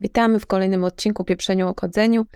Witamy 0.00 0.40
w 0.40 0.46
kolejnym 0.46 0.84
odcinku 0.84 1.24
Pieprzeniu 1.24 1.68
o 1.68 1.74
Kodzeniu. 1.74 2.26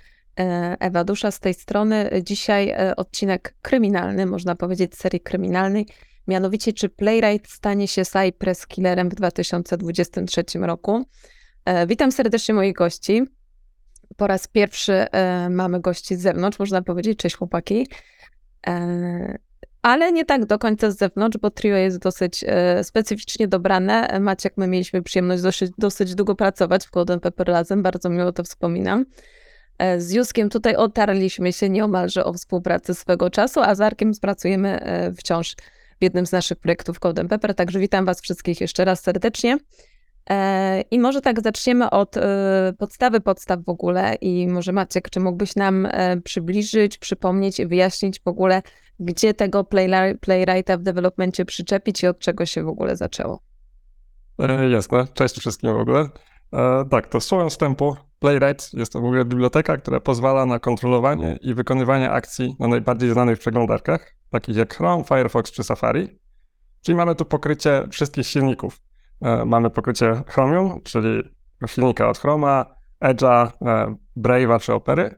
E, 0.41 0.77
Ewa 0.81 1.05
Dusza 1.05 1.31
z 1.31 1.41
tej 1.41 1.55
strony. 1.55 2.11
Dzisiaj 2.23 2.69
e, 2.69 2.97
odcinek 2.97 3.55
kryminalny, 3.63 4.27
można 4.27 4.55
powiedzieć 4.55 4.95
serii 4.95 5.21
kryminalnej. 5.21 5.87
Mianowicie, 6.29 6.73
czy 6.73 6.89
Playwright 6.89 7.51
stanie 7.51 7.89
się 7.89 8.03
Cypress 8.05 8.67
Killerem 8.67 9.09
w 9.11 9.15
2023 9.15 10.45
roku? 10.61 11.05
E, 11.65 11.87
witam 11.87 12.13
serdecznie 12.13 12.55
moich 12.55 12.75
gości. 12.75 13.23
Po 14.17 14.27
raz 14.27 14.49
pierwszy 14.49 15.07
mamy 15.51 15.81
gości 15.81 16.17
z 16.17 16.21
zewnątrz, 16.21 16.59
można 16.59 16.83
powiedzieć. 16.83 17.19
Cześć 17.19 17.37
chłopaki 17.37 17.87
ale 19.83 20.13
nie 20.13 20.25
tak 20.25 20.45
do 20.45 20.59
końca 20.59 20.91
z 20.91 20.99
zewnątrz, 20.99 21.39
bo 21.39 21.51
trio 21.51 21.77
jest 21.77 21.99
dosyć 21.99 22.45
e, 22.47 22.85
specyficznie 22.85 23.49
dobrane. 23.49 24.21
Maciek, 24.21 24.53
my 24.57 24.67
mieliśmy 24.69 25.03
przyjemność 25.03 25.43
dosyć, 25.43 25.73
dosyć 25.79 26.15
długo 26.15 26.35
pracować 26.35 26.87
w 26.87 26.91
Golden 26.91 27.21
Pepper 27.21 27.47
razem, 27.47 27.83
bardzo 27.83 28.09
miło 28.09 28.33
to 28.33 28.45
wspominam. 28.45 29.05
E, 29.79 30.01
z 30.01 30.13
Juskiem 30.13 30.51
tutaj 30.51 30.77
otarliśmy 30.77 31.53
się 31.53 31.69
nieomalże 31.69 32.25
o 32.25 32.33
współpracę 32.33 32.95
swego 32.95 33.31
czasu, 33.31 33.61
a 33.61 33.75
z 33.75 33.81
Arkiem 33.81 34.13
pracujemy 34.21 34.81
e, 34.81 35.13
wciąż 35.13 35.57
w 36.01 36.05
jednym 36.05 36.27
z 36.27 36.33
naszych 36.33 36.59
projektów 36.59 36.99
Golden 36.99 37.29
Pepper, 37.29 37.55
także 37.55 37.79
witam 37.79 38.05
Was 38.05 38.21
wszystkich 38.21 38.61
jeszcze 38.61 38.85
raz 38.85 39.01
serdecznie. 39.01 39.59
E, 40.31 40.81
I 40.81 40.99
może 40.99 41.21
tak 41.21 41.43
zaczniemy 41.43 41.91
od 41.91 42.17
e, 42.17 42.73
podstawy 42.79 43.21
podstaw 43.21 43.65
w 43.65 43.69
ogóle 43.69 44.15
i 44.15 44.49
może 44.49 44.73
Maciek, 44.73 45.11
czy 45.11 45.21
mógłbyś 45.21 45.57
nam 45.57 45.87
e, 45.87 46.21
przybliżyć, 46.21 46.99
przypomnieć 46.99 47.61
i 47.61 47.67
wyjaśnić 47.67 48.21
w 48.21 48.29
ogóle, 48.29 48.63
gdzie 49.05 49.35
tego 49.35 49.65
playwrighta 50.21 50.77
w 50.79 50.83
developmencie 50.83 51.45
przyczepić 51.45 52.03
i 52.03 52.07
od 52.07 52.19
czego 52.19 52.47
się 52.47 52.65
w 52.65 52.69
ogóle 52.69 52.97
zaczęło? 52.97 53.41
Jasne, 54.71 55.07
cześć 55.15 55.39
wszystkim 55.39 55.73
w 55.73 55.77
ogóle. 55.77 56.09
tak, 56.91 57.07
to 57.07 57.21
słowem 57.21 57.51
wstępu 57.51 57.97
Playwright 58.19 58.75
jest 58.75 58.93
to 58.93 59.01
w 59.01 59.05
ogóle 59.05 59.25
biblioteka, 59.25 59.77
która 59.77 60.01
pozwala 60.01 60.47
na 60.47 60.59
kontrolowanie 60.59 61.39
i 61.41 61.55
wykonywanie 61.55 62.11
akcji 62.11 62.57
na 62.61 62.69
najbardziej 62.69 63.11
znanych 63.11 63.39
przeglądarkach, 63.39 64.15
takich 64.31 64.57
jak 64.57 64.77
Chrome, 64.77 65.05
Firefox 65.05 65.53
czy 65.53 65.65
Safari. 65.65 66.19
Czyli 66.83 66.97
mamy 66.97 67.15
tu 67.15 67.25
pokrycie 67.25 67.85
wszystkich 67.91 68.27
silników, 68.27 68.81
E, 69.23 69.45
mamy 69.45 69.71
pokrycie 69.71 70.23
Chromium, 70.27 70.81
czyli 70.83 71.23
silnika 71.67 72.09
od 72.09 72.19
Chroma, 72.19 72.67
Edge'a, 73.01 73.51
e, 73.67 73.97
Brave'a 74.17 74.61
czy 74.61 74.75
Opery, 74.75 75.03
e, 75.03 75.17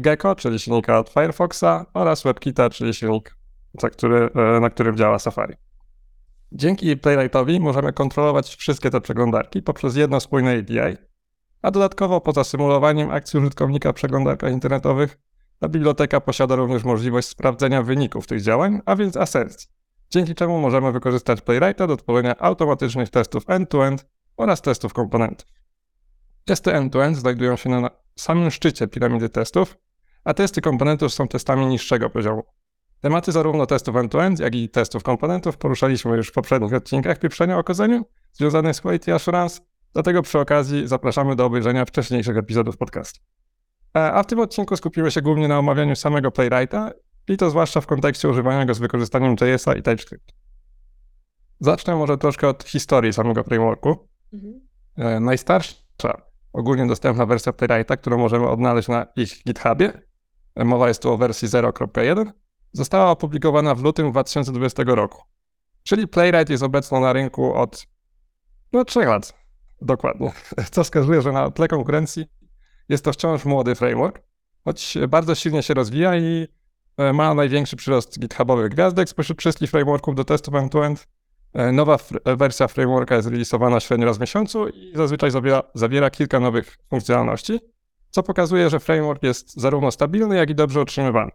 Gecko, 0.00 0.34
czyli 0.34 0.58
silnika 0.58 0.98
od 0.98 1.10
Firefoxa 1.10 1.86
oraz 1.94 2.22
WebKita, 2.22 2.70
czyli 2.70 2.94
silnik, 2.94 3.36
który, 3.92 4.30
na 4.60 4.70
którym 4.70 4.96
działa 4.96 5.18
Safari. 5.18 5.54
Dzięki 6.52 6.96
Playwrightowi 6.96 7.60
możemy 7.60 7.92
kontrolować 7.92 8.56
wszystkie 8.56 8.90
te 8.90 9.00
przeglądarki 9.00 9.62
poprzez 9.62 9.96
jedno 9.96 10.20
spójne 10.20 10.58
API, 10.58 10.96
a 11.62 11.70
dodatkowo 11.70 12.20
poza 12.20 12.44
symulowaniem 12.44 13.10
akcji 13.10 13.40
użytkownika 13.40 13.92
w 13.92 13.94
przeglądarkach 13.94 14.52
internetowych, 14.52 15.18
ta 15.58 15.68
biblioteka 15.68 16.20
posiada 16.20 16.56
również 16.56 16.84
możliwość 16.84 17.28
sprawdzenia 17.28 17.82
wyników 17.82 18.26
tych 18.26 18.42
działań, 18.42 18.80
a 18.86 18.96
więc 18.96 19.16
asercji 19.16 19.68
dzięki 20.10 20.34
czemu 20.34 20.60
możemy 20.60 20.92
wykorzystać 20.92 21.40
Playwrighta 21.40 21.86
do 21.86 21.96
tworzenia 21.96 22.38
automatycznych 22.38 23.10
testów 23.10 23.50
end-to-end 23.50 24.06
oraz 24.36 24.62
testów 24.62 24.92
komponentów. 24.92 25.48
Testy 26.44 26.72
end-to-end 26.72 27.16
znajdują 27.16 27.56
się 27.56 27.70
na 27.70 27.90
samym 28.16 28.50
szczycie 28.50 28.88
piramidy 28.88 29.28
testów, 29.28 29.76
a 30.24 30.34
testy 30.34 30.60
komponentów 30.60 31.12
są 31.12 31.28
testami 31.28 31.66
niższego 31.66 32.10
poziomu. 32.10 32.42
Tematy 33.00 33.32
zarówno 33.32 33.66
testów 33.66 33.96
end-to-end, 33.96 34.40
jak 34.40 34.54
i 34.54 34.68
testów 34.68 35.02
komponentów 35.02 35.56
poruszaliśmy 35.56 36.16
już 36.16 36.28
w 36.28 36.32
poprzednich 36.32 36.74
odcinkach 36.74 37.18
pieprzenia 37.18 37.58
o 37.58 37.64
kodzeniu 37.64 38.04
związanych 38.32 38.76
z 38.76 38.80
Quality 38.80 39.14
Assurance, 39.14 39.60
dlatego 39.92 40.22
przy 40.22 40.38
okazji 40.38 40.88
zapraszamy 40.88 41.36
do 41.36 41.44
obejrzenia 41.44 41.84
wcześniejszych 41.84 42.36
epizodów 42.36 42.76
podcastu. 42.76 43.20
A 43.92 44.22
w 44.22 44.26
tym 44.26 44.40
odcinku 44.40 44.76
skupimy 44.76 45.10
się 45.10 45.22
głównie 45.22 45.48
na 45.48 45.58
omawianiu 45.58 45.96
samego 45.96 46.30
Playwrighta 46.30 46.90
i 47.28 47.36
to 47.36 47.50
zwłaszcza 47.50 47.80
w 47.80 47.86
kontekście 47.86 48.28
używania 48.28 48.66
go 48.66 48.74
z 48.74 48.78
wykorzystaniem 48.78 49.36
JS-a 49.40 49.74
i 49.74 49.82
TypeScript. 49.82 50.32
Zacznę 51.60 51.96
może 51.96 52.18
troszkę 52.18 52.48
od 52.48 52.64
historii 52.64 53.12
samego 53.12 53.42
frameworku. 53.44 54.08
Mhm. 54.32 54.60
E, 54.96 55.20
najstarsza, 55.20 56.22
ogólnie 56.52 56.86
dostępna 56.86 57.26
wersja 57.26 57.52
Playwrighta, 57.52 57.96
którą 57.96 58.18
możemy 58.18 58.48
odnaleźć 58.48 58.88
na 58.88 59.06
ich 59.16 59.42
GitHubie, 59.44 59.92
mowa 60.56 60.88
jest 60.88 61.02
tu 61.02 61.12
o 61.12 61.16
wersji 61.16 61.48
0.1, 61.48 62.30
została 62.72 63.10
opublikowana 63.10 63.74
w 63.74 63.82
lutym 63.82 64.10
2020 64.10 64.82
roku. 64.86 65.22
Czyli 65.82 66.08
Playwright 66.08 66.50
jest 66.50 66.62
obecny 66.62 67.00
na 67.00 67.12
rynku 67.12 67.54
od 67.54 67.86
no, 68.72 68.84
3 68.84 69.00
lat 69.00 69.34
dokładnie. 69.80 70.32
Co 70.72 70.84
wskazuje, 70.84 71.22
że 71.22 71.32
na 71.32 71.50
tle 71.50 71.68
konkurencji 71.68 72.26
jest 72.88 73.04
to 73.04 73.12
wciąż 73.12 73.44
młody 73.44 73.74
framework, 73.74 74.22
choć 74.64 74.98
bardzo 75.08 75.34
silnie 75.34 75.62
się 75.62 75.74
rozwija 75.74 76.16
i 76.16 76.48
E, 76.96 77.12
ma 77.12 77.34
największy 77.34 77.76
przyrost 77.76 78.18
GitHubowych 78.18 78.68
gwiazdek 78.72 79.08
spośród 79.08 79.38
wszystkich 79.38 79.70
frameworków 79.70 80.14
do 80.14 80.24
testów 80.24 80.54
end-to-end. 80.54 81.00
E, 81.00 81.06
nowa 81.72 81.98
wersja 82.24 82.68
frameworka 82.68 83.16
jest 83.16 83.28
releasowana 83.28 83.80
średnio 83.80 84.06
raz 84.06 84.18
w 84.18 84.20
miesiącu 84.20 84.68
i 84.68 84.92
zazwyczaj 84.94 85.30
zawiera, 85.30 85.62
zawiera 85.74 86.10
kilka 86.10 86.40
nowych 86.40 86.78
funkcjonalności, 86.90 87.60
co 88.10 88.22
pokazuje, 88.22 88.70
że 88.70 88.80
framework 88.80 89.22
jest 89.22 89.60
zarówno 89.60 89.90
stabilny, 89.90 90.36
jak 90.36 90.50
i 90.50 90.54
dobrze 90.54 90.80
utrzymywany. 90.80 91.30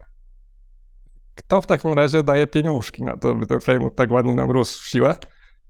Kto 1.34 1.60
w 1.60 1.66
takim 1.66 1.92
razie 1.92 2.22
daje 2.22 2.46
pieniążki 2.46 3.02
na 3.02 3.16
to, 3.16 3.34
by 3.34 3.46
ten 3.46 3.60
framework 3.60 3.94
tak 3.94 4.10
ładnie 4.10 4.34
nam 4.34 4.50
rósł 4.50 4.82
w 4.82 4.88
siłę? 4.88 5.16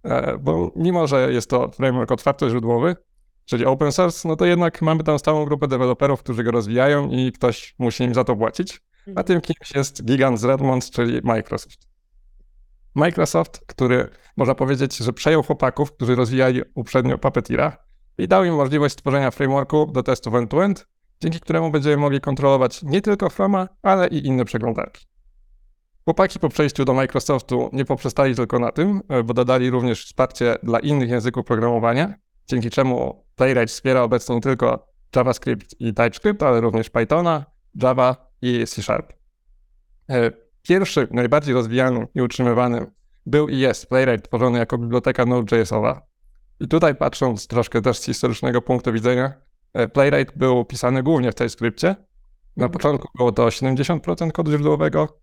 E, 0.03 0.38
bo 0.38 0.72
mimo, 0.76 1.06
że 1.06 1.32
jest 1.32 1.50
to 1.50 1.69
framework 1.69 2.12
otwartoźródłowy, 2.12 2.97
czyli 3.44 3.65
open 3.65 3.92
source, 3.92 4.28
no 4.28 4.36
to 4.36 4.47
jednak 4.47 4.82
mamy 4.82 5.04
tam 5.04 5.19
stałą 5.19 5.44
grupę 5.44 5.69
deweloperów, 5.69 6.20
którzy 6.20 6.44
go 6.44 6.50
rozwijają 6.50 7.10
i 7.10 7.32
ktoś 7.32 7.75
musi 7.78 8.04
im 8.04 8.15
za 8.15 8.25
to 8.25 8.36
płacić. 8.36 8.80
A 9.16 9.22
tym 9.22 9.41
kimś 9.41 9.75
jest 9.75 10.04
gigant 10.04 10.41
z 10.41 10.44
Redmond, 10.44 10.91
czyli 10.91 11.20
Microsoft. 11.25 11.88
Microsoft, 12.94 13.60
który 13.66 14.09
można 14.37 14.54
powiedzieć, 14.54 14.97
że 14.97 15.12
przejął 15.12 15.43
chłopaków, 15.43 15.93
którzy 15.93 16.15
rozwijali 16.15 16.62
uprzednio 16.75 17.19
Puppeteera 17.19 17.76
i 18.19 18.28
dał 18.28 18.44
im 18.44 18.54
możliwość 18.54 18.93
stworzenia 18.93 19.31
frameworku 19.31 19.87
do 19.87 20.03
testów 20.03 20.34
end-to-end, 20.34 20.87
dzięki 21.21 21.41
któremu 21.41 21.71
będziemy 21.71 21.97
mogli 21.97 22.21
kontrolować 22.21 22.82
nie 22.82 23.00
tylko 23.03 23.28
Chroma, 23.28 23.69
ale 23.82 24.09
i 24.09 24.27
inne 24.27 24.44
przeglądarki. 24.44 25.06
Chłopaki 26.04 26.38
po 26.38 26.48
przejściu 26.48 26.84
do 26.84 26.94
Microsoftu 26.94 27.71
nie 27.72 27.84
poprzestali 27.84 28.34
tylko 28.34 28.59
na 28.59 28.72
tym, 28.72 29.00
bo 29.25 29.34
dodali 29.34 29.71
również 29.71 30.06
wsparcie 30.06 30.56
dla 30.62 30.78
innych 30.78 31.10
języków 31.10 31.44
programowania, 31.44 32.15
dzięki 32.47 32.71
czemu 32.71 33.25
Playwright 33.37 33.71
wspiera 33.71 34.03
obecnie 34.03 34.34
nie 34.34 34.41
tylko 34.41 34.88
JavaScript 35.16 35.81
i 35.81 35.94
TypeScript, 35.94 36.43
ale 36.43 36.60
również 36.60 36.91
Pythona, 36.91 37.44
Java 37.82 38.16
i 38.43 38.66
C 38.66 38.82
Sharp. 38.82 39.12
E, 40.68 40.74
pierwszy, 40.74 41.08
najbardziej 41.10 41.54
rozwijanym 41.54 42.06
i 42.14 42.22
utrzymywanym 42.22 42.86
był 43.26 43.48
i 43.48 43.58
jest 43.58 43.86
Playwright 43.86 44.28
tworzony 44.28 44.58
jako 44.58 44.78
biblioteka 44.78 45.26
Node.jsowa. 45.26 46.02
I 46.60 46.68
tutaj 46.68 46.94
patrząc 46.94 47.46
troszkę 47.46 47.82
też 47.82 47.98
z 47.98 48.04
historycznego 48.04 48.62
punktu 48.62 48.92
widzenia, 48.92 49.32
e, 49.74 49.88
Playwright 49.88 50.38
był 50.38 50.64
pisany 50.64 51.02
głównie 51.02 51.32
w 51.32 51.34
TypeScriptie. 51.34 51.88
Na 52.56 52.64
mhm. 52.66 52.70
początku 52.70 53.08
było 53.14 53.32
to 53.32 53.46
70% 53.46 54.32
kodu 54.32 54.50
źródłowego, 54.50 55.20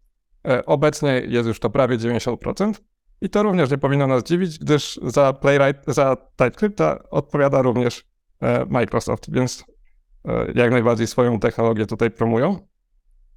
e, 0.47 0.65
obecnie 0.65 1.21
jest 1.27 1.47
już 1.47 1.59
to 1.59 1.69
prawie 1.69 1.97
90%. 1.97 2.81
I 3.21 3.29
to 3.29 3.43
również 3.43 3.71
nie 3.71 3.77
powinno 3.77 4.07
nas 4.07 4.23
dziwić, 4.23 4.59
gdyż 4.59 4.99
za 5.03 5.33
Playwright, 5.33 5.83
za 5.87 6.15
TypeScripta 6.15 7.09
odpowiada 7.09 7.61
również 7.61 8.05
Microsoft, 8.67 9.31
więc 9.31 9.65
jak 10.55 10.71
najbardziej 10.71 11.07
swoją 11.07 11.39
technologię 11.39 11.85
tutaj 11.85 12.11
promują. 12.11 12.67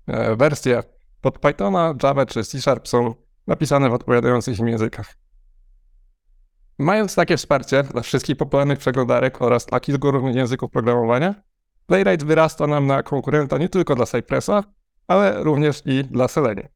E, 0.07 0.37
wersje 0.37 0.83
pod 1.21 1.39
Pythona, 1.39 1.95
Java 2.03 2.27
czy 2.27 2.45
C 2.45 2.61
Sharp 2.61 2.89
są 2.89 3.15
napisane 3.47 3.91
w 3.91 3.93
odpowiadających 3.93 4.59
im 4.59 4.69
językach. 4.69 5.17
Mając 6.79 7.15
takie 7.15 7.37
wsparcie 7.37 7.83
dla 7.83 8.03
wszystkich 8.03 8.37
popularnych 8.37 8.79
przeglądarek 8.79 9.43
oraz 9.43 9.67
dla 9.67 9.81
kilku 9.81 10.11
różnych 10.11 10.35
języków 10.35 10.71
programowania, 10.71 11.35
Playwright 11.87 12.27
wyrasta 12.27 12.67
nam 12.67 12.87
na 12.87 13.03
konkurenta 13.03 13.59
nie 13.59 13.69
tylko 13.69 13.95
dla 13.95 14.07
Cypressa, 14.07 14.65
ale 15.07 15.43
również 15.43 15.83
i 15.87 16.05
dla 16.05 16.29
Selenium. 16.29 16.69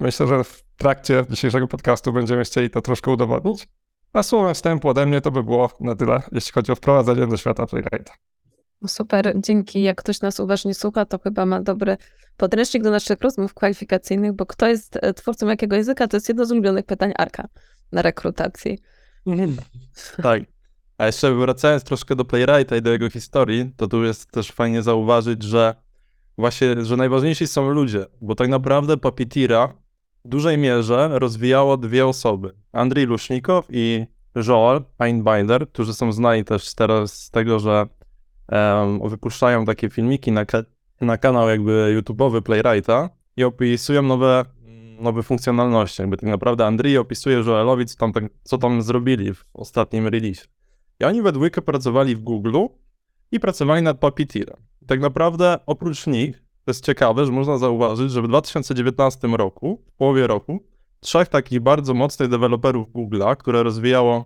Myślę, 0.00 0.26
że 0.26 0.44
w 0.44 0.64
trakcie 0.76 1.24
dzisiejszego 1.30 1.68
podcastu 1.68 2.12
będziemy 2.12 2.44
chcieli 2.44 2.70
to 2.70 2.82
troszkę 2.82 3.10
udowodnić. 3.10 3.68
A 4.12 4.22
słowem 4.22 4.54
wstępu 4.54 4.88
ode 4.88 5.06
mnie 5.06 5.20
to 5.20 5.30
by 5.30 5.42
było 5.42 5.70
na 5.80 5.94
tyle, 5.94 6.22
jeśli 6.32 6.52
chodzi 6.52 6.72
o 6.72 6.74
wprowadzenie 6.74 7.26
do 7.26 7.36
świata 7.36 7.66
Playwrighta. 7.66 8.12
Super, 8.86 9.34
dzięki. 9.36 9.82
Jak 9.82 9.96
ktoś 9.96 10.20
nas 10.20 10.40
uważnie 10.40 10.74
słucha, 10.74 11.04
to 11.04 11.18
chyba 11.18 11.46
ma 11.46 11.62
dobry 11.62 11.96
podręcznik 12.36 12.82
do 12.82 12.90
naszych 12.90 13.20
rozmów 13.20 13.54
kwalifikacyjnych, 13.54 14.32
bo 14.32 14.46
kto 14.46 14.66
jest 14.66 14.98
e, 15.02 15.14
twórcą 15.14 15.46
jakiego 15.46 15.76
języka, 15.76 16.08
to 16.08 16.16
jest 16.16 16.28
jedno 16.28 16.46
z 16.46 16.52
ulubionych 16.52 16.86
pytań 16.86 17.12
Arka 17.16 17.48
na 17.92 18.02
rekrutacji. 18.02 18.78
Tak. 20.22 20.42
A 20.98 21.06
jeszcze 21.06 21.34
wracając 21.34 21.84
troszkę 21.84 22.16
do 22.16 22.24
Playwrighta 22.24 22.76
i 22.76 22.82
do 22.82 22.90
jego 22.90 23.10
historii, 23.10 23.72
to 23.76 23.86
tu 23.86 24.04
jest 24.04 24.30
też 24.30 24.52
fajnie 24.52 24.82
zauważyć, 24.82 25.42
że 25.42 25.74
właśnie, 26.38 26.84
że 26.84 26.96
najważniejsi 26.96 27.46
są 27.46 27.70
ludzie, 27.70 28.06
bo 28.20 28.34
tak 28.34 28.48
naprawdę 28.48 28.96
Puppeteera 28.96 29.68
w 30.24 30.28
dużej 30.28 30.58
mierze 30.58 31.08
rozwijało 31.12 31.76
dwie 31.76 32.06
osoby. 32.06 32.54
Andrzej 32.72 33.06
Lusznikow 33.06 33.66
i 33.70 34.06
Joel 34.48 34.84
Einbinder, 34.98 35.68
którzy 35.68 35.94
są 35.94 36.12
znani 36.12 36.44
też 36.44 36.74
teraz 36.74 37.22
z 37.22 37.30
tego, 37.30 37.58
że 37.58 37.86
em, 38.48 39.08
wypuszczają 39.08 39.64
takie 39.64 39.90
filmiki 39.90 40.32
na, 40.32 40.44
na 41.00 41.18
kanał 41.18 41.48
jakby 41.48 42.02
YouTube'owy 42.02 42.42
Playwrighta 42.42 43.10
i 43.36 43.44
opisują 43.44 44.02
nowe, 44.02 44.44
nowe 45.00 45.22
funkcjonalności. 45.22 46.02
Jakby 46.02 46.16
tak 46.16 46.30
naprawdę 46.30 46.66
Andrii 46.66 46.98
opisuje 46.98 47.36
Joelowi, 47.36 47.86
co 47.86 47.96
tam, 47.98 48.12
tak- 48.12 48.32
co 48.42 48.58
tam 48.58 48.82
zrobili 48.82 49.34
w 49.34 49.44
ostatnim 49.54 50.06
release. 50.08 50.46
I 51.00 51.04
oni 51.04 51.22
we 51.22 51.32
dwójkę 51.32 51.62
pracowali 51.62 52.16
w 52.16 52.24
Google'u 52.24 52.68
i 53.32 53.40
pracowali 53.40 53.82
nad 53.82 53.98
Puppeteerem. 53.98 54.56
Tak 54.86 55.00
naprawdę 55.00 55.58
oprócz 55.66 56.06
nich, 56.06 56.36
to 56.64 56.70
jest 56.70 56.84
ciekawe, 56.84 57.26
że 57.26 57.32
można 57.32 57.58
zauważyć, 57.58 58.10
że 58.12 58.22
w 58.22 58.28
2019 58.28 59.28
roku, 59.28 59.82
w 59.86 59.92
połowie 59.92 60.26
roku, 60.26 60.60
trzech 61.00 61.28
takich 61.28 61.60
bardzo 61.60 61.94
mocnych 61.94 62.28
deweloperów 62.28 62.88
Google'a, 62.88 63.36
które 63.36 63.62
rozwijało 63.62 64.24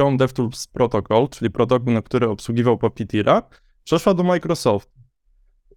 Chrome 0.00 0.16
DevTools 0.16 0.66
Protocol, 0.66 1.28
czyli 1.28 1.50
protokół, 1.50 2.02
który 2.02 2.28
obsługiwał 2.28 2.78
Puppeteera, 2.78 3.42
przeszła 3.84 4.14
do 4.14 4.22
Microsoftu. 4.22 5.00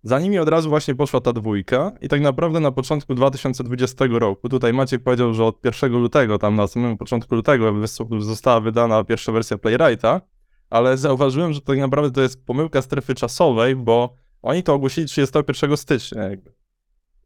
Za 0.03 0.19
nimi 0.19 0.39
od 0.39 0.49
razu 0.49 0.69
właśnie 0.69 0.95
poszła 0.95 1.21
ta 1.21 1.33
dwójka 1.33 1.91
i 2.01 2.07
tak 2.07 2.21
naprawdę 2.21 2.59
na 2.59 2.71
początku 2.71 3.15
2020 3.15 4.05
roku, 4.11 4.49
tutaj 4.49 4.73
Maciek 4.73 5.03
powiedział, 5.03 5.33
że 5.33 5.45
od 5.45 5.65
1 5.65 5.91
lutego, 5.91 6.39
tam 6.39 6.55
na 6.55 6.67
samym 6.67 6.97
początku 6.97 7.35
lutego 7.35 7.73
została 8.19 8.59
wydana 8.59 9.03
pierwsza 9.03 9.31
wersja 9.31 9.57
Playwrighta, 9.57 10.21
ale 10.69 10.97
zauważyłem, 10.97 11.53
że 11.53 11.61
tak 11.61 11.77
naprawdę 11.77 12.11
to 12.11 12.21
jest 12.21 12.45
pomyłka 12.45 12.81
strefy 12.81 13.15
czasowej, 13.15 13.75
bo 13.75 14.15
oni 14.41 14.63
to 14.63 14.73
ogłosili 14.73 15.07
31 15.07 15.77
stycznia 15.77 16.23
jakby. 16.23 16.53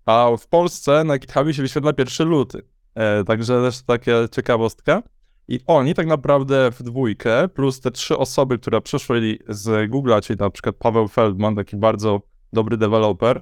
A 0.05 0.29
w 0.39 0.47
Polsce 0.47 1.03
na 1.03 1.17
GitHubie 1.17 1.53
się 1.53 1.61
wyświetla 1.61 1.91
1 1.97 2.27
luty. 2.29 2.61
E, 2.95 3.23
także 3.23 3.61
też 3.61 3.81
taka 3.81 4.11
ciekawostka. 4.31 5.03
I 5.47 5.59
oni 5.67 5.93
tak 5.93 6.07
naprawdę 6.07 6.71
w 6.71 6.83
dwójkę, 6.83 7.47
plus 7.47 7.79
te 7.81 7.91
trzy 7.91 8.17
osoby, 8.17 8.57
które 8.57 8.81
przeszły 8.81 9.37
z 9.49 9.91
Google'a, 9.91 10.21
czyli 10.21 10.39
na 10.39 10.49
przykład 10.49 10.75
Paweł 10.75 11.07
Feldman, 11.07 11.55
taki 11.55 11.77
bardzo 11.77 12.21
dobry 12.53 12.77
deweloper, 12.77 13.41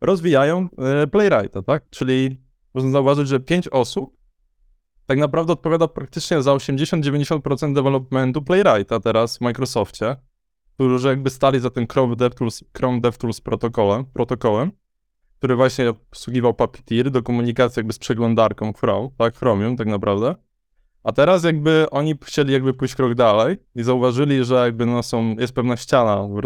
rozwijają 0.00 0.68
e, 0.78 1.06
Playwrighta, 1.06 1.62
tak? 1.62 1.90
Czyli 1.90 2.40
można 2.74 2.90
zauważyć, 2.90 3.28
że 3.28 3.40
pięć 3.40 3.68
osób 3.68 4.20
tak 5.06 5.18
naprawdę 5.18 5.52
odpowiada 5.52 5.88
praktycznie 5.88 6.42
za 6.42 6.52
80-90% 6.52 7.74
developmentu 7.74 8.42
Playwrighta 8.42 9.00
teraz 9.00 9.38
w 9.38 9.40
Microsoftie, 9.40 10.16
którzy 10.74 11.08
jakby 11.08 11.30
stali 11.30 11.60
za 11.60 11.70
tym 11.70 11.86
Chrome 11.92 12.16
DevTools, 12.16 12.64
Chrome 12.76 13.00
DevTools 13.00 13.40
protokołem, 13.40 14.04
protokołem, 14.04 14.72
który 15.38 15.56
właśnie 15.56 15.90
obsługiwał 15.90 16.54
Puppeteer 16.54 17.10
do 17.10 17.22
komunikacji 17.22 17.80
jakby 17.80 17.92
z 17.92 17.98
przeglądarką 17.98 18.72
Chrome, 18.72 19.08
tak, 19.18 19.36
Chromium 19.36 19.76
tak 19.76 19.86
naprawdę. 19.86 20.34
A 21.04 21.12
teraz 21.12 21.44
jakby 21.44 21.86
oni 21.90 22.14
chcieli 22.24 22.52
jakby 22.52 22.74
pójść 22.74 22.94
krok 22.94 23.14
dalej 23.14 23.56
i 23.74 23.82
zauważyli, 23.82 24.44
że 24.44 24.54
jakby 24.54 24.86
no 24.86 25.02
są, 25.02 25.36
jest 25.38 25.52
pewna 25.52 25.76
ściana 25.76 26.22
w 26.22 26.40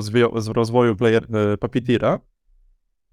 w 0.44 0.48
rozwoju 0.48 0.96
player, 0.96 1.26
e, 1.36 1.56
Puppeteera 1.56 2.20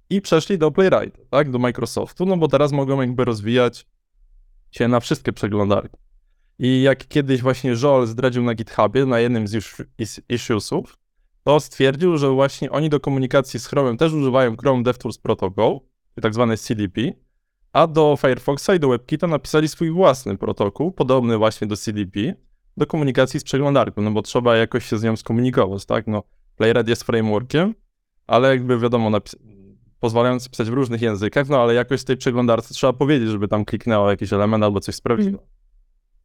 i 0.10 0.22
przeszli 0.22 0.58
do 0.58 0.72
Playwrighta, 0.72 1.22
tak, 1.30 1.52
do 1.52 1.60
Microsoftu, 1.60 2.26
no 2.26 2.38
bo 2.38 2.48
teraz 2.48 2.72
mogą 2.72 3.02
jakby 3.02 3.26
rozwijać 3.26 3.88
się 4.72 4.88
na 4.88 5.00
wszystkie 5.00 5.34
przeglądarki. 5.34 5.98
I 6.60 6.82
jak 6.82 7.08
kiedyś 7.08 7.42
właśnie 7.42 7.74
Joel 7.84 8.08
zdradził 8.08 8.44
na 8.44 8.56
GitHubie, 8.56 9.06
na 9.06 9.20
jednym 9.20 9.48
z 9.48 9.82
issuesów, 10.30 10.98
to 11.44 11.60
stwierdził, 11.60 12.18
że 12.18 12.30
właśnie 12.30 12.72
oni 12.72 12.90
do 12.90 13.00
komunikacji 13.00 13.60
z 13.60 13.70
Chrome'em 13.70 13.98
też 13.98 14.14
używają 14.14 14.58
Chrome 14.58 14.84
DevTools 14.84 15.18
Protocol, 15.18 15.80
tak 16.22 16.34
zwane 16.34 16.58
CDP, 16.58 17.02
a 17.74 17.88
do 17.88 18.18
Firefoxa 18.18 18.70
i 18.76 18.80
do 18.80 18.90
WebKita 18.90 19.28
napisali 19.28 19.68
swój 19.68 19.92
własny 19.92 20.38
protokół, 20.38 20.92
podobny 20.92 21.38
właśnie 21.38 21.68
do 21.68 21.78
CDP, 21.78 22.20
do 22.78 22.88
komunikacji 22.88 23.40
z 23.40 23.44
przeglądarką, 23.44 24.02
no 24.02 24.12
bo 24.12 24.22
trzeba 24.22 24.58
jakoś 24.58 24.86
się 24.86 24.98
z 24.98 25.04
nią 25.04 25.16
skomunikować, 25.16 25.86
tak? 25.86 26.08
No, 26.08 26.24
Playwright 26.56 26.90
jest 26.90 27.04
frameworkiem, 27.04 27.76
ale 28.28 28.50
jakby 28.50 28.80
wiadomo, 28.80 29.20
pozwalając 30.00 30.50
pisać 30.50 30.70
w 30.70 30.74
różnych 30.74 31.02
językach, 31.02 31.50
no 31.50 31.62
ale 31.62 31.74
jakoś 31.74 32.04
tej 32.04 32.18
przeglądarce 32.18 32.74
trzeba 32.74 32.94
powiedzieć, 32.94 33.30
żeby 33.30 33.48
tam 33.48 33.66
kliknęło 33.66 34.10
jakiś 34.10 34.34
element 34.34 34.64
albo 34.64 34.80
coś 34.80 34.96
sprawdziło. 34.96 35.48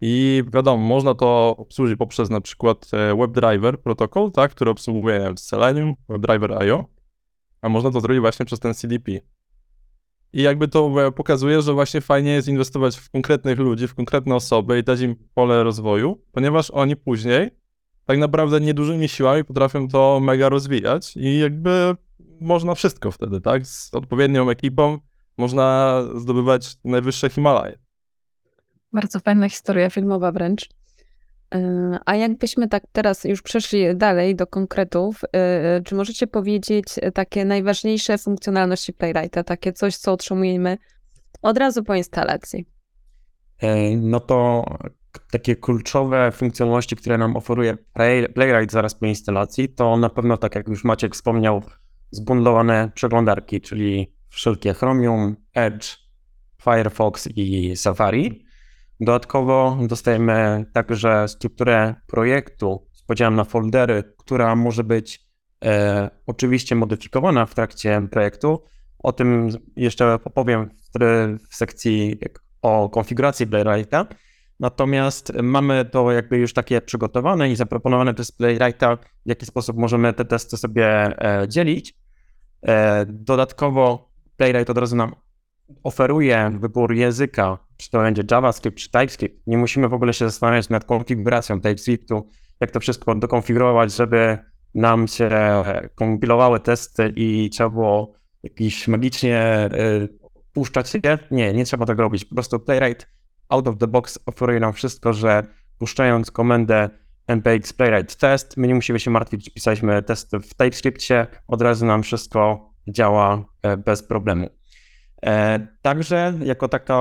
I 0.01 0.43
wiadomo, 0.53 0.85
można 0.85 1.15
to 1.15 1.57
obsłużyć 1.59 1.99
poprzez 1.99 2.31
na 2.31 2.41
przykład 2.41 2.91
e, 2.93 3.17
WebDriver 3.17 3.81
protokół, 3.81 4.31
tak, 4.31 4.51
który 4.51 4.71
obsługuje 4.71 5.35
Selenium, 5.37 5.95
WebDriver 6.09 6.53
IO, 6.53 6.85
a 7.63 7.69
można 7.69 7.91
to 7.91 8.01
zrobić 8.01 8.21
właśnie 8.21 8.47
przez 8.47 8.61
ten 8.61 8.75
CDP. 8.75 9.13
I 10.37 10.43
jakby 10.43 10.69
to 10.69 11.07
e, 11.07 11.13
pokazuje, 11.13 11.63
że 11.63 11.73
właśnie 11.73 12.01
fajnie 12.01 12.31
jest 12.31 12.49
inwestować 12.49 12.97
w 12.97 13.11
konkretnych 13.11 13.59
ludzi, 13.59 13.89
w 13.89 13.95
konkretne 13.95 14.35
osoby 14.35 14.79
i 14.79 14.85
dać 14.85 15.01
im 15.01 15.17
pole 15.35 15.65
rozwoju, 15.65 16.23
ponieważ 16.33 16.71
oni 16.71 16.97
później 16.97 17.51
tak 18.05 18.19
naprawdę 18.19 18.61
niedużymi 18.61 19.09
siłami 19.09 19.45
potrafią 19.45 19.89
to 19.89 20.21
mega 20.21 20.49
rozwijać 20.49 21.17
i 21.17 21.39
jakby 21.39 21.97
można 22.41 22.75
wszystko 22.75 23.11
wtedy, 23.11 23.41
tak? 23.41 23.67
Z 23.67 23.95
odpowiednią 23.95 24.51
ekipą 24.51 24.99
można 25.39 26.01
zdobywać 26.15 26.77
najwyższe 26.85 27.31
Himalaje. 27.31 27.79
Bardzo 28.93 29.21
fajna 29.21 29.49
historia 29.49 29.91
filmowa 29.91 30.33
wręcz. 30.33 30.69
A 32.07 32.17
jakbyśmy 32.17 32.69
tak 32.69 32.83
teraz 32.93 33.25
już 33.25 33.43
przeszli 33.43 33.97
dalej 33.97 34.37
do 34.37 34.47
konkretów, 34.47 35.21
yy, 35.23 35.83
czy 35.85 35.95
możecie 35.95 36.27
powiedzieć 36.27 36.87
yy, 37.03 37.13
takie 37.13 37.45
najważniejsze 37.45 38.19
funkcjonalności 38.19 38.93
Playwrighta, 38.93 39.45
takie 39.45 39.73
coś, 39.73 39.97
co 39.97 40.13
otrzymujemy 40.13 40.79
od 41.43 41.59
razu 41.59 41.85
po 41.85 41.95
instalacji? 41.95 42.67
E, 43.59 43.97
no 43.97 44.21
to 44.21 44.65
takie 45.31 45.57
kluczowe 45.57 46.33
funkcjonalności, 46.33 46.97
które 46.97 47.19
nam 47.19 47.37
oferuje 47.37 47.77
Play, 47.93 48.29
Playwright 48.29 48.73
zaraz 48.73 48.95
po 48.95 49.07
instalacji, 49.07 49.69
to 49.69 49.97
na 49.97 50.11
pewno, 50.11 50.37
tak 50.37 50.55
jak 50.55 50.69
już 50.69 50.85
Maciek 50.85 51.15
wspomniał, 51.15 51.63
zbundlowane 52.11 52.91
przeglądarki, 52.95 53.61
czyli 53.61 54.13
wszelkie 54.29 54.75
Chromium, 54.75 55.37
Edge, 55.55 55.87
Firefox 56.63 57.29
i 57.37 57.77
Safari. 57.77 58.46
Dodatkowo 59.01 59.79
dostajemy 59.81 60.67
także 60.73 61.29
strukturę 61.29 61.95
projektu 62.07 62.87
z 62.93 63.03
podziałem 63.03 63.35
na 63.35 63.45
foldery, 63.45 64.15
która 64.19 64.57
może 64.57 64.85
być 64.85 65.27
e, 65.65 66.11
oczywiście 66.27 66.75
modyfikowana 66.75 67.47
w 67.47 67.55
trakcie 67.55 68.09
projektu. 68.11 68.65
O 68.99 69.13
tym 69.13 69.49
jeszcze 69.77 70.15
opowiem 70.15 70.71
w, 70.71 70.99
w 71.51 71.57
sekcji 71.57 72.19
o 72.63 72.89
konfiguracji 72.89 73.47
Playwrighta. 73.47 74.07
Natomiast 74.61 75.33
mamy 75.43 75.85
to 75.85 76.13
jakby 76.13 76.39
już 76.39 76.53
takie 76.53 76.81
przygotowane 76.81 77.51
i 77.51 77.57
zaproponowane 77.57 78.15
przez 78.15 78.33
Playwrighta, 78.33 78.97
w 78.97 79.29
jaki 79.29 79.47
sposób 79.47 79.77
możemy 79.77 80.13
te 80.13 80.25
testy 80.25 80.57
sobie 80.57 80.87
e, 80.89 81.49
dzielić. 81.49 81.95
E, 82.63 83.07
dodatkowo 83.09 84.11
Playwright 84.37 84.71
od 84.71 84.79
razu 84.79 84.97
nam 84.97 85.15
oferuje 85.83 86.51
wybór 86.61 86.95
języka, 86.95 87.59
czy 87.77 87.91
to 87.91 87.99
będzie 87.99 88.23
JavaScript, 88.31 88.79
czy 88.79 88.91
TypeScript. 88.91 89.47
Nie 89.47 89.59
musimy 89.59 89.89
w 89.89 89.95
ogóle 89.95 90.13
się 90.13 90.25
zastanawiać 90.25 90.69
nad 90.69 90.85
konfiguracją 90.85 91.61
TypeScriptu, 91.61 92.29
jak 92.61 92.71
to 92.71 92.81
wszystko 92.81 93.15
dokonfigurować, 93.15 93.93
żeby 93.93 94.39
nam 94.75 95.09
się 95.09 95.25
e, 95.25 95.89
kompilowały 95.95 96.61
testy 96.61 97.13
i 97.17 97.51
trzeba 97.51 97.71
było 97.71 98.13
jakiś 98.43 98.89
magicznie 98.89 99.39
e, 99.39 99.71
puszczać 100.53 100.95
je. 100.95 101.19
Nie, 101.31 101.53
nie 101.53 101.65
trzeba 101.65 101.87
tego 101.87 102.03
robić. 102.03 102.25
Po 102.25 102.35
prostu 102.35 102.61
Playwright 102.61 103.09
out 103.49 103.69
of 103.69 103.79
the 103.79 103.87
box 103.87 104.19
oferuje 104.27 104.61
nam 104.61 104.73
wszystko, 104.73 105.13
że 105.13 105.47
puszczając 105.79 106.31
komendę 106.31 106.91
npx 107.27 107.73
playwright 107.73 108.17
test, 108.17 108.57
my 108.57 108.69
nie 108.69 108.75
musimy 108.75 109.01
się 109.01 109.11
martwić, 109.11 109.45
czy 109.45 109.51
pisaliśmy 109.51 110.03
test 110.03 110.33
w 110.33 110.55
TypeScriptie, 110.55 111.27
od 111.47 111.63
razu 111.63 111.87
nam 111.87 112.03
wszystko 112.03 112.71
działa 112.89 113.45
e, 113.63 113.77
bez 113.77 114.03
problemu. 114.03 114.51
E, 115.23 115.67
Także 115.83 116.35
jako 116.45 116.69
taka 116.69 116.95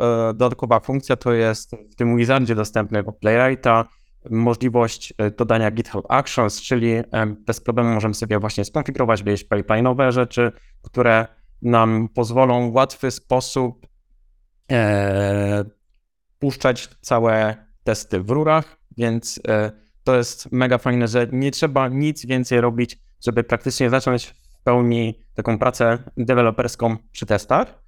e, 0.00 0.34
dodatkowa 0.34 0.80
funkcja 0.80 1.16
to 1.16 1.32
jest 1.32 1.70
w 1.92 1.94
tym 1.94 2.16
wizardzie 2.16 2.54
dostępnego 2.54 3.12
Playwrighta 3.12 3.84
możliwość 4.30 5.14
e, 5.18 5.30
dodania 5.30 5.70
GitHub 5.70 6.06
Actions, 6.08 6.62
czyli 6.62 6.94
bez 7.46 7.60
problemu 7.60 7.94
możemy 7.94 8.14
sobie 8.14 8.38
właśnie 8.38 8.64
skonfigurować 8.64 9.20
jakieś 9.20 9.48
pipeline'owe 9.48 10.12
rzeczy, 10.12 10.52
które 10.82 11.26
nam 11.62 12.08
pozwolą 12.14 12.70
w 12.70 12.74
łatwy 12.74 13.10
sposób 13.10 13.86
e, 14.72 15.64
puszczać 16.38 16.88
całe 17.00 17.56
testy 17.84 18.20
w 18.20 18.30
rurach, 18.30 18.76
więc 18.96 19.40
e, 19.48 19.72
to 20.04 20.16
jest 20.16 20.52
mega 20.52 20.78
fajne, 20.78 21.08
że 21.08 21.26
nie 21.32 21.50
trzeba 21.50 21.88
nic 21.88 22.26
więcej 22.26 22.60
robić, 22.60 22.98
żeby 23.24 23.44
praktycznie 23.44 23.90
zacząć 23.90 24.34
pełni 24.64 25.24
taką 25.34 25.58
pracę 25.58 25.98
deweloperską 26.16 26.96
przy 27.12 27.26
testach, 27.26 27.82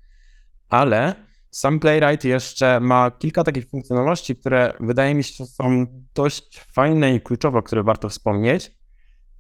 ale 0.68 1.14
sam 1.50 1.80
Playwright 1.80 2.24
jeszcze 2.24 2.80
ma 2.80 3.10
kilka 3.10 3.44
takich 3.44 3.68
funkcjonalności, 3.68 4.36
które 4.36 4.72
wydaje 4.80 5.14
mi 5.14 5.24
się 5.24 5.46
są 5.46 5.86
dość 6.14 6.60
fajne 6.60 7.14
i 7.14 7.20
kluczowe, 7.20 7.62
które 7.62 7.82
warto 7.82 8.08
wspomnieć. 8.08 8.72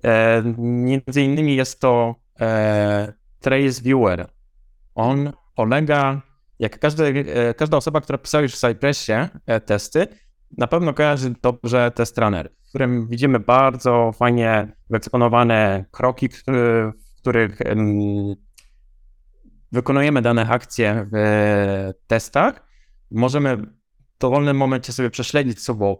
E, 0.04 0.42
między 0.58 1.22
innymi 1.22 1.56
jest 1.56 1.80
to 1.80 2.14
e, 2.40 3.12
Trace 3.40 3.82
Viewer. 3.82 4.26
On 4.94 5.32
polega, 5.54 6.22
jak 6.58 6.78
każdy, 6.78 7.24
e, 7.34 7.54
każda 7.54 7.76
osoba, 7.76 8.00
która 8.00 8.18
pisała 8.18 8.42
już 8.42 8.54
w 8.54 8.58
Cypressie 8.60 9.28
e, 9.46 9.60
testy, 9.60 10.06
na 10.58 10.66
pewno 10.66 10.94
kojarzy 10.94 11.34
dobrze 11.42 11.90
test 11.90 12.18
runner, 12.18 12.50
w 12.64 12.68
którym 12.68 13.08
widzimy 13.08 13.40
bardzo 13.40 14.12
fajnie 14.12 14.72
wyeksponowane 14.90 15.84
kroki, 15.90 16.28
który, 16.28 16.92
w 16.98 17.01
których 17.22 17.60
em, 17.60 18.34
wykonujemy 19.72 20.22
dane 20.22 20.48
akcje 20.48 21.06
w 21.12 21.90
testach. 22.06 22.66
Możemy 23.10 23.56
w 23.56 23.66
dowolnym 24.20 24.56
momencie 24.56 24.92
sobie 24.92 25.10
prześledzić 25.10 25.62
sobą 25.62 25.96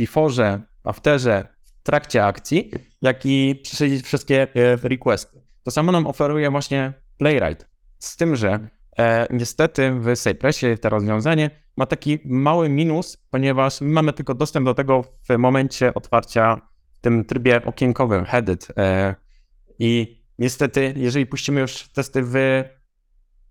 before'ze, 0.00 0.60
afterze, 0.84 1.48
w 1.62 1.82
trakcie 1.82 2.24
akcji, 2.24 2.70
jak 3.02 3.26
i 3.26 3.60
prześledzić 3.62 4.04
wszystkie 4.04 4.42
e, 4.54 4.76
requesty. 4.76 5.42
To 5.62 5.70
samo 5.70 5.92
nam 5.92 6.06
oferuje 6.06 6.50
właśnie 6.50 6.92
Playwright. 7.18 7.68
Z 7.98 8.16
tym, 8.16 8.36
że 8.36 8.68
e, 8.98 9.26
niestety 9.30 10.00
w 10.00 10.16
Cypressie 10.16 10.78
to 10.80 10.88
rozwiązanie 10.88 11.50
ma 11.76 11.86
taki 11.86 12.18
mały 12.24 12.68
minus, 12.68 13.16
ponieważ 13.30 13.80
my 13.80 13.88
mamy 13.88 14.12
tylko 14.12 14.34
dostęp 14.34 14.66
do 14.66 14.74
tego 14.74 15.02
w 15.02 15.38
momencie 15.38 15.94
otwarcia 15.94 16.60
w 16.92 17.00
tym 17.00 17.24
trybie 17.24 17.64
okienkowym, 17.64 18.24
headed. 18.24 18.68
E, 18.78 19.14
I 19.78 20.15
niestety, 20.38 20.94
jeżeli 20.96 21.26
puścimy 21.26 21.60
już 21.60 21.88
testy 21.88 22.22
w 22.22 22.34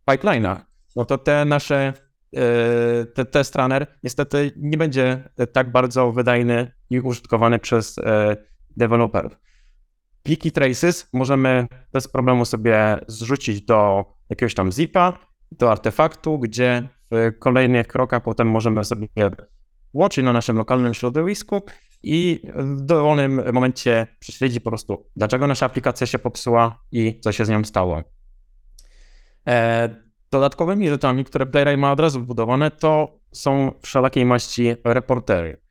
pipeline'ach, 0.09 0.57
no 0.95 1.05
to 1.05 1.17
te 1.17 1.45
nasze, 1.45 1.93
e, 2.35 3.05
te 3.05 3.25
test 3.25 3.55
runner 3.55 3.87
niestety 4.03 4.51
nie 4.57 4.77
będzie 4.77 5.29
tak 5.53 5.71
bardzo 5.71 6.11
wydajny 6.11 6.71
i 6.89 6.99
użytkowany 6.99 7.59
przez 7.59 7.97
e, 7.97 8.37
deweloperów. 8.77 9.39
Pliki 10.23 10.51
traces 10.51 11.09
możemy 11.13 11.67
bez 11.93 12.07
problemu 12.07 12.45
sobie 12.45 12.97
zrzucić 13.07 13.61
do 13.61 14.05
jakiegoś 14.29 14.53
tam 14.53 14.71
zipa, 14.71 15.19
do 15.51 15.71
artefaktu, 15.71 16.39
gdzie 16.39 16.89
w 17.11 17.39
kolejnych 17.39 17.87
krokach 17.87 18.23
potem 18.23 18.47
możemy 18.47 18.83
sobie 18.83 19.07
łączyć 19.95 20.25
na 20.25 20.33
naszym 20.33 20.57
lokalnym 20.57 20.93
środowisku 20.93 21.61
i 22.03 22.41
w 22.55 22.81
dowolnym 22.81 23.53
momencie 23.53 24.07
prześledzić 24.19 24.59
po 24.59 24.69
prostu, 24.71 25.05
dlaczego 25.15 25.47
nasza 25.47 25.65
aplikacja 25.65 26.07
się 26.07 26.19
popsuła 26.19 26.79
i 26.91 27.19
co 27.19 27.31
się 27.31 27.45
z 27.45 27.49
nią 27.49 27.63
stało. 27.63 28.03
E, 29.47 29.89
dodatkowymi 30.31 30.89
rzeczami, 30.89 31.25
które 31.25 31.45
Playwright 31.45 31.79
ma 31.79 31.91
od 31.91 31.99
razu 31.99 32.19
wbudowane, 32.19 32.71
to 32.71 33.19
są 33.31 33.71
wszelakiej 33.81 34.25
maści 34.25 34.75
reportery. 34.83 35.61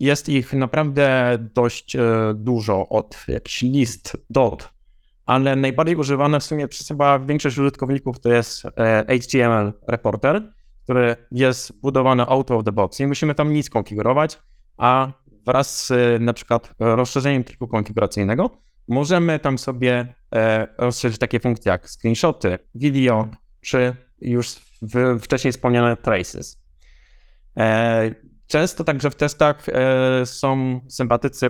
Jest 0.00 0.28
ich 0.28 0.52
naprawdę 0.52 1.38
dość 1.54 1.96
e, 1.96 2.00
dużo, 2.34 2.88
od 2.88 3.24
jakichś 3.28 3.62
list, 3.62 4.16
dot, 4.30 4.70
ale 5.26 5.56
najbardziej 5.56 5.96
używane 5.96 6.40
w 6.40 6.44
sumie 6.44 6.68
przez 6.68 6.88
chyba 6.88 7.18
większość 7.18 7.58
użytkowników 7.58 8.20
to 8.20 8.32
jest 8.32 8.64
e, 8.64 9.18
HTML 9.20 9.72
reporter, 9.88 10.52
który 10.86 11.16
jest 11.32 11.72
wbudowany 11.72 12.26
out 12.26 12.50
of 12.50 12.64
the 12.64 12.72
box. 12.72 13.00
Nie 13.00 13.06
musimy 13.06 13.34
tam 13.34 13.52
nic 13.52 13.70
konfigurować, 13.70 14.38
a 14.76 15.12
wraz 15.46 15.86
z 15.86 15.90
e, 15.90 16.18
na 16.18 16.32
przykład 16.32 16.74
rozszerzeniem 16.78 17.44
pliku 17.44 17.68
konfiguracyjnego 17.68 18.50
możemy 18.88 19.38
tam 19.38 19.58
sobie 19.58 20.14
e, 20.34 20.66
rozszerzyć 20.78 21.18
takie 21.18 21.40
funkcje 21.40 21.72
jak 21.72 21.90
screenshoty, 21.90 22.58
video, 22.74 23.28
czy 23.60 23.96
już 24.20 24.54
wcześniej 25.20 25.52
wspomniane 25.52 25.96
traces. 25.96 26.62
E, 27.56 28.10
Często 28.46 28.84
także 28.84 29.10
w 29.10 29.14
testach 29.14 29.66
są 30.24 30.80
sympatycy 30.88 31.48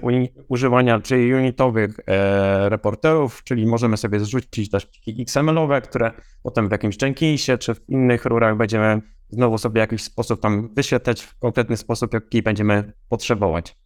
używania 0.48 1.00
czyli 1.00 1.34
unitowych 1.34 1.96
e, 2.06 2.68
reporterów, 2.68 3.44
czyli 3.44 3.66
możemy 3.66 3.96
sobie 3.96 4.20
zrzucić 4.20 4.70
też 4.70 4.86
pliki 4.86 5.22
XML-owe, 5.22 5.80
które 5.80 6.12
potem 6.42 6.68
w 6.68 6.72
jakimś 6.72 7.02
Jenkinsie 7.02 7.58
czy 7.58 7.74
w 7.74 7.88
innych 7.88 8.24
rurach 8.24 8.56
będziemy 8.56 9.00
znowu 9.28 9.58
sobie 9.58 9.72
w 9.72 9.76
jakiś 9.76 10.02
sposób 10.02 10.40
tam 10.40 10.74
wyświetlać 10.74 11.22
w 11.22 11.38
konkretny 11.38 11.76
sposób, 11.76 12.14
jaki 12.14 12.42
będziemy 12.42 12.92
potrzebować. 13.08 13.76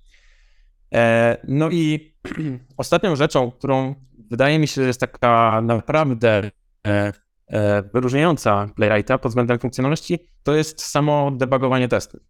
E, 0.95 1.37
no 1.49 1.71
i 1.71 2.15
ostatnią 2.77 3.17
rzeczą, 3.17 3.51
którą 3.51 3.95
wydaje 4.31 4.59
mi 4.59 4.69
się, 4.69 4.81
że 4.81 4.87
jest 4.87 5.01
taka 5.01 5.61
naprawdę 5.63 6.51
e, 6.87 7.13
e, 7.47 7.83
wyróżniająca 7.95 8.69
Playwrighta 8.77 9.19
pod 9.19 9.31
względem 9.31 9.59
funkcjonalności, 9.59 10.19
to 10.43 10.55
jest 10.55 10.83
samo 10.83 11.31
debugowanie 11.31 11.89
testów. 11.89 12.21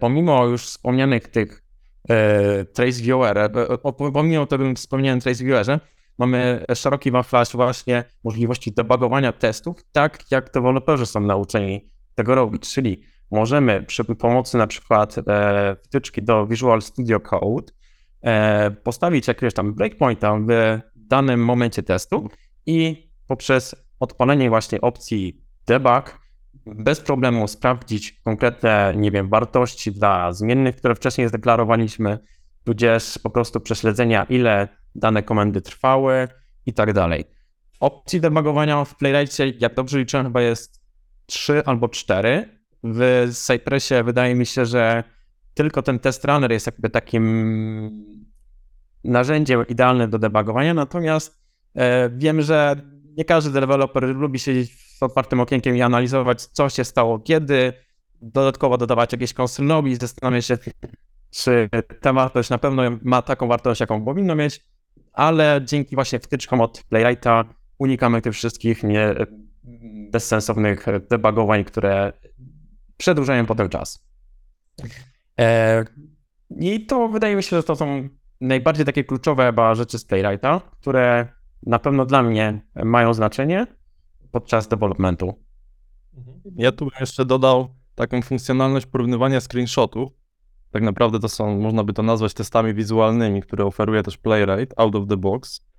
Pomimo 0.00 0.46
już 0.46 0.62
wspomnianych 0.62 1.28
tych 1.28 1.62
trace 2.72 3.02
viewer, 3.02 3.50
pomimo 4.14 4.46
tego 4.46 4.64
wspomnianym 4.74 5.20
trace 5.20 5.44
viewerze, 5.44 5.80
mamy 6.18 6.64
szeroki 6.74 7.10
wachlarz 7.10 7.52
właśnie 7.52 8.04
możliwości 8.24 8.72
debugowania 8.72 9.32
testów, 9.32 9.76
tak 9.92 10.30
jak 10.30 10.52
deweloperzy 10.52 11.06
są 11.06 11.20
nauczeni 11.20 11.90
tego 12.14 12.34
robić, 12.34 12.74
czyli 12.74 13.02
możemy 13.30 13.82
przy 13.82 14.04
pomocy 14.04 14.58
na 14.58 14.66
przykład 14.66 15.16
e, 15.18 15.76
wtyczki 15.82 16.22
do 16.22 16.46
Visual 16.46 16.82
Studio 16.82 17.20
Code 17.20 17.72
e, 18.22 18.70
postawić 18.70 19.28
jakiegoś 19.28 19.54
tam 19.54 19.74
breakpointa 19.74 20.36
w 20.36 20.78
danym 20.96 21.44
momencie 21.44 21.82
testu 21.82 22.28
i 22.66 23.08
poprzez 23.26 23.74
odpalenie 24.00 24.48
właśnie 24.48 24.80
opcji 24.80 25.44
debug 25.66 26.20
bez 26.66 27.00
problemu 27.00 27.48
sprawdzić 27.48 28.20
konkretne, 28.24 28.94
nie 28.96 29.10
wiem, 29.10 29.28
wartości 29.28 29.92
dla 29.92 30.32
zmiennych, 30.32 30.76
które 30.76 30.94
wcześniej 30.94 31.28
zdeklarowaliśmy, 31.28 32.18
tudzież 32.64 33.18
po 33.22 33.30
prostu 33.30 33.60
prześledzenia, 33.60 34.24
ile 34.24 34.68
dane 34.94 35.22
komendy 35.22 35.60
trwały 35.60 36.28
i 36.66 36.72
tak 36.72 36.92
dalej. 36.92 37.24
Opcji 37.80 38.20
debugowania 38.20 38.84
w 38.84 38.96
Playwrightie, 38.96 39.52
jak 39.58 39.74
dobrze 39.74 39.98
liczyłem, 39.98 40.26
chyba 40.26 40.42
jest 40.42 40.79
3 41.30 41.62
albo 41.66 41.88
4. 41.88 42.60
W 42.84 43.28
Cypressie 43.32 43.94
wydaje 44.04 44.34
mi 44.34 44.46
się, 44.46 44.66
że 44.66 45.04
tylko 45.54 45.82
ten 45.82 45.98
test 45.98 46.24
runner 46.24 46.52
jest 46.52 46.66
jakby 46.66 46.90
takim 46.90 48.04
narzędziem 49.04 49.66
idealnym 49.68 50.10
do 50.10 50.18
debugowania, 50.18 50.74
natomiast 50.74 51.40
e, 51.74 52.10
wiem, 52.10 52.42
że 52.42 52.76
nie 53.16 53.24
każdy 53.24 53.60
deweloper 53.60 54.02
lubi 54.02 54.38
siedzieć 54.38 54.96
z 54.98 55.02
otwartym 55.02 55.40
okienkiem 55.40 55.76
i 55.76 55.82
analizować, 55.82 56.42
co 56.42 56.68
się 56.68 56.84
stało 56.84 57.18
kiedy, 57.18 57.72
dodatkowo 58.22 58.78
dodawać 58.78 59.12
jakieś 59.12 59.38
console 59.38 59.68
log 59.68 59.86
i 59.86 59.96
zastanawiać 59.96 60.46
się, 60.46 60.58
czy 61.30 61.68
ta 62.00 62.12
wartość 62.12 62.50
na 62.50 62.58
pewno 62.58 62.82
ma 63.02 63.22
taką 63.22 63.48
wartość, 63.48 63.80
jaką 63.80 64.04
powinno 64.04 64.34
mieć, 64.34 64.60
ale 65.12 65.60
dzięki 65.64 65.94
właśnie 65.94 66.18
wtyczkom 66.18 66.60
od 66.60 66.82
Playwrighta 66.88 67.44
unikamy 67.78 68.22
tych 68.22 68.34
wszystkich 68.34 68.82
nie, 68.82 69.14
bezsensownych 70.10 70.86
debugowań, 71.10 71.64
które 71.64 72.12
przedłużają 72.96 73.46
potem 73.46 73.68
czas. 73.68 74.06
E, 75.40 75.84
I 76.50 76.86
to 76.86 77.08
wydaje 77.08 77.36
mi 77.36 77.42
się, 77.42 77.56
że 77.56 77.62
to 77.62 77.76
są 77.76 78.08
najbardziej 78.40 78.86
takie 78.86 79.04
kluczowe 79.04 79.46
chyba 79.46 79.74
rzeczy 79.74 79.98
z 79.98 80.04
Playwrighta, 80.04 80.60
które 80.80 81.28
na 81.66 81.78
pewno 81.78 82.06
dla 82.06 82.22
mnie 82.22 82.60
mają 82.84 83.14
znaczenie 83.14 83.66
podczas 84.30 84.68
developmentu. 84.68 85.34
Ja 86.56 86.72
tu 86.72 86.84
bym 86.84 86.94
jeszcze 87.00 87.24
dodał 87.24 87.68
taką 87.94 88.22
funkcjonalność 88.22 88.86
porównywania 88.86 89.40
screenshotów. 89.40 90.12
Tak 90.70 90.82
naprawdę 90.82 91.20
to 91.20 91.28
są, 91.28 91.60
można 91.60 91.84
by 91.84 91.92
to 91.92 92.02
nazwać 92.02 92.34
testami 92.34 92.74
wizualnymi, 92.74 93.42
które 93.42 93.64
oferuje 93.64 94.02
też 94.02 94.18
Playwright 94.18 94.74
out 94.76 94.94
of 94.94 95.08
the 95.08 95.16
box, 95.16 95.69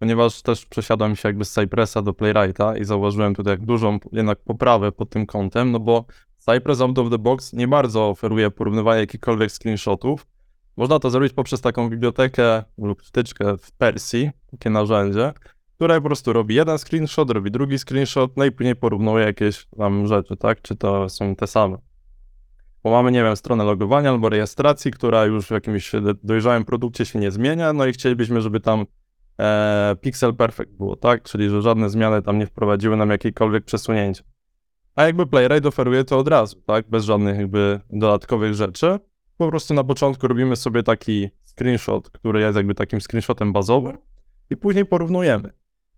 ponieważ 0.00 0.42
też 0.42 0.66
przesiadłem 0.66 1.16
się 1.16 1.28
jakby 1.28 1.44
z 1.44 1.52
Cypressa 1.52 2.02
do 2.02 2.14
Playwrighta 2.14 2.76
i 2.76 2.84
zauważyłem 2.84 3.34
tutaj 3.34 3.58
dużą 3.58 3.98
jednak 4.12 4.38
poprawę 4.38 4.92
pod 4.92 5.10
tym 5.10 5.26
kątem, 5.26 5.72
no 5.72 5.80
bo 5.80 6.04
Cypress 6.38 6.80
out 6.80 6.98
of 6.98 7.10
the 7.10 7.18
box 7.18 7.52
nie 7.52 7.68
bardzo 7.68 8.08
oferuje 8.08 8.50
porównywania 8.50 9.00
jakichkolwiek 9.00 9.52
screenshotów. 9.52 10.26
Można 10.76 10.98
to 10.98 11.10
zrobić 11.10 11.32
poprzez 11.32 11.60
taką 11.60 11.90
bibliotekę 11.90 12.62
lub 12.78 13.02
wtyczkę 13.02 13.56
w 13.58 13.72
Persji, 13.72 14.30
takie 14.50 14.70
narzędzie, 14.70 15.32
które 15.76 16.00
po 16.00 16.06
prostu 16.06 16.32
robi 16.32 16.54
jeden 16.54 16.78
screenshot, 16.78 17.30
robi 17.30 17.50
drugi 17.50 17.78
screenshot, 17.78 18.36
no 18.36 18.44
i 18.44 18.52
później 18.52 18.76
porównuje 18.76 19.24
jakieś 19.24 19.66
tam 19.78 20.06
rzeczy, 20.06 20.36
tak? 20.36 20.62
Czy 20.62 20.76
to 20.76 21.08
są 21.08 21.36
te 21.36 21.46
same. 21.46 21.78
Bo 22.84 22.90
mamy, 22.90 23.12
nie 23.12 23.22
wiem, 23.22 23.36
stronę 23.36 23.64
logowania 23.64 24.10
albo 24.10 24.28
rejestracji, 24.28 24.90
która 24.90 25.24
już 25.24 25.46
w 25.46 25.50
jakimś 25.50 25.92
do- 25.92 26.14
dojrzałym 26.22 26.64
produkcie 26.64 27.04
się 27.06 27.18
nie 27.18 27.30
zmienia, 27.30 27.72
no 27.72 27.86
i 27.86 27.92
chcielibyśmy, 27.92 28.40
żeby 28.40 28.60
tam 28.60 28.86
e, 29.40 29.96
pixel 30.00 30.34
perfect 30.34 30.72
było, 30.72 30.96
tak? 30.96 31.22
Czyli, 31.22 31.48
że 31.48 31.62
żadne 31.62 31.90
zmiany 31.90 32.22
tam 32.22 32.38
nie 32.38 32.46
wprowadziły 32.46 32.96
nam 32.96 33.10
jakiejkolwiek 33.10 33.64
przesunięcia. 33.64 34.24
A 34.96 35.04
jakby 35.04 35.26
Playwright 35.26 35.66
oferuje 35.66 36.04
to 36.04 36.18
od 36.18 36.28
razu, 36.28 36.62
tak? 36.66 36.90
Bez 36.90 37.04
żadnych 37.04 37.38
jakby 37.38 37.80
dodatkowych 37.90 38.54
rzeczy. 38.54 38.98
Po 39.36 39.48
prostu 39.48 39.74
na 39.74 39.84
początku 39.84 40.28
robimy 40.28 40.56
sobie 40.56 40.82
taki 40.82 41.28
screenshot, 41.44 42.10
który 42.10 42.40
jest 42.40 42.56
jakby 42.56 42.74
takim 42.74 43.00
screenshotem 43.00 43.52
bazowym 43.52 43.98
i 44.50 44.56
później 44.56 44.86
porównujemy. 44.86 45.52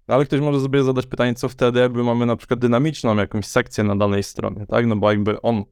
Ale 0.07 0.25
ktoś 0.25 0.41
może 0.41 0.61
sobie 0.61 0.85
zadać 0.85 1.07
pytanie, 1.07 1.35
co 1.35 1.49
wtedy, 1.49 1.81
jakby 1.81 2.05
mamy 2.05 2.27
na 2.27 2.37
przykład 2.37 2.61
dynamiczną 2.61 3.17
jakąś 3.17 3.47
sekcję 3.47 3.85
na 3.85 3.97
danej 3.97 4.23
stronie, 4.23 4.67
tak? 4.67 4.87
No 4.87 4.97
bo 4.97 5.11
jakby 5.11 5.43
on 5.43 5.65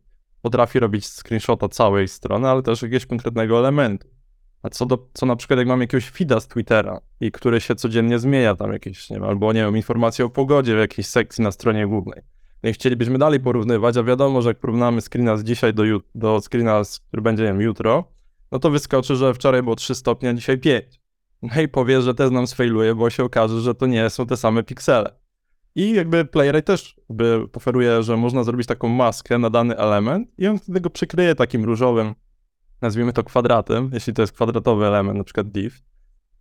potrafi 0.42 0.80
robić 0.80 1.06
screenshota 1.06 1.68
całej 1.68 2.08
strony, 2.08 2.48
ale 2.48 2.62
też 2.62 2.82
jakiegoś 2.82 3.06
konkretnego 3.06 3.58
elementu. 3.58 4.08
A 4.62 4.70
co, 4.70 4.86
do, 4.86 5.08
co 5.12 5.26
na 5.26 5.36
przykład 5.36 5.58
jak 5.58 5.68
mam 5.68 5.80
jakiegoś 5.80 6.10
feeda 6.10 6.40
z 6.40 6.48
Twittera 6.48 7.00
i 7.20 7.32
który 7.32 7.60
się 7.60 7.74
codziennie 7.74 8.18
zmienia 8.18 8.56
tam 8.56 8.72
jakieś, 8.72 9.10
nie 9.10 9.16
wiem, 9.16 9.24
albo 9.24 9.52
nie 9.52 9.60
wiem, 9.60 9.76
informacje 9.76 10.24
o 10.24 10.28
pogodzie 10.28 10.76
w 10.76 10.78
jakiejś 10.78 11.06
sekcji 11.06 11.44
na 11.44 11.52
stronie 11.52 11.86
głównej. 11.86 12.22
No 12.62 12.70
i 12.70 12.72
chcielibyśmy 12.72 13.18
dalej 13.18 13.40
porównywać, 13.40 13.96
a 13.96 14.02
wiadomo, 14.02 14.42
że 14.42 14.50
jak 14.50 14.58
porównamy 14.58 15.00
screena 15.00 15.36
z 15.36 15.44
dzisiaj 15.44 15.74
do, 15.74 15.82
do 16.14 16.40
screena, 16.40 16.82
który 17.08 17.22
będzie 17.22 17.42
nie 17.42 17.48
wiem, 17.48 17.60
jutro, 17.60 18.04
no 18.52 18.58
to 18.58 18.70
wyskoczy, 18.70 19.16
że 19.16 19.34
wczoraj 19.34 19.62
było 19.62 19.76
3 19.76 19.94
stopnie, 19.94 20.28
a 20.30 20.34
dzisiaj 20.34 20.58
5. 20.58 21.00
No 21.42 21.62
i 21.62 21.68
powie, 21.68 22.02
że 22.02 22.14
też 22.14 22.30
nam 22.30 22.46
sfailuje, 22.46 22.94
bo 22.94 23.10
się 23.10 23.24
okaże, 23.24 23.60
że 23.60 23.74
to 23.74 23.86
nie 23.86 24.10
są 24.10 24.26
te 24.26 24.36
same 24.36 24.62
piksele. 24.62 25.20
I 25.74 25.92
jakby 25.92 26.24
Playwright 26.24 26.66
też 26.66 26.96
jakby 27.08 27.46
oferuje, 27.52 28.02
że 28.02 28.16
można 28.16 28.44
zrobić 28.44 28.66
taką 28.66 28.88
maskę 28.88 29.38
na 29.38 29.50
dany 29.50 29.76
element 29.76 30.28
i 30.38 30.46
on 30.46 30.58
wtedy 30.58 30.80
go 30.80 30.90
przykryje 30.90 31.34
takim 31.34 31.64
różowym, 31.64 32.14
nazwijmy 32.82 33.12
to 33.12 33.24
kwadratem, 33.24 33.90
jeśli 33.92 34.12
to 34.12 34.22
jest 34.22 34.32
kwadratowy 34.32 34.86
element, 34.86 35.18
na 35.18 35.24
przykład 35.24 35.48
div, 35.48 35.76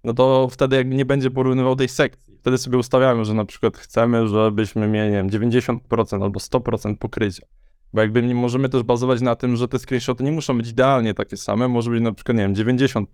no 0.03 0.13
to 0.13 0.47
wtedy 0.51 0.75
jakby 0.75 0.95
nie 0.95 1.05
będzie 1.05 1.31
porównywał 1.31 1.75
tej 1.75 1.89
sekcji. 1.89 2.37
Wtedy 2.37 2.57
sobie 2.57 2.77
ustawiamy, 2.77 3.25
że 3.25 3.33
na 3.33 3.45
przykład 3.45 3.77
chcemy, 3.77 4.27
żebyśmy 4.27 4.87
mieli, 4.87 5.11
nie 5.11 5.17
wiem, 5.17 5.29
90% 5.29 6.23
albo 6.23 6.39
100% 6.39 6.97
pokrycia. 6.97 7.47
Bo 7.93 8.01
jakby 8.01 8.23
nie 8.23 8.35
możemy 8.35 8.69
też 8.69 8.83
bazować 8.83 9.21
na 9.21 9.35
tym, 9.35 9.55
że 9.55 9.67
te 9.67 9.79
screenshoty 9.79 10.23
nie 10.23 10.31
muszą 10.31 10.57
być 10.57 10.69
idealnie 10.69 11.13
takie 11.13 11.37
same, 11.37 11.67
może 11.67 11.91
być 11.91 12.01
na 12.01 12.11
przykład, 12.11 12.37
nie 12.37 12.43
wiem, 12.43 12.55
90% 12.55 13.05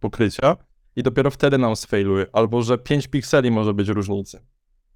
pokrycia 0.00 0.56
i 0.96 1.02
dopiero 1.02 1.30
wtedy 1.30 1.58
nam 1.58 1.76
sfailuje, 1.76 2.26
albo 2.32 2.62
że 2.62 2.78
5 2.78 3.08
pikseli 3.08 3.50
może 3.50 3.74
być 3.74 3.88
różnicy. 3.88 4.40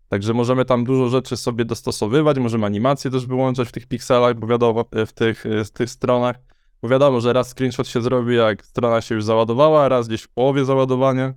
Także 0.08 0.34
możemy 0.34 0.64
tam 0.64 0.84
dużo 0.84 1.08
rzeczy 1.08 1.36
sobie 1.36 1.64
dostosowywać, 1.64 2.38
możemy 2.38 2.66
animacje 2.66 3.10
też 3.10 3.26
wyłączać 3.26 3.68
w 3.68 3.72
tych 3.72 3.86
pikselach, 3.86 4.38
bo 4.38 4.46
wiadomo, 4.46 4.84
w 5.06 5.12
tych, 5.12 5.44
w 5.64 5.70
tych 5.70 5.90
stronach, 5.90 6.36
bo 6.82 6.88
wiadomo, 6.88 7.20
że 7.20 7.32
raz 7.32 7.48
screenshot 7.48 7.88
się 7.88 8.02
zrobi, 8.02 8.36
jak 8.36 8.66
strona 8.66 9.00
się 9.00 9.14
już 9.14 9.24
załadowała, 9.24 9.88
raz 9.88 10.08
gdzieś 10.08 10.22
w 10.22 10.28
połowie 10.28 10.64
załadowania, 10.64 11.34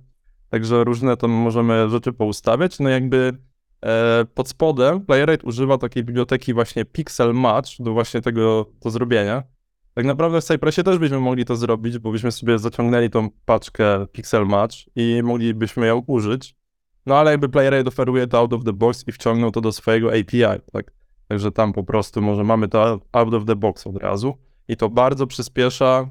także 0.50 0.84
różne 0.84 1.16
tam 1.16 1.30
możemy 1.30 1.88
rzeczy 1.88 2.12
poustawiać, 2.12 2.78
no 2.78 2.88
jakby 2.88 3.38
e, 3.86 4.24
pod 4.34 4.48
spodem 4.48 5.00
Playwright 5.00 5.44
używa 5.44 5.78
takiej 5.78 6.04
biblioteki 6.04 6.54
właśnie 6.54 6.84
Pixel 6.84 7.34
Match 7.34 7.70
do 7.78 7.92
właśnie 7.92 8.20
tego 8.20 8.66
do 8.82 8.90
zrobienia. 8.90 9.42
Tak 9.94 10.04
naprawdę 10.04 10.40
w 10.40 10.44
Cypressie 10.44 10.82
też 10.82 10.98
byśmy 10.98 11.20
mogli 11.20 11.44
to 11.44 11.56
zrobić, 11.56 11.98
bo 11.98 12.12
byśmy 12.12 12.32
sobie 12.32 12.58
zaciągnęli 12.58 13.10
tą 13.10 13.28
paczkę 13.44 14.06
Pixel 14.12 14.46
Match 14.46 14.76
i 14.96 15.20
moglibyśmy 15.24 15.86
ją 15.86 16.02
użyć. 16.06 16.56
No 17.06 17.16
ale 17.16 17.30
jakby 17.30 17.48
Playwright 17.48 17.88
oferuje 17.88 18.26
to 18.26 18.38
out 18.38 18.52
of 18.52 18.64
the 18.64 18.72
box 18.72 19.08
i 19.08 19.12
wciągnął 19.12 19.50
to 19.50 19.60
do 19.60 19.72
swojego 19.72 20.08
API, 20.08 20.60
tak? 20.72 20.92
Także 21.28 21.52
tam 21.52 21.72
po 21.72 21.84
prostu 21.84 22.22
może 22.22 22.44
mamy 22.44 22.68
to 22.68 23.00
out 23.12 23.34
of 23.34 23.44
the 23.44 23.56
box 23.56 23.86
od 23.86 23.96
razu 23.96 24.34
i 24.68 24.76
to 24.76 24.88
bardzo 24.88 25.26
przyspiesza 25.26 26.08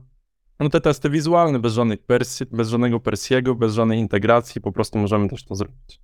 no, 0.60 0.69
te 0.69 0.81
testy 0.81 1.10
wizualne, 1.10 1.60
bez, 1.60 1.74
żadnych 1.74 2.03
persji, 2.05 2.45
bez 2.51 2.69
żadnego 2.69 3.00
Persiego, 3.00 3.55
bez 3.55 3.74
żadnej 3.74 4.00
integracji, 4.00 4.62
po 4.62 4.72
prostu 4.72 5.00
możemy 5.00 5.29
też 5.29 5.45
to 5.45 5.55
zrobić. 5.55 6.01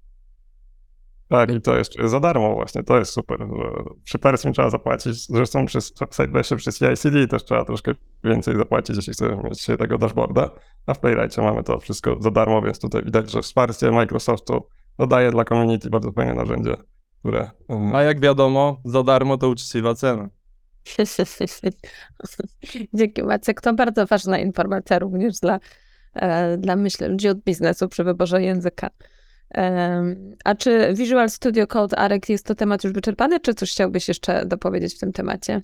Tak, 1.27 1.51
i 1.51 1.61
to 1.61 1.77
jeszcze 1.77 2.01
jest 2.01 2.11
za 2.11 2.19
darmo 2.19 2.53
właśnie, 2.53 2.83
to 2.83 2.99
jest 2.99 3.11
super. 3.11 3.47
Przy 4.03 4.19
Persji 4.19 4.51
trzeba 4.51 4.69
zapłacić, 4.69 5.27
zresztą 5.27 5.65
przy 5.65 5.79
Cypressie, 6.09 6.55
przy 6.55 6.71
CI/CD 6.71 7.27
też 7.27 7.43
trzeba 7.43 7.65
troszkę 7.65 7.93
więcej 8.23 8.55
zapłacić, 8.55 8.95
jeśli 8.95 9.13
chcemy 9.13 9.43
mieć 9.43 9.65
tego 9.65 9.97
dashboarda, 9.97 10.49
a 10.85 10.93
w 10.93 10.99
Playwrightie 10.99 11.41
mamy 11.41 11.63
to 11.63 11.79
wszystko 11.79 12.17
za 12.19 12.31
darmo, 12.31 12.61
więc 12.61 12.79
tutaj 12.79 13.03
widać, 13.03 13.31
że 13.31 13.41
wsparcie 13.41 13.91
Microsoftu 13.91 14.67
dodaje 14.97 15.31
dla 15.31 15.45
community 15.45 15.89
bardzo 15.89 16.11
fajne 16.11 16.33
narzędzie, 16.33 16.75
które... 17.19 17.51
um, 17.67 17.95
A 17.95 18.03
jak 18.03 18.19
wiadomo, 18.19 18.81
za 18.85 19.03
darmo 19.03 19.37
to 19.37 19.49
uczciwa 19.49 19.93
cena. 19.93 20.29
Dzięki 22.93 23.23
Maciek, 23.23 23.61
to 23.61 23.73
bardzo 23.73 24.05
ważna 24.05 24.39
informacja 24.39 24.99
również 24.99 25.39
dla, 25.39 25.59
e, 26.13 26.57
dla 26.57 26.75
myślę, 26.75 27.07
ludzi 27.07 27.29
od 27.29 27.39
biznesu 27.39 27.89
przy 27.89 28.03
wyborze 28.03 28.43
języka. 28.43 28.89
A 30.43 30.55
czy 30.55 30.93
Visual 30.93 31.29
Studio 31.29 31.67
Code, 31.67 31.99
Arek, 31.99 32.29
jest 32.29 32.45
to 32.45 32.55
temat 32.55 32.83
już 32.83 32.93
wyczerpany, 32.93 33.39
czy 33.39 33.53
coś 33.53 33.71
chciałbyś 33.71 34.07
jeszcze 34.07 34.45
dopowiedzieć 34.45 34.95
w 34.95 34.99
tym 34.99 35.11
temacie? 35.11 35.61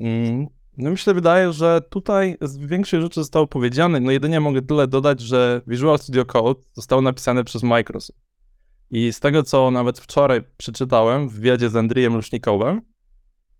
Mm, 0.00 0.46
No 0.76 0.90
mi 0.90 0.98
się 0.98 1.14
wydaje, 1.14 1.52
że 1.52 1.80
tutaj 1.90 2.36
z 2.40 2.56
większej 2.56 3.00
rzeczy 3.00 3.20
zostało 3.20 3.46
powiedziane. 3.46 4.00
No 4.00 4.10
jedynie 4.10 4.40
mogę 4.40 4.62
tyle 4.62 4.88
dodać, 4.88 5.20
że 5.20 5.60
Visual 5.66 5.98
Studio 5.98 6.24
Code 6.24 6.60
zostało 6.72 7.02
napisane 7.02 7.44
przez 7.44 7.62
Microsoft. 7.62 8.20
I 8.90 9.12
z 9.12 9.20
tego, 9.20 9.42
co 9.42 9.70
nawet 9.70 9.98
wczoraj 9.98 10.40
przeczytałem 10.56 11.28
w 11.28 11.32
wywiadzie 11.32 11.70
z 11.70 11.76
Andrzejem 11.76 12.14
Lusznikowem, 12.14 12.80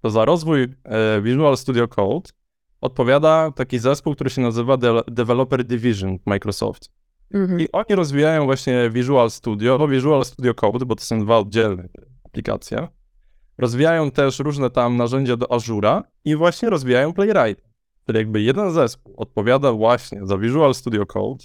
to 0.05 0.11
za 0.11 0.25
rozwój 0.25 0.63
e, 0.63 1.21
Visual 1.23 1.57
Studio 1.57 1.89
Code 1.89 2.31
odpowiada 2.81 3.51
taki 3.51 3.79
zespół, 3.79 4.15
który 4.15 4.31
się 4.31 4.43
nazywa 4.43 4.77
De- 4.77 5.03
Developer 5.09 5.65
Division 5.65 6.19
w 6.19 6.27
Microsoft. 6.27 6.91
Mhm. 7.35 7.61
I 7.61 7.69
oni 7.73 7.87
rozwijają 7.91 8.45
właśnie 8.45 8.91
Visual 8.91 9.31
Studio, 9.31 9.79
bo 9.79 9.89
Visual 9.89 10.25
Studio 10.25 10.55
Code, 10.55 10.87
bo 10.87 10.97
to 10.97 11.05
są 11.05 11.21
dwa 11.21 11.39
oddzielne 11.39 11.89
aplikacje. 12.25 12.89
Rozwijają 13.59 14.11
też 14.11 14.39
różne 14.39 14.71
tam 14.71 14.97
narzędzia 14.97 15.37
do 15.37 15.53
Azura 15.53 16.03
i 16.25 16.37
właśnie 16.37 16.71
rozwijają 16.71 17.13
Playwright. 17.13 17.65
Czyli 18.07 18.19
jakby 18.19 18.43
jeden 18.43 18.71
zespół 18.71 19.15
odpowiada 19.17 19.73
właśnie 19.73 20.27
za 20.27 20.39
Visual 20.39 20.75
Studio 20.75 21.07
Code 21.07 21.45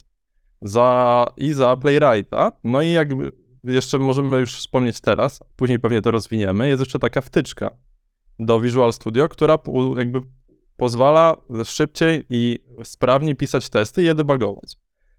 za, 0.61 1.25
i 1.37 1.53
za 1.53 1.77
Playwrighta. 1.77 2.51
No 2.63 2.81
i 2.81 2.91
jakby 2.91 3.31
jeszcze 3.63 3.99
możemy 3.99 4.37
już 4.37 4.55
wspomnieć 4.55 5.01
teraz, 5.01 5.39
później 5.55 5.79
pewnie 5.79 6.01
to 6.01 6.11
rozwiniemy, 6.11 6.67
jest 6.67 6.79
jeszcze 6.79 6.99
taka 6.99 7.21
wtyczka 7.21 7.71
do 8.39 8.59
Visual 8.59 8.93
Studio, 8.93 9.29
która 9.29 9.59
jakby 9.97 10.21
pozwala 10.77 11.37
szybciej 11.63 12.25
i 12.29 12.59
sprawniej 12.83 13.35
pisać 13.35 13.69
testy 13.69 14.01
i 14.01 14.05
je 14.05 14.15
debugować. 14.15 14.77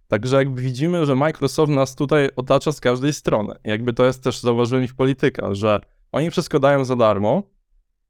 Także 0.09 0.37
jakby 0.37 0.63
widzimy, 0.63 1.07
że 1.07 1.17
Microsoft 1.17 1.73
nas 1.73 1.95
tutaj 1.95 2.29
otacza 2.37 2.73
z 2.73 2.81
każdej 2.81 3.13
strony. 3.13 3.55
Jakby 3.65 3.93
to 3.93 4.05
jest 4.05 4.25
też 4.25 4.39
zauważyłem 4.39 4.85
ich 4.85 4.95
polityka, 4.95 5.55
że 5.55 5.81
oni 6.13 6.31
wszystko 6.31 6.61
dają 6.61 6.85
za 6.85 6.97
darmo. 6.97 7.43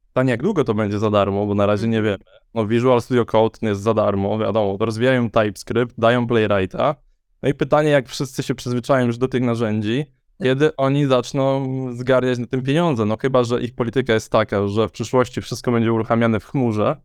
Pytanie, 0.06 0.30
jak 0.30 0.42
długo 0.42 0.64
to 0.64 0.74
będzie 0.74 0.98
za 0.98 1.10
darmo, 1.10 1.46
bo 1.46 1.54
na 1.54 1.66
razie 1.66 1.88
nie 1.88 2.02
wiemy. 2.02 2.18
No 2.54 2.66
Visual 2.66 3.02
Studio 3.02 3.24
Code 3.24 3.58
nie 3.62 3.68
jest 3.68 3.82
za 3.82 3.94
darmo, 3.94 4.38
wiadomo, 4.38 4.76
rozwijają 4.80 5.30
TypeScript, 5.30 5.94
dają 5.98 6.26
Playwrighta. 6.26 6.94
No 7.42 7.48
i 7.48 7.54
pytanie, 7.54 7.90
jak 7.90 8.08
wszyscy 8.08 8.42
się 8.42 8.54
przyzwyczają 8.54 9.06
już 9.06 9.18
do 9.18 9.28
tych 9.28 9.42
narzędzi, 9.42 10.06
kiedy 10.42 10.76
oni 10.76 11.07
zaczną 11.07 11.66
zgarniać 11.96 12.38
na 12.38 12.46
tym 12.46 12.62
pieniądze. 12.62 13.05
No 13.05 13.16
chyba, 13.16 13.44
że 13.44 13.62
ich 13.62 13.74
polityka 13.74 14.14
jest 14.14 14.33
taka, 14.33 14.68
że 14.68 14.88
w 14.88 14.92
przyszłości 14.92 15.40
wszystko 15.40 15.72
będzie 15.72 15.92
uruchamiane 15.92 16.40
w 16.40 16.44
chmurze 16.44 16.96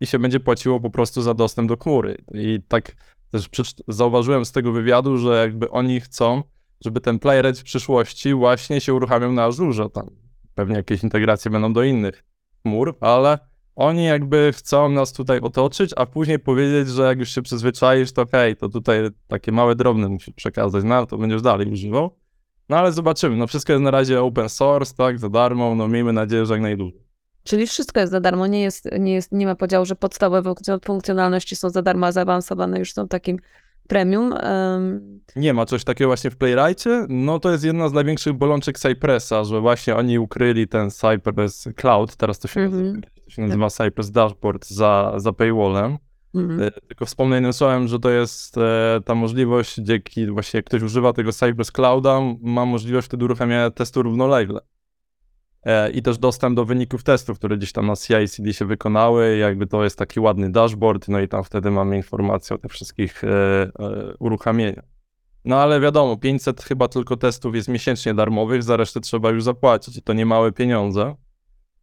i 0.00 0.06
się 0.06 0.18
będzie 0.18 0.40
płaciło 0.40 0.80
po 0.80 0.90
prostu 0.90 1.22
za 1.22 1.34
dostęp 1.34 1.68
do 1.68 1.76
chmury. 1.76 2.16
I 2.34 2.60
tak 2.68 2.96
też 3.30 3.48
zauważyłem 3.88 4.44
z 4.44 4.52
tego 4.52 4.72
wywiadu, 4.72 5.18
że 5.18 5.40
jakby 5.40 5.70
oni 5.70 6.00
chcą, 6.00 6.42
żeby 6.84 7.00
ten 7.00 7.18
Playwright 7.18 7.60
w 7.60 7.64
przyszłości 7.64 8.34
właśnie 8.34 8.80
się 8.80 8.94
uruchamiał 8.94 9.32
na 9.32 9.44
Azurze. 9.44 9.90
Tam 9.90 10.10
pewnie 10.54 10.76
jakieś 10.76 11.02
integracje 11.02 11.50
będą 11.50 11.72
do 11.72 11.82
innych 11.82 12.24
chmur, 12.62 12.96
ale 13.00 13.38
oni 13.76 14.04
jakby 14.04 14.52
chcą 14.52 14.88
nas 14.88 15.12
tutaj 15.12 15.40
otoczyć, 15.40 15.90
a 15.96 16.06
później 16.06 16.38
powiedzieć, 16.38 16.88
że 16.88 17.02
jak 17.02 17.18
już 17.18 17.28
się 17.28 17.42
przyzwyczaisz, 17.42 18.12
to 18.12 18.26
hej, 18.32 18.56
to 18.56 18.68
tutaj 18.68 18.98
takie 19.28 19.52
małe 19.52 19.74
drobne 19.74 20.08
musisz 20.08 20.34
przekazać, 20.34 20.84
no 20.84 20.94
ale 20.94 21.06
to 21.06 21.18
będziesz 21.18 21.42
dalej 21.42 21.72
używał. 21.72 22.21
No 22.72 22.78
ale 22.78 22.92
zobaczymy, 22.92 23.36
no 23.36 23.46
wszystko 23.46 23.72
jest 23.72 23.82
na 23.82 23.90
razie 23.90 24.22
open 24.22 24.48
source, 24.48 24.94
tak, 24.96 25.18
za 25.18 25.28
darmo, 25.28 25.74
no 25.74 25.88
miejmy 25.88 26.12
nadzieję, 26.12 26.46
że 26.46 26.52
jak 26.54 26.62
najdłużej. 26.62 27.02
Czyli 27.44 27.66
wszystko 27.66 28.00
jest 28.00 28.12
za 28.12 28.20
darmo, 28.20 28.46
nie, 28.46 28.62
jest, 28.62 28.88
nie, 29.00 29.12
jest, 29.14 29.32
nie 29.32 29.46
ma 29.46 29.54
podziału, 29.54 29.84
że 29.86 29.96
podstawowe 29.96 30.50
funkcjo- 30.50 30.84
funkcjonalności 30.86 31.56
są 31.56 31.70
za 31.70 31.82
darmo, 31.82 32.06
a 32.06 32.12
zaawansowane 32.12 32.78
już 32.78 32.92
są 32.92 33.08
takim 33.08 33.38
premium. 33.88 34.32
Em, 34.40 35.20
Nie 35.36 35.54
ma 35.54 35.66
coś 35.66 35.84
takiego 35.84 36.08
właśnie 36.08 36.30
w 36.30 36.36
Playwrightie, 36.36 37.06
no 37.08 37.38
to 37.40 37.50
jest 37.52 37.64
jedna 37.64 37.88
z 37.88 37.92
największych 37.92 38.32
bolączek 38.32 38.78
Cypressa, 38.78 39.44
że 39.44 39.60
właśnie 39.60 39.96
oni 39.96 40.18
ukryli 40.18 40.68
ten 40.68 40.90
Cypress 40.90 41.68
Cloud, 41.76 42.16
teraz 42.16 42.38
to 42.38 42.48
się, 42.48 42.60
Mhm. 42.60 42.84
nazywa, 42.86 43.06
to 43.24 43.30
się 43.30 43.42
nazywa 43.42 43.70
Cypress 43.70 44.10
Dashboard 44.10 44.66
za, 44.68 45.12
za 45.16 45.32
paywallem. 45.32 45.98
Mhm. 46.34 46.62
E, 46.62 46.70
Tylko 46.70 47.06
wspomnę 47.06 47.36
jednym 47.36 47.52
słowem, 47.52 47.88
że 47.88 47.98
to 47.98 48.10
jest 48.10 48.58
e, 48.58 49.00
ta 49.04 49.14
możliwość, 49.14 49.76
dzięki 49.76 50.26
właśnie 50.26 50.58
jak 50.58 50.66
ktoś 50.66 50.82
używa 50.82 51.12
tego 51.12 51.32
Cypress 51.32 51.72
Clouda, 51.72 52.20
ma 52.40 52.66
możliwość 52.66 53.06
wtedy 53.06 53.24
uruchamiania 53.24 53.70
testu 53.70 54.02
równolegle. 54.02 54.60
E, 55.62 55.90
I 55.90 56.02
też 56.02 56.18
dostęp 56.18 56.56
do 56.56 56.64
wyników 56.64 57.02
testów, 57.02 57.38
które 57.38 57.56
gdzieś 57.56 57.72
tam 57.72 57.86
na 57.86 57.96
CI/CD 57.96 58.52
się 58.52 58.64
wykonały, 58.64 59.36
jakby 59.36 59.66
to 59.66 59.84
jest 59.84 59.98
taki 59.98 60.20
ładny 60.20 60.52
dashboard, 60.52 61.08
no 61.08 61.20
i 61.20 61.28
tam 61.28 61.44
wtedy 61.44 61.70
mamy 61.70 61.96
informacje 61.96 62.56
o 62.56 62.58
tych 62.58 62.72
wszystkich 62.72 63.22
uruchamieniach. 64.18 64.84
No 65.44 65.60
ale 65.60 65.80
wiadomo, 65.80 66.16
500 66.16 66.62
chyba 66.62 66.88
tylko 66.88 67.16
testów 67.16 67.54
jest 67.54 67.68
miesięcznie 67.68 68.14
darmowych, 68.14 68.62
za 68.62 68.76
resztę 68.76 69.00
trzeba 69.00 69.30
już 69.30 69.42
zapłacić 69.44 69.96
i 69.96 70.02
to 70.02 70.12
nie 70.12 70.26
małe 70.26 70.52
pieniądze. 70.52 71.14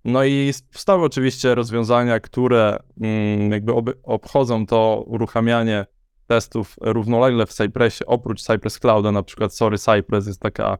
No 0.06 0.24
i 0.24 0.52
powstały 0.74 1.06
oczywiście 1.06 1.56
rozwiązania, 1.56 2.20
które 2.20 2.80
mm, 3.02 3.52
jakby 3.52 3.74
ob 3.74 3.90
obchodzą 4.04 4.66
to 4.66 5.04
uruchamianie 5.08 5.86
testów 6.28 6.76
równolegle 6.82 7.46
w 7.46 7.54
Cypressie, 7.54 8.06
oprócz 8.06 8.42
Cypress 8.42 8.80
Clouda, 8.80 9.12
na 9.12 9.24
przykład 9.24 9.56
Sorry 9.56 9.78
Cypress 9.78 10.28
jest 10.28 10.42
taka, 10.42 10.78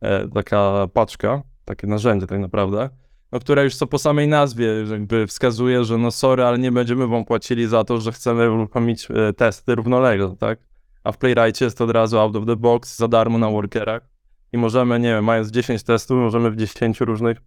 e, 0.00 0.28
taka 0.28 0.88
paczka, 0.92 1.42
takie 1.64 1.86
narzędzie 1.86 2.26
tak 2.26 2.40
naprawdę, 2.40 2.90
no, 3.32 3.40
które 3.40 3.64
już 3.64 3.76
co 3.76 3.86
po 3.86 3.98
samej 3.98 4.28
nazwie 4.28 4.66
jakby 4.90 5.26
wskazuje, 5.26 5.84
że 5.84 5.98
no 5.98 6.10
sorry, 6.10 6.44
ale 6.44 6.58
nie 6.58 6.72
będziemy 6.72 7.06
wam 7.06 7.24
płacili 7.24 7.66
za 7.66 7.84
to, 7.84 8.00
że 8.00 8.12
chcemy 8.12 8.50
uruchomić 8.50 9.08
e, 9.10 9.32
testy 9.32 9.74
równolegle, 9.74 10.36
tak? 10.38 10.58
A 11.04 11.12
w 11.12 11.18
Playwrightie 11.18 11.64
jest 11.64 11.78
to 11.78 11.84
od 11.84 11.90
razu 11.90 12.18
out 12.18 12.36
of 12.36 12.46
the 12.46 12.56
box, 12.56 12.96
za 12.96 13.08
darmo 13.08 13.38
na 13.38 13.50
workerach 13.50 14.02
i 14.52 14.58
możemy, 14.58 15.00
nie 15.00 15.08
wiem, 15.08 15.24
mając 15.24 15.50
10 15.50 15.82
testów, 15.82 16.16
możemy 16.16 16.50
w 16.50 16.56
10 16.56 17.00
różnych 17.00 17.38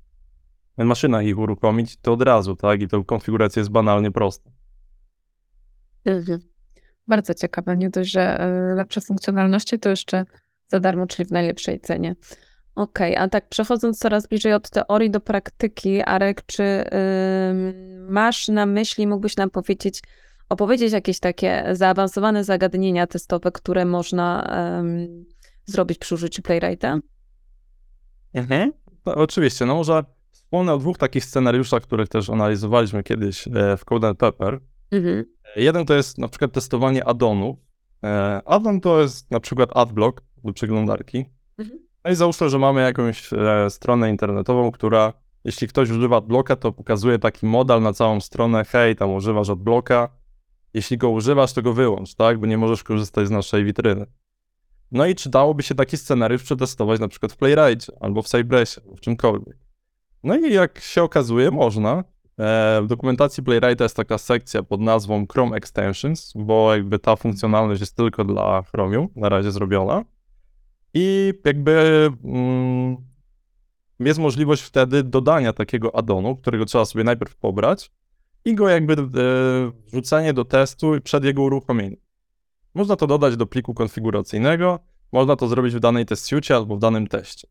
maszynach 0.77 1.25
ich 1.25 1.37
uruchomić, 1.37 1.97
to 1.97 2.13
od 2.13 2.21
razu, 2.21 2.55
tak? 2.55 2.81
I 2.81 2.87
to 2.87 3.03
konfiguracja 3.03 3.59
jest 3.59 3.71
banalnie 3.71 4.11
prosta. 4.11 4.51
Mhm. 6.05 6.39
Bardzo 7.07 7.33
ciekawe. 7.33 7.77
Nie 7.77 7.89
dość, 7.89 8.11
że 8.11 8.39
e, 8.39 8.75
lepsze 8.75 9.01
funkcjonalności, 9.01 9.79
to 9.79 9.89
jeszcze 9.89 10.25
za 10.67 10.79
darmo, 10.79 11.07
czyli 11.07 11.27
w 11.27 11.31
najlepszej 11.31 11.79
cenie. 11.79 12.15
Okej, 12.75 13.15
a 13.15 13.29
tak 13.29 13.49
przechodząc 13.49 13.99
coraz 13.99 14.27
bliżej 14.27 14.53
od 14.53 14.69
teorii 14.69 15.11
do 15.11 15.19
praktyki, 15.19 16.01
Arek, 16.01 16.45
czy 16.45 16.63
ym, 16.63 17.73
masz 18.09 18.47
na 18.47 18.65
myśli, 18.65 19.07
mógłbyś 19.07 19.37
nam 19.37 19.49
powiedzieć, 19.49 20.01
opowiedzieć 20.49 20.93
jakieś 20.93 21.19
takie 21.19 21.65
zaawansowane 21.71 22.43
zagadnienia 22.43 23.07
testowe, 23.07 23.51
które 23.51 23.85
można 23.85 24.53
ym, 24.79 25.25
zrobić 25.65 25.97
przy 25.97 26.15
użyciu 26.15 26.41
Playwrighta? 26.41 26.99
Mhm. 28.33 28.71
No, 29.05 29.15
oczywiście, 29.15 29.65
no 29.65 29.75
może 29.75 30.03
wspomnę 30.53 30.73
o 30.73 30.77
dwóch 30.77 30.97
takich 30.97 31.25
scenariuszach, 31.25 31.83
których 31.83 32.09
też 32.09 32.29
analizowaliśmy 32.29 33.03
kiedyś 33.03 33.47
e, 33.47 33.77
w 33.77 33.85
Code 33.85 34.15
Pepper. 34.15 34.59
Mhm. 34.91 35.25
Jeden 35.55 35.85
to 35.85 35.93
jest 35.93 36.17
na 36.17 36.27
przykład 36.27 36.51
testowanie 36.51 37.05
addonów. 37.05 37.57
E, 38.03 38.41
Addon 38.45 38.81
to 38.81 39.01
jest 39.01 39.31
na 39.31 39.39
przykład 39.39 39.69
adblock 39.77 40.21
do 40.43 40.53
przeglądarki. 40.53 41.25
Mhm. 41.57 41.79
No 42.05 42.11
i 42.11 42.15
załóżmy, 42.15 42.49
że 42.49 42.59
mamy 42.59 42.81
jakąś 42.81 43.33
e, 43.33 43.69
stronę 43.69 44.09
internetową, 44.09 44.71
która 44.71 45.13
jeśli 45.43 45.67
ktoś 45.67 45.89
używa 45.89 46.17
adblocka, 46.17 46.55
to 46.55 46.71
pokazuje 46.71 47.19
taki 47.19 47.45
modal 47.45 47.81
na 47.81 47.93
całą 47.93 48.19
stronę, 48.19 48.65
hej, 48.65 48.95
tam 48.95 49.13
używasz 49.13 49.49
adblocka. 49.49 50.09
Jeśli 50.73 50.97
go 50.97 51.09
używasz, 51.09 51.53
to 51.53 51.61
go 51.61 51.73
wyłącz, 51.73 52.15
tak? 52.15 52.39
Bo 52.39 52.45
nie 52.45 52.57
możesz 52.57 52.83
korzystać 52.83 53.27
z 53.27 53.31
naszej 53.31 53.65
witryny. 53.65 54.05
No 54.91 55.05
i 55.05 55.15
czy 55.15 55.29
dałoby 55.29 55.63
się 55.63 55.75
taki 55.75 55.97
scenariusz 55.97 56.43
przetestować 56.43 56.99
na 56.99 57.07
przykład 57.07 57.31
w 57.31 57.37
Playwrightie, 57.37 57.93
albo 57.99 58.21
w 58.21 58.27
Cypressie, 58.27 58.81
albo 58.81 58.95
w 58.95 58.99
czymkolwiek. 58.99 59.62
No 60.23 60.35
i 60.35 60.53
jak 60.53 60.79
się 60.79 61.03
okazuje, 61.03 61.51
można. 61.51 62.03
E, 62.39 62.81
W 62.83 62.87
dokumentacji 62.87 63.43
Playwrighta 63.43 63.83
jest 63.85 63.95
taka 63.95 64.17
sekcja 64.17 64.63
pod 64.63 64.81
nazwą 64.81 65.25
Chrome 65.33 65.57
Extensions, 65.57 66.33
bo 66.35 66.75
jakby 66.75 66.99
ta 66.99 67.15
funkcjonalność 67.15 67.81
jest 67.81 67.95
tylko 67.95 68.25
dla 68.25 68.61
Chromium 68.61 69.07
na 69.15 69.29
razie 69.29 69.51
zrobiona. 69.51 70.03
I 70.93 71.33
jakby 71.45 72.09
mm, 72.23 72.97
jest 73.99 74.19
możliwość 74.19 74.61
wtedy 74.63 75.03
dodania 75.03 75.53
takiego 75.53 75.95
addonu, 75.95 76.35
którego 76.35 76.65
trzeba 76.65 76.85
sobie 76.85 77.03
najpierw 77.03 77.35
pobrać 77.35 77.91
i 78.45 78.55
go 78.55 78.69
jakby 78.69 78.93
e, 78.93 79.05
wrzucenie 79.87 80.33
do 80.33 80.45
testu 80.45 80.91
przed 81.03 81.23
jego 81.23 81.41
uruchomieniem. 81.41 81.99
Można 82.75 82.95
to 82.95 83.07
dodać 83.07 83.37
do 83.37 83.45
pliku 83.45 83.73
konfiguracyjnego, 83.73 84.79
można 85.11 85.35
to 85.35 85.47
zrobić 85.47 85.75
w 85.75 85.79
danej 85.79 86.05
test 86.05 86.31
albo 86.55 86.75
w 86.75 86.79
danym 86.79 87.07
teście. 87.07 87.47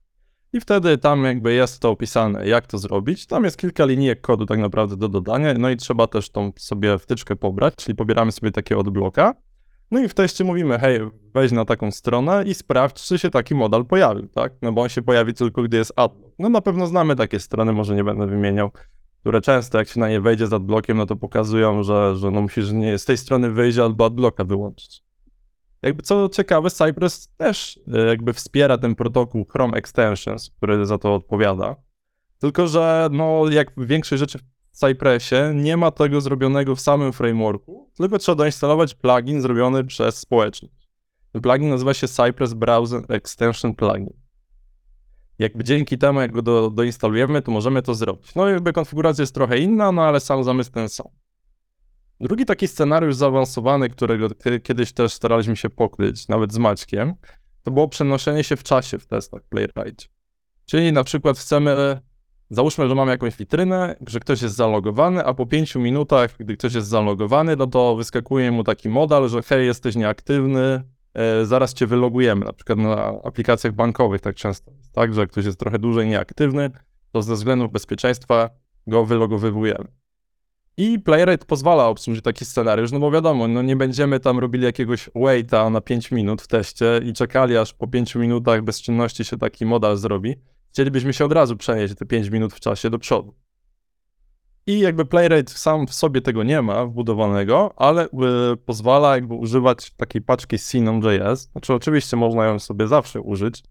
I 0.55 0.61
wtedy 0.61 0.99
tam 0.99 1.25
jakby 1.25 1.53
jest 1.53 1.81
to 1.81 1.91
opisane, 1.91 2.49
jak 2.49 2.67
to 2.67 2.79
zrobić. 2.79 3.27
Tam 3.27 3.45
jest 3.45 3.57
kilka 3.57 3.85
linijek 3.85 4.21
kodu 4.21 4.47
tak 4.47 4.59
naprawdę 4.59 4.97
do 4.97 5.09
dodania, 5.09 5.55
no 5.59 5.71
i 5.71 5.77
trzeba 5.77 6.07
też 6.07 6.31
tą 6.31 6.53
sobie 6.57 6.99
wtyczkę 6.99 7.37
pobrać, 7.37 7.75
czyli 7.77 7.97
pobieramy 7.97 8.33
sobie 8.33 8.51
takiego 8.51 8.81
odbloka. 8.81 9.35
No 9.91 10.01
i 10.01 10.09
w 10.09 10.15
teście 10.15 10.45
mówimy, 10.45 10.79
hej, 10.79 11.01
wejdź 11.35 11.53
na 11.53 11.65
taką 11.65 11.91
stronę 11.91 12.45
i 12.47 12.55
sprawdź, 12.55 13.07
czy 13.07 13.19
się 13.19 13.31
taki 13.31 13.55
modal 13.55 13.85
pojawił, 13.85 14.29
tak? 14.29 14.53
No 14.63 14.73
bo 14.73 14.83
on 14.83 14.89
się 14.89 15.03
pojawi 15.03 15.35
tylko, 15.35 15.63
gdy 15.63 15.77
jest 15.77 15.93
adblock. 15.97 16.35
No 16.39 16.49
na 16.49 16.61
pewno 16.61 16.87
znamy 16.87 17.17
takie 17.17 17.41
strony, 17.41 17.73
może 17.73 17.95
nie 17.95 18.05
będę 18.05 18.27
wymieniał, 18.27 18.71
które 19.21 19.41
często 19.41 19.79
jak 19.79 19.89
się 19.89 20.01
na 20.01 20.09
nie 20.09 20.21
wejdzie 20.21 20.47
z 20.47 20.53
adblockiem, 20.53 20.97
no 20.97 21.07
to 21.07 21.17
pokazują, 21.17 21.83
że, 21.83 22.17
że 22.17 22.31
no 22.31 22.41
musisz 22.41 22.73
nie 22.73 22.99
z 22.99 23.05
tej 23.05 23.17
strony 23.17 23.51
wyjść 23.51 23.79
albo 23.79 24.05
adblocka 24.05 24.45
wyłączyć. 24.45 25.02
Jakby 25.83 26.03
co 26.03 26.29
ciekawe, 26.29 26.71
Cypress 26.71 27.29
też 27.37 27.81
e, 27.95 28.01
jakby 28.01 28.33
wspiera 28.33 28.79
ten 28.79 28.95
protokół 28.95 29.45
Chrome 29.45 29.77
Extensions, 29.77 30.51
który 30.57 30.87
za 30.87 30.99
to 30.99 31.15
odpowiada. 31.15 31.77
Tylko, 32.39 32.69
że 32.69 33.09
no 33.13 33.45
jak 33.51 33.73
większość 33.77 34.21
rzeczy 34.21 34.39
w 34.39 34.77
Cypressie 34.77 35.37
nie 35.55 35.77
ma 35.77 35.91
tego 35.91 36.21
zrobionego 36.21 36.77
w 36.77 36.81
samym 36.81 37.13
frameworku, 37.13 37.91
tylko 37.97 38.19
trzeba 38.19 38.37
doinstalować 38.37 38.95
plugin 38.95 39.41
zrobiony 39.41 39.85
przez 39.85 40.19
społeczność. 40.19 40.75
Ten 41.33 41.43
plugin 41.43 41.71
nazywa 41.71 41.95
się 41.95 42.09
Cypress 42.09 42.55
Browser 42.55 43.03
Extension 43.09 43.75
Plugin. 43.75 44.13
Jakby 45.39 45.65
dzięki 45.65 45.99
temu, 45.99 46.21
jak 46.21 46.33
go 46.33 46.43
do, 46.43 46.71
doinstalujemy, 46.71 47.43
to 47.43 47.51
możemy 47.51 47.83
to 47.83 47.95
zrobić. 47.95 48.35
No 48.35 48.49
jakby 48.49 48.73
konfiguracja 48.73 49.23
jest 49.23 49.35
trochę 49.35 49.59
inna, 49.59 49.93
no 49.93 50.03
ale 50.03 50.21
sam 50.21 50.45
zamysł 50.45 50.71
ten 50.73 50.89
sam. 50.89 51.07
Drugi 52.23 52.45
taki 52.45 52.69
scenariusz 52.69 53.15
zaawansowany, 53.15 53.91
którego 53.91 54.29
kie- 54.29 54.61
kiedyś 54.61 54.93
też 54.93 55.13
staraliśmy 55.13 55.57
się 55.57 55.71
pokryć, 55.71 56.29
nawet 56.29 56.53
z 56.53 56.59
Maćkiem, 56.59 57.15
to 57.63 57.71
było 57.71 57.89
przenoszenie 57.89 58.45
się 58.45 58.57
w 58.57 58.63
czasie 58.63 58.99
w 58.99 59.07
testach 59.07 59.43
Playwright. 59.43 60.09
Czyli 60.67 60.93
na 60.93 61.05
przykład 61.05 61.39
chcemy, 61.39 62.01
załóżmy, 62.51 62.89
że 62.89 62.95
mamy 62.95 63.13
jakąś 63.13 63.37
witrynę, 63.37 63.97
że 64.07 64.21
ktoś 64.21 64.43
jest 64.43 64.55
zalogowany, 64.55 65.25
a 65.25 65.35
po 65.35 65.47
pięciu 65.47 65.81
minutach, 65.81 66.37
gdy 66.39 66.57
ktoś 66.57 66.75
jest 66.75 66.89
zalogowany, 66.89 67.57
no 67.57 67.67
to 67.67 67.97
wyskakuje 67.97 68.51
mu 68.53 68.65
taki 68.65 68.89
modal, 68.89 69.29
że 69.29 69.43
hej, 69.43 69.67
jesteś 69.67 69.97
nieaktywny, 69.97 70.83
e, 71.15 71.47
zaraz 71.47 71.75
cię 71.75 71.87
wylogujemy. 71.87 72.45
Na 72.45 72.53
przykład 72.53 72.79
na 72.79 72.97
aplikacjach 73.25 73.73
bankowych 73.73 74.21
tak 74.21 74.37
często 74.37 74.71
jest, 74.71 74.93
tak, 74.93 75.15
że 75.15 75.27
ktoś 75.27 75.45
jest 75.45 75.59
trochę 75.59 75.79
dłużej 75.79 76.09
nieaktywny, 76.09 76.71
to 77.13 77.23
ze 77.23 77.35
względów 77.35 77.73
bezpieczeństwa 77.73 78.51
go 78.87 79.05
wylogowywujemy. 79.05 80.02
I 80.77 80.99
Playwright 80.99 81.45
pozwala 81.45 81.89
obsłużyć 81.89 82.25
taki 82.25 82.45
scenariusz, 82.45 82.93
no 82.93 82.99
bo 82.99 83.11
wiadomo, 83.11 83.49
no 83.49 83.63
nie 83.63 83.77
będziemy 83.77 84.21
tam 84.21 84.39
robili 84.39 84.65
jakiegoś 84.65 85.11
waita 85.15 85.71
na 85.71 85.81
5 85.81 86.11
minut 86.11 86.43
w 86.43 86.47
teście 86.47 87.01
i 87.05 87.13
czekali 87.13 87.57
aż 87.57 87.75
po 87.75 87.89
5 87.89 88.15
minutach 88.15 88.63
bezczynności 88.63 89.25
się 89.25 89.39
taki 89.39 89.67
modal 89.67 89.97
zrobi. 89.97 90.35
Chcielibyśmy 90.71 91.13
się 91.13 91.25
od 91.25 91.33
razu 91.33 91.57
przenieść 91.57 91.95
te 91.95 92.07
5 92.07 92.29
minut 92.31 92.55
w 92.55 92.61
czasie 92.61 92.91
do 92.91 92.99
przodu. 92.99 93.35
I 94.67 94.81
jakby 94.81 95.05
Playwright 95.05 95.59
sam 95.59 95.87
w 95.87 95.95
sobie 95.95 96.21
tego 96.21 96.43
nie 96.43 96.63
ma 96.63 96.87
wbudowanego, 96.87 97.75
ale 97.77 98.07
y, 98.07 98.09
pozwala 98.67 99.15
jakby 99.15 99.35
używać 99.35 99.91
takiej 99.91 100.23
paczki 100.23 100.59
Sinon.js. 100.59 101.51
Znaczy 101.53 101.75
oczywiście 101.75 102.17
można 102.17 102.45
ją 102.45 102.59
sobie 102.59 102.87
zawsze 102.87 103.21
użyć, 103.21 103.63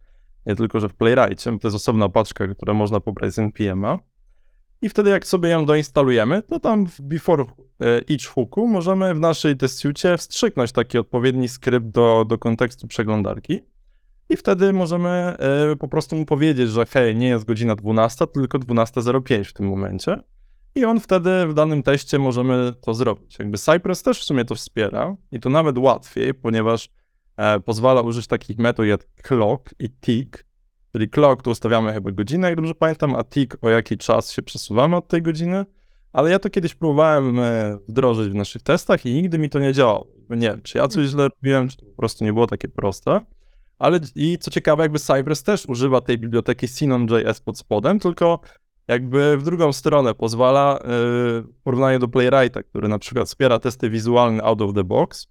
nie 0.46 0.56
tylko, 0.56 0.80
że 0.80 0.90
w 0.90 0.94
Playwrightie, 0.94 1.60
to 1.60 1.68
jest 1.68 1.76
osobna 1.76 2.10
paczka, 2.10 2.48
którą 2.48 2.74
można 2.74 3.00
pobrać 3.00 3.34
z 3.34 3.40
NPM-a. 3.40 4.11
I 4.82 4.89
wtedy 4.89 5.10
jak 5.10 5.28
sobie 5.28 5.50
ją 5.50 5.65
doinstalujemy, 5.65 6.41
to 6.41 6.60
tam 6.60 6.88
w 6.88 7.02
before 7.02 7.44
e, 7.44 8.02
each 8.12 8.26
hooku 8.26 8.67
możemy 8.67 9.13
w 9.13 9.20
naszej 9.20 9.58
test 9.58 9.78
suite 9.78 10.17
wstrzyknąć 10.17 10.72
taki 10.72 10.98
odpowiedni 10.98 11.48
skrypt 11.48 11.88
do, 11.88 12.26
do 12.28 12.38
kontekstu 12.38 12.88
przeglądarki. 12.88 13.60
I 14.30 14.38
wtedy 14.38 14.74
możemy 14.74 15.10
e, 15.10 15.76
po 15.76 15.88
prostu 15.88 16.15
mu 16.15 16.26
powiedzieć, 16.26 16.70
że 16.70 16.86
hej, 16.86 17.15
nie 17.15 17.28
jest 17.28 17.46
godzina 17.46 17.76
12, 17.76 18.28
tylko 18.28 18.60
12.05 18.60 19.44
w 19.44 19.54
tym 19.54 19.70
momencie. 19.70 20.17
I 20.76 20.86
on 20.86 21.00
wtedy 21.00 21.48
w 21.48 21.54
danym 21.54 21.84
teście 21.84 22.20
możemy 22.20 22.74
to 22.82 22.94
zrobić. 22.94 23.39
Jakby 23.39 23.58
Cypress 23.58 24.04
też 24.04 24.20
w 24.20 24.24
sumie 24.24 24.46
to 24.46 24.56
wspiera 24.56 25.15
i 25.32 25.39
to 25.39 25.50
nawet 25.50 25.78
łatwiej, 25.78 26.34
ponieważ 26.34 26.89
e, 27.38 27.60
pozwala 27.60 28.02
użyć 28.02 28.28
takich 28.28 28.58
metod 28.58 28.86
jak 28.86 29.08
clock 29.24 29.74
i 29.80 29.89
tick, 29.89 30.46
Czyli 30.91 31.10
clock 31.10 31.41
to 31.41 31.51
ustawiamy 31.51 31.93
chyba 31.93 32.12
godzinę, 32.12 32.47
jak 32.47 32.56
dobrze 32.56 32.75
pamiętam, 32.75 33.15
a 33.15 33.23
tick 33.23 33.58
o 33.62 33.69
jaki 33.69 33.97
czas 33.97 34.32
się 34.32 34.41
przesuwamy 34.41 34.95
od 34.95 35.08
tej 35.08 35.21
godziny. 35.21 35.65
Ale 36.13 36.32
ja 36.32 36.39
to 36.39 36.49
kiedyś 36.49 36.75
próbowałem 36.75 37.39
e, 37.39 37.77
wdrożyć 37.88 38.30
w 38.30 38.36
naszych 38.36 38.62
testach 38.62 39.06
i 39.06 39.13
nigdy 39.13 39.39
mi 39.39 39.49
to 39.49 39.60
nie 39.60 39.73
działało. 39.73 40.08
Nie 40.30 40.49
wiem, 40.49 40.62
czy 40.62 40.77
ja 40.77 40.88
coś 40.88 41.08
źle 41.08 41.23
robiłem, 41.23 41.69
czy 41.69 41.77
to 41.77 41.86
po 41.86 41.91
prostu 41.91 42.23
nie 42.23 42.34
było 42.34 42.47
takie 42.47 42.67
proste. 42.67 43.21
Ale 43.80 43.99
i 44.15 44.38
co 44.38 44.51
ciekawe, 44.51 44.84
jakby 44.84 44.99
Cypress 44.99 45.43
też 45.43 45.65
używa 45.65 46.01
tej 46.01 46.17
biblioteki 46.17 46.67
Sinon.js 46.67 47.41
pod 47.41 47.58
spodem, 47.58 47.99
tylko 47.99 48.39
jakby 48.88 49.38
w 49.38 49.43
drugą 49.43 49.73
stronę 49.73 50.15
pozwala 50.15 50.77
e, 50.77 50.82
w 51.41 51.62
porównaniu 51.63 51.99
do 51.99 52.08
Playwrighta, 52.08 52.63
który 52.63 52.88
na 52.88 52.99
przykład 52.99 53.27
wspiera 53.27 53.60
testy 53.60 53.89
wizualne 53.89 54.43
out 54.43 54.62
of 54.62 54.73
the 54.73 54.84
box, 54.84 55.27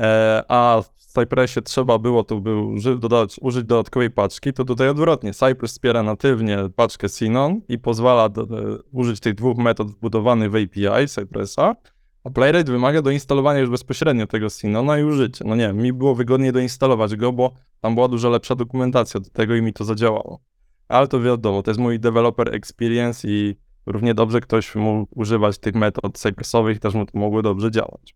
E, 0.00 0.42
a 0.48 0.82
Cypressie 1.14 1.62
trzeba 1.62 1.98
było 1.98 2.24
tu 2.24 2.40
był 2.40 2.74
dodać, 2.98 3.36
użyć 3.40 3.64
dodatkowej 3.64 4.10
paczki, 4.10 4.52
to 4.52 4.64
tutaj 4.64 4.88
odwrotnie. 4.88 5.32
Cypress 5.32 5.72
wspiera 5.72 6.02
natywnie 6.02 6.58
paczkę 6.76 7.08
Sinon 7.08 7.60
i 7.68 7.78
pozwala 7.78 8.28
do, 8.28 8.46
do, 8.46 8.56
użyć 8.92 9.20
tych 9.20 9.34
dwóch 9.34 9.58
metod 9.58 9.90
wbudowanych 9.90 10.50
w 10.50 10.54
API 10.56 11.08
Cypressa, 11.08 11.76
a 12.24 12.30
Playwright 12.30 12.70
wymaga 12.70 13.02
doinstalowania 13.02 13.60
już 13.60 13.70
bezpośrednio 13.70 14.26
tego 14.26 14.50
Sinona 14.50 14.98
i 14.98 15.04
użycia. 15.04 15.44
No 15.48 15.56
nie, 15.56 15.72
mi 15.72 15.92
było 15.92 16.14
wygodniej 16.14 16.52
doinstalować 16.52 17.16
go, 17.16 17.32
bo 17.32 17.52
tam 17.80 17.94
była 17.94 18.08
dużo 18.08 18.30
lepsza 18.30 18.54
dokumentacja 18.54 19.20
do 19.20 19.30
tego 19.30 19.54
i 19.54 19.62
mi 19.62 19.72
to 19.72 19.84
zadziałało. 19.84 20.40
Ale 20.88 21.08
to 21.08 21.20
wiadomo, 21.20 21.62
to 21.62 21.70
jest 21.70 21.80
mój 21.80 22.00
developer 22.00 22.54
experience 22.54 23.28
i 23.28 23.56
równie 23.86 24.14
dobrze 24.14 24.40
ktoś 24.40 24.74
mógł 24.74 25.20
używać 25.20 25.58
tych 25.58 25.74
metod 25.74 26.18
Cypressowych, 26.18 26.78
też 26.78 26.94
mu 26.94 27.06
to 27.06 27.18
mogło 27.18 27.42
dobrze 27.42 27.70
działać. 27.70 28.14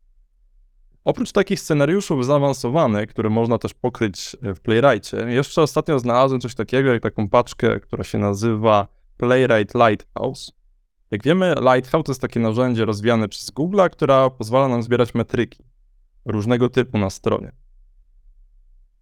Oprócz 1.08 1.32
takich 1.32 1.60
scenariuszów 1.60 2.26
zaawansowanych, 2.26 3.08
które 3.08 3.30
można 3.30 3.58
też 3.58 3.74
pokryć 3.74 4.36
e, 4.42 4.54
w 4.54 4.60
Playwrightie, 4.60 5.16
jeszcze 5.16 5.62
ostatnio 5.62 5.98
znalazłem 5.98 6.40
coś 6.40 6.54
takiego 6.54 6.92
jak 6.92 7.02
taką 7.02 7.28
paczkę, 7.28 7.80
która 7.80 8.04
się 8.04 8.18
nazywa 8.18 8.88
Playwright 9.16 9.74
Lighthouse. 9.74 10.52
Jak 11.10 11.22
wiemy, 11.22 11.54
Lighthouse 11.60 12.04
to 12.04 12.12
jest 12.12 12.20
takie 12.20 12.40
narzędzie 12.40 12.84
rozwijane 12.84 13.28
przez 13.28 13.50
Google, 13.50 13.80
która 13.92 14.30
pozwala 14.30 14.68
nam 14.68 14.82
zbierać 14.82 15.14
metryki 15.14 15.64
różnego 16.24 16.68
typu 16.68 16.98
na 16.98 17.10
stronie. 17.10 17.52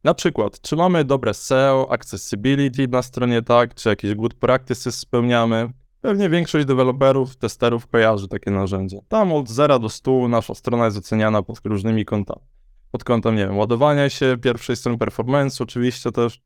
Na 0.04 0.14
przykład, 0.14 0.60
czy 0.60 0.76
mamy 0.76 1.04
dobre 1.04 1.34
SEO, 1.34 1.86
accessibility 1.90 2.88
na 2.88 3.02
stronie, 3.02 3.42
tak, 3.42 3.74
czy 3.74 3.88
jakieś 3.88 4.14
good 4.14 4.34
practices 4.34 4.98
spełniamy. 4.98 5.70
Pewnie 6.06 6.30
większość 6.30 6.66
deweloperów, 6.66 7.36
testerów 7.36 7.86
kojarzy 7.86 8.28
takie 8.28 8.50
narzędzie. 8.50 8.98
Tam 9.08 9.32
od 9.32 9.48
0 9.48 9.78
do 9.78 9.88
100 9.88 10.28
nasza 10.28 10.54
strona 10.54 10.84
jest 10.84 10.96
oceniana 10.96 11.42
pod 11.42 11.60
różnymi 11.64 12.04
kątami. 12.04 12.46
Pod 12.90 13.04
kątem, 13.04 13.36
nie 13.36 13.46
wiem, 13.46 13.58
ładowania 13.58 14.10
się, 14.10 14.36
pierwszej 14.42 14.76
strony 14.76 14.98
performance 14.98 15.64
oczywiście 15.64 16.12
też. 16.12 16.42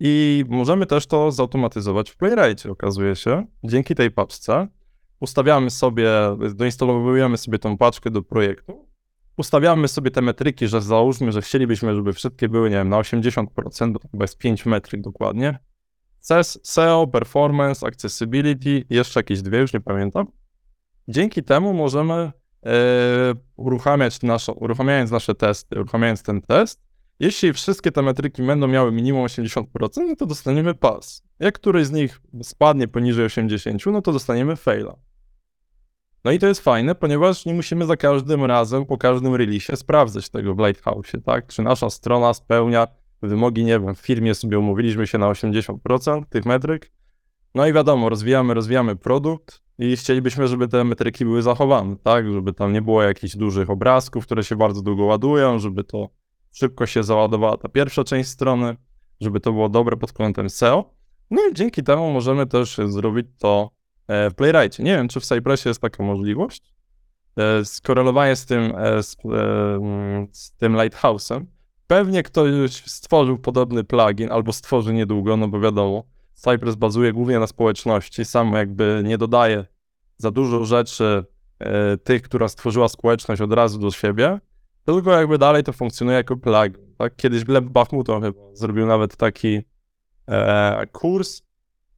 I 0.00 0.44
możemy 0.48 0.86
też 0.86 1.06
to 1.06 1.32
zautomatyzować 1.32 2.10
w 2.10 2.16
Playwrightie, 2.16 2.70
okazuje 2.70 3.16
się. 3.16 3.46
Dzięki 3.64 3.94
tej 3.94 4.10
paczce 4.10 4.68
ustawiamy 5.20 5.70
sobie, 5.70 6.10
doinstalowujemy 6.54 7.36
sobie 7.36 7.58
tą 7.58 7.78
paczkę 7.78 8.10
do 8.10 8.22
projektu, 8.22 8.88
ustawiamy 9.36 9.88
sobie 9.88 10.10
te 10.10 10.22
metryki, 10.22 10.68
że 10.68 10.80
załóżmy, 10.80 11.32
że 11.32 11.42
chcielibyśmy, 11.42 11.94
żeby 11.94 12.12
wszystkie 12.12 12.48
były, 12.48 12.70
nie 12.70 12.76
wiem, 12.76 12.88
na 12.88 12.98
80%, 12.98 13.92
bo 13.92 13.98
to 13.98 14.08
chyba 14.08 14.24
jest 14.24 14.38
5 14.38 14.66
metryk 14.66 15.00
dokładnie. 15.00 15.58
CES, 16.22 16.58
SEO, 16.62 17.06
Performance, 17.06 17.86
Accessibility, 17.86 18.84
jeszcze 18.90 19.20
jakieś 19.20 19.42
dwie, 19.42 19.58
już 19.58 19.72
nie 19.72 19.80
pamiętam. 19.80 20.26
Dzięki 21.08 21.42
temu 21.42 21.74
możemy 21.74 22.12
e, 22.12 22.32
uruchamiać 23.56 24.22
nasze, 24.22 24.52
uruchamiając 24.52 25.10
nasze 25.10 25.34
testy, 25.34 25.80
uruchamiając 25.80 26.22
ten 26.22 26.42
test, 26.42 26.82
jeśli 27.20 27.52
wszystkie 27.52 27.92
te 27.92 28.02
metryki 28.02 28.42
będą 28.42 28.68
miały 28.68 28.92
minimum 28.92 29.26
80%, 29.26 29.64
no 29.96 30.16
to 30.16 30.26
dostaniemy 30.26 30.74
pas. 30.74 31.22
Jak 31.40 31.54
któryś 31.54 31.86
z 31.86 31.90
nich 31.90 32.20
spadnie 32.42 32.88
poniżej 32.88 33.26
80%, 33.26 33.92
no 33.92 34.02
to 34.02 34.12
dostaniemy 34.12 34.56
faila. 34.56 34.96
No 36.24 36.32
i 36.32 36.38
to 36.38 36.46
jest 36.46 36.60
fajne, 36.60 36.94
ponieważ 36.94 37.46
nie 37.46 37.54
musimy 37.54 37.86
za 37.86 37.96
każdym 37.96 38.44
razem, 38.44 38.86
po 38.86 38.98
każdym 38.98 39.34
release 39.34 39.78
sprawdzać 39.78 40.30
tego 40.30 40.54
w 40.54 40.58
Lighthouse, 40.58 41.12
tak? 41.24 41.46
Czy 41.46 41.62
nasza 41.62 41.90
strona 41.90 42.34
spełnia 42.34 42.86
wymogi, 43.22 43.64
nie 43.64 43.80
wiem, 43.80 43.94
w 43.94 43.98
firmie 43.98 44.34
sobie 44.34 44.58
umówiliśmy 44.58 45.06
się 45.06 45.18
na 45.18 45.26
80% 45.26 46.22
tych 46.30 46.44
metryk. 46.44 46.92
No 47.54 47.66
i 47.66 47.72
wiadomo, 47.72 48.08
rozwijamy, 48.08 48.54
rozwijamy 48.54 48.96
produkt 48.96 49.62
i 49.78 49.96
chcielibyśmy, 49.96 50.48
żeby 50.48 50.68
te 50.68 50.84
metryki 50.84 51.24
były 51.24 51.42
zachowane, 51.42 51.96
tak? 51.96 52.32
Żeby 52.32 52.52
tam 52.52 52.72
nie 52.72 52.82
było 52.82 53.02
jakichś 53.02 53.36
dużych 53.36 53.70
obrazków, 53.70 54.26
które 54.26 54.44
się 54.44 54.56
bardzo 54.56 54.82
długo 54.82 55.04
ładują, 55.04 55.58
żeby 55.58 55.84
to 55.84 56.08
szybko 56.52 56.86
się 56.86 57.02
załadowała 57.02 57.56
ta 57.56 57.68
pierwsza 57.68 58.04
część 58.04 58.30
strony, 58.30 58.76
żeby 59.20 59.40
to 59.40 59.52
było 59.52 59.68
dobre 59.68 59.96
pod 59.96 60.12
kątem 60.12 60.50
SEO. 60.50 60.94
No 61.30 61.42
i 61.50 61.54
dzięki 61.54 61.82
temu 61.82 62.12
możemy 62.12 62.46
też 62.46 62.76
zrobić 62.86 63.26
to 63.38 63.70
e, 64.08 64.30
w 64.30 64.34
Playwrightie. 64.34 64.82
Nie 64.82 64.96
wiem, 64.96 65.08
czy 65.08 65.20
w 65.20 65.24
Cypressie 65.24 65.68
jest 65.68 65.80
taka 65.80 66.02
możliwość. 66.02 66.72
E, 67.36 67.64
Skorelowanie 67.64 68.36
z 68.36 68.46
tym, 68.46 68.72
e, 68.76 69.02
z, 69.02 69.16
z 70.32 70.52
tym 70.52 70.74
Lighthouse'em. 70.74 71.44
Pewnie 71.92 72.22
ktoś 72.22 72.72
stworzył 72.72 73.38
podobny 73.38 73.84
plugin 73.84 74.32
albo 74.32 74.52
stworzy 74.52 74.94
niedługo, 74.94 75.36
no 75.36 75.48
bo 75.48 75.60
wiadomo, 75.60 76.04
Cypress 76.34 76.74
bazuje 76.74 77.12
głównie 77.12 77.38
na 77.38 77.46
społeczności, 77.46 78.24
sam 78.24 78.52
jakby 78.52 79.02
nie 79.04 79.18
dodaje 79.18 79.64
za 80.16 80.30
dużo 80.30 80.64
rzeczy 80.64 81.24
e, 81.58 81.96
tych, 81.96 82.22
która 82.22 82.48
stworzyła 82.48 82.88
społeczność 82.88 83.40
od 83.42 83.52
razu 83.52 83.78
do 83.78 83.90
siebie, 83.90 84.40
tylko 84.84 85.12
jakby 85.12 85.38
dalej 85.38 85.64
to 85.64 85.72
funkcjonuje 85.72 86.16
jako 86.16 86.36
plugin. 86.36 86.94
Tak? 86.98 87.16
Kiedyś 87.16 87.44
Gleb 87.44 87.64
Bachmutow 87.64 88.22
chyba 88.22 88.40
zrobił 88.52 88.86
nawet 88.86 89.16
taki 89.16 89.60
e, 90.28 90.86
kurs 90.86 91.42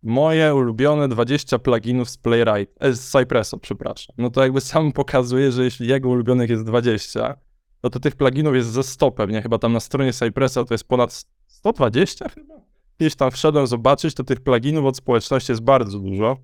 moje 0.02 0.54
ulubione 0.54 1.09
20 1.09 1.59
pluginów 1.59 2.11
z 2.11 2.18
Playwright, 2.18 2.76
e, 2.80 2.92
z 2.92 3.11
Cypressa, 3.11 3.57
przepraszam. 3.57 4.14
No 4.18 4.30
to 4.30 4.42
jakby 4.42 4.61
sam 4.61 4.92
pokazuje, 4.92 5.52
że 5.52 5.64
jeśli 5.64 5.88
jego 5.88 6.09
ulubionych 6.09 6.50
jest 6.50 6.64
20, 6.64 7.37
no 7.85 7.90
to 7.90 8.01
tych 8.01 8.16
pluginów 8.16 8.55
jest 8.55 8.68
ze 8.68 8.83
100 8.83 9.11
pewnie, 9.11 9.42
chyba 9.42 9.59
tam 9.59 9.73
na 9.73 9.81
stronie 9.81 10.12
Cypressa 10.12 10.64
to 10.64 10.75
jest 10.75 10.85
ponad 10.85 11.27
120 11.47 12.29
chyba. 12.29 12.55
Gdzieś 12.99 13.14
tam 13.14 13.31
wszedłem 13.31 13.66
zobaczyć, 13.66 14.14
to 14.14 14.25
tych 14.25 14.40
pluginów 14.40 14.85
od 14.85 14.97
społeczności 14.97 15.53
jest 15.53 15.62
bardzo 15.62 15.99
dużo. 15.99 16.37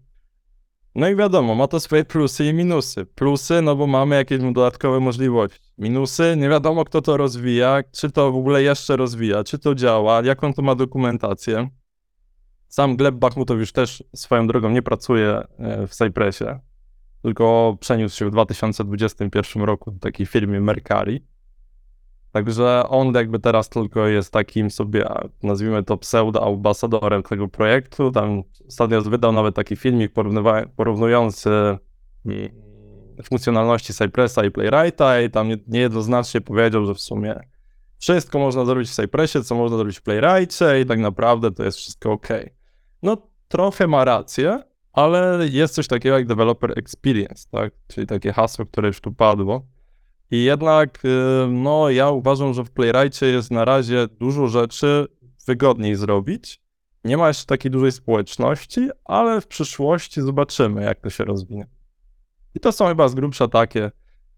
No 0.94 1.08
i 1.08 1.16
wiadomo, 1.16 1.54
ma 1.54 1.66
to 1.68 1.80
swoje 1.80 2.04
plusy 2.04 2.44
i 2.44 2.54
minusy. 2.54 3.06
Plusy, 3.06 3.62
no 3.62 3.76
bo 3.76 3.86
mamy 3.86 4.16
jakieś 4.16 4.38
dodatkowe 4.38 5.00
możliwości. 5.00 5.60
Minusy, 5.78 6.34
nie 6.36 6.48
wiadomo 6.48 6.84
kto 6.84 7.02
to 7.02 7.16
rozwija, 7.16 7.82
czy 7.92 8.10
to 8.10 8.32
w 8.32 8.36
ogóle 8.36 8.62
jeszcze 8.62 8.96
rozwija, 8.96 9.44
czy 9.44 9.58
to 9.58 9.74
działa, 9.74 10.22
jaką 10.24 10.54
to 10.54 10.62
ma 10.62 10.74
dokumentację. 10.74 11.68
Sam 12.68 12.96
Gleb 12.96 13.14
Bachmutow 13.14 13.58
już 13.58 13.72
też 13.72 14.04
swoją 14.14 14.46
drogą 14.46 14.70
nie 14.70 14.82
pracuje 14.82 15.42
e, 15.58 15.86
w 15.86 15.94
Cypressie, 15.94 16.44
tylko 17.22 17.76
przeniósł 17.80 18.16
się 18.16 18.26
w 18.26 18.30
2021 18.30 19.62
roku 19.62 19.90
do 19.90 19.98
takiej 19.98 20.26
firmy 20.26 20.60
Mercari. 20.60 21.24
Także 22.32 22.84
on 22.88 23.14
jakby 23.14 23.38
teraz 23.38 23.68
tylko 23.68 24.06
jest 24.06 24.32
takim 24.32 24.70
sobie, 24.70 25.06
nazwijmy 25.42 25.82
to 25.82 25.96
pseudo-ambasadorem 25.96 27.22
tego 27.22 27.48
projektu. 27.48 28.10
Tam 28.10 28.42
ostatnio 28.68 29.02
wydał 29.02 29.32
nawet 29.32 29.54
taki 29.54 29.76
filmik 29.76 30.12
porównujący 30.76 31.50
mm, 32.26 32.48
funkcjonalności 33.22 33.92
Cypressa 33.94 34.44
i 34.44 34.50
Playwrighta 34.50 35.20
i 35.20 35.30
tam 35.30 35.48
nie- 35.48 35.56
niejednoznacznie 35.66 36.40
powiedział, 36.40 36.86
że 36.86 36.94
w 36.94 37.00
sumie 37.00 37.40
wszystko 37.98 38.38
można 38.38 38.64
zrobić 38.64 38.88
w 38.88 38.94
Cypressie, 38.94 39.44
co 39.44 39.54
można 39.54 39.76
zrobić 39.76 39.98
w 39.98 40.02
Playwrightie 40.02 40.80
i 40.80 40.86
tak 40.86 40.98
naprawdę 40.98 41.50
to 41.50 41.64
jest 41.64 41.78
wszystko 41.78 42.12
ok. 42.12 42.28
No 43.02 43.16
trochę 43.48 43.86
ma 43.86 44.04
rację, 44.04 44.62
ale 44.92 45.48
jest 45.50 45.74
coś 45.74 45.86
takiego 45.86 46.16
jak 46.16 46.26
developer 46.26 46.78
experience, 46.78 47.48
tak? 47.50 47.72
Czyli 47.88 48.06
takie 48.06 48.32
hasło, 48.32 48.66
które 48.66 48.88
już 48.88 49.00
tu 49.00 49.12
padło. 49.12 49.66
I 50.30 50.44
jednak, 50.44 51.04
y, 51.04 51.08
no, 51.48 51.90
ja 51.90 52.10
uważam, 52.10 52.54
że 52.54 52.64
w 52.64 52.70
Playwrightie 52.70 53.26
jest 53.26 53.50
na 53.50 53.64
razie 53.64 54.06
dużo 54.20 54.48
rzeczy 54.48 55.06
wygodniej 55.46 55.96
zrobić. 55.96 56.60
Nie 57.04 57.16
ma 57.16 57.28
jeszcze 57.28 57.46
takiej 57.46 57.70
dużej 57.70 57.92
społeczności, 57.92 58.88
ale 59.04 59.40
w 59.40 59.46
przyszłości 59.46 60.22
zobaczymy, 60.22 60.82
jak 60.82 61.00
to 61.00 61.10
się 61.10 61.24
rozwinie. 61.24 61.66
I 62.54 62.60
to 62.60 62.72
są 62.72 62.86
chyba 62.86 63.08
z 63.08 63.14
grubsza 63.14 63.48
takie, 63.48 63.90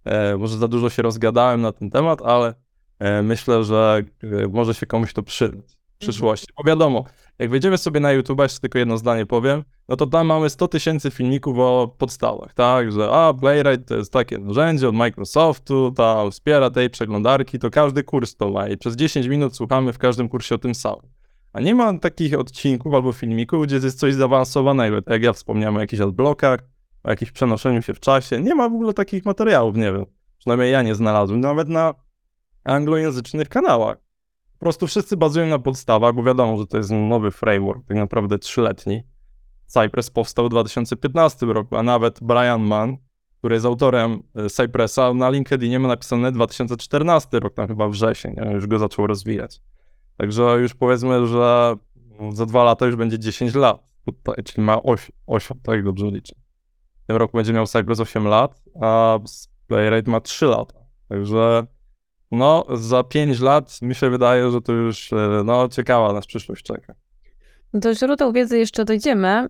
e, 0.05 0.37
może 0.37 0.59
za 0.59 0.69
dużo 0.69 0.91
się 0.91 1.03
rozgadałem 1.03 1.61
na 1.61 1.73
ten 1.73 1.91
temat, 1.91 2.23
ale 2.23 2.55
e, 2.99 3.23
myślę, 3.23 3.65
że 3.65 4.03
e, 4.23 4.49
może 4.49 4.75
się 4.75 4.87
komuś 4.87 5.13
to 5.13 5.23
przydać 5.23 5.82
przyszłości. 6.03 6.47
Bo 6.57 6.65
wiadomo, 6.65 7.05
jak 7.39 7.51
wejdziemy 7.51 7.79
sobie 7.79 8.01
na 8.01 8.13
YouTube, 8.13 8.41
jeszcze 8.41 8.61
tylko 8.61 8.79
jedno 8.79 8.99
zdanie 8.99 9.27
powiem, 9.27 9.65
no 9.89 9.97
to 9.97 10.07
tam 10.07 10.27
mamy 10.27 10.51
100 10.51 10.69
tysięcy 10.69 11.11
filmików 11.11 11.59
o 11.59 11.95
podstawach, 11.99 12.55
tak, 12.55 12.93
że 12.93 13.11
a, 13.11 13.35
Playwright 13.35 13.89
to 13.89 13.97
jest 13.97 14.13
takie 14.13 14.39
narzędzie 14.39 14.89
od 14.89 14.95
Microsoftu, 14.95 15.93
tam 15.97 16.31
wspiera 16.31 16.71
tej 16.71 16.91
przeglądarki, 16.91 17.59
to 17.59 17.71
każdy 17.71 18.03
kurs 18.03 18.37
to 18.37 18.51
ma 18.51 18.69
i 18.69 18.77
przez 18.77 18.97
10 18.97 19.27
minut 19.27 19.57
słuchamy 19.57 19.93
w 19.93 19.99
każdym 19.99 20.29
kursie 20.29 20.55
o 20.55 20.59
tym 20.59 20.75
samym. 20.75 21.11
A 21.53 21.61
nie 21.61 21.75
ma 21.75 21.99
takich 21.99 22.39
odcinków 22.39 22.95
albo 22.95 23.13
filmików, 23.13 23.67
gdzie 23.67 23.77
jest 23.77 23.99
coś 23.99 24.15
zaawansowanego, 24.15 25.03
tak 25.03 25.13
jak 25.13 25.23
ja 25.23 25.33
wspomniałem 25.33 25.77
o 25.77 25.81
jakichś 25.81 26.03
adblockach, 26.03 26.61
o 27.05 27.11
jakimś 27.11 27.31
przenoszeniu 27.31 27.83
się 27.83 27.95
w 27.95 28.01
czasie. 28.01 28.41
Nie 28.41 28.55
ma 28.55 28.69
w 28.69 28.73
ogóle 28.73 28.95
takich 28.95 29.25
materiałów, 29.25 29.77
nie 29.77 29.93
wiem. 29.93 30.07
Przynajmniej 30.39 30.73
ja 30.73 30.83
nie 30.83 30.95
znalazłem, 30.95 31.41
nawet 31.41 31.69
na 31.69 31.95
anglojęzycznych 32.65 33.49
kanałach. 33.49 33.97
Po 34.63 34.65
prostu 34.65 34.87
wszyscy 34.87 35.17
bazują 35.17 35.47
na 35.47 35.59
podstawach, 35.59 36.15
bo 36.15 36.23
wiadomo, 36.23 36.57
że 36.57 36.67
to 36.67 36.77
jest 36.77 36.91
nowy 36.91 37.31
framework, 37.31 37.87
tak 37.87 37.97
naprawdę 37.97 38.39
trzyletni. 38.39 39.03
Cypress 39.67 40.11
powstał 40.11 40.47
w 40.47 40.49
2015 40.49 41.47
roku, 41.47 41.77
a 41.77 41.83
nawet 41.83 42.19
Brian 42.21 42.63
Mann, 42.63 42.97
który 43.39 43.55
jest 43.55 43.67
autorem 43.67 44.23
e, 44.35 44.51
Cypressa, 44.51 45.15
na 45.15 45.31
LinkedInie 45.31 45.79
ma 45.79 45.89
napisane 45.89 46.33
2014 46.33 47.41
rok, 47.41 47.55
tam 47.55 47.69
chyba 47.69 47.89
wrzesień, 47.89 48.35
nie? 48.37 48.53
już 48.53 48.67
go 48.67 48.79
zaczął 48.79 49.07
rozwijać. 49.07 49.61
Także 50.17 50.43
już 50.61 50.75
powiedzmy, 50.75 51.27
że 51.27 51.77
za 52.33 52.47
dwa 52.47 52.65
lata 52.65 52.87
już 52.87 52.97
będzie 52.97 53.19
10 53.19 53.55
lat, 53.55 53.83
tutaj, 54.05 54.45
czyli 54.45 54.65
ma 54.65 54.83
8, 54.83 55.17
8 55.27 55.61
tak 55.63 55.85
dobrze 55.85 56.07
liczę. 56.07 56.35
W 57.05 57.07
tym 57.07 57.17
roku 57.17 57.37
będzie 57.37 57.53
miał 57.53 57.67
Cypress 57.67 58.01
8 58.01 58.25
lat, 58.25 58.63
a 58.83 59.19
Playwright 59.67 60.09
ma 60.09 60.21
3 60.21 60.47
lata. 60.47 60.79
Także 61.09 61.67
no, 62.33 62.67
za 62.75 63.05
5 63.05 63.41
lat 63.41 63.83
mi 63.83 63.95
się 63.95 64.11
wydaje, 64.11 64.51
że 64.51 64.61
to 64.61 64.73
już 64.73 65.13
e, 65.13 65.43
no, 65.45 65.69
ciekawa 65.69 66.13
nas 66.13 66.27
przyszłość 66.27 66.63
czeka. 66.63 66.95
Do 67.75 67.95
źródeł 67.95 68.33
wiedzy 68.33 68.59
jeszcze 68.59 68.85
dojdziemy 68.85 69.29
mm, 69.29 69.49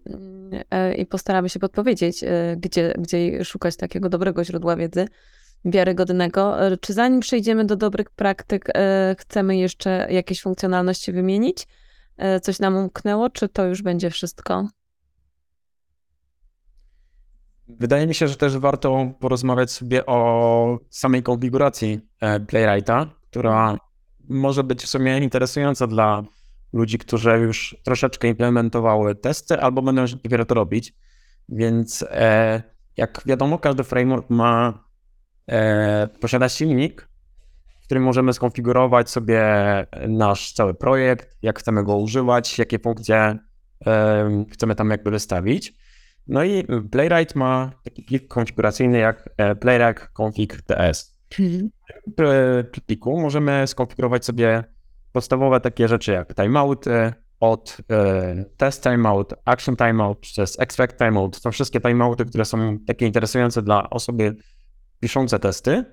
e, 0.70 0.94
i 0.94 1.06
postaramy 1.06 1.48
się 1.48 1.58
podpowiedzieć, 1.60 2.24
e, 2.24 2.56
gdzie, 2.60 2.94
gdzie 2.98 3.44
szukać 3.44 3.76
takiego 3.76 4.08
dobrego 4.08 4.44
źródła 4.44 4.76
wiedzy, 4.76 5.08
wiarygodnego. 5.64 6.56
Czy 6.80 6.92
zanim 6.92 7.20
przejdziemy 7.20 7.64
do 7.64 7.76
dobrych 7.76 8.10
praktyk, 8.10 8.68
chcemy 9.18 9.56
jeszcze 9.56 10.06
jakieś 10.10 10.42
funkcjonalności 10.42 11.12
wymienić? 11.12 11.66
Coś 12.42 12.58
nam 12.58 12.76
umknęło, 12.76 13.30
czy 13.30 13.48
to 13.48 13.66
już 13.66 13.82
będzie 13.82 14.10
wszystko? 14.10 14.68
Wydaje 17.80 18.06
mi 18.06 18.14
się, 18.14 18.28
że 18.28 18.36
też 18.36 18.58
warto 18.58 19.12
porozmawiać 19.20 19.70
sobie 19.70 20.06
o 20.06 20.78
samej 20.90 21.22
konfiguracji 21.22 22.00
e, 22.20 22.40
Playwrighta, 22.40 23.06
która 23.30 23.76
może 24.28 24.64
być 24.64 24.82
w 24.82 24.88
sumie 24.88 25.18
interesująca 25.18 25.86
dla 25.86 26.22
ludzi, 26.72 26.98
którzy 26.98 27.30
już 27.30 27.76
troszeczkę 27.84 28.28
implementowały 28.28 29.14
testy 29.14 29.60
albo 29.60 29.82
będą 29.82 30.04
dopiero 30.06 30.44
to 30.44 30.54
robić. 30.54 30.94
Więc 31.48 32.04
e, 32.10 32.62
jak 32.96 33.22
wiadomo, 33.26 33.58
każdy 33.58 33.84
framework 33.84 34.30
ma 34.30 34.84
e, 35.50 36.08
posiada 36.20 36.48
silnik, 36.48 37.08
w 37.82 37.84
którym 37.84 38.02
możemy 38.02 38.32
skonfigurować 38.32 39.10
sobie 39.10 39.42
nasz 40.08 40.52
cały 40.52 40.74
projekt, 40.74 41.36
jak 41.42 41.58
chcemy 41.58 41.84
go 41.84 41.96
używać, 41.96 42.58
jakie 42.58 42.78
funkcje 42.78 43.38
em, 43.86 44.46
chcemy 44.50 44.74
tam 44.74 44.90
jakby 44.90 45.10
wystawić. 45.10 45.81
No 46.26 46.44
i 46.44 46.64
Playwright 46.90 47.34
ma 47.34 47.70
taki 47.84 48.02
plik 48.02 48.28
konfiguracyjny 48.28 48.98
jak 48.98 49.30
e, 49.36 49.54
playwright 49.54 50.08
config.ts. 50.12 51.18
W 52.18 52.20
e, 52.20 52.64
pliku 52.64 53.20
możemy 53.20 53.66
skonfigurować 53.66 54.24
sobie 54.24 54.64
podstawowe 55.12 55.60
takie 55.60 55.88
rzeczy 55.88 56.12
jak 56.12 56.34
timeouty, 56.34 57.12
od 57.42 57.76
e, 57.90 58.44
test 58.56 58.82
timeout, 58.82 59.34
action 59.44 59.76
timeout, 59.76 60.18
przez 60.18 60.60
expect 60.60 60.98
timeout. 60.98 61.40
To 61.40 61.50
wszystkie 61.50 61.80
timeouty, 61.80 62.24
które 62.24 62.44
są 62.44 62.78
takie 62.86 63.06
interesujące 63.06 63.62
dla 63.62 63.90
osoby 63.90 64.36
piszące 65.00 65.38
testy, 65.38 65.84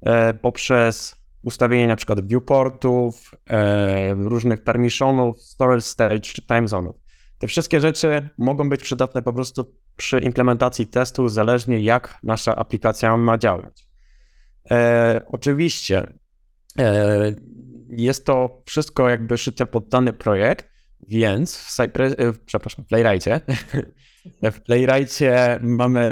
e, 0.00 0.34
poprzez 0.34 1.16
ustawienie 1.42 1.86
na 1.86 1.96
przykład 1.96 2.26
viewportów, 2.26 3.34
e, 3.50 4.14
różnych 4.14 4.64
permissionów, 4.64 5.42
storage 5.42 5.80
stage 5.80 6.20
czy 6.20 6.42
time 6.42 6.62
zone'ów. 6.62 7.01
Te 7.42 7.48
wszystkie 7.48 7.80
rzeczy 7.80 8.28
mogą 8.38 8.68
być 8.68 8.82
przydatne 8.82 9.22
po 9.22 9.32
prostu 9.32 9.74
przy 9.96 10.18
implementacji 10.18 10.86
testu, 10.86 11.28
zależnie 11.28 11.80
jak 11.80 12.18
nasza 12.22 12.56
aplikacja 12.56 13.16
ma 13.16 13.38
działać. 13.38 13.86
E, 14.70 15.20
oczywiście 15.26 16.12
e, 16.78 17.34
jest 17.88 18.26
to 18.26 18.62
wszystko 18.66 19.08
jakby 19.08 19.38
szyte 19.38 19.66
pod 19.66 19.88
dany 19.88 20.12
projekt, 20.12 20.68
więc 21.08 21.56
w 21.56 21.80
e, 21.80 21.88
przepraszam, 22.46 22.84
w 22.84 22.88
Playwrightie, 22.88 23.40
w 24.52 24.60
Playwrightie 24.60 25.58
mamy 25.62 26.10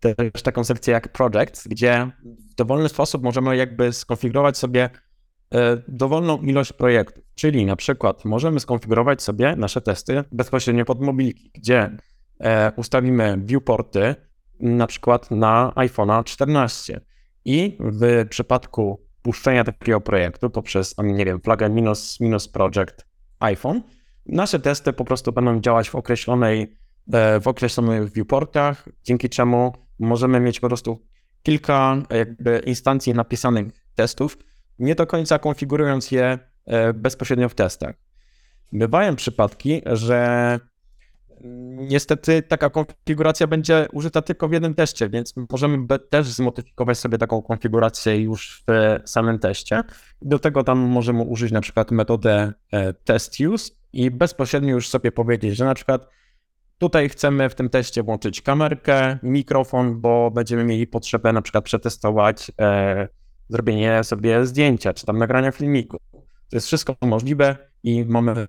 też 0.00 0.42
taką 0.42 0.64
sekcję 0.64 0.92
jak 0.92 1.12
project, 1.12 1.68
gdzie 1.68 2.10
w 2.50 2.54
dowolny 2.54 2.88
sposób 2.88 3.22
możemy 3.22 3.56
jakby 3.56 3.92
skonfigurować 3.92 4.58
sobie 4.58 4.90
e, 5.54 5.82
dowolną 5.88 6.42
ilość 6.42 6.72
projektów. 6.72 7.23
Czyli 7.34 7.66
na 7.66 7.76
przykład 7.76 8.24
możemy 8.24 8.60
skonfigurować 8.60 9.22
sobie 9.22 9.56
nasze 9.56 9.80
testy 9.80 10.24
bezpośrednio 10.32 10.84
pod 10.84 11.00
mobilki, 11.00 11.50
gdzie 11.54 11.96
e, 12.40 12.72
ustawimy 12.76 13.38
viewporty 13.38 14.14
na 14.60 14.86
przykład 14.86 15.30
na 15.30 15.72
iPhone'a 15.76 16.24
14 16.24 17.00
i 17.44 17.78
w 17.80 18.26
przypadku 18.28 19.04
puszczenia 19.22 19.64
takiego 19.64 20.00
projektu 20.00 20.50
poprzez, 20.50 20.94
nie 20.98 21.24
wiem, 21.24 21.40
flagę 21.40 21.70
minus, 21.70 22.20
minus 22.20 22.48
project 22.48 23.06
iPhone, 23.40 23.82
nasze 24.26 24.60
testy 24.60 24.92
po 24.92 25.04
prostu 25.04 25.32
będą 25.32 25.60
działać 25.60 25.90
w 25.90 25.94
określonej, 25.94 26.76
e, 27.12 27.40
w 27.40 27.48
określonych 27.48 28.12
viewportach, 28.12 28.88
dzięki 29.02 29.28
czemu 29.28 29.72
możemy 29.98 30.40
mieć 30.40 30.60
po 30.60 30.68
prostu 30.68 31.06
kilka 31.42 31.96
jakby 32.10 32.62
instancji 32.66 33.14
napisanych 33.14 33.66
testów, 33.94 34.38
nie 34.78 34.94
do 34.94 35.06
końca 35.06 35.38
konfigurując 35.38 36.10
je 36.10 36.24
e, 36.24 36.38
bezpośrednio 36.94 37.48
w 37.48 37.54
testach. 37.54 37.94
Bywają 38.72 39.16
przypadki, 39.16 39.82
że 39.86 40.58
niestety 41.76 42.42
taka 42.42 42.70
konfiguracja 42.70 43.46
będzie 43.46 43.86
użyta 43.92 44.22
tylko 44.22 44.48
w 44.48 44.52
jednym 44.52 44.74
teście, 44.74 45.08
więc 45.08 45.34
możemy 45.50 45.86
też 46.10 46.26
zmodyfikować 46.26 46.98
sobie 46.98 47.18
taką 47.18 47.42
konfigurację 47.42 48.20
już 48.20 48.64
w 48.66 48.98
samym 49.04 49.38
teście. 49.38 49.82
Do 50.22 50.38
tego 50.38 50.64
tam 50.64 50.78
możemy 50.78 51.22
użyć 51.22 51.52
na 51.52 51.60
przykład 51.60 51.90
metodę 51.90 52.52
e, 52.72 52.92
test 52.92 53.40
use 53.40 53.72
i 53.92 54.10
bezpośrednio 54.10 54.74
już 54.74 54.88
sobie 54.88 55.12
powiedzieć, 55.12 55.56
że 55.56 55.64
na 55.64 55.74
przykład 55.74 56.08
tutaj 56.78 57.08
chcemy 57.08 57.48
w 57.48 57.54
tym 57.54 57.68
teście 57.68 58.02
włączyć 58.02 58.42
kamerkę, 58.42 59.18
mikrofon, 59.22 60.00
bo 60.00 60.30
będziemy 60.30 60.64
mieli 60.64 60.86
potrzebę 60.86 61.32
na 61.32 61.42
przykład 61.42 61.64
przetestować 61.64 62.52
e, 62.60 63.08
zrobienie 63.48 64.04
sobie 64.04 64.46
zdjęcia, 64.46 64.92
czy 64.92 65.06
tam 65.06 65.18
nagrania 65.18 65.52
filmiku. 65.52 65.96
To 66.54 66.56
jest 66.56 66.66
wszystko 66.66 66.96
możliwe 67.02 67.56
i 67.82 68.04
mamy 68.04 68.46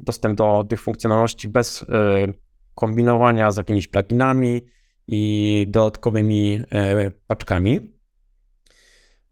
dostęp 0.00 0.38
do 0.38 0.64
tych 0.68 0.82
funkcjonalności 0.82 1.48
bez 1.48 1.82
e, 1.82 1.86
kombinowania 2.74 3.50
z 3.50 3.56
jakimiś 3.56 3.88
pluginami 3.88 4.62
i 5.06 5.66
dodatkowymi 5.68 6.60
e, 6.72 7.10
paczkami. 7.26 7.80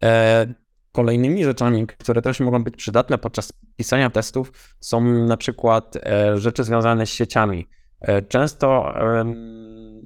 E, 0.03 0.53
Kolejnymi 0.91 1.43
rzeczami, 1.43 1.87
które 1.87 2.21
też 2.21 2.39
mogą 2.39 2.63
być 2.63 2.75
przydatne 2.75 3.17
podczas 3.17 3.53
pisania 3.75 4.09
testów, 4.09 4.75
są 4.79 5.01
na 5.01 5.37
przykład 5.37 5.97
rzeczy 6.35 6.63
związane 6.63 7.05
z 7.05 7.09
sieciami. 7.09 7.67
E, 8.03 8.21
Często 8.21 8.93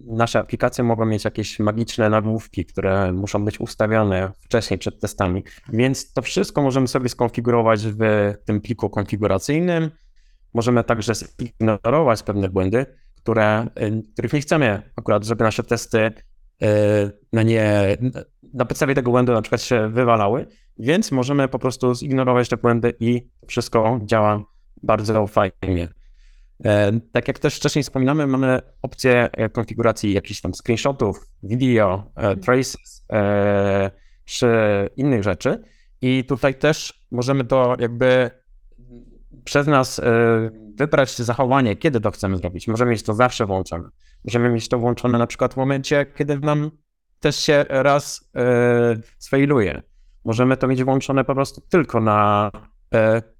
nasze 0.07 0.39
aplikacje 0.39 0.83
mogą 0.83 1.05
mieć 1.05 1.25
jakieś 1.25 1.59
magiczne 1.59 2.09
nagłówki, 2.09 2.65
które 2.65 3.13
muszą 3.13 3.45
być 3.45 3.59
ustawione 3.59 4.31
wcześniej 4.39 4.77
przed 4.77 4.99
testami, 4.99 5.43
więc 5.73 6.13
to 6.13 6.21
wszystko 6.21 6.61
możemy 6.61 6.87
sobie 6.87 7.09
skonfigurować 7.09 7.87
w 7.87 7.99
tym 8.45 8.61
pliku 8.61 8.89
konfiguracyjnym. 8.89 9.91
Możemy 10.53 10.83
także 10.83 11.13
zignorować 11.15 12.23
pewne 12.23 12.49
błędy, 12.49 12.85
które, 13.15 13.67
których 14.13 14.33
nie 14.33 14.41
chcemy 14.41 14.81
akurat, 14.95 15.25
żeby 15.25 15.43
nasze 15.43 15.63
testy 15.63 15.97
y, 15.97 16.13
na 17.33 17.43
nie, 17.43 17.97
na 18.53 18.65
podstawie 18.65 18.95
tego 18.95 19.11
błędu 19.11 19.33
na 19.33 19.41
przykład 19.41 19.61
się 19.61 19.89
wywalały, 19.89 20.47
więc 20.79 21.11
możemy 21.11 21.47
po 21.47 21.59
prostu 21.59 21.95
zignorować 21.95 22.49
te 22.49 22.57
błędy 22.57 22.93
i 22.99 23.27
wszystko 23.47 23.99
działa 24.05 24.43
bardzo 24.83 25.27
fajnie. 25.27 25.96
E, 26.65 26.99
Tak 27.11 27.27
jak 27.27 27.39
też 27.39 27.55
wcześniej 27.55 27.83
wspominamy, 27.83 28.27
mamy 28.27 28.61
opcję 28.81 29.29
e, 29.31 29.49
konfiguracji 29.49 30.13
jakichś 30.13 30.41
tam 30.41 30.53
screenshotów, 30.53 31.27
video, 31.43 32.11
e, 32.15 32.35
traces 32.35 33.05
e, 33.11 33.91
czy 34.25 34.49
innych 34.95 35.23
rzeczy. 35.23 35.63
I 36.01 36.23
tutaj 36.23 36.55
też 36.55 37.05
możemy 37.11 37.45
to 37.45 37.75
jakby 37.79 38.31
przez 39.43 39.67
nas 39.67 40.01
wybrać 40.75 41.17
zachowanie, 41.17 41.75
kiedy 41.75 42.01
to 42.01 42.11
chcemy 42.11 42.37
zrobić. 42.37 42.67
Możemy 42.67 42.91
mieć 42.91 43.03
to 43.03 43.13
zawsze 43.13 43.45
włączone. 43.45 43.89
Możemy 44.25 44.49
mieć 44.49 44.69
to 44.69 44.79
włączone 44.79 45.17
na 45.17 45.27
przykład 45.27 45.53
w 45.53 45.57
momencie, 45.57 46.05
kiedy 46.05 46.39
nam 46.39 46.71
też 47.19 47.35
się 47.35 47.65
raz 47.69 48.31
sfailuje. 49.17 49.81
Możemy 50.25 50.57
to 50.57 50.67
mieć 50.67 50.83
włączone 50.83 51.23
po 51.23 51.35
prostu 51.35 51.61
tylko 51.61 52.01
na 52.01 52.51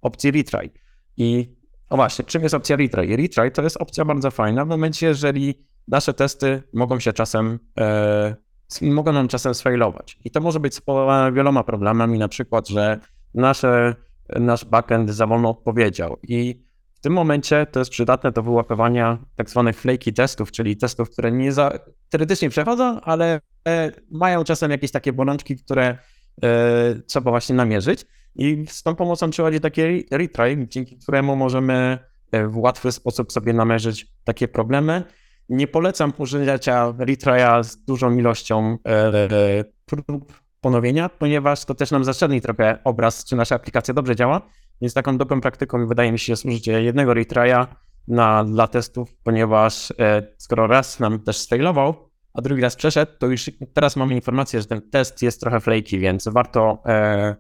opcji 0.01 0.31
retry. 0.31 0.69
I 1.17 1.56
o 1.89 1.95
właśnie, 1.95 2.25
czym 2.25 2.43
jest 2.43 2.55
opcja 2.55 2.75
retry? 2.75 3.17
Retry 3.17 3.51
to 3.51 3.61
jest 3.61 3.77
opcja 3.77 4.05
bardzo 4.05 4.31
fajna 4.31 4.65
w 4.65 4.67
momencie, 4.67 5.07
jeżeli 5.07 5.67
nasze 5.87 6.13
testy 6.13 6.63
mogą 6.73 6.99
się 6.99 7.13
czasem, 7.13 7.59
e, 7.79 8.35
mogą 8.81 9.11
nam 9.11 9.27
czasem 9.27 9.55
sfailować. 9.55 10.19
I 10.25 10.31
to 10.31 10.41
może 10.41 10.59
być 10.59 10.75
spowodowane 10.75 11.31
wieloma 11.31 11.63
problemami, 11.63 12.19
na 12.19 12.27
przykład, 12.27 12.67
że 12.67 12.99
nasze, 13.33 13.95
nasz 14.29 14.65
backend 14.65 15.09
za 15.09 15.27
wolno 15.27 15.49
odpowiedział. 15.49 16.17
I 16.23 16.67
w 16.97 16.99
tym 16.99 17.13
momencie 17.13 17.65
to 17.71 17.79
jest 17.79 17.91
przydatne 17.91 18.31
do 18.31 18.43
wyłapywania 18.43 19.17
tak 19.35 19.49
zwanych 19.49 19.79
flaky 19.79 20.13
testów, 20.13 20.51
czyli 20.51 20.77
testów, 20.77 21.09
które 21.09 21.31
nie 21.31 21.51
za, 21.51 21.71
teoretycznie 22.09 22.49
przechodzą, 22.49 23.01
ale 23.01 23.41
e, 23.67 23.91
mają 24.11 24.43
czasem 24.43 24.71
jakieś 24.71 24.91
takie 24.91 25.13
bolączki, 25.13 25.55
które 25.55 25.97
e, 26.43 26.95
trzeba 27.07 27.31
właśnie 27.31 27.55
namierzyć. 27.55 28.05
I 28.35 28.65
z 28.69 28.83
tą 28.83 28.95
pomocą 28.95 29.29
przychodzi 29.29 29.59
taki 29.59 29.81
re- 29.81 30.03
retry, 30.11 30.67
dzięki 30.67 30.97
któremu 30.97 31.35
możemy 31.35 31.99
e, 32.31 32.47
w 32.47 32.57
łatwy 32.57 32.91
sposób 32.91 33.31
sobie 33.31 33.53
namierzyć 33.53 34.07
takie 34.23 34.47
problemy. 34.47 35.03
Nie 35.49 35.67
polecam 35.67 36.13
użycia 36.17 36.91
retry'a 36.91 37.63
z 37.63 37.77
dużą 37.77 38.17
ilością 38.17 38.77
e, 38.87 38.89
e, 38.89 39.63
prób 39.85 40.33
ponowienia, 40.61 41.09
ponieważ 41.09 41.65
to 41.65 41.75
też 41.75 41.91
nam 41.91 42.03
zaszczerni 42.03 42.41
trochę 42.41 42.79
obraz, 42.83 43.25
czy 43.25 43.35
nasza 43.35 43.55
aplikacja 43.55 43.93
dobrze 43.93 44.15
działa. 44.15 44.41
Więc 44.81 44.93
taką 44.93 45.17
dobrą 45.17 45.41
praktyką 45.41 45.87
wydaje 45.87 46.11
mi 46.11 46.19
się 46.19 46.33
jest 46.33 46.45
użycie 46.45 46.83
jednego 46.83 47.11
retry'a 47.11 47.67
na, 48.07 48.43
dla 48.43 48.67
testów, 48.67 49.15
ponieważ 49.23 49.93
skoro 50.37 50.67
raz 50.67 50.99
nam 50.99 51.19
też 51.19 51.37
sfailował, 51.37 52.07
a 52.37 52.41
drugi 52.41 52.61
raz 52.61 52.75
przeszedł, 52.75 53.11
to 53.19 53.27
już 53.27 53.51
teraz 53.73 53.95
mamy 53.95 54.15
informację, 54.15 54.61
że 54.61 54.67
ten 54.67 54.89
test 54.89 55.21
jest 55.21 55.39
trochę 55.41 55.59
flaky, 55.59 55.99
więc 55.99 56.27
warto 56.27 56.83
e, 56.85 57.35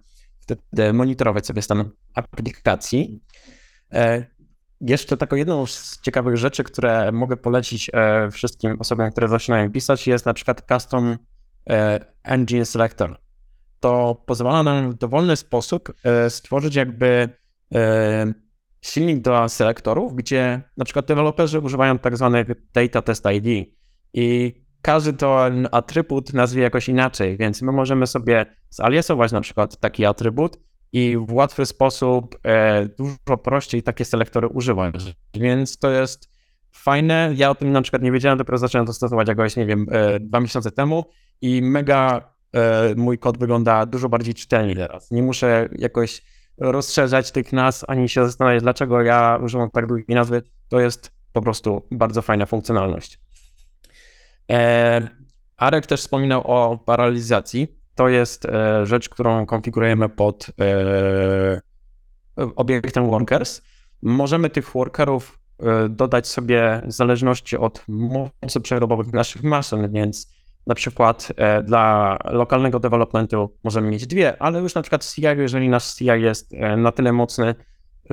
monitorować 0.93 1.45
sobie 1.45 1.61
stan 1.61 1.89
aplikacji. 2.13 3.21
E, 3.93 4.25
Jeszcze 4.81 5.17
taką 5.17 5.35
jedną 5.35 5.65
z 5.65 6.01
ciekawych 6.01 6.37
rzeczy, 6.37 6.63
które 6.63 7.11
mogę 7.11 7.37
polecić 7.37 7.91
e, 7.93 8.31
wszystkim 8.31 8.75
osobom, 8.79 9.11
które 9.11 9.27
zaczynają 9.27 9.71
pisać, 9.71 10.07
jest 10.07 10.25
na 10.25 10.33
przykład 10.33 10.65
Custom 10.71 11.17
e, 11.69 12.05
Engine 12.23 12.65
Selector. 12.65 13.19
To 13.79 14.23
pozwala 14.25 14.63
nam 14.63 14.91
w 14.91 14.93
dowolny 14.95 15.35
sposób 15.35 15.93
stworzyć 16.29 16.75
jakby 16.75 17.29
silnik 18.81 19.21
do 19.21 19.49
selektorów, 19.49 20.15
gdzie 20.15 20.61
na 20.77 20.85
przykład 20.85 21.05
deweloperzy 21.05 21.59
używają 21.59 21.99
tak 21.99 22.17
zwanych 22.17 22.47
Data 22.73 23.01
Test 23.01 23.23
ID 23.33 23.73
i 24.13 24.53
każdy 24.81 25.13
ten 25.13 25.67
atrybut 25.71 26.33
nazwie 26.33 26.61
jakoś 26.61 26.89
inaczej, 26.89 27.37
więc 27.37 27.61
my 27.61 27.71
możemy 27.71 28.07
sobie 28.07 28.45
zaliasować 28.69 29.31
na 29.31 29.41
przykład 29.41 29.77
taki 29.77 30.05
atrybut 30.05 30.57
i 30.93 31.17
w 31.17 31.33
łatwy 31.33 31.65
sposób 31.65 32.39
e, 32.43 32.85
dużo 32.85 33.37
prościej 33.43 33.83
takie 33.83 34.05
selektory 34.05 34.47
używać. 34.47 34.95
Więc 35.33 35.77
to 35.77 35.91
jest 35.91 36.29
fajne. 36.71 37.31
Ja 37.35 37.49
o 37.49 37.55
tym 37.55 37.71
na 37.71 37.81
przykład 37.81 38.01
nie 38.01 38.11
wiedziałem, 38.11 38.37
dopiero 38.37 38.57
zacząłem 38.57 38.87
to 38.87 38.93
stosować 38.93 39.27
jakoś, 39.27 39.55
nie 39.55 39.65
wiem, 39.65 39.85
e, 39.91 40.19
dwa 40.19 40.39
miesiące 40.39 40.71
temu 40.71 41.05
i 41.41 41.61
mega 41.61 42.33
e, 42.53 42.95
mój 42.95 43.17
kod 43.17 43.37
wygląda 43.37 43.85
dużo 43.85 44.09
bardziej 44.09 44.33
czytelnie 44.33 44.75
teraz. 44.75 45.11
Nie 45.11 45.23
muszę 45.23 45.69
jakoś 45.77 46.21
rozszerzać 46.57 47.31
tych 47.31 47.53
nazw, 47.53 47.85
ani 47.87 48.09
się 48.09 48.25
zastanawiać, 48.25 48.63
dlaczego 48.63 49.01
ja 49.01 49.39
używam 49.43 49.69
tak 49.71 49.87
długiej 49.87 50.15
nazwy. 50.15 50.41
To 50.69 50.79
jest 50.79 51.11
po 51.33 51.41
prostu 51.41 51.87
bardzo 51.91 52.21
fajna 52.21 52.45
funkcjonalność. 52.45 53.19
E, 54.51 55.07
Arek 55.57 55.85
też 55.85 56.01
wspominał 56.01 56.41
o 56.41 56.77
paralizacji. 56.77 57.67
To 57.95 58.09
jest 58.09 58.45
e, 58.45 58.85
rzecz, 58.85 59.09
którą 59.09 59.45
konfigurujemy 59.45 60.09
pod 60.09 60.47
e, 60.61 61.61
obiektem 62.55 63.09
workers. 63.09 63.61
Możemy 64.01 64.49
tych 64.49 64.71
workerów 64.71 65.39
dodać 65.89 66.27
sobie 66.27 66.81
w 66.85 66.91
zależności 66.91 67.57
od 67.57 67.83
mocy 67.87 68.61
przerobowych 68.61 69.13
naszych 69.13 69.43
maszyn, 69.43 69.91
więc 69.91 70.33
na 70.67 70.75
przykład 70.75 71.27
dla 71.63 72.17
lokalnego 72.25 72.79
developmentu 72.79 73.57
możemy 73.63 73.89
mieć 73.89 74.07
dwie, 74.07 74.41
ale 74.41 74.59
już 74.59 74.75
na 74.75 74.81
przykład 74.81 75.05
CI, 75.05 75.21
jeżeli 75.21 75.69
nasz 75.69 75.93
CI 75.93 76.05
jest 76.05 76.51
na 76.77 76.91
tyle 76.91 77.13
mocny, 77.13 77.55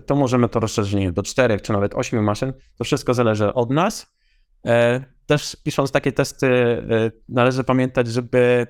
to 0.07 0.17
możemy 0.17 0.49
to 0.49 0.61
rozszerzyć 0.61 1.13
do 1.13 1.23
czterech 1.23 1.63
czy 1.63 1.73
nawet 1.73 1.95
ośmiu 1.95 2.23
maszyn. 2.23 2.53
To 2.79 2.85
wszystko 2.85 3.15
zależy 3.15 3.55
od 3.55 3.71
nas. 3.71 4.15
Też 5.27 5.57
pisząc 5.65 5.93
takie 5.93 6.13
testy, 6.13 6.47
e, 6.47 7.11
należy 7.29 7.65
pamiętać, 7.65 8.09
żeby 8.09 8.67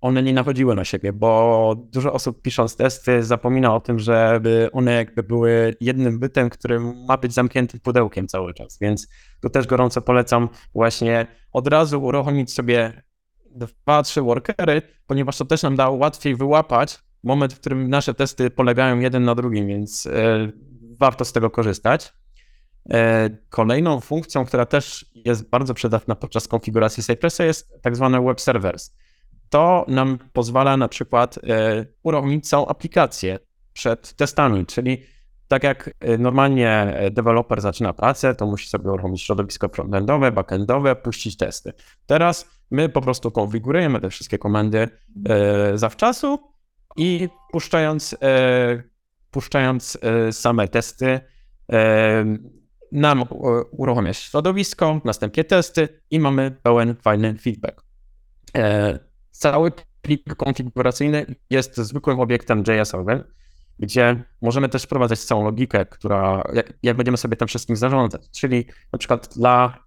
one 0.00 0.22
nie 0.22 0.32
nachodziły 0.32 0.74
na 0.74 0.84
siebie, 0.84 1.12
bo 1.12 1.74
dużo 1.92 2.12
osób 2.12 2.42
pisząc 2.42 2.76
testy 2.76 3.22
zapomina 3.22 3.74
o 3.74 3.80
tym, 3.80 3.98
żeby 3.98 4.68
one 4.72 4.92
jakby 4.92 5.22
były 5.22 5.76
jednym 5.80 6.18
bytem, 6.18 6.50
który 6.50 6.80
ma 6.80 7.16
być 7.16 7.32
zamknięty 7.32 7.80
pudełkiem 7.80 8.28
cały 8.28 8.54
czas, 8.54 8.78
więc 8.80 9.08
tu 9.42 9.50
też 9.50 9.66
gorąco 9.66 10.02
polecam 10.02 10.48
właśnie 10.74 11.26
od 11.52 11.68
razu 11.68 12.02
uruchomić 12.02 12.52
sobie 12.52 13.02
dwa, 13.50 14.02
trzy 14.02 14.22
workery, 14.22 14.82
ponieważ 15.06 15.38
to 15.38 15.44
też 15.44 15.62
nam 15.62 15.76
da 15.76 15.90
łatwiej 15.90 16.36
wyłapać 16.36 16.98
moment, 17.22 17.52
w 17.52 17.60
którym 17.60 17.90
nasze 17.90 18.14
testy 18.14 18.50
polegają 18.50 18.98
jeden 18.98 19.24
na 19.24 19.34
drugim, 19.34 19.66
więc 19.66 20.06
e, 20.06 20.48
warto 21.00 21.24
z 21.24 21.32
tego 21.32 21.50
korzystać. 21.50 22.12
E, 22.90 23.30
Kolejną 23.50 24.00
funkcją, 24.00 24.44
która 24.44 24.66
też 24.66 25.06
jest 25.14 25.50
bardzo 25.50 25.74
przydatna 25.74 26.14
podczas 26.14 26.48
konfiguracji 26.48 27.02
Cypressa 27.02 27.44
jest 27.44 27.82
tak 27.82 27.96
zwane 27.96 28.24
web 28.24 28.40
servers. 28.40 28.94
To 29.50 29.84
nam 29.88 30.18
pozwala 30.32 30.76
na 30.76 30.88
przykład 30.88 31.38
e, 31.38 31.40
uruchomić 32.02 32.48
całą 32.48 32.66
aplikację 32.66 33.38
przed 33.72 34.14
testami, 34.14 34.66
czyli 34.66 35.02
tak 35.48 35.62
jak 35.62 35.90
e, 36.00 36.18
normalnie 36.18 37.00
deweloper 37.10 37.60
zaczyna 37.60 37.92
pracę, 37.92 38.34
to 38.34 38.46
musi 38.46 38.68
sobie 38.68 38.90
uruchomić 38.90 39.22
środowisko 39.22 39.68
frontendowe, 39.68 40.32
backendowe, 40.32 40.96
puścić 40.96 41.36
testy. 41.36 41.72
Teraz 42.06 42.50
my 42.70 42.88
po 42.88 43.00
prostu 43.00 43.30
konfigurujemy 43.30 44.00
te 44.00 44.10
wszystkie 44.10 44.38
komendy 44.38 44.88
zawczasu 45.74 46.38
i 46.96 47.28
puszczając, 47.52 48.16
puszczając 49.30 49.98
same 50.30 50.68
testy, 50.68 51.20
nam 52.94 53.20
e, 53.22 53.24
uruchamia 53.70 54.12
środowisko, 54.12 55.00
następnie 55.04 55.44
testy 55.44 55.88
i 56.10 56.20
mamy 56.20 56.56
pełen 56.62 56.96
fajny 57.02 57.34
feedback. 57.38 57.84
E, 58.56 58.98
Cały 59.30 59.72
plik 60.02 60.34
konfiguracyjny 60.34 61.26
jest 61.50 61.76
zwykłym 61.76 62.20
obiektem 62.20 62.62
JS-owym, 62.68 63.24
gdzie 63.78 64.24
możemy 64.42 64.68
też 64.68 64.82
wprowadzać 64.82 65.18
całą 65.18 65.44
logikę, 65.44 65.86
która, 65.86 66.42
jak, 66.54 66.72
jak 66.82 66.96
będziemy 66.96 67.16
sobie 67.16 67.36
tym 67.36 67.48
wszystkim 67.48 67.76
zarządzać. 67.76 68.30
Czyli 68.30 68.66
na 68.92 68.98
przykład 68.98 69.34
dla 69.36 69.78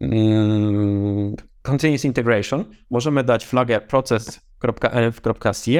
mm, 0.00 1.34
continuous 1.62 2.04
integration 2.04 2.64
możemy 2.90 3.24
dać 3.24 3.46
flagę 3.46 3.80
process.env.ci 3.80 5.78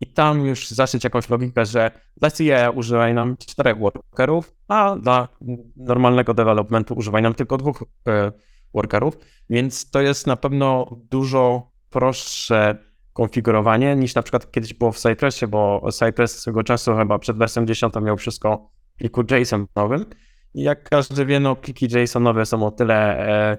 i 0.00 0.06
tam 0.06 0.46
już 0.46 0.68
zaszyć 0.68 1.04
jakąś 1.04 1.28
logikę, 1.28 1.66
że 1.66 1.90
dla 2.16 2.30
CI 2.30 2.50
używaj 2.74 3.14
nam 3.14 3.36
czterech 3.36 3.78
workerów, 3.78 4.54
a 4.68 4.96
dla 4.96 5.28
normalnego 5.76 6.34
developmentu 6.34 6.94
używaj 6.94 7.22
nam 7.22 7.34
tylko 7.34 7.56
dwóch 7.56 7.84
e, 8.08 8.32
workerów, 8.74 9.18
więc 9.50 9.90
to 9.90 10.00
jest 10.00 10.26
na 10.26 10.36
pewno 10.36 10.96
dużo 11.10 11.70
prostsze 11.90 12.78
konfigurowanie 13.12 13.96
niż 13.96 14.14
na 14.14 14.22
przykład 14.22 14.50
kiedyś 14.50 14.74
było 14.74 14.92
w 14.92 14.98
Cypressie, 14.98 15.46
bo 15.46 15.88
Cypress 15.92 16.38
swego 16.38 16.62
czasu 16.62 16.96
chyba 16.96 17.18
przed 17.18 17.36
wersją 17.36 17.66
10 17.66 17.94
miał 18.02 18.16
wszystko 18.16 18.70
w 18.94 18.98
pliku 18.98 19.22
JSON-owym. 19.30 20.06
I 20.54 20.62
jak 20.62 20.88
każdy 20.88 21.26
wie, 21.26 21.40
no 21.40 21.56
pliki 21.56 21.86
JSON-owe 21.86 22.46
są 22.46 22.66
o 22.66 22.70
tyle 22.70 23.28
e, 23.28 23.58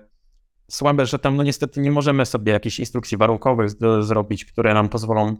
słabe, 0.71 1.05
że 1.05 1.19
tam 1.19 1.35
no 1.35 1.43
niestety 1.43 1.81
nie 1.81 1.91
możemy 1.91 2.25
sobie 2.25 2.51
jakichś 2.51 2.79
instrukcji 2.79 3.17
warunkowych 3.17 3.69
z, 3.69 4.05
zrobić, 4.05 4.45
które 4.45 4.73
nam 4.73 4.89
pozwolą 4.89 5.35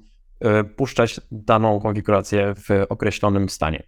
puszczać 0.75 1.19
daną 1.31 1.79
konfigurację 1.79 2.53
w 2.55 2.85
określonym 2.89 3.49
stanie. 3.49 3.83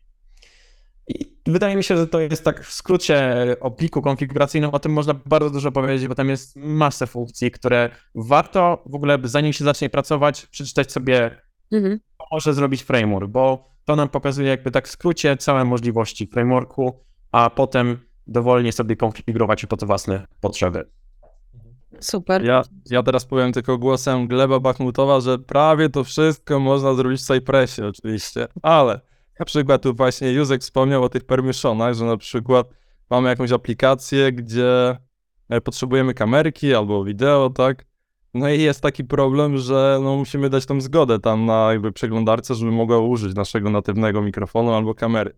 I 1.08 1.36
wydaje 1.47 1.76
mi 1.76 1.84
się, 1.84 1.97
że 1.97 2.08
to 2.08 2.20
jest 2.20 2.43
tak 2.43 2.64
w 2.64 2.74
skrócie 2.74 3.36
o 3.60 3.72
pliku 3.72 4.02
konfiguracyjnym, 4.02 4.70
o 4.70 4.80
tym 4.80 4.93
można 4.93 5.14
bardzo 5.26 5.50
dużo 5.50 5.72
powiedzieć, 5.72 6.08
bo 6.08 6.16
tam 6.16 6.30
jest 6.30 6.56
masę 6.56 7.08
funkcji, 7.08 7.52
które 7.52 7.89
warto 8.16 8.84
w 8.86 8.95
ogóle, 8.95 9.18
zanim 9.24 9.54
się 9.54 9.64
zacznie 9.64 9.89
pracować, 9.89 10.45
przeczytać 10.45 10.91
sobie, 10.91 11.41
Mhm. 11.72 12.00
może 12.32 12.54
zrobić 12.54 12.84
framework, 12.84 13.28
bo 13.28 13.70
to 13.86 13.95
nam 13.95 14.10
pokazuje 14.10 14.50
jakby 14.50 14.72
tak 14.72 14.88
w 14.88 14.91
skrócie 14.91 15.38
całe 15.38 15.66
możliwości 15.66 16.28
frameworku, 16.28 17.04
a 17.32 17.50
potem 17.50 17.97
dowolnie 18.28 18.72
sobie 18.72 18.95
konfigurować 18.95 19.66
pod 19.66 19.84
własne 19.84 20.28
potrzeby. 20.41 20.86
Super. 22.00 22.46
Ja, 22.46 22.62
ja 22.90 23.04
teraz 23.04 23.26
powiem 23.26 23.54
tylko 23.54 23.78
głosem 23.78 24.28
Gleba 24.28 24.60
Bachmutowa, 24.60 25.20
że 25.20 25.40
prawie 25.40 25.90
to 25.90 26.04
wszystko 26.04 26.60
można 26.60 26.94
zrobić 26.94 27.22
w 27.22 27.26
Cypressie 27.26 27.82
oczywiście, 27.82 28.48
ale 28.62 29.02
na 29.40 29.46
przykład 29.46 29.82
tu 29.82 29.94
właśnie 29.94 30.32
Józek 30.32 30.62
wspomniał 30.62 31.04
o 31.04 31.10
tych 31.10 31.24
permissionach, 31.24 31.94
że 31.94 32.06
na 32.06 32.18
przykład 32.18 32.68
mamy 33.10 33.30
jakąś 33.30 33.52
aplikację, 33.52 34.32
gdzie 34.32 34.98
e, 35.50 35.62
potrzebujemy 35.62 36.14
kamerki 36.14 36.74
albo 36.74 37.04
wideo, 37.04 37.50
tak? 37.50 37.86
No 38.34 38.50
i 38.50 38.62
jest 38.62 38.82
taki 38.82 39.04
problem, 39.04 39.58
że 39.58 40.00
no 40.04 40.18
musimy 40.18 40.50
dać 40.50 40.66
tą 40.66 40.82
zgodę 40.82 41.20
tam 41.20 41.46
na 41.46 41.68
jakby 41.72 41.92
przeglądarce, 41.92 42.56
żeby 42.56 42.72
mogła 42.72 43.00
użyć 43.00 43.36
naszego 43.36 43.70
natywnego 43.70 44.22
mikrofonu 44.22 44.74
albo 44.74 44.96
kamery. 44.96 45.34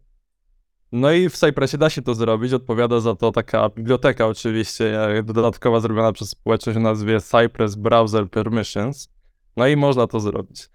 No 0.92 1.12
i 1.12 1.30
w 1.30 1.38
Cypressie 1.38 1.78
da 1.78 1.90
się 1.90 2.02
to 2.02 2.16
zrobić, 2.16 2.54
odpowiada 2.54 3.00
za 3.00 3.16
to 3.16 3.32
taka 3.32 3.70
biblioteka 3.70 4.28
oczywiście, 4.28 5.00
dodatkowa 5.24 5.80
zrobiona 5.80 6.12
przez 6.12 6.30
społeczność 6.30 6.78
o 6.78 6.82
nazwie 6.82 7.22
Cypress 7.22 7.76
Browser 7.76 8.30
Permissions. 8.30 9.10
No 9.58 9.68
i 9.68 9.76
można 9.76 10.08
to 10.08 10.20
zrobić. 10.20 10.70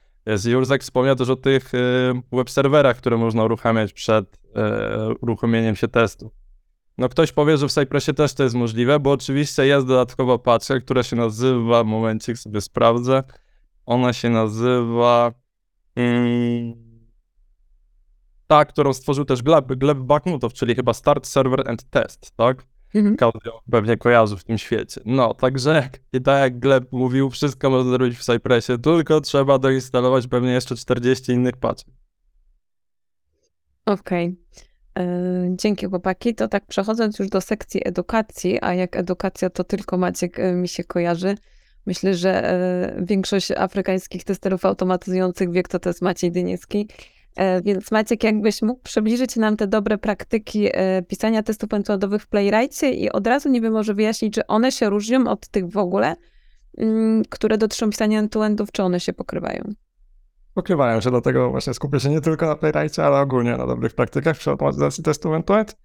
Jurzek 0.44 0.82
wspomniał 0.82 1.16
też 1.16 1.28
o 1.28 1.36
tych 1.36 1.74
e, 1.74 1.78
web 2.32 2.50
serwerach, 2.50 2.96
które 2.96 3.16
można 3.16 3.44
uruchamiać 3.44 3.92
przed 3.92 4.38
e, 4.54 5.14
uruchomieniem 5.20 5.76
się 5.76 5.88
testu. 5.88 6.30
No 6.98 7.08
ktoś 7.08 7.32
powie, 7.32 7.56
że 7.56 7.68
w 7.68 7.72
Cypressie 7.72 8.14
też 8.14 8.34
to 8.34 8.42
jest 8.42 8.54
możliwe, 8.54 9.00
bo 9.00 9.10
oczywiście 9.12 9.66
jest 9.66 9.86
dodatkowa 9.86 10.38
paczka, 10.38 10.80
która 10.80 11.02
się 11.02 11.16
nazywa, 11.16 11.84
momencik 11.84 12.38
sobie 12.38 12.60
sprawdzę, 12.60 13.22
ona 13.86 14.12
się 14.12 14.30
nazywa... 14.30 15.32
Mm, 15.96 16.85
ta, 18.46 18.64
którą 18.64 18.92
stworzył 18.92 19.24
też 19.24 19.42
Gleb, 19.42 19.66
Gleb 19.66 19.98
Bakhmutow, 19.98 20.52
czyli 20.52 20.74
chyba 20.74 20.92
Start 20.92 21.26
Server 21.26 21.70
and 21.70 21.90
Test, 21.90 22.32
tak? 22.36 22.62
Mhm. 22.94 23.16
Każdy 23.16 23.50
pewnie 23.70 23.96
kojarzy 23.96 24.36
w 24.36 24.44
tym 24.44 24.58
świecie. 24.58 25.00
No, 25.04 25.34
także 25.34 25.90
i 26.12 26.20
tak 26.20 26.40
jak 26.40 26.58
Gleb 26.58 26.92
mówił, 26.92 27.30
wszystko 27.30 27.70
można 27.70 27.90
zrobić 27.90 28.18
w 28.18 28.24
Cypressie, 28.24 28.78
tylko 28.82 29.20
trzeba 29.20 29.58
doinstalować 29.58 30.26
pewnie 30.26 30.52
jeszcze 30.52 30.76
40 30.76 31.32
innych 31.32 31.56
paczek. 31.56 31.88
Okej. 33.86 34.36
E, 34.98 35.46
Dzięki 35.50 35.86
chłopaki. 35.86 36.34
To 36.34 36.48
tak 36.48 36.66
przechodząc 36.66 37.18
już 37.18 37.28
do 37.28 37.40
sekcji 37.40 37.88
edukacji, 37.88 38.58
a 38.62 38.74
jak 38.74 38.96
edukacja 38.96 39.50
to 39.50 39.64
tylko 39.64 39.98
Maciek 39.98 40.38
e, 40.38 40.52
mi 40.52 40.68
się 40.68 40.84
kojarzy. 40.84 41.34
Myślę, 41.86 42.14
że 42.14 42.50
e, 42.50 43.04
większość 43.04 43.50
afrykańskich 43.50 44.24
testerów 44.24 44.64
automatyzujących 44.64 45.50
wie, 45.52 45.62
kto 45.62 45.78
to 45.78 45.90
jest 45.90 46.02
Maciej 46.02 46.32
Dyniecki. 46.32 46.88
E, 47.36 47.62
Więc 47.62 47.90
Maciek, 47.90 48.24
jakbyś 48.24 48.62
mógł 48.62 48.80
przybliżyć 48.82 49.36
nam 49.36 49.56
te 49.56 49.66
dobre 49.66 49.98
praktyki 49.98 50.68
e, 50.72 51.02
pisania 51.02 51.42
testów 51.42 51.72
end-to-endowych 51.72 52.22
w 52.22 52.26
Playwrightie 52.26 52.90
i 52.90 53.10
od 53.10 53.26
razu, 53.26 53.52
wiem, 53.52 53.72
może 53.72 53.94
wyjaśnić, 53.94 54.34
czy 54.34 54.46
one 54.46 54.72
się 54.72 54.90
różnią 54.90 55.26
od 55.26 55.48
tych 55.48 55.68
w 55.68 55.76
ogóle, 55.76 56.16
mm, 56.78 57.22
które 57.30 57.58
dotyczą 57.58 57.90
pisania 57.90 58.18
end-to-endów, 58.18 58.72
czy 58.72 58.82
one 58.82 59.00
się 59.00 59.12
pokrywają? 59.12 59.64
Pokrywają 60.54 61.00
się, 61.00 61.10
dlatego 61.10 61.50
właśnie 61.50 61.74
skupię 61.74 62.00
się 62.00 62.10
nie 62.10 62.20
tylko 62.20 62.46
na 62.46 62.56
Playwrightie, 62.56 63.04
ale 63.04 63.20
ogólnie 63.20 63.56
na 63.56 63.66
dobrych 63.66 63.94
praktykach 63.94 64.36
przy 64.36 64.50
automatyzacji 64.50 65.04
testu 65.04 65.34
end-to-end. 65.34 65.76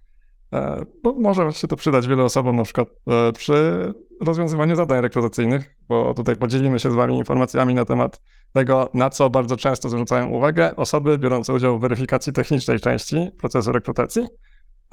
E, 0.52 0.84
Bo 1.02 1.12
może 1.12 1.52
się 1.52 1.68
to 1.68 1.76
przydać 1.76 2.06
wielu 2.06 2.24
osobom, 2.24 2.56
na 2.56 2.64
przykład 2.64 2.88
e, 3.08 3.32
przy 3.32 3.94
rozwiązywaniu 4.20 4.76
zadań 4.76 5.00
rekrutacyjnych, 5.00 5.76
bo 5.88 6.14
tutaj 6.14 6.36
podzielimy 6.36 6.78
się 6.78 6.90
z 6.90 6.94
Wami 6.94 7.18
informacjami 7.18 7.74
na 7.74 7.84
temat 7.84 8.20
tego, 8.52 8.90
na 8.94 9.10
co 9.10 9.30
bardzo 9.30 9.56
często 9.56 9.88
zwracają 9.88 10.28
uwagę 10.28 10.76
osoby 10.76 11.18
biorące 11.18 11.52
udział 11.52 11.78
w 11.78 11.80
weryfikacji 11.80 12.32
technicznej 12.32 12.80
części 12.80 13.30
procesu 13.38 13.72
rekrutacji. 13.72 14.26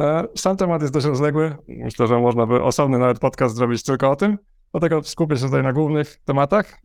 E, 0.01 0.27
Sam 0.35 0.57
temat 0.57 0.81
jest 0.81 0.93
dość 0.93 1.05
rozległy. 1.05 1.55
Myślę, 1.67 2.07
że 2.07 2.19
można 2.19 2.45
by 2.45 2.63
osobny 2.63 2.97
nawet 2.97 3.19
podcast 3.19 3.55
zrobić 3.55 3.83
tylko 3.83 4.11
o 4.11 4.15
tym, 4.15 4.37
Dlatego 4.71 5.03
skupię 5.03 5.37
się 5.37 5.45
tutaj 5.45 5.63
na 5.63 5.73
głównych 5.73 6.17
tematach, 6.25 6.79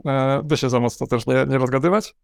by 0.44 0.56
się 0.56 0.70
za 0.70 0.80
mocno 0.80 1.06
też 1.06 1.26
nie, 1.26 1.46
nie 1.48 1.58
rozgadywać. 1.58 2.14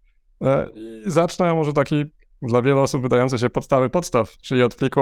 I 0.74 1.02
zacznę 1.06 1.54
może 1.54 1.72
taki 1.72 2.04
dla 2.42 2.62
wielu 2.62 2.80
osób 2.80 3.02
wydający 3.02 3.38
się 3.38 3.50
podstawy 3.50 3.90
podstaw, 3.90 4.30
czyli 4.30 4.62
od 4.62 4.74
pliku 4.74 5.00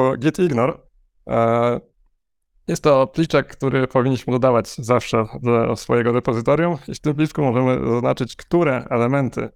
Jest 2.68 2.82
to 2.82 3.06
pliczek, 3.06 3.46
który 3.46 3.86
powinniśmy 3.86 4.32
dodawać 4.32 4.68
zawsze 4.68 5.24
do 5.42 5.76
swojego 5.76 6.12
repozytorium 6.12 6.76
i 6.88 6.94
w 6.94 7.00
tym 7.00 7.14
pliczku 7.14 7.42
możemy 7.42 7.90
zaznaczyć, 7.90 8.36
które 8.36 8.84
elementy 8.90 9.48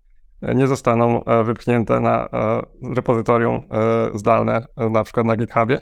nie 0.42 0.66
zostaną 0.66 1.24
e, 1.24 1.44
wypchnięte 1.44 2.00
na 2.00 2.26
e, 2.26 2.62
repozytorium 2.94 3.54
e, 3.54 4.18
zdalne, 4.18 4.66
e, 4.76 4.90
na 4.90 5.04
przykład 5.04 5.26
na 5.26 5.36
GitHubie. 5.36 5.80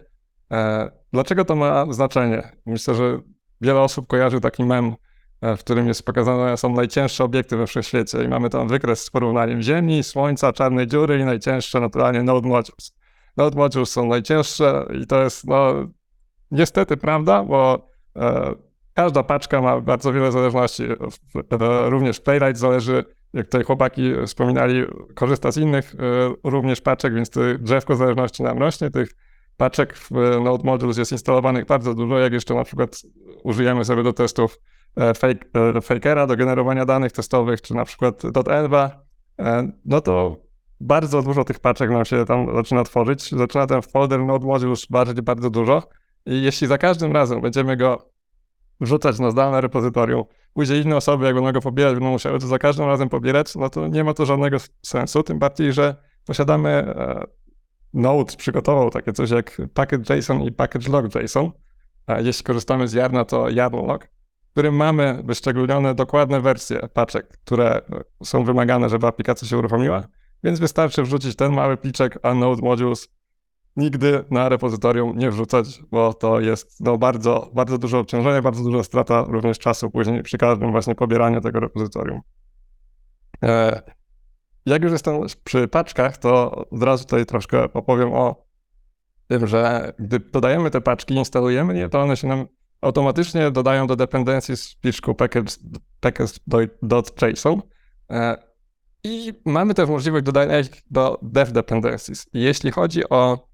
E, 0.53 0.91
Dlaczego 1.13 1.45
to 1.45 1.57
ma 1.57 1.93
znaczenie? 1.93 2.53
Myślę, 2.67 2.95
że 2.95 3.21
wiele 3.61 3.81
osób 3.81 4.07
kojarzy 4.07 4.41
taki 4.41 4.65
mem, 4.65 4.95
e, 5.41 5.57
w 5.57 5.61
którym 5.61 5.89
jest 5.89 6.03
pokazane, 6.03 6.57
są 6.57 6.75
najcięższe 6.75 7.25
obiekty 7.25 7.57
we 7.57 7.67
wszechświecie 7.67 8.25
i 8.25 8.29
mamy 8.29 8.51
tam 8.51 8.69
wykres 8.69 9.05
z 9.05 9.11
porównaniem 9.11 9.63
Ziemi, 9.63 10.03
Słońca, 10.03 10.53
czarnej 10.53 10.87
dziury 10.87 11.19
i 11.19 11.25
najcięższe 11.25 11.81
naturalnie 11.81 12.23
Node 12.23 12.49
Modules. 12.49 13.00
Node 13.37 13.57
Modules 13.57 13.91
są 13.91 14.07
najcięższe 14.07 14.87
i 15.03 15.07
to 15.07 15.23
jest 15.23 15.47
no, 15.47 15.75
niestety 16.51 16.97
prawda, 16.97 17.45
bo 17.45 17.89
e, 18.17 18.55
każda 18.95 19.23
paczka 19.23 19.61
ma 19.63 19.81
bardzo 19.81 20.13
wiele 20.13 20.33
zależności. 20.33 20.83
Również 21.85 22.21
Playwright 22.21 22.59
zależy, 22.59 23.05
jak 23.33 23.47
tutaj 23.47 23.65
chłopaki 23.65 24.13
wspominali, 24.27 24.85
korzysta 25.15 25.53
z 25.53 25.57
innych 25.57 25.95
e, 25.95 26.51
również 26.51 26.81
paczek, 26.81 27.15
więc 27.15 27.31
to 27.31 27.41
drzewko 27.59 27.97
zależności 27.97 28.43
nam 28.43 28.59
rośnie. 28.59 28.91
Tych 28.91 29.11
paczek 29.57 29.97
w 29.97 30.11
Node 30.45 30.65
Modules 30.65 30.99
jest 30.99 31.13
instalowanych 31.13 31.67
bardzo 31.67 31.95
dużo, 31.95 32.19
jak 32.19 32.33
jeszcze 32.33 32.55
na 32.55 32.65
przykład 32.65 33.03
użyjemy 33.45 33.85
sobie 33.85 34.03
do 34.03 34.13
testów 34.13 34.59
e, 34.97 35.15
fake, 35.15 35.47
e, 35.77 35.81
fakera, 35.81 36.27
do 36.27 36.37
generowania 36.37 36.87
danych 36.87 37.13
testowych, 37.13 37.63
czy 37.63 37.75
na 37.75 37.85
przykład 37.85 38.23
.enva, 38.49 39.05
no 39.85 40.01
to 40.01 40.37
bardzo 40.81 41.23
dużo 41.23 41.45
tych 41.45 41.59
paczek 41.59 41.91
nam 41.91 42.05
się 42.05 42.25
tam 42.25 42.55
zaczyna 42.55 42.85
tworzyć. 42.85 43.31
Zaczyna 43.31 43.67
ten 43.67 43.83
folder 43.83 44.21
Node 44.21 44.47
Modules 44.47 44.87
bardzo, 44.87 45.23
bardzo 45.23 45.51
dużo 45.51 45.83
i 46.27 46.43
jeśli 46.43 46.67
za 46.67 46.79
każdym 46.79 47.13
razem 47.13 47.41
będziemy 47.41 47.77
go 47.77 48.11
wrzucać 48.81 49.19
na 49.19 49.31
zdalne 49.31 49.61
repozytorium, 49.61 50.25
później 50.55 50.83
inne 50.83 50.97
osoby, 50.97 51.25
jak 51.25 51.35
będą 51.35 51.53
go 51.53 51.61
pobierać, 51.61 51.95
będą 51.95 52.11
musiały 52.11 52.39
to 52.39 52.47
za 52.47 52.59
każdym 52.59 52.87
razem 52.87 53.09
pobierać, 53.09 53.55
no 53.57 53.71
to 53.71 53.89
nie 53.89 54.05
ma 54.05 54.15
to 54.15 54.27
żadnego 54.27 54.57
sensu, 54.83 55.23
tym 55.23 55.39
bardziej, 55.39 55.73
że 55.73 55.97
posiadamy 56.27 56.69
e, 56.69 57.25
Node 57.95 58.37
przygotował 58.37 58.91
takie 58.91 59.13
coś 59.13 59.31
jak 59.31 59.63
package.json 59.75 60.43
i 60.43 60.53
package.log.json. 60.53 61.51
A 62.07 62.21
Jeśli 62.21 62.45
korzystamy 62.45 62.89
z 62.89 62.93
Yarna, 62.93 63.25
to 63.25 63.49
yarn 63.49 63.87
log, 63.87 64.09
w 64.49 64.51
którym 64.51 64.77
mamy 64.77 65.23
wyszczególnione 65.25 65.95
dokładne 65.95 66.41
wersje 66.41 66.81
paczek, 66.95 67.29
które 67.29 67.81
są 68.25 68.45
wymagane, 68.45 68.89
żeby 68.89 69.07
aplikacja 69.07 69.49
się 69.49 69.59
uruchomiła, 69.59 70.03
więc 70.45 70.59
wystarczy 70.59 71.03
wrzucić 71.03 71.37
ten 71.37 71.53
mały 71.53 71.77
pliczek, 71.77 72.19
Node 72.35 72.63
Modules 72.63 73.09
nigdy 73.77 74.25
na 74.31 74.49
repozytorium 74.49 75.19
nie 75.19 75.31
wrzucać, 75.31 75.83
bo 75.91 76.15
to 76.15 76.41
jest 76.41 76.81
no, 76.81 76.99
bardzo, 76.99 77.51
bardzo 77.55 77.79
duże 77.79 77.99
obciążenie, 77.99 78.43
bardzo 78.43 78.63
duża 78.63 78.83
strata 78.83 79.25
również 79.29 79.59
czasu 79.59 79.91
później 79.91 80.23
przy 80.23 80.39
każdym 80.39 80.71
właśnie 80.71 80.95
pobieraniu 80.95 81.41
tego 81.41 81.61
repozytorium. 81.61 82.21
E, 83.43 83.83
jak 84.67 84.83
już 84.83 84.93
jestem 84.93 85.15
przy 85.45 85.69
paczkach, 85.69 86.19
to 86.19 86.51
od 86.71 86.83
razu 86.83 87.05
tutaj 87.05 87.27
troszkę 87.27 87.73
opowiem 87.73 88.13
o 88.13 88.47
tym, 89.29 89.47
że 89.47 89.93
gdy 89.99 90.21
dodajemy 90.21 90.71
te 90.71 90.81
paczki, 90.81 91.15
instalujemy 91.15 91.79
je, 91.79 91.89
to 91.89 92.01
one 92.01 92.17
się 92.17 92.29
nam 92.29 92.47
automatycznie 92.81 93.51
dodają 93.51 93.87
do 93.87 93.97
dependencies 93.97 94.73
w 94.73 94.81
pliczku 94.81 95.13
package- 95.13 95.59
package.json 96.01 97.63
e, 98.11 98.50
i 99.05 99.33
mamy 99.45 99.75
też 99.75 99.89
możliwość 99.89 100.25
dodania 100.25 100.61
ich 100.61 100.71
do 100.91 101.19
dev 101.23 101.53
dependencies. 101.53 102.27
Jeśli 102.33 102.71
chodzi 102.71 103.09
o 103.09 103.49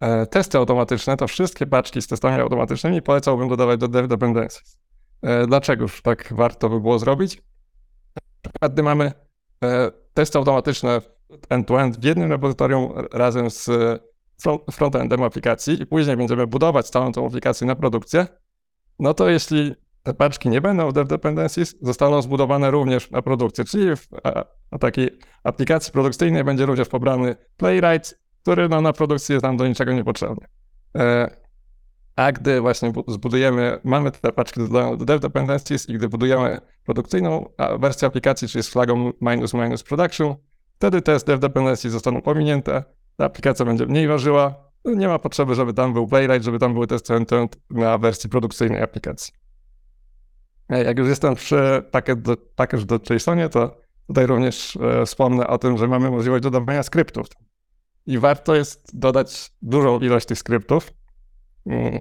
e, 0.00 0.26
testy 0.26 0.58
automatyczne, 0.58 1.16
to 1.16 1.28
wszystkie 1.28 1.66
paczki 1.66 2.02
z 2.02 2.06
testami 2.06 2.40
automatycznymi 2.40 3.02
polecałbym 3.02 3.48
dodawać 3.48 3.80
do 3.80 3.88
dev 3.88 4.08
dependencies. 4.08 4.78
E, 5.22 5.46
Dlaczegoż 5.46 6.02
tak 6.02 6.32
warto 6.36 6.68
by 6.68 6.80
było 6.80 6.98
zrobić? 6.98 7.42
Gdy 8.72 8.82
mamy 8.82 9.12
e, 9.64 9.90
testy 10.14 10.38
automatyczne 10.38 11.00
end-to-end 11.48 12.00
w 12.00 12.04
jednym 12.04 12.32
repozytorium 12.32 12.92
razem 13.12 13.50
z 13.50 13.68
e, 13.68 13.98
front- 14.44 14.72
frontendem 14.72 15.22
aplikacji 15.22 15.82
i 15.82 15.86
później 15.86 16.16
będziemy 16.16 16.46
budować 16.46 16.88
całą 16.88 17.12
tą 17.12 17.26
aplikację 17.26 17.66
na 17.66 17.76
produkcję, 17.76 18.26
no 18.98 19.14
to 19.14 19.28
jeśli 19.28 19.74
te 20.02 20.14
paczki 20.14 20.48
nie 20.48 20.60
będą 20.60 20.92
dev 20.92 21.08
dependencies, 21.08 21.74
zostaną 21.80 22.22
zbudowane 22.22 22.70
również 22.70 23.10
na 23.10 23.22
produkcję, 23.22 23.64
czyli 23.64 23.96
w 23.96 24.08
a, 24.24 24.44
a 24.70 24.78
takiej 24.78 25.18
aplikacji 25.44 25.92
produkcyjnej 25.92 26.44
będzie 26.44 26.66
również 26.66 26.88
pobrany 26.88 27.36
Playwright, 27.56 28.18
który 28.42 28.68
no, 28.68 28.80
na 28.80 28.92
produkcji 28.92 29.32
jest 29.32 29.42
nam 29.42 29.56
do 29.56 29.68
niczego 29.68 29.92
niepotrzebny. 29.92 30.46
E, 30.98 31.36
a 32.16 32.32
gdy 32.32 32.60
właśnie 32.60 32.90
bu- 32.90 33.04
zbudujemy, 33.08 33.78
mamy 33.84 34.10
te 34.10 34.32
paczki 34.32 34.68
do 34.68 34.96
dev 34.96 35.20
dependencies 35.20 35.88
i 35.88 35.94
gdy 35.94 36.08
budujemy 36.08 36.60
produkcyjną 36.84 37.48
wersję 37.78 38.08
aplikacji, 38.08 38.48
czyli 38.48 38.62
z 38.62 38.68
flagą 38.68 39.12
minus 39.20 39.54
minus 39.54 39.82
production, 39.82 40.34
wtedy 40.76 41.02
te 41.02 41.18
dev 41.18 41.38
dependencies 41.38 41.92
zostaną 41.92 42.22
pominięte, 42.22 42.84
ta 43.16 43.24
aplikacja 43.24 43.64
będzie 43.64 43.86
mniej 43.86 44.08
ważyła, 44.08 44.54
no 44.84 44.94
nie 44.94 45.08
ma 45.08 45.18
potrzeby, 45.18 45.54
żeby 45.54 45.74
tam 45.74 45.92
był 45.92 46.06
Playwright, 46.06 46.44
żeby 46.44 46.58
tam 46.58 46.74
były 46.74 46.86
testy 46.86 47.14
end-to-end 47.14 47.58
na 47.70 47.98
wersji 47.98 48.30
produkcyjnej 48.30 48.82
aplikacji. 48.82 49.34
Jak 50.68 50.98
już 50.98 51.08
jestem 51.08 51.34
przy 51.34 51.82
package 52.56 52.86
do, 52.86 53.00
JSONie, 53.10 53.48
to 53.48 53.82
tutaj 54.06 54.26
również 54.26 54.76
e, 54.76 55.06
wspomnę 55.06 55.46
o 55.46 55.58
tym, 55.58 55.78
że 55.78 55.88
mamy 55.88 56.10
możliwość 56.10 56.42
dodawania 56.42 56.82
skryptów. 56.82 57.26
I 58.06 58.18
warto 58.18 58.54
jest 58.54 58.98
dodać 58.98 59.52
dużą 59.62 60.00
ilość 60.00 60.26
tych 60.26 60.38
skryptów. 60.38 60.92
Mm. 61.66 62.00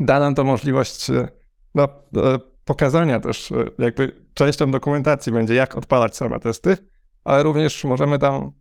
Da 0.00 0.20
nam 0.20 0.34
to 0.34 0.44
możliwość 0.44 1.10
e, 1.10 1.28
no, 1.74 1.88
e, 2.16 2.38
pokazania 2.64 3.20
też, 3.20 3.52
jakby 3.78 4.26
częścią 4.34 4.70
dokumentacji 4.70 5.32
będzie, 5.32 5.54
jak 5.54 5.76
odpalać 5.76 6.16
same 6.16 6.40
testy, 6.40 6.76
ale 7.24 7.42
również 7.42 7.84
możemy 7.84 8.18
tam 8.18 8.52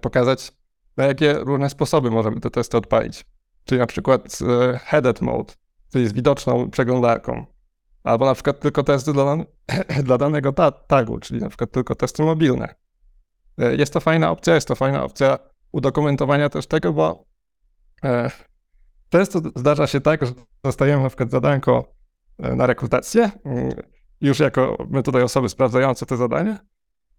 pokazać, 0.00 0.52
na 0.96 1.04
jakie 1.04 1.34
różne 1.34 1.70
sposoby 1.70 2.10
możemy 2.10 2.40
te 2.40 2.50
testy 2.50 2.76
odpalić. 2.76 3.24
Czyli 3.64 3.78
na 3.78 3.86
przykład 3.86 4.38
headed 4.80 5.20
mode, 5.20 5.54
czyli 5.92 6.08
z 6.08 6.12
widoczną 6.12 6.70
przeglądarką. 6.70 7.46
Albo 8.04 8.26
na 8.26 8.34
przykład 8.34 8.60
tylko 8.60 8.82
testy 8.82 9.12
dla, 9.12 9.36
dla 10.04 10.18
danego 10.18 10.52
ta- 10.52 10.70
tagu, 10.70 11.18
czyli 11.18 11.40
na 11.40 11.48
przykład 11.48 11.70
tylko 11.70 11.94
testy 11.94 12.22
mobilne. 12.22 12.74
E, 13.58 13.74
Jest 13.76 13.92
to 13.92 14.00
fajna 14.00 14.30
opcja, 14.30 14.54
jest 14.54 14.68
to 14.68 14.74
fajna 14.74 15.04
opcja 15.04 15.38
udokumentowania 15.72 16.48
też 16.48 16.66
tego, 16.66 16.92
bo 16.92 17.24
e, 18.04 18.30
często 19.08 19.40
zdarza 19.56 19.86
się 19.86 20.00
tak, 20.00 20.26
że 20.26 20.32
dostajemy 20.62 21.02
na 21.02 21.08
przykład 21.08 21.30
zadanko 21.30 21.94
e, 22.38 22.54
na 22.56 22.66
rekrutację, 22.66 23.30
mm, 23.44 23.70
już 24.20 24.38
jako 24.38 24.86
my 24.90 25.02
tutaj 25.02 25.22
osoby 25.22 25.48
sprawdzające 25.48 26.06
te 26.06 26.16
zadanie 26.16 26.58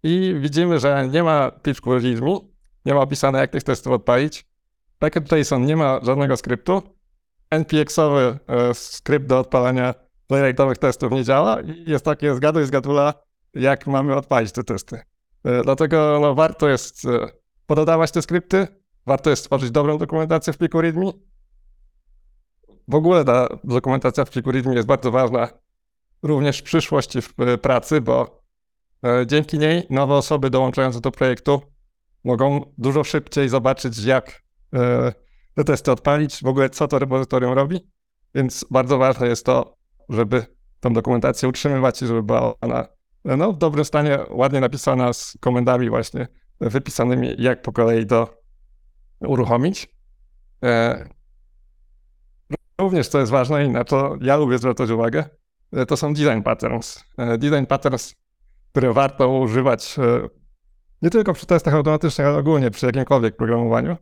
i 0.04 0.36
widzimy, 0.40 0.80
że 0.80 1.08
nie 1.12 1.24
ma 1.24 1.52
pliczku 1.52 1.94
readme, 1.94 2.38
nie 2.86 2.94
ma 2.94 3.02
opisane 3.02 3.40
jak 3.40 3.52
tych 3.52 3.64
testów 3.64 3.94
odpalić. 3.94 4.46
Package.json 5.00 5.66
nie 5.66 5.76
ma 5.76 6.00
żadnego 6.04 6.38
skryptu. 6.38 6.82
NPX-owy 7.52 8.40
e, 8.48 8.74
skrypt 8.74 9.26
do 9.26 9.40
odpalania 9.40 9.94
playwrightowych 10.32 10.78
testów 10.78 11.12
nie 11.12 11.24
działa 11.24 11.62
i 11.62 11.90
jest 11.90 12.06
takie 12.06 12.36
zgaduj 12.36 12.66
zgadula, 12.66 13.14
jak 13.54 13.88
mamy 13.88 14.16
odpalić 14.16 14.52
te 14.52 14.64
testy. 14.64 15.02
E, 15.44 15.62
Dlatego 15.64 16.20
no, 16.22 16.36
warto 16.36 16.70
jest 16.70 17.06
e, 17.06 17.28
pododawać 17.66 18.12
te 18.12 18.22
skrypty, 18.22 18.68
warto 19.06 19.30
jest 19.30 19.42
stworzyć 19.42 19.72
dobrą 19.72 19.98
dokumentację 19.98 20.54
w 20.54 20.58
pliku 20.58 20.82
README. 20.82 21.12
W 22.88 22.96
ogóle 22.96 23.26
ta 23.26 23.48
dokumentacja 23.64 24.26
w 24.26 24.30
pliku 24.30 24.52
README 24.52 24.76
jest 24.76 24.88
bardzo 24.88 25.12
ważna 25.12 25.48
również 26.24 26.60
w 26.60 26.64
przyszłości 26.64 27.22
w 27.22 27.34
e, 27.40 27.58
pracy, 27.58 28.02
bo 28.02 28.42
dzięki 29.26 29.60
niej 29.60 29.88
nowe 29.90 30.14
osoby 30.14 30.50
dołączające 30.50 31.02
do 31.02 31.12
projektu 31.12 31.62
mogą 32.24 32.74
dużo 32.78 33.04
szybciej 33.04 33.50
zobaczyć, 33.50 34.04
jak 34.04 34.44
te 35.56 35.64
testy 35.66 35.92
odpalić, 35.92 36.44
w 36.44 36.48
ogóle 36.48 36.70
co 36.70 36.88
to 36.88 37.00
repozytorium 37.00 37.54
robi. 37.54 37.80
Więc 38.36 38.66
bardzo 38.72 38.98
ważne 38.98 39.28
jest 39.28 39.46
to, 39.46 39.81
żeby 40.12 40.46
tą 40.80 40.94
dokumentację 40.94 41.50
utrzymywać 41.50 42.02
i 42.02 42.08
żeby 42.08 42.24
była 42.24 42.60
ona 42.62 42.88
no, 43.26 43.54
w 43.54 43.58
dobrym 43.58 43.86
stanie, 43.86 44.20
ładnie 44.30 44.60
napisana 44.60 45.14
z 45.14 45.38
komendami 45.40 45.90
właśnie 45.90 46.28
wypisanymi, 46.60 47.36
jak 47.38 47.62
po 47.62 47.72
kolei 47.72 48.06
to 48.06 48.42
uruchomić. 49.20 49.96
E, 50.64 51.06
również 52.80 53.08
co 53.08 53.20
jest 53.20 53.32
ważne 53.32 53.66
i 53.66 53.70
na 53.70 53.84
to 53.84 54.18
ja 54.22 54.38
lubię 54.38 54.58
zwracać 54.58 54.90
uwagę, 54.90 55.26
e, 55.74 55.86
to 55.86 55.98
są 55.98 56.14
design 56.14 56.42
patterns. 56.42 57.04
E, 57.18 57.38
design 57.38 57.66
patterns, 57.66 58.16
które 58.72 58.94
warto 58.94 59.30
używać 59.40 59.96
nie 61.02 61.10
tylko 61.10 61.34
przy 61.34 61.46
testach 61.46 61.74
automatycznych, 61.74 62.28
ale 62.28 62.38
ogólnie 62.38 62.72
przy 62.72 62.86
jakimkolwiek 62.86 63.36
programowaniu. 63.36 63.98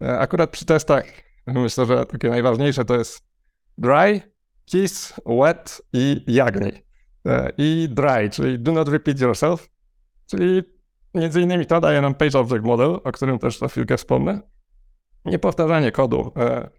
Akurat 0.00 0.50
przy 0.50 0.64
testach 0.64 1.04
myślę, 1.46 1.86
że 1.86 2.06
takie 2.06 2.30
najważniejsze 2.30 2.84
to 2.84 2.94
jest 2.94 3.22
dry, 3.78 4.20
kiss, 4.70 5.14
wet 5.26 5.82
i 5.92 6.24
jagni. 6.26 6.72
E, 7.26 7.52
I 7.58 7.88
dry, 7.90 8.30
czyli 8.30 8.58
do 8.58 8.72
not 8.72 8.88
repeat 8.88 9.20
yourself, 9.20 9.68
czyli 10.26 10.62
między 11.14 11.40
innymi 11.40 11.66
to 11.66 11.80
daje 11.80 12.00
nam 12.00 12.14
Page 12.14 12.38
Object 12.38 12.64
Model, 12.64 13.00
o 13.04 13.12
którym 13.12 13.38
też 13.38 13.58
za 13.58 13.68
chwilkę 13.68 13.96
wspomnę. 13.96 14.40
Niepowtarzanie 15.24 15.92
kodu. 15.92 16.32
E, 16.36 16.70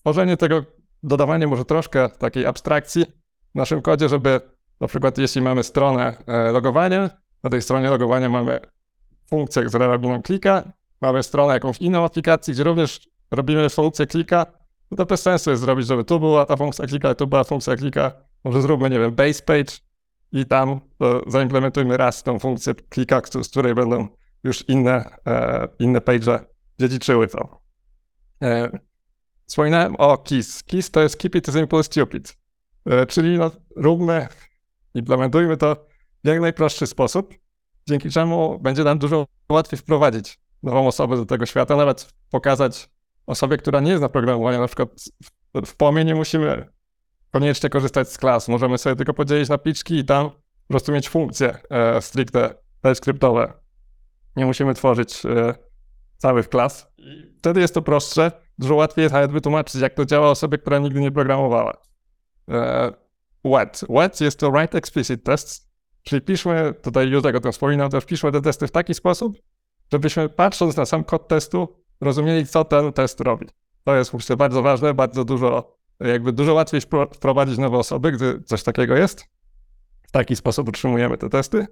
Tworzenie 0.00 0.36
tego, 0.36 0.64
dodawanie 1.02 1.46
może 1.46 1.64
troszkę 1.64 2.08
takiej 2.08 2.46
abstrakcji 2.46 3.04
w 3.52 3.54
naszym 3.54 3.82
kodzie, 3.82 4.08
żeby 4.08 4.40
na 4.80 4.86
przykład 4.86 5.18
jeśli 5.18 5.42
mamy 5.42 5.62
stronę 5.62 6.16
e, 6.26 6.52
logowania, 6.52 7.10
na 7.42 7.50
tej 7.50 7.62
stronie 7.62 7.90
logowania 7.90 8.28
mamy 8.28 8.60
funkcję, 9.30 9.64
która 9.64 9.86
robi 9.86 10.08
nam 10.08 10.22
klika, 10.22 10.72
mamy 11.00 11.22
stronę 11.22 11.54
jakąś 11.54 11.78
inną 11.78 12.04
aplikacji, 12.04 12.54
gdzie 12.54 12.64
również 12.64 13.08
robimy 13.30 13.68
funkcję 13.68 14.06
klika, 14.06 14.46
no 14.92 14.96
to 14.96 15.06
bez 15.06 15.22
sensu 15.22 15.50
jest 15.50 15.62
zrobić, 15.62 15.86
żeby 15.86 16.04
tu 16.04 16.20
była 16.20 16.46
ta 16.46 16.56
funkcja 16.56 16.86
klika, 16.86 17.14
tu 17.14 17.26
była 17.26 17.44
funkcja 17.44 17.76
klika. 17.76 18.12
Może 18.44 18.62
zróbmy, 18.62 18.90
nie 18.90 18.98
wiem, 18.98 19.14
base 19.14 19.42
page 19.42 19.72
i 20.32 20.46
tam 20.46 20.80
to 20.98 21.22
zaimplementujmy 21.26 21.96
raz 21.96 22.22
tą 22.22 22.38
funkcję 22.38 22.74
klika, 22.74 23.20
z 23.42 23.48
której 23.48 23.74
będą 23.74 24.08
już 24.44 24.68
inne, 24.68 25.16
e, 25.26 25.68
inne 25.78 26.00
page 26.00 26.44
dziedziczyły 26.80 27.28
to. 27.28 27.62
E, 28.42 28.78
wspominałem 29.46 29.96
o 29.98 30.18
KISS. 30.18 30.64
KISS 30.64 30.90
to 30.90 31.02
jest 31.02 31.16
Keep 31.16 31.34
it 31.34 31.46
simple 31.46 31.82
stupid. 31.82 32.36
E, 32.86 33.06
czyli 33.06 33.38
no, 33.38 33.50
róbmy, 33.76 34.28
implementujmy 34.94 35.56
to 35.56 35.86
w 36.24 36.28
jak 36.28 36.40
najprostszy 36.40 36.86
sposób, 36.86 37.34
dzięki 37.88 38.10
czemu 38.10 38.58
będzie 38.58 38.84
nam 38.84 38.98
dużo 38.98 39.26
łatwiej 39.48 39.78
wprowadzić 39.78 40.40
nową 40.62 40.86
osobę 40.86 41.16
do 41.16 41.26
tego 41.26 41.46
świata, 41.46 41.76
nawet 41.76 42.12
pokazać 42.30 42.90
osobie, 43.32 43.56
która 43.56 43.80
nie 43.80 43.98
zna 43.98 44.08
programowania, 44.08 44.60
na 44.60 44.66
przykład 44.66 44.88
w, 45.54 45.66
w 45.66 45.76
POMie 45.76 46.04
nie 46.04 46.14
musimy 46.14 46.68
koniecznie 47.30 47.70
korzystać 47.70 48.12
z 48.12 48.18
klas, 48.18 48.48
możemy 48.48 48.78
sobie 48.78 48.96
tylko 48.96 49.14
podzielić 49.14 49.48
na 49.48 49.58
pliczki 49.58 49.98
i 49.98 50.04
tam 50.04 50.30
po 50.30 50.68
prostu 50.68 50.92
mieć 50.92 51.08
funkcje 51.08 51.58
e, 51.70 52.02
stricte 52.02 52.54
TypeScriptowe. 52.80 53.52
Nie 54.36 54.46
musimy 54.46 54.74
tworzyć 54.74 55.26
e, 55.26 55.54
całych 56.16 56.48
klas. 56.48 56.92
Wtedy 57.38 57.60
jest 57.60 57.74
to 57.74 57.82
prostsze, 57.82 58.32
dużo 58.58 58.74
łatwiej 58.74 59.02
jest 59.02 59.12
nawet 59.12 59.32
wytłumaczyć, 59.32 59.80
jak 59.80 59.94
to 59.94 60.04
działa 60.04 60.30
osobie, 60.30 60.58
która 60.58 60.78
nigdy 60.78 61.00
nie 61.00 61.12
programowała. 61.12 61.76
E, 62.48 62.92
wet. 63.44 63.80
Wet 63.88 64.20
jest 64.20 64.38
to 64.38 64.50
write 64.50 64.78
explicit 64.78 65.24
tests, 65.24 65.70
czyli 66.02 66.22
piszmy, 66.22 66.74
tutaj 66.82 67.08
Józek 67.08 67.36
o 67.36 67.40
tym 67.40 67.52
wspominał, 67.52 67.88
też 67.88 68.04
piszmy 68.04 68.32
te 68.32 68.42
testy 68.42 68.66
w 68.66 68.70
taki 68.70 68.94
sposób, 68.94 69.36
żebyśmy 69.92 70.28
patrząc 70.28 70.76
na 70.76 70.86
sam 70.86 71.04
kod 71.04 71.28
testu, 71.28 71.81
rozumieli, 72.02 72.46
co 72.46 72.64
ten 72.64 72.92
test 72.92 73.20
robi. 73.20 73.46
To 73.84 73.96
jest 73.96 74.14
myślę 74.14 74.36
bardzo 74.36 74.62
ważne, 74.62 74.94
bardzo 74.94 75.24
dużo, 75.24 75.76
jakby 76.00 76.32
dużo 76.32 76.54
łatwiej 76.54 76.80
wpro- 76.80 77.14
wprowadzić 77.14 77.58
nowe 77.58 77.78
osoby, 77.78 78.12
gdy 78.12 78.42
coś 78.42 78.62
takiego 78.62 78.96
jest. 78.96 79.24
W 80.02 80.10
taki 80.10 80.36
sposób 80.36 80.68
utrzymujemy 80.68 81.18
te 81.18 81.28
testy. 81.28 81.66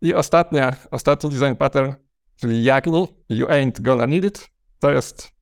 I 0.00 0.14
ostatnia, 0.14 0.76
ostatni 0.90 1.30
design 1.30 1.54
pattern, 1.54 1.92
czyli 2.36 2.64
Jagni, 2.64 3.08
you 3.28 3.46
ain't 3.46 3.80
gonna 3.80 4.06
need 4.06 4.24
it, 4.24 4.50
to 4.78 4.90
jest 4.90 5.32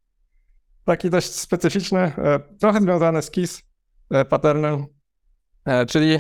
taki 0.85 1.11
dość 1.11 1.35
specyficzny, 1.35 1.99
e, 1.99 2.41
trochę 2.61 2.81
związany 2.81 3.23
z 3.23 3.31
KISS 3.31 3.63
e, 4.11 4.25
patternem, 4.25 4.87
e, 5.65 5.87
czyli 5.87 6.19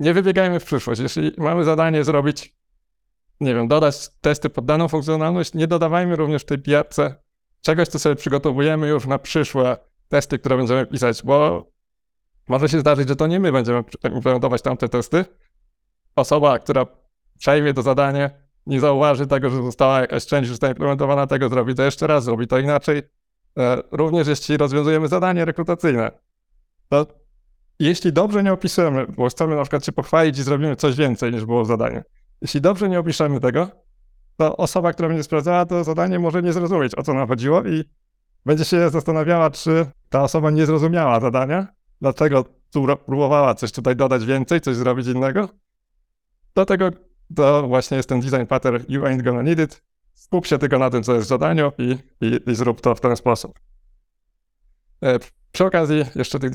nie 0.00 0.14
wybiegajmy 0.14 0.60
w 0.60 0.64
przyszłość. 0.64 1.00
Jeśli 1.00 1.32
mamy 1.38 1.64
zadanie 1.64 2.04
zrobić, 2.04 2.57
nie 3.40 3.54
wiem, 3.54 3.68
dodać 3.68 4.08
testy 4.20 4.50
pod 4.50 4.64
daną 4.64 4.88
funkcjonalność, 4.88 5.54
nie 5.54 5.66
dodawajmy 5.66 6.16
również 6.16 6.42
w 6.42 6.46
tej 6.46 6.58
pijarce 6.58 7.14
czegoś, 7.60 7.88
co 7.88 7.98
sobie 7.98 8.16
przygotowujemy 8.16 8.88
już 8.88 9.06
na 9.06 9.18
przyszłe 9.18 9.76
testy, 10.08 10.38
które 10.38 10.56
będziemy 10.56 10.86
pisać, 10.86 11.22
bo 11.22 11.66
może 12.48 12.68
się 12.68 12.80
zdarzyć, 12.80 13.08
że 13.08 13.16
to 13.16 13.26
nie 13.26 13.40
my 13.40 13.52
będziemy 13.52 13.84
implementować 14.14 14.62
tamte 14.62 14.88
testy. 14.88 15.24
Osoba, 16.16 16.58
która 16.58 16.86
przejmie 17.38 17.74
to 17.74 17.82
zadanie, 17.82 18.30
nie 18.66 18.80
zauważy 18.80 19.26
tego, 19.26 19.50
że 19.50 19.62
została 19.62 20.00
jakaś 20.00 20.26
część 20.26 20.48
już 20.50 20.58
zaimplementowana, 20.58 21.26
tego 21.26 21.48
zrobi 21.48 21.74
to 21.74 21.82
jeszcze 21.82 22.06
raz, 22.06 22.24
zrobi 22.24 22.46
to 22.46 22.58
inaczej. 22.58 23.02
E, 23.58 23.82
Również 23.90 24.28
jeśli 24.28 24.56
rozwiązujemy 24.56 25.08
zadanie 25.08 25.44
rekrutacyjne, 25.44 26.10
to 26.88 27.06
jeśli 27.78 28.12
dobrze 28.12 28.42
nie 28.42 28.52
opiszemy, 28.52 29.06
bo 29.06 29.28
chcemy 29.28 29.56
na 29.56 29.62
przykład 29.62 29.84
się 29.84 29.92
pochwalić 29.92 30.38
i 30.38 30.42
zrobimy 30.42 30.76
coś 30.76 30.96
więcej 30.96 31.32
niż 31.32 31.44
było 31.44 31.64
w 31.64 31.66
zadaniu, 31.66 32.02
jeśli 32.40 32.60
dobrze 32.60 32.88
nie 32.88 32.98
opiszemy 32.98 33.40
tego, 33.40 33.68
to 34.36 34.56
osoba, 34.56 34.92
która 34.92 35.08
będzie 35.08 35.22
sprawdzała 35.22 35.66
to 35.66 35.84
zadanie, 35.84 36.18
może 36.18 36.42
nie 36.42 36.52
zrozumieć, 36.52 36.94
o 36.94 37.02
co 37.02 37.14
nam 37.14 37.28
chodziło 37.28 37.64
i 37.64 37.84
będzie 38.46 38.64
się 38.64 38.90
zastanawiała, 38.90 39.50
czy 39.50 39.86
ta 40.08 40.22
osoba 40.22 40.50
nie 40.50 40.66
zrozumiała 40.66 41.20
zadania, 41.20 41.66
dlaczego 42.00 42.44
tu 42.70 42.86
próbowała 43.06 43.54
coś 43.54 43.72
tutaj 43.72 43.96
dodać 43.96 44.26
więcej, 44.26 44.60
coś 44.60 44.76
zrobić 44.76 45.06
innego. 45.06 45.48
Dlatego 46.54 46.90
to 47.36 47.68
właśnie 47.68 47.96
jest 47.96 48.08
ten 48.08 48.20
design 48.20 48.46
pattern 48.46 48.84
you 48.88 49.02
ain't 49.02 49.22
gonna 49.22 49.42
need 49.42 49.58
it. 49.58 49.82
Skup 50.14 50.46
się 50.46 50.58
tylko 50.58 50.78
na 50.78 50.90
tym, 50.90 51.02
co 51.02 51.14
jest 51.14 51.26
w 51.26 51.28
zadaniu 51.28 51.72
i, 51.78 51.98
i, 52.20 52.50
i 52.50 52.54
zrób 52.54 52.80
to 52.80 52.94
w 52.94 53.00
ten 53.00 53.16
sposób. 53.16 53.58
E, 55.02 55.18
Przy 55.52 55.64
okazji 55.64 56.04
jeszcze 56.14 56.38
tych 56.38 56.52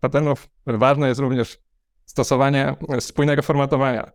patternów 0.00 0.48
ważne 0.66 1.08
jest 1.08 1.20
również 1.20 1.58
stosowanie 2.06 2.76
spójnego 3.00 3.42
formatowania. 3.42 4.10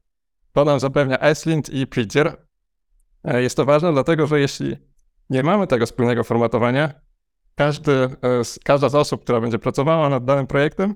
To 0.54 0.66
nam 0.66 0.80
zapewnia 0.80 1.20
ESLint 1.20 1.70
i 1.70 1.88
Prettier. 1.88 2.38
E, 3.24 3.42
Jest 3.42 3.58
to 3.58 3.66
ważne, 3.66 3.94
dlatego 3.94 4.28
że 4.28 4.40
jeśli 4.40 4.78
nie 5.30 5.44
mamy 5.44 5.68
tego 5.68 5.86
spójnego 5.86 6.24
formatowania, 6.24 6.94
każdy, 7.56 7.92
e, 7.92 8.10
każda 8.64 8.90
z 8.90 8.96
osób, 8.96 9.24
która 9.24 9.42
będzie 9.42 9.60
pracowała 9.60 10.10
nad 10.10 10.26
danym 10.26 10.48
projektem, 10.48 10.96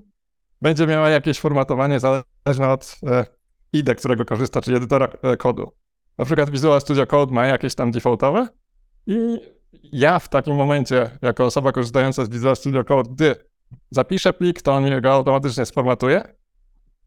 będzie 0.62 0.86
miała 0.86 1.08
jakieś 1.08 1.40
formatowanie 1.40 2.00
zależne 2.00 2.68
od 2.68 2.96
e, 3.06 3.26
IDE, 3.72 3.94
którego 3.94 4.24
korzysta, 4.24 4.60
czyli 4.60 4.76
edytora 4.76 5.08
e, 5.22 5.36
kodu. 5.36 5.72
Na 6.18 6.24
przykład 6.24 6.50
Visual 6.50 6.80
Studio 6.80 7.06
Code 7.06 7.34
ma 7.34 7.46
jakieś 7.46 7.74
tam 7.74 7.90
defaultowe 7.90 8.48
i 9.06 9.40
ja 9.92 10.18
w 10.18 10.28
takim 10.28 10.54
momencie, 10.54 11.10
jako 11.22 11.44
osoba 11.44 11.72
korzystająca 11.72 12.24
z 12.24 12.28
Visual 12.28 12.56
Studio 12.56 12.84
Code, 12.84 13.10
gdy 13.10 13.34
zapiszę 13.90 14.32
plik, 14.32 14.62
to 14.62 14.74
on 14.74 15.00
go 15.00 15.12
automatycznie 15.12 15.66
sformatuje. 15.66 16.34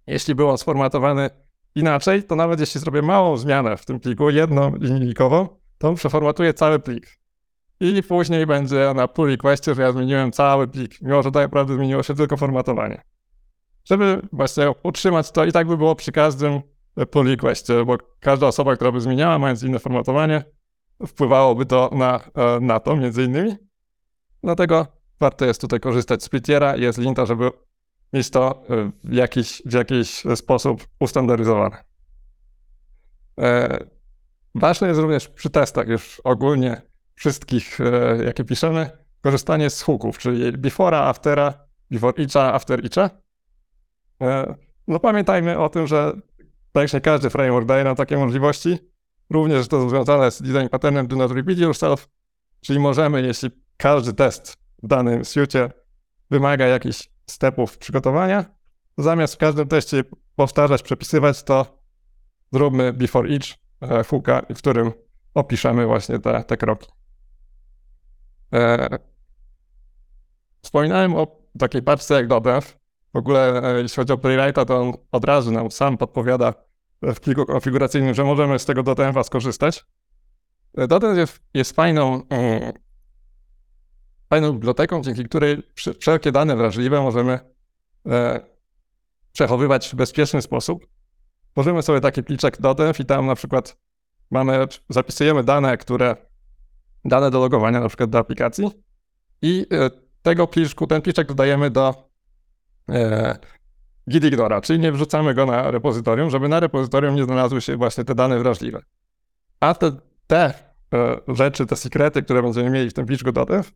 Jeśli 0.07 0.35
był 0.35 0.49
on 0.49 0.57
sformatowany 0.57 1.29
inaczej, 1.75 2.23
to 2.23 2.35
nawet 2.35 2.59
jeśli 2.59 2.81
zrobię 2.81 3.01
małą 3.01 3.37
zmianę 3.37 3.77
w 3.77 3.85
tym 3.85 3.99
pliku, 3.99 4.29
jedną 4.29 4.75
linijkową, 4.75 5.47
to 5.77 5.89
on 5.89 5.95
przeformatuje 5.95 6.53
cały 6.53 6.79
plik. 6.79 7.19
I 7.79 8.03
później 8.03 8.45
będzie 8.45 8.93
na 8.95 9.07
pull 9.07 9.29
requestie, 9.29 9.75
że 9.75 9.81
ja 9.81 9.91
zmieniłem 9.91 10.31
cały 10.31 10.67
plik, 10.67 11.01
mimo 11.01 11.23
że 11.23 11.31
tak 11.31 11.43
naprawdę 11.43 11.75
zmieniło 11.75 12.03
się 12.03 12.15
tylko 12.15 12.37
formatowanie. 12.37 13.01
Żeby 13.85 14.21
właśnie 14.33 14.71
utrzymać 14.83 15.31
to 15.31 15.45
i 15.45 15.51
tak 15.51 15.67
by 15.67 15.77
było 15.77 15.95
przy 15.95 16.11
każdym 16.11 16.61
pull 17.11 17.27
requestie, 17.27 17.85
bo 17.85 17.97
każda 18.19 18.47
osoba, 18.47 18.75
która 18.75 18.91
by 18.91 19.01
zmieniała, 19.01 19.39
mając 19.39 19.63
inne 19.63 19.79
formatowanie, 19.79 20.43
wpływałoby 21.07 21.65
to 21.65 21.89
na, 21.93 22.19
e, 22.35 22.59
na 22.59 22.79
to 22.79 22.95
między 22.95 23.23
innymi. 23.23 23.55
Dlatego 24.43 24.87
warto 25.19 25.45
jest 25.45 25.61
tutaj 25.61 25.79
korzystać 25.79 26.23
z 26.23 26.29
Prettiera 26.29 26.75
i 26.75 26.93
z 26.93 26.97
linta, 26.97 27.25
żeby 27.25 27.51
mieć 28.13 28.29
to 28.29 28.63
e, 28.69 28.91
w 29.03 29.13
jakiś, 29.13 29.61
w 29.65 29.73
jakiś 29.73 30.23
sposób 30.35 30.87
ustandaryzowane. 30.99 31.83
E, 33.39 33.79
Ważne 34.55 34.87
jest 34.87 34.99
również 34.99 35.27
przy 35.27 35.49
testach 35.49 35.87
już 35.87 36.21
ogólnie 36.23 36.81
wszystkich, 37.15 37.81
e, 37.81 38.23
jakie 38.23 38.43
piszemy, 38.43 38.89
korzystanie 39.21 39.69
z 39.69 39.81
hooków, 39.81 40.17
czyli 40.17 40.53
before'a, 40.53 41.09
aftera, 41.09 41.53
before 41.91 42.23
each'a, 42.23 42.53
after 42.53 42.81
each'a. 42.81 43.09
E, 44.21 44.55
No 44.87 44.99
pamiętajmy 44.99 45.57
o 45.57 45.69
tym, 45.69 45.87
że 45.87 46.13
jak 46.93 47.03
każdy 47.03 47.29
framework 47.29 47.65
daje 47.67 47.83
nam 47.83 47.95
takie 47.95 48.17
możliwości, 48.17 48.77
również 49.29 49.67
to 49.67 49.89
związane 49.89 50.31
z 50.31 50.41
design 50.41 50.67
patternem 50.71 51.07
do 51.07 51.15
not 51.15 51.31
repeat 51.31 51.57
yourself, 51.57 52.07
czyli 52.61 52.79
możemy, 52.79 53.21
jeśli 53.21 53.49
każdy 53.77 54.13
test 54.13 54.57
w 54.83 54.87
danym 54.87 55.25
suite 55.25 55.71
wymaga 56.31 56.65
jakichś 56.65 57.09
stepów 57.31 57.77
przygotowania, 57.77 58.43
to 58.95 59.03
zamiast 59.03 59.35
w 59.35 59.37
każdym 59.37 59.67
teście 59.67 60.03
powtarzać, 60.35 60.83
przepisywać, 60.83 61.43
to 61.43 61.79
zróbmy 62.51 62.93
before 62.93 63.29
each 63.29 63.57
e, 63.81 64.03
hooka, 64.03 64.41
w 64.49 64.57
którym 64.57 64.91
opiszemy 65.33 65.85
właśnie 65.85 66.19
te, 66.19 66.43
te 66.43 66.57
kroki. 66.57 66.87
E, 68.53 68.97
wspominałem 70.61 71.15
o 71.15 71.27
takiej 71.59 71.81
paczce 71.81 72.13
jak 72.13 72.27
Dodev. 72.27 72.79
W 73.13 73.17
ogóle, 73.17 73.63
e, 73.63 73.81
jeśli 73.81 73.95
chodzi 73.95 74.13
o 74.13 74.17
Playwrighta, 74.17 74.65
to 74.65 74.81
on 74.81 74.93
od 75.11 75.25
razu 75.25 75.51
nam 75.51 75.71
sam 75.71 75.97
podpowiada 75.97 76.53
w 77.01 77.19
pliku 77.19 77.45
konfiguracyjnym, 77.45 78.13
że 78.13 78.23
możemy 78.23 78.59
z 78.59 78.65
tego 78.65 78.83
Dodeva 78.83 79.23
skorzystać. 79.23 79.85
Dodev 80.73 81.19
jest, 81.19 81.39
jest 81.53 81.75
fajną, 81.75 82.21
fajną 84.29 84.53
biblioteką, 84.53 85.01
dzięki 85.01 85.23
której 85.23 85.57
wsz- 85.57 85.99
wszelkie 85.99 86.31
dane 86.31 86.55
wrażliwe 86.55 87.01
możemy 87.01 87.39
e, 88.07 88.39
przechowywać 89.33 89.89
w 89.89 89.95
bezpieczny 89.95 90.41
sposób. 90.41 90.87
Tworzymy 91.51 91.81
sobie 91.81 92.01
taki 92.01 92.23
pliczek 92.23 92.61
Dodev 92.61 93.03
i 93.03 93.05
tam 93.05 93.25
na 93.25 93.35
przykład 93.35 93.77
mamy, 94.31 94.67
zapisujemy 94.89 95.43
dane, 95.43 95.77
które, 95.77 96.15
dane 97.05 97.31
do 97.31 97.39
logowania 97.39 97.79
na 97.79 97.87
przykład 97.87 98.09
do 98.09 98.17
aplikacji 98.17 98.71
i 99.41 99.65
e, 99.71 99.89
tego 100.21 100.47
pliczku, 100.47 100.87
ten 100.87 101.01
pliczek 101.01 101.27
dodajemy 101.27 101.69
do 101.69 102.09
e, 102.89 103.37
git 104.09 104.23
ignora, 104.23 104.61
czyli 104.61 104.79
nie 104.79 104.91
wrzucamy 104.91 105.33
go 105.33 105.45
na 105.45 105.71
repozytorium, 105.71 106.29
żeby 106.29 106.49
na 106.49 106.59
repozytorium 106.59 107.15
nie 107.15 107.23
znalazły 107.23 107.61
się 107.61 107.77
właśnie 107.77 108.03
te 108.03 108.15
dane 108.15 108.39
wrażliwe. 108.39 108.81
A 109.59 109.73
te, 109.73 109.91
te 110.27 110.53
e, 110.93 111.19
rzeczy, 111.27 111.65
te 111.65 111.75
sekrety, 111.75 112.23
które 112.23 112.41
będziemy 112.43 112.69
mieli 112.69 112.89
w 112.89 112.93
tym 112.93 113.05
pitch.dev, 113.05 113.71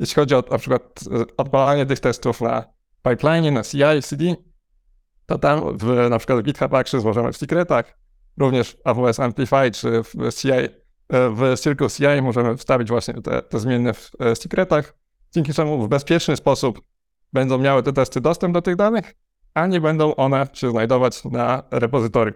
jeśli 0.00 0.14
chodzi 0.14 0.34
o 0.34 0.44
na 0.50 0.58
przykład 0.58 0.82
e, 1.12 1.24
odpalanie 1.36 1.86
tych 1.86 2.00
testów 2.00 2.40
na 2.40 2.64
pipeline, 3.02 3.54
na 3.54 3.62
CI, 3.62 4.02
CD, 4.02 4.34
to 5.26 5.38
tam 5.38 5.78
w, 5.78 6.08
na 6.10 6.18
przykład 6.18 6.38
w 6.38 6.42
GitHub 6.42 6.74
Actions 6.74 7.04
możemy 7.04 7.32
w 7.32 7.36
secretach, 7.36 7.98
również 8.38 8.70
w 8.70 8.86
AWS 8.86 9.20
Amplify 9.20 9.70
czy 9.70 10.02
w 10.02 10.34
CI, 10.34 10.50
e, 10.50 10.68
w 11.08 11.60
Circle 11.60 11.88
CI 11.90 12.22
możemy 12.22 12.56
wstawić 12.56 12.88
właśnie 12.88 13.14
te, 13.14 13.42
te 13.42 13.58
zmienne 13.58 13.94
w 13.94 14.10
e, 14.20 14.36
secretach, 14.36 14.94
dzięki 15.32 15.52
czemu 15.54 15.82
w 15.82 15.88
bezpieczny 15.88 16.36
sposób 16.36 16.80
będą 17.32 17.58
miały 17.58 17.82
te 17.82 17.92
testy 17.92 18.20
dostęp 18.20 18.54
do 18.54 18.62
tych 18.62 18.76
danych, 18.76 19.14
a 19.54 19.66
nie 19.66 19.80
będą 19.80 20.14
one 20.14 20.46
się 20.52 20.70
znajdować 20.70 21.24
na 21.24 21.62
repozytorium. 21.70 22.34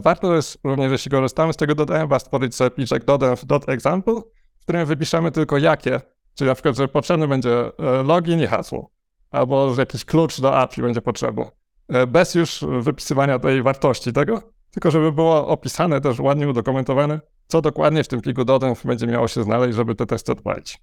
Warto 0.00 0.34
jest 0.34 0.58
również, 0.64 0.92
jeśli 0.92 1.10
korzystamy 1.10 1.52
z 1.52 1.56
tego 1.56 1.74
dodania, 1.74 2.18
stworzyć 2.18 2.54
sobie 2.54 2.70
pliczek 2.70 3.04
dodem.example, 3.04 4.14
w 4.60 4.62
którym 4.62 4.86
wypiszemy 4.86 5.30
tylko 5.30 5.58
jakie, 5.58 6.00
czyli 6.34 6.48
na 6.48 6.54
przykład, 6.54 6.76
że 6.76 6.88
potrzebny 6.88 7.28
będzie 7.28 7.78
e, 7.78 8.02
login 8.02 8.40
i 8.40 8.46
hasło, 8.46 8.90
albo 9.30 9.74
że 9.74 9.82
jakiś 9.82 10.04
klucz 10.04 10.40
do 10.40 10.56
API 10.56 10.82
będzie 10.82 11.00
potrzebny. 11.00 11.44
E, 11.88 12.06
Bez 12.06 12.34
już 12.34 12.64
wypisywania 12.80 13.38
tej 13.38 13.62
wartości 13.62 14.12
tego, 14.12 14.42
tylko 14.70 14.90
żeby 14.90 15.12
było 15.12 15.48
opisane, 15.48 16.00
też 16.00 16.20
ładnie 16.20 16.48
udokumentowane, 16.48 17.20
co 17.46 17.62
dokładnie 17.62 18.04
w 18.04 18.08
tym 18.08 18.20
pliku 18.20 18.44
dodem 18.44 18.74
będzie 18.84 19.06
miało 19.06 19.28
się 19.28 19.42
znaleźć, 19.42 19.76
żeby 19.76 19.94
te 19.94 20.06
testy 20.06 20.32
odpalić. 20.32 20.78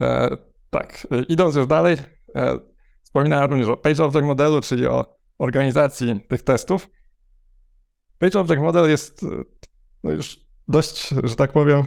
E, 0.00 0.36
tak, 0.70 1.06
e, 1.10 1.22
idąc 1.22 1.54
już 1.54 1.66
dalej, 1.66 1.96
e, 2.34 2.58
wspominałem 3.02 3.50
również 3.50 3.68
o 3.68 3.76
Page 3.76 4.04
Object 4.04 4.26
Modelu, 4.26 4.60
czyli 4.60 4.86
o 4.86 5.16
organizacji 5.38 6.20
tych 6.28 6.42
testów. 6.42 6.88
Page 8.18 8.40
Object 8.40 8.62
Model 8.62 8.90
jest 8.90 9.24
no 10.04 10.10
już 10.10 10.40
dość, 10.68 11.08
że 11.24 11.36
tak 11.36 11.52
powiem, 11.52 11.84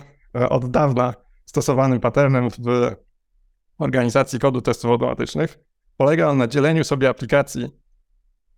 od 0.49 0.71
dawna 0.71 1.13
stosowanym 1.51 1.99
patternem 1.99 2.49
w 2.49 2.95
organizacji 3.77 4.39
kodu 4.39 4.61
testów 4.61 4.91
automatycznych. 4.91 5.59
Polega 5.97 6.27
on 6.27 6.37
na 6.37 6.47
dzieleniu 6.47 6.83
sobie 6.83 7.09
aplikacji 7.09 7.69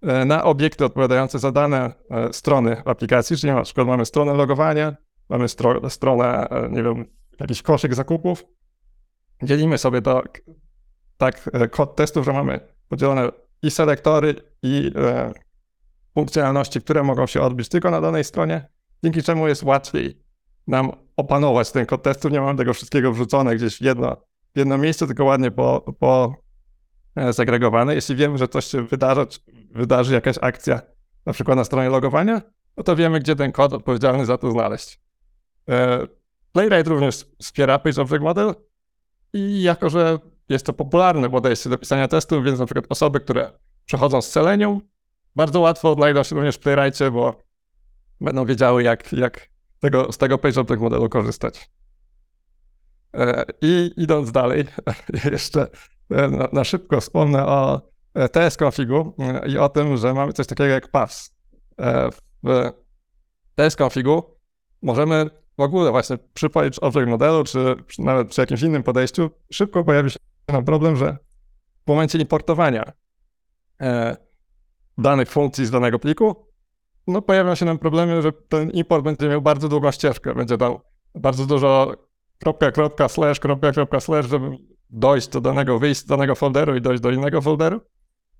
e, 0.01 0.25
na 0.25 0.43
obiekty 0.43 0.85
odpowiadające 0.85 1.39
za 1.39 1.51
dane 1.51 1.93
e, 2.09 2.33
strony 2.33 2.81
aplikacji, 2.85 3.37
czyli 3.37 3.53
na 3.53 3.61
przykład 3.61 3.87
mamy 3.87 4.05
stronę 4.05 4.33
logowania, 4.33 4.95
mamy 5.29 5.47
stro, 5.47 5.89
stronę, 5.89 6.49
e, 6.49 6.69
nie 6.69 6.83
wiem, 6.83 7.05
jakiś 7.39 7.61
koszyk 7.61 7.95
zakupów. 7.95 8.45
Dzielimy 9.43 9.77
sobie 9.77 10.01
tak 11.17 11.49
e, 11.53 11.67
kod 11.67 11.95
testów, 11.95 12.25
że 12.25 12.33
mamy 12.33 12.59
podzielone 12.89 13.29
i 13.61 13.71
selektory, 13.71 14.35
i 14.63 14.91
e, 14.95 15.33
funkcjonalności, 16.13 16.81
które 16.81 17.03
mogą 17.03 17.27
się 17.27 17.41
odbyć 17.41 17.69
tylko 17.69 17.91
na 17.91 18.01
danej 18.01 18.23
stronie, 18.23 18.67
dzięki 19.03 19.23
czemu 19.23 19.47
jest 19.47 19.63
łatwiej 19.63 20.22
nam 20.67 20.91
opanować 21.17 21.71
ten 21.71 21.85
kod 21.85 22.03
testów. 22.03 22.31
Nie 22.31 22.41
mamy 22.41 22.57
tego 22.57 22.73
wszystkiego 22.73 23.13
wrzucone 23.13 23.55
gdzieś 23.55 23.77
w 23.77 23.81
jedno, 23.81 24.17
w 24.55 24.57
jedno 24.57 24.77
miejsce, 24.77 25.07
tylko 25.07 25.25
ładnie 25.25 25.51
po, 25.51 25.95
po 25.99 26.35
e, 27.15 27.33
segregowane. 27.33 27.95
Jeśli 27.95 28.15
wiemy, 28.15 28.37
że 28.37 28.47
coś 28.47 28.65
się 28.65 28.81
wydarzy, 28.87 29.25
wydarzy 29.71 30.13
jakaś 30.13 30.35
akcja, 30.41 30.81
na 31.25 31.33
przykład 31.33 31.57
na 31.57 31.63
stronie 31.63 31.89
logowania, 31.89 32.41
no 32.77 32.83
to 32.83 32.95
wiemy, 32.95 33.19
gdzie 33.19 33.35
ten 33.35 33.51
kod 33.51 33.73
odpowiedzialny 33.73 34.25
za 34.25 34.37
to 34.37 34.51
znaleźć. 34.51 34.99
E, 35.69 36.07
Playwright 36.51 36.87
również 36.87 37.25
wspiera 37.39 37.79
Page 37.79 38.01
Object 38.01 38.23
Model 38.23 38.53
i 39.33 39.61
jako, 39.61 39.89
że 39.89 40.19
jest 40.49 40.65
to 40.65 40.73
popularne 40.73 41.29
podejście 41.29 41.69
do 41.69 41.77
pisania 41.77 42.07
testów, 42.07 42.43
więc 42.43 42.59
na 42.59 42.65
przykład 42.65 42.85
osoby, 42.89 43.19
które 43.19 43.51
przechodzą 43.85 44.21
z 44.21 44.29
Selenium, 44.29 44.81
bardzo 45.35 45.59
łatwo 45.59 45.91
odnajdą 45.91 46.23
się 46.23 46.35
również 46.35 46.55
w 46.55 46.59
Playwrightie, 46.59 47.11
bo 47.11 47.43
będą 48.21 48.45
wiedziały, 48.45 48.83
jak, 48.83 49.13
jak 49.13 49.49
tego, 49.83 50.11
z 50.11 50.17
tego 50.17 50.37
Page 50.37 50.61
Object 50.61 50.81
Modelu 50.81 51.09
korzystać. 51.09 51.69
E, 53.13 53.45
I 53.61 53.91
idąc 53.97 54.31
dalej, 54.31 54.65
jeszcze 55.31 55.67
e, 56.09 56.27
na, 56.27 56.47
na 56.53 56.63
szybko 56.63 57.01
wspomnę 57.01 57.45
o 57.45 57.81
e, 58.13 58.29
TS-configu 58.29 59.13
e, 59.19 59.47
i 59.49 59.57
o 59.57 59.69
tym, 59.69 59.97
że 59.97 60.13
mamy 60.13 60.33
coś 60.33 60.47
takiego 60.47 60.69
jak 60.69 60.91
paths. 60.91 61.33
W 62.43 62.71
TS-configu 63.55 64.23
możemy 64.81 65.29
w 65.57 65.61
ogóle 65.61 65.91
właśnie 65.91 66.17
przy 66.33 66.49
Page 66.49 66.81
Object 66.81 67.09
Modelu, 67.09 67.43
czy 67.43 67.75
nawet 67.99 68.29
przy 68.29 68.41
jakimś 68.41 68.61
innym 68.61 68.83
podejściu, 68.83 69.29
szybko 69.51 69.83
pojawi 69.83 70.11
się 70.11 70.19
nam 70.47 70.65
problem, 70.65 70.95
że 70.95 71.17
w 71.85 71.87
momencie 71.87 72.19
importowania 72.19 72.91
danych 74.97 75.29
funkcji 75.29 75.65
z 75.65 75.71
danego 75.71 75.99
pliku, 75.99 76.52
no 77.07 77.21
pojawią 77.21 77.55
się 77.55 77.65
nam 77.65 77.79
problemy, 77.79 78.21
że 78.21 78.31
ten 78.31 78.69
import 78.69 79.03
będzie 79.03 79.29
miał 79.29 79.41
bardzo 79.41 79.69
długą 79.69 79.91
ścieżkę, 79.91 80.35
będzie 80.35 80.57
tam 80.57 80.77
bardzo 81.15 81.45
dużo 81.45 81.93
kropka, 82.39 82.71
kropka, 82.71 83.09
slash, 83.09 83.39
kropka, 83.39 83.71
kropka, 83.71 83.99
slash, 83.99 84.25
żeby 84.27 84.57
dojść 84.89 85.27
do 85.27 85.41
danego, 85.41 85.79
wyjść 85.79 86.01
z 86.01 86.05
danego 86.05 86.35
folderu 86.35 86.75
i 86.75 86.81
dojść 86.81 87.03
do 87.03 87.11
innego 87.11 87.41
folderu, 87.41 87.81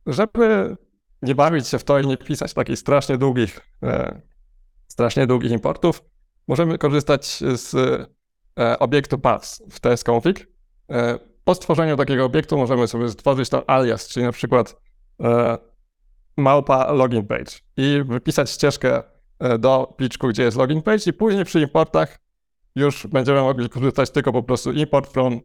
żeby 0.05 0.77
nie 1.21 1.35
bawić 1.35 1.67
się 1.67 1.79
w 1.79 1.83
to 1.83 1.99
i 1.99 2.07
nie 2.07 2.17
pisać 2.17 2.53
takich 2.53 2.79
strasznie 2.79 3.17
długich, 3.17 3.59
e, 3.83 4.21
strasznie 4.87 5.27
długich 5.27 5.51
importów, 5.51 6.03
możemy 6.47 6.77
korzystać 6.77 7.43
z 7.55 7.75
e, 8.59 8.79
obiektu 8.79 9.19
paths 9.19 9.63
w 9.71 9.79
tsconfig. 9.79 10.47
E, 10.89 11.19
po 11.43 11.55
stworzeniu 11.55 11.97
takiego 11.97 12.25
obiektu 12.25 12.57
możemy 12.57 12.87
sobie 12.87 13.09
stworzyć 13.09 13.49
tam 13.49 13.61
alias, 13.67 14.07
czyli 14.07 14.25
na 14.25 14.31
przykład 14.31 14.81
e, 15.23 15.57
małpa 16.37 16.91
login 16.91 17.27
page 17.27 17.51
i 17.77 18.03
wypisać 18.05 18.49
ścieżkę 18.49 19.03
e, 19.39 19.57
do 19.57 19.93
pliczku, 19.97 20.27
gdzie 20.27 20.43
jest 20.43 20.57
login 20.57 20.81
page 20.81 21.03
i 21.07 21.13
później 21.13 21.45
przy 21.45 21.61
importach 21.61 22.19
już 22.75 23.07
będziemy 23.07 23.41
mogli 23.41 23.69
korzystać 23.69 24.09
tylko 24.09 24.31
po 24.31 24.43
prostu 24.43 24.71
import 24.71 25.13
from 25.13 25.39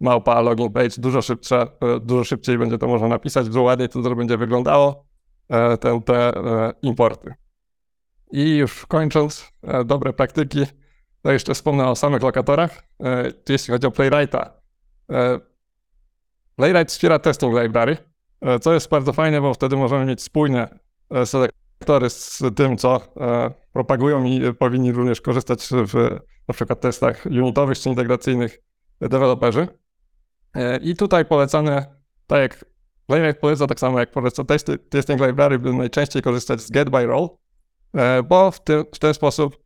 małpa 0.00 0.40
login 0.40 0.72
page. 0.72 0.90
Dużo 0.98 1.22
szybsze, 1.22 1.66
e, 1.80 2.00
dużo 2.00 2.24
szybciej 2.24 2.58
będzie 2.58 2.78
to 2.78 2.86
można 2.86 3.08
napisać, 3.08 3.46
dużo 3.46 3.62
ładniej 3.62 3.88
to 3.88 4.16
będzie 4.16 4.36
wyglądało 4.36 5.04
e, 5.48 5.78
te, 5.78 6.00
e, 6.16 6.72
importy. 6.82 7.34
I 8.32 8.56
już 8.56 8.86
kończąc, 8.86 9.52
dobre 9.84 10.12
praktyki, 10.12 10.66
to 11.22 11.32
jeszcze 11.32 11.54
wspomnę 11.54 11.88
o 11.88 11.96
samych 11.96 12.22
lokatorach. 12.22 12.82
Jeśli 13.48 13.72
chodzi 13.72 13.86
o 13.86 13.90
Playwrighta, 13.90 14.52
Playwright 16.56 16.90
wspiera 16.90 17.18
testing 17.18 17.62
library, 17.62 17.96
co 18.60 18.74
jest 18.74 18.88
bardzo 18.88 19.12
fajne, 19.12 19.40
bo 19.40 19.54
wtedy 19.54 19.76
możemy 19.76 20.04
mieć 20.04 20.22
spójne 20.22 20.78
e, 21.10 21.26
selektory 21.26 22.10
z 22.10 22.42
tym, 22.56 22.76
co 22.76 23.00
e, 23.20 23.50
propagują 23.72 24.24
i 24.24 24.44
e, 24.44 24.52
powinni 24.52 24.92
również 24.92 25.20
korzystać 25.20 25.68
w 25.70 25.94
na 26.48 26.54
przykład 26.54 26.80
testach 26.80 27.26
unitowych 27.26 27.78
czy 27.78 27.88
integracyjnych 27.88 28.58
deweloperzy. 29.00 29.68
E, 30.54 30.76
I 30.76 30.96
tutaj 30.96 31.24
polecane, 31.24 31.86
tak 32.26 32.40
jak 32.40 32.64
Playwright 33.06 33.40
poleca, 33.40 33.66
tak 33.66 33.80
samo 33.80 33.98
jak 34.00 34.10
poleca 34.10 34.44
testy, 34.44 34.78
testing 34.78 35.20
library, 35.20 35.58
by 35.58 35.72
najczęściej 35.72 36.22
korzystać 36.22 36.60
z 36.60 36.70
get 36.70 36.90
by 36.90 37.06
role, 37.06 37.28
e, 37.94 38.22
bo 38.22 38.50
w, 38.50 38.64
tym, 38.64 38.84
w 38.94 38.98
ten 38.98 39.14
sposób 39.14 39.56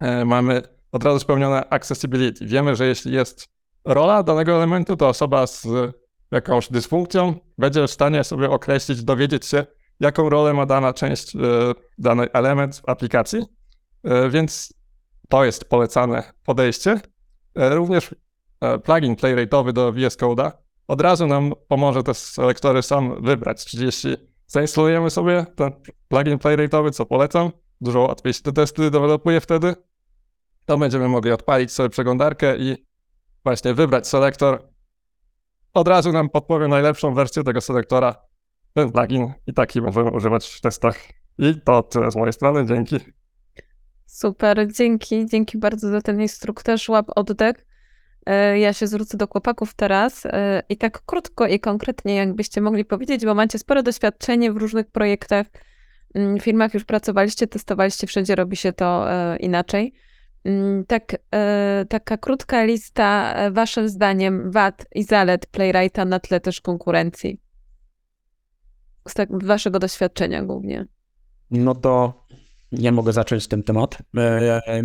e, 0.00 0.24
mamy 0.24 0.62
od 0.92 1.04
razu 1.04 1.18
spełnione 1.18 1.68
accessibility. 1.70 2.46
Wiemy, 2.46 2.76
że 2.76 2.86
jeśli 2.86 3.12
jest 3.12 3.48
rola 3.84 4.22
danego 4.22 4.52
elementu, 4.52 4.96
to 4.96 5.08
osoba 5.08 5.46
z 5.46 5.66
jakąś 6.30 6.68
dysfunkcją 6.70 7.34
będzie 7.58 7.86
w 7.86 7.90
stanie 7.90 8.24
sobie 8.24 8.50
określić, 8.50 9.02
dowiedzieć 9.04 9.46
się, 9.46 9.66
jaką 10.00 10.28
rolę 10.28 10.54
ma 10.54 10.66
dana 10.66 10.92
część, 10.92 11.36
e, 11.36 11.38
dany 11.98 12.32
element 12.32 12.76
w 12.76 12.88
aplikacji. 12.88 13.44
E, 14.04 14.30
Więc 14.30 14.74
to 15.28 15.44
jest 15.44 15.64
polecane 15.64 16.32
podejście. 16.44 17.00
E, 17.54 17.74
Również 17.74 18.14
plugin 18.84 19.16
Playwrightowy 19.16 19.72
do 19.72 19.92
VS 19.92 20.18
Code'a 20.18 20.50
od 20.88 21.00
razu 21.00 21.26
nam 21.26 21.52
pomoże 21.68 22.02
te 22.02 22.14
selektory 22.14 22.82
sam 22.82 23.22
wybrać. 23.22 23.64
Czyli 23.64 23.84
jeśli 23.84 24.16
zainstalujemy 24.46 25.10
sobie 25.10 25.46
ten 25.56 25.72
plugin 26.08 26.38
Playwrightowy, 26.38 26.90
co 26.90 27.06
polecam, 27.06 27.50
dużo 27.80 28.00
łatwiej 28.00 28.32
się 28.32 28.42
te 28.42 28.52
testy 28.52 28.90
dewelopuje 28.90 29.40
wtedy, 29.40 29.74
to 30.66 30.78
będziemy 30.78 31.08
mogli 31.08 31.32
odpalić 31.32 31.72
sobie 31.72 31.88
przeglądarkę 31.88 32.58
i 32.58 32.86
właśnie 33.44 33.74
wybrać 33.74 34.08
selektor. 34.08 34.73
Od 35.74 35.88
razu 35.88 36.12
nam 36.12 36.30
podpowie 36.30 36.68
najlepszą 36.68 37.14
wersję 37.14 37.44
tego 37.44 37.60
selektora, 37.60 38.14
ten 38.74 38.92
plugin 38.92 39.32
i 39.46 39.54
taki 39.54 39.82
możemy 39.82 40.10
używać 40.10 40.46
w 40.46 40.60
testach. 40.60 40.98
I 41.38 41.60
to 41.64 41.82
tyle 41.82 42.10
z 42.10 42.16
mojej 42.16 42.32
strony, 42.32 42.66
dzięki. 42.66 42.98
Super, 44.06 44.72
dzięki, 44.72 45.26
dzięki 45.26 45.58
bardzo 45.58 45.90
za 45.90 46.00
ten 46.00 46.20
instruktaż, 46.20 46.88
łap 46.88 47.06
oddech. 47.16 47.66
E, 48.26 48.58
Ja 48.58 48.72
się 48.72 48.86
zwrócę 48.86 49.16
do 49.16 49.26
chłopaków 49.26 49.74
teraz 49.74 50.26
e, 50.26 50.62
i 50.68 50.76
tak 50.76 51.02
krótko 51.06 51.46
i 51.46 51.60
konkretnie, 51.60 52.14
jakbyście 52.14 52.60
mogli 52.60 52.84
powiedzieć, 52.84 53.24
bo 53.24 53.34
macie 53.34 53.58
spore 53.58 53.82
doświadczenie 53.82 54.52
w 54.52 54.56
różnych 54.56 54.90
projektach, 54.90 55.46
mm, 56.14 56.40
firmach 56.40 56.74
już 56.74 56.84
pracowaliście, 56.84 57.46
testowaliście, 57.46 58.06
wszędzie 58.06 58.34
robi 58.34 58.56
się 58.56 58.72
to 58.72 59.12
e, 59.12 59.36
inaczej. 59.36 59.94
Mm, 60.44 60.84
Tak, 60.86 61.16
e, 61.34 61.84
taka 61.88 62.16
krótka 62.18 62.64
lista, 62.64 63.34
e, 63.34 63.50
waszym 63.50 63.88
zdaniem, 63.88 64.50
wad 64.50 64.86
i 64.94 65.04
zalet 65.04 65.46
Playwrighta 65.46 66.04
na 66.04 66.20
tle 66.20 66.40
też 66.40 66.60
konkurencji. 66.60 67.40
z 69.08 69.14
tak, 69.14 69.44
waszego 69.44 69.78
doświadczenia 69.78 70.42
głównie. 70.42 70.86
No 71.50 71.74
to 71.74 72.24
ja 72.72 72.92
mogę 72.92 73.12
zacząć 73.12 73.48
ten 73.48 73.62
temat. 73.62 73.98
E, 74.16 74.82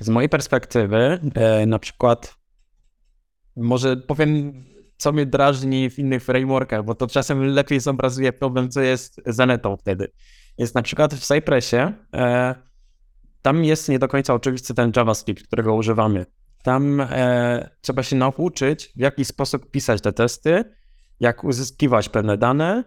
Z 0.00 0.08
mojej 0.08 0.28
perspektywy, 0.28 1.20
na 1.66 1.78
przykład, 1.78 2.34
może 3.56 3.96
powiem, 3.96 4.64
co 4.96 5.12
mnie 5.12 5.26
drażni 5.26 5.90
w 5.90 5.98
innych 5.98 6.24
frameworkach, 6.24 6.84
bo 6.84 6.94
to 6.94 7.06
czasem 7.06 7.42
lepiej 7.46 7.80
zobrazuje 7.80 8.32
problem, 8.32 8.70
co 8.70 8.80
jest 8.80 9.20
za 9.26 9.46
netą 9.46 9.76
wtedy. 9.76 10.12
Jest 10.58 10.74
na 10.74 10.82
przykład 10.82 11.14
w 11.14 11.26
Cypressie, 11.26 11.76
tam 13.42 13.64
jest 13.64 13.88
nie 13.88 13.98
do 13.98 14.08
końca 14.08 14.34
oczywisty 14.34 14.74
ten 14.74 14.92
JavaScript, 14.96 15.46
którego 15.46 15.74
używamy. 15.74 16.26
Tam 16.62 17.00
e, 17.00 17.70
trzeba 17.80 18.02
się 18.02 18.16
nauczyć, 18.16 18.92
w 18.96 19.00
jaki 19.00 19.24
sposób 19.24 19.70
pisać 19.70 20.00
te 20.00 20.12
testy, 20.12 20.64
jak 21.20 21.44
uzyskiwać 21.44 22.08
pewne 22.08 22.38
dane, 22.38 22.84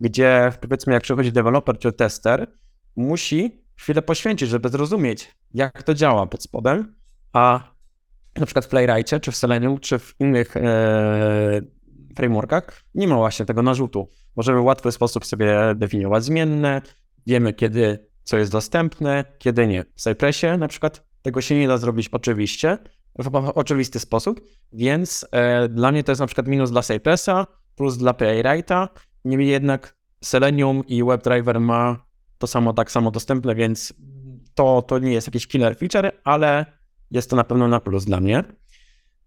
gdzie 0.00 0.52
powiedzmy, 0.60 0.92
jak 0.92 1.02
przychodzi 1.02 1.32
deweloper 1.32 1.78
czy 1.78 1.92
tester, 1.92 2.52
musi 2.96 3.64
chwilę 3.76 4.02
poświęcić, 4.02 4.48
żeby 4.48 4.68
zrozumieć, 4.68 5.36
jak 5.54 5.82
to 5.82 5.94
działa 5.94 6.26
pod 6.26 6.42
spodem, 6.42 6.94
a 7.32 7.74
na 8.36 8.46
przykład 8.46 8.64
w 8.64 8.68
Playwrightie, 8.68 9.20
czy 9.20 9.32
w 9.32 9.36
Selenium, 9.36 9.78
czy 9.78 9.98
w 9.98 10.14
innych 10.20 10.56
e, 10.56 11.60
frameworkach 12.16 12.82
nie 12.94 13.08
ma 13.08 13.16
właśnie 13.16 13.46
tego 13.46 13.62
narzutu. 13.62 14.08
Możemy 14.36 14.60
w 14.60 14.64
łatwy 14.64 14.92
sposób 14.92 15.26
sobie 15.26 15.58
definiować 15.76 16.24
zmienne, 16.24 16.82
wiemy 17.26 17.52
kiedy 17.52 18.07
co 18.28 18.38
jest 18.38 18.52
dostępne, 18.52 19.24
kiedy 19.38 19.66
nie. 19.66 19.84
W 19.84 20.00
Cypressie 20.00 20.46
na 20.58 20.68
przykład 20.68 21.04
tego 21.22 21.40
się 21.40 21.58
nie 21.58 21.68
da 21.68 21.78
zrobić 21.78 22.08
oczywiście, 22.12 22.78
w 23.18 23.36
oczywisty 23.54 23.98
sposób, 23.98 24.40
więc 24.72 25.26
e, 25.32 25.68
dla 25.68 25.92
mnie 25.92 26.04
to 26.04 26.12
jest 26.12 26.20
na 26.20 26.26
przykład 26.26 26.48
minus 26.48 26.70
dla 26.70 26.82
Cypressa, 26.82 27.46
plus 27.76 27.96
dla 27.96 28.14
Playwrighta, 28.14 28.88
niemniej 29.24 29.48
jednak 29.48 29.96
Selenium 30.24 30.86
i 30.86 31.04
WebDriver 31.04 31.60
ma 31.60 32.06
to 32.38 32.46
samo, 32.46 32.72
tak 32.72 32.90
samo 32.90 33.10
dostępne, 33.10 33.54
więc 33.54 33.94
to, 34.54 34.82
to 34.82 34.98
nie 34.98 35.12
jest 35.12 35.26
jakiś 35.26 35.46
killer 35.46 35.76
feature, 35.76 36.12
ale 36.24 36.66
jest 37.10 37.30
to 37.30 37.36
na 37.36 37.44
pewno 37.44 37.68
na 37.68 37.80
plus 37.80 38.04
dla 38.04 38.20
mnie. 38.20 38.44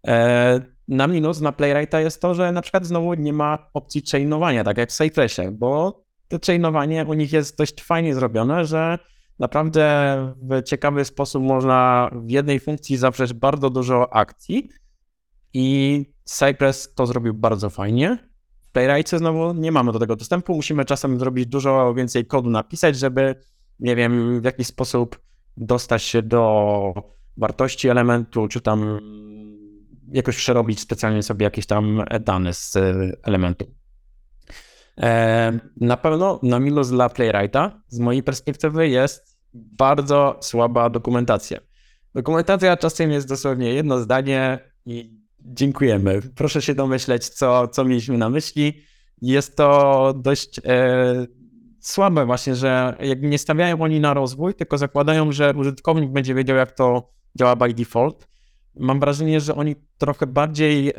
E, 0.07 0.61
na 0.87 1.07
minus 1.07 1.41
na 1.41 1.51
Playwrighta 1.51 2.01
jest 2.01 2.21
to, 2.21 2.33
że 2.33 2.51
na 2.51 2.61
przykład 2.61 2.85
znowu 2.85 3.13
nie 3.13 3.33
ma 3.33 3.69
opcji 3.73 4.03
chainowania, 4.11 4.63
tak 4.63 4.77
jak 4.77 4.89
w 4.89 4.93
Cypressie, 4.93 5.41
bo 5.51 6.03
to 6.31 6.45
chainowanie 6.47 7.05
u 7.05 7.13
nich 7.13 7.33
jest 7.33 7.57
dość 7.57 7.83
fajnie 7.83 8.15
zrobione, 8.15 8.65
że 8.65 8.99
naprawdę 9.39 10.33
w 10.41 10.63
ciekawy 10.63 11.05
sposób 11.05 11.43
można 11.43 12.09
w 12.13 12.29
jednej 12.29 12.59
funkcji 12.59 12.97
zawrzeć 12.97 13.33
bardzo 13.33 13.69
dużo 13.69 14.13
akcji 14.13 14.69
i 15.53 16.05
Cypress 16.23 16.93
to 16.93 17.05
zrobił 17.05 17.33
bardzo 17.33 17.69
fajnie. 17.69 18.17
W 18.61 18.71
Playwrightie 18.71 19.17
znowu 19.17 19.53
nie 19.53 19.71
mamy 19.71 19.91
do 19.91 19.99
tego 19.99 20.15
dostępu, 20.15 20.55
musimy 20.55 20.85
czasem 20.85 21.19
zrobić 21.19 21.45
dużo 21.45 21.93
więcej 21.93 22.25
kodu 22.25 22.49
napisać, 22.49 22.97
żeby, 22.97 23.35
nie 23.79 23.95
wiem, 23.95 24.41
w 24.41 24.43
jakiś 24.43 24.67
sposób 24.67 25.19
dostać 25.57 26.03
się 26.03 26.21
do 26.21 26.93
wartości 27.37 27.89
elementu, 27.89 28.47
czy 28.47 28.61
tam 28.61 28.99
jakoś 30.11 30.37
przerobić 30.37 30.79
specjalnie 30.79 31.23
sobie 31.23 31.43
jakieś 31.43 31.65
tam 31.65 32.03
dane 32.21 32.53
z 32.53 32.77
elementu. 33.23 33.80
E, 35.01 35.59
Na 35.77 35.97
pewno 35.97 36.39
na 36.43 36.59
minus 36.59 36.89
dla 36.89 37.09
Playwrighta 37.09 37.81
z 37.87 37.99
mojej 37.99 38.23
perspektywy 38.23 38.87
jest 38.87 39.37
bardzo 39.53 40.37
słaba 40.41 40.89
dokumentacja. 40.89 41.59
Dokumentacja 42.15 42.77
czasem 42.77 43.11
jest 43.11 43.27
dosłownie 43.27 43.73
jedno 43.73 43.99
zdanie 43.99 44.59
i 44.85 45.21
dziękujemy. 45.39 46.21
Proszę 46.35 46.61
się 46.61 46.75
domyśleć, 46.75 47.29
co, 47.29 47.67
co 47.67 47.85
mieliśmy 47.85 48.17
na 48.17 48.29
myśli. 48.29 48.81
Jest 49.21 49.57
to 49.57 50.13
dość 50.17 50.59
e, 50.65 51.27
słabe 51.79 52.25
właśnie, 52.25 52.55
że 52.55 52.97
jakby 52.99 53.27
nie 53.27 53.37
stawiają 53.37 53.81
oni 53.81 53.99
na 53.99 54.13
rozwój, 54.13 54.53
tylko 54.53 54.77
zakładają, 54.77 55.31
że 55.31 55.53
użytkownik 55.57 56.11
będzie 56.11 56.35
wiedział, 56.35 56.57
jak 56.57 56.71
to 56.71 57.09
działa 57.39 57.55
by 57.55 57.73
default. 57.73 58.30
Mam 58.75 58.99
wrażenie, 58.99 59.39
że 59.39 59.55
oni 59.55 59.75
trochę 59.97 60.27
bardziej 60.27 60.89
e, 60.89 60.93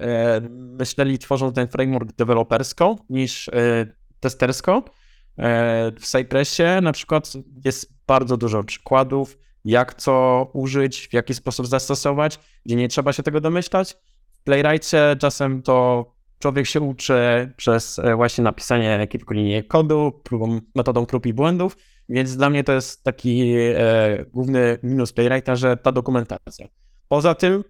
myśleli, 0.50 1.18
tworząc 1.18 1.54
ten 1.54 1.68
framework 1.68 2.12
dewelopersko 2.12 2.96
niż 3.10 3.48
e, 3.48 3.52
testersko. 4.20 4.84
E, 5.38 5.92
w 6.00 6.06
Cypressie 6.06 6.62
na 6.82 6.92
przykład 6.92 7.32
jest 7.64 7.92
bardzo 8.06 8.36
dużo 8.36 8.64
przykładów, 8.64 9.38
jak 9.64 9.94
co 9.94 10.46
użyć, 10.52 11.08
w 11.08 11.12
jaki 11.12 11.34
sposób 11.34 11.66
zastosować, 11.66 12.38
gdzie 12.66 12.76
nie 12.76 12.88
trzeba 12.88 13.12
się 13.12 13.22
tego 13.22 13.40
domyślać. 13.40 13.96
W 14.32 14.42
Playwrightie 14.44 15.16
czasem 15.18 15.62
to 15.62 16.06
człowiek 16.38 16.66
się 16.66 16.80
uczy 16.80 17.52
przez 17.56 17.98
e, 17.98 18.16
właśnie 18.16 18.44
napisanie 18.44 19.06
kilku 19.06 19.34
linii 19.34 19.64
kodu, 19.64 20.20
próbą, 20.24 20.60
metodą 20.74 21.06
prób 21.06 21.26
i 21.26 21.34
błędów, 21.34 21.76
więc 22.08 22.36
dla 22.36 22.50
mnie 22.50 22.64
to 22.64 22.72
jest 22.72 23.04
taki 23.04 23.52
e, 23.56 24.24
główny 24.32 24.78
minus 24.82 25.12
Playwrighta, 25.12 25.56
że 25.56 25.76
ta 25.76 25.92
dokumentacja. 25.92 26.66
Poza 27.12 27.34
tym 27.34 27.64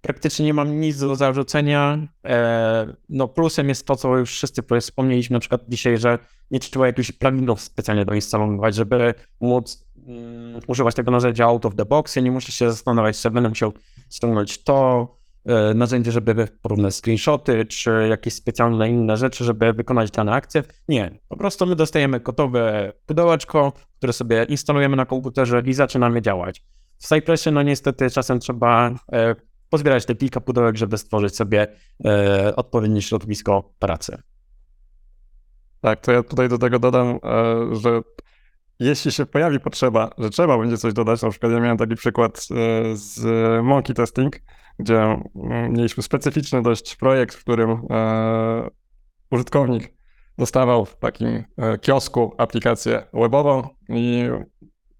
praktycznie 0.00 0.44
nie 0.44 0.54
mam 0.54 0.80
nic 0.80 0.98
do 0.98 1.16
zarzucenia. 1.16 1.98
E, 2.24 2.94
no 3.08 3.28
plusem 3.28 3.68
jest 3.68 3.86
to, 3.86 3.96
co 3.96 4.16
już 4.16 4.30
wszyscy 4.30 4.62
wspomnieliśmy 4.80 5.34
na 5.34 5.40
przykład 5.40 5.60
dzisiaj, 5.68 5.98
że 5.98 6.18
nie 6.50 6.60
trzeba 6.60 6.86
jakichś 6.86 7.12
pluginów 7.12 7.60
specjalnie 7.60 8.04
doinstalować, 8.04 8.74
żeby 8.74 9.14
móc 9.40 9.84
mm, 10.06 10.60
używać 10.66 10.94
tego 10.94 11.10
narzędzia 11.10 11.44
out 11.44 11.66
of 11.66 11.74
the 11.74 11.84
box. 11.84 12.16
Ja 12.16 12.22
nie 12.22 12.30
muszę 12.30 12.52
się 12.52 12.70
zastanawiać, 12.70 13.20
czy 13.20 13.30
będę 13.30 13.48
musiał 13.48 13.72
ściągnąć 14.10 14.64
to 14.64 15.08
e, 15.44 15.74
narzędzie, 15.74 16.12
żeby 16.12 16.48
porównać 16.62 16.94
screenshoty, 16.94 17.64
czy 17.64 18.06
jakieś 18.10 18.34
specjalne 18.34 18.90
inne 18.90 19.16
rzeczy, 19.16 19.44
żeby 19.44 19.72
wykonać 19.72 20.10
dane 20.10 20.32
akcje. 20.32 20.62
Nie, 20.88 21.18
po 21.28 21.36
prostu 21.36 21.66
my 21.66 21.76
dostajemy 21.76 22.20
gotowe 22.20 22.92
pudełeczko, 23.06 23.72
które 23.98 24.12
sobie 24.12 24.44
instalujemy 24.44 24.96
na 24.96 25.06
komputerze 25.06 25.62
i 25.66 25.74
zaczynamy 25.74 26.22
działać. 26.22 26.62
W 27.02 27.06
Cypressie, 27.06 27.50
no 27.50 27.62
niestety, 27.62 28.10
czasem 28.10 28.40
trzeba 28.40 28.90
e, 29.12 29.34
pozbierać 29.70 30.06
te 30.06 30.14
kilka 30.14 30.40
pudełek, 30.40 30.76
żeby 30.76 30.98
stworzyć 30.98 31.36
sobie 31.36 31.66
e, 32.04 32.56
odpowiednie 32.56 33.02
środowisko 33.02 33.72
pracy. 33.78 34.22
Tak, 35.80 36.00
to 36.00 36.12
ja 36.12 36.22
tutaj 36.22 36.48
do 36.48 36.58
tego 36.58 36.78
dodam, 36.78 37.06
e, 37.08 37.18
że 37.74 38.00
jeśli 38.78 39.12
się 39.12 39.26
pojawi 39.26 39.60
potrzeba, 39.60 40.10
że 40.18 40.30
trzeba 40.30 40.58
będzie 40.58 40.78
coś 40.78 40.92
dodać, 40.92 41.22
na 41.22 41.30
przykład 41.30 41.52
ja 41.52 41.60
miałem 41.60 41.76
taki 41.76 41.94
przykład 41.94 42.46
z 42.92 43.20
Monkey 43.64 43.94
Testing, 43.94 44.40
gdzie 44.78 44.98
mm, 45.00 45.72
mieliśmy 45.72 46.02
specyficzny 46.02 46.62
dość 46.62 46.96
projekt, 46.96 47.34
w 47.34 47.40
którym 47.40 47.86
użytkownik 49.30 49.94
dostawał 50.38 50.84
w 50.84 50.96
takim 50.96 51.44
kiosku 51.80 52.34
aplikację 52.38 53.06
webową 53.12 53.68
i 53.88 54.28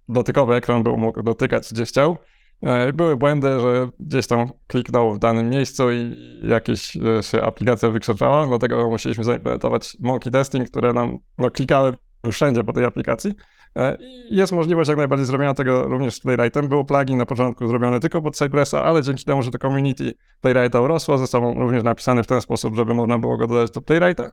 dotykowy 0.08 0.54
ekran 0.54 0.82
był 0.82 0.96
mógł 0.96 1.22
dotykać 1.22 1.72
gdzie 1.72 1.84
chciał. 1.84 2.16
E, 2.62 2.92
Były 2.92 3.16
błędy, 3.16 3.60
że 3.60 3.88
gdzieś 4.00 4.26
tam 4.26 4.50
kliknął 4.66 5.14
w 5.14 5.18
danym 5.18 5.50
miejscu 5.50 5.92
i 5.92 6.16
jakieś 6.42 6.96
e, 6.96 7.22
się 7.22 7.42
aplikacja 7.42 7.90
wykrzyczała, 7.90 8.46
dlatego 8.46 8.90
musieliśmy 8.90 9.24
zaimplementować 9.24 9.96
monkey 10.00 10.32
testing, 10.32 10.70
które 10.70 10.92
nam 10.92 11.18
no, 11.38 11.50
klikały 11.50 11.94
wszędzie 12.32 12.64
po 12.64 12.72
tej 12.72 12.84
aplikacji. 12.84 13.34
E, 13.76 13.98
jest 14.30 14.52
możliwość 14.52 14.88
jak 14.88 14.98
najbardziej 14.98 15.26
zrobienia 15.26 15.54
tego 15.54 15.88
również 15.88 16.14
z 16.14 16.20
Playwrightem. 16.20 16.68
Był 16.68 16.84
plugin 16.84 17.18
na 17.18 17.26
początku 17.26 17.68
zrobiony 17.68 18.00
tylko 18.00 18.22
pod 18.22 18.36
Cypressa, 18.36 18.84
ale 18.84 19.02
dzięki 19.02 19.24
temu, 19.24 19.42
że 19.42 19.50
to 19.50 19.58
community 19.58 20.14
Playwrighta 20.40 20.80
urosło, 20.80 21.18
został 21.18 21.54
również 21.54 21.82
napisany 21.82 22.22
w 22.22 22.26
ten 22.26 22.40
sposób, 22.40 22.76
żeby 22.76 22.94
można 22.94 23.18
było 23.18 23.36
go 23.36 23.46
dodać 23.46 23.70
do 23.70 23.80
Playwrighta. 23.80 24.30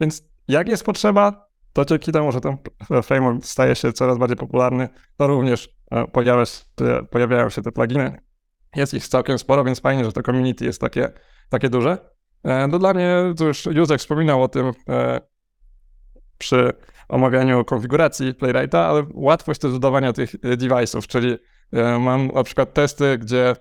Więc 0.00 0.22
jak 0.48 0.68
jest 0.68 0.84
potrzeba, 0.84 1.51
to 1.72 1.84
dzięki 1.84 2.12
temu, 2.12 2.32
że 2.32 2.40
ten 2.40 2.56
framework 3.02 3.44
staje 3.44 3.74
się 3.74 3.92
coraz 3.92 4.18
bardziej 4.18 4.36
popularny, 4.36 4.88
to 5.16 5.26
również 5.26 5.68
e, 5.90 6.06
pojawia 6.06 6.44
się, 6.46 6.62
pojawiają 7.10 7.50
się 7.50 7.62
te 7.62 7.72
pluginy. 7.72 8.20
Jest 8.76 8.94
ich 8.94 9.08
całkiem 9.08 9.38
sporo, 9.38 9.64
więc 9.64 9.80
fajnie, 9.80 10.04
że 10.04 10.12
to 10.12 10.22
community 10.22 10.64
jest 10.64 10.80
takie, 10.80 11.12
takie 11.48 11.68
duże. 11.68 11.98
E, 12.44 12.66
No 12.66 12.78
dla 12.78 12.94
mnie, 12.94 13.16
tu 13.38 13.46
już 13.46 13.66
Józef 13.66 14.00
wspominał 14.00 14.42
o 14.42 14.48
tym 14.48 14.72
e, 14.88 15.20
przy 16.38 16.72
omawianiu 17.08 17.64
konfiguracji 17.64 18.34
Playwrighta, 18.34 18.86
ale 18.86 19.06
łatwość 19.14 19.60
też 19.60 19.72
dodawania 19.72 20.12
tych 20.12 20.34
device'ów, 20.40 21.06
czyli 21.06 21.36
mam 22.00 22.26
na 22.26 22.42
przykład 22.42 22.74
testy, 22.74 23.18
gdzie 23.18 23.56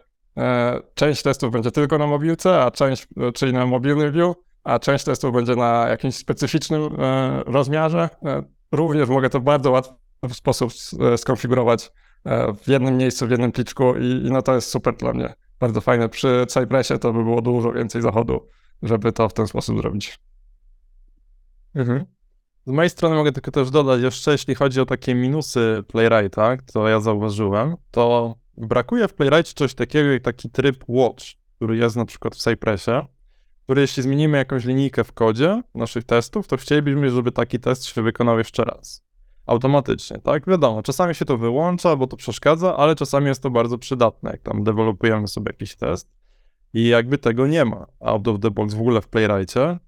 część 0.93 1.23
testów 1.23 1.51
będzie 1.51 1.71
tylko 1.71 1.97
na 1.97 2.07
mobilce, 2.07 2.63
a 2.63 2.71
część, 2.71 3.07
czyli 3.33 3.53
na 3.53 3.65
mobilny 3.65 4.11
view, 4.11 4.35
a 4.63 4.79
część 4.79 5.05
testów 5.05 5.33
będzie 5.33 5.55
na 5.55 5.87
jakimś 5.89 6.15
specyficznym 6.15 6.81
e, 6.99 7.43
rozmiarze. 7.45 8.09
E, 8.25 8.43
również 8.71 9.09
mogę 9.09 9.29
to 9.29 9.39
w 9.39 9.43
bardzo 9.43 9.71
łatwy 9.71 9.93
sposób 10.31 10.71
e, 10.99 11.17
skonfigurować 11.17 11.91
w 12.63 12.67
jednym 12.67 12.97
miejscu, 12.97 13.27
w 13.27 13.31
jednym 13.31 13.51
pliczku 13.51 13.95
i, 13.95 14.05
i 14.05 14.31
no 14.31 14.41
to 14.41 14.55
jest 14.55 14.69
super 14.69 14.95
dla 14.95 15.13
mnie. 15.13 15.33
Bardzo 15.59 15.81
fajne. 15.81 16.09
Przy 16.09 16.45
Cypressie 16.47 16.99
to 16.99 17.13
by 17.13 17.23
było 17.23 17.41
dużo 17.41 17.71
więcej 17.71 18.01
zachodu, 18.01 18.47
żeby 18.81 19.11
to 19.11 19.29
w 19.29 19.33
ten 19.33 19.47
sposób 19.47 19.77
zrobić. 19.77 20.19
Mhm. 21.75 22.05
Z 22.65 22.71
mojej 22.71 22.89
strony 22.89 23.15
mogę 23.15 23.31
tylko 23.31 23.51
też 23.51 23.69
dodać, 23.69 24.01
jeszcze 24.01 24.31
jeśli 24.31 24.55
chodzi 24.55 24.81
o 24.81 24.85
takie 24.85 25.15
minusy 25.15 25.83
Playwrighta, 25.87 26.57
co 26.65 26.87
ja 26.87 26.99
zauważyłem, 26.99 27.75
to 27.91 28.35
brakuje 28.57 29.07
w 29.07 29.13
Playwrightie 29.13 29.53
coś 29.55 29.73
takiego 29.73 30.09
jak 30.09 30.23
taki 30.23 30.49
tryb 30.49 30.83
watch, 30.87 31.25
który 31.55 31.77
jest 31.77 31.95
na 31.95 32.05
przykład 32.05 32.35
w 32.35 32.37
Cypressie. 32.37 32.91
Który 33.63 33.81
jeśli 33.81 34.03
zmienimy 34.03 34.37
jakąś 34.37 34.65
linijkę 34.65 35.03
w 35.03 35.13
kodzie 35.13 35.61
naszych 35.75 36.03
testów, 36.03 36.47
to 36.47 36.57
chcielibyśmy, 36.57 37.09
żeby 37.09 37.31
taki 37.31 37.59
test 37.59 37.85
się 37.85 38.01
wykonał 38.01 38.37
jeszcze 38.37 38.63
raz. 38.63 39.03
Automatycznie, 39.45 40.19
tak? 40.19 40.47
Wiadomo, 40.47 40.83
czasami 40.83 41.15
się 41.15 41.25
to 41.25 41.37
wyłącza, 41.37 41.95
bo 41.95 42.07
to 42.07 42.17
przeszkadza, 42.17 42.77
ale 42.77 42.95
czasami 42.95 43.27
jest 43.27 43.43
to 43.43 43.49
bardzo 43.49 43.77
przydatne, 43.77 44.31
jak 44.31 44.41
tam 44.41 44.63
dewelopujemy 44.63 45.27
sobie 45.27 45.49
jakiś 45.49 45.75
test 45.75 46.07
i 46.73 46.87
jakby 46.87 47.17
tego 47.17 47.47
nie 47.47 47.65
ma 47.65 47.87
out 47.99 48.27
of 48.27 48.39
the 48.39 48.51
box 48.51 48.73
w 48.73 48.79
ogóle 48.79 49.01
w 49.01 49.07
Playwrightie, 49.07 49.63
e, 49.63 49.79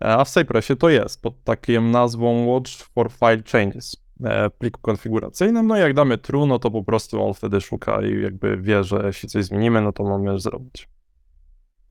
a 0.00 0.24
w 0.24 0.30
Cypressie 0.30 0.76
to 0.76 0.88
jest 0.88 1.22
pod 1.22 1.44
taką 1.44 1.82
nazwą 1.82 2.46
Watch 2.46 2.70
for 2.70 3.10
File 3.10 3.42
Changes 3.52 3.96
e, 4.24 4.50
pliku 4.50 4.80
konfiguracyjnym. 4.80 5.66
No 5.66 5.76
i 5.76 5.80
jak 5.80 5.94
damy 5.94 6.18
true, 6.18 6.46
no 6.46 6.58
to 6.58 6.70
po 6.70 6.84
prostu 6.84 7.24
on 7.24 7.34
wtedy 7.34 7.60
szuka 7.60 8.02
i 8.02 8.22
jakby 8.22 8.56
wie, 8.56 8.84
że 8.84 9.02
jeśli 9.06 9.28
coś 9.28 9.44
zmienimy, 9.44 9.82
no 9.82 9.92
to 9.92 10.04
mamy 10.04 10.38
zrobić. 10.38 10.88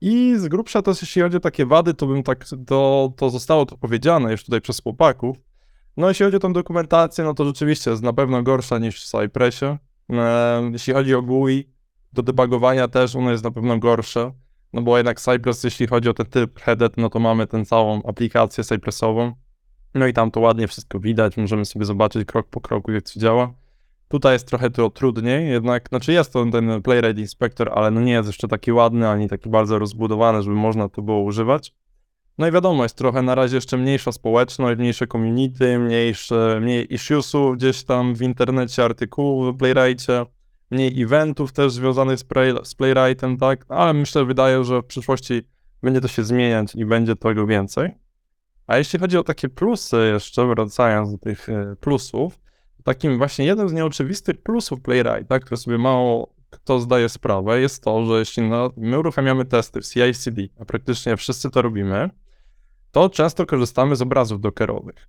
I 0.04 0.34
z 0.38 0.48
grubsza 0.48 0.82
też 0.82 1.02
jeśli 1.02 1.22
chodzi 1.22 1.36
o 1.36 1.40
takie 1.40 1.66
wady, 1.66 1.94
to 1.94 2.06
bym 2.06 2.22
tak, 2.22 2.44
to, 2.66 3.12
to 3.16 3.30
zostało 3.30 3.66
to 3.66 3.76
powiedziane 3.76 4.32
już 4.32 4.44
tutaj 4.44 4.60
przez 4.60 4.82
chłopaków. 4.82 5.36
No 5.96 6.08
jeśli 6.08 6.24
chodzi 6.24 6.36
o 6.36 6.40
tą 6.40 6.52
dokumentację, 6.52 7.24
no 7.24 7.34
to 7.34 7.44
rzeczywiście 7.44 7.90
jest 7.90 8.02
na 8.02 8.12
pewno 8.12 8.42
gorsza 8.42 8.78
niż 8.78 9.04
w 9.04 9.10
Cypressie. 9.10 9.78
E, 10.10 10.70
jeśli 10.72 10.92
chodzi 10.92 11.14
o 11.14 11.22
GUI, 11.22 11.68
do 12.12 12.22
debugowania 12.22 12.88
też 12.88 13.16
ono 13.16 13.30
jest 13.30 13.44
na 13.44 13.50
pewno 13.50 13.78
gorsze, 13.78 14.32
no 14.72 14.82
bo 14.82 14.96
jednak 14.96 15.20
Cypress, 15.20 15.64
jeśli 15.64 15.86
chodzi 15.86 16.08
o 16.08 16.14
ten 16.14 16.26
typ 16.26 16.60
headed, 16.60 16.96
no 16.96 17.10
to 17.10 17.18
mamy 17.18 17.46
tę 17.46 17.64
całą 17.64 18.02
aplikację 18.02 18.64
Cypressową, 18.64 19.32
no 19.94 20.06
i 20.06 20.12
tam 20.12 20.30
to 20.30 20.40
ładnie 20.40 20.68
wszystko 20.68 21.00
widać, 21.00 21.36
możemy 21.36 21.64
sobie 21.64 21.84
zobaczyć 21.84 22.24
krok 22.28 22.48
po 22.48 22.60
kroku, 22.60 22.92
jak 22.92 23.04
to 23.04 23.20
działa. 23.20 23.54
Tutaj 24.12 24.32
jest 24.32 24.46
trochę 24.46 24.70
to 24.70 24.90
trudniej, 24.90 25.48
jednak, 25.48 25.88
znaczy 25.88 26.12
jest 26.12 26.32
to 26.32 26.46
ten 26.46 26.82
Playwright 26.82 27.18
Inspector, 27.18 27.70
ale 27.74 27.90
no 27.90 28.00
nie 28.00 28.12
jest 28.12 28.26
jeszcze 28.26 28.48
taki 28.48 28.72
ładny, 28.72 29.08
ani 29.08 29.28
taki 29.28 29.50
bardzo 29.50 29.78
rozbudowany, 29.78 30.42
żeby 30.42 30.56
można 30.56 30.88
to 30.88 31.02
było 31.02 31.22
używać. 31.22 31.74
No 32.38 32.48
i 32.48 32.52
wiadomo, 32.52 32.82
jest 32.82 32.96
trochę 32.96 33.22
na 33.22 33.34
razie 33.34 33.56
jeszcze 33.56 33.76
mniejsza 33.76 34.12
społeczność, 34.12 34.78
mniejsze 34.78 35.06
community, 35.06 35.78
mniejsze, 35.78 36.58
mniej 36.62 36.94
issuesów 36.94 37.56
gdzieś 37.56 37.84
tam 37.84 38.14
w 38.14 38.22
internecie, 38.22 38.84
artykułów 38.84 39.54
w 39.54 39.58
Playwrightie, 39.58 40.26
mniej 40.70 41.02
eventów 41.02 41.52
też 41.52 41.72
związanych 41.72 42.18
z, 42.18 42.24
play, 42.24 42.54
z 42.62 42.74
Playwrightem, 42.74 43.36
tak? 43.36 43.64
Ale 43.68 43.92
myślę, 43.92 44.24
wydaje, 44.24 44.64
że 44.64 44.82
w 44.82 44.84
przyszłości 44.84 45.42
będzie 45.82 46.00
to 46.00 46.08
się 46.08 46.24
zmieniać 46.24 46.74
i 46.74 46.84
będzie 46.84 47.16
tego 47.16 47.46
więcej. 47.46 47.90
A 48.66 48.78
jeśli 48.78 48.98
chodzi 48.98 49.18
o 49.18 49.24
takie 49.24 49.48
plusy 49.48 50.10
jeszcze, 50.12 50.46
wracając 50.46 51.12
do 51.12 51.18
tych 51.18 51.48
e, 51.48 51.76
plusów, 51.80 52.42
takim 52.82 53.18
właśnie 53.18 53.44
jeden 53.44 53.68
z 53.68 53.72
nieoczywistych 53.72 54.42
plusów 54.42 54.80
Playwrighta, 54.80 55.38
który 55.40 55.56
sobie 55.56 55.78
mało 55.78 56.32
kto 56.52 56.80
zdaje 56.80 57.08
sprawę, 57.08 57.60
jest 57.60 57.82
to, 57.84 58.04
że 58.04 58.18
jeśli 58.18 58.42
na, 58.42 58.70
my 58.76 58.98
uruchamiamy 58.98 59.44
testy 59.44 59.80
w 59.80 59.88
CI/CD, 59.88 60.42
a 60.60 60.64
praktycznie 60.64 61.16
wszyscy 61.16 61.50
to 61.50 61.62
robimy, 61.62 62.10
to 62.90 63.10
często 63.10 63.46
korzystamy 63.46 63.96
z 63.96 64.02
obrazów 64.02 64.40
dockerowych. 64.40 65.08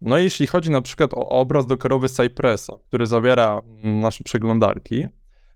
No 0.00 0.18
i 0.18 0.22
jeśli 0.22 0.46
chodzi 0.46 0.70
na 0.70 0.82
przykład 0.82 1.14
o 1.14 1.28
obraz 1.28 1.66
dockerowy 1.66 2.08
Cypressa, 2.08 2.72
który 2.88 3.06
zawiera 3.06 3.60
mm, 3.82 4.00
nasze 4.00 4.24
przeglądarki, 4.24 5.06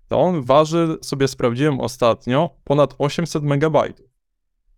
to 0.07 0.19
on 0.19 0.41
waży, 0.41 0.97
sobie 1.01 1.27
sprawdziłem 1.27 1.79
ostatnio, 1.79 2.49
ponad 2.63 2.95
800 2.97 3.43
MB. 3.43 3.77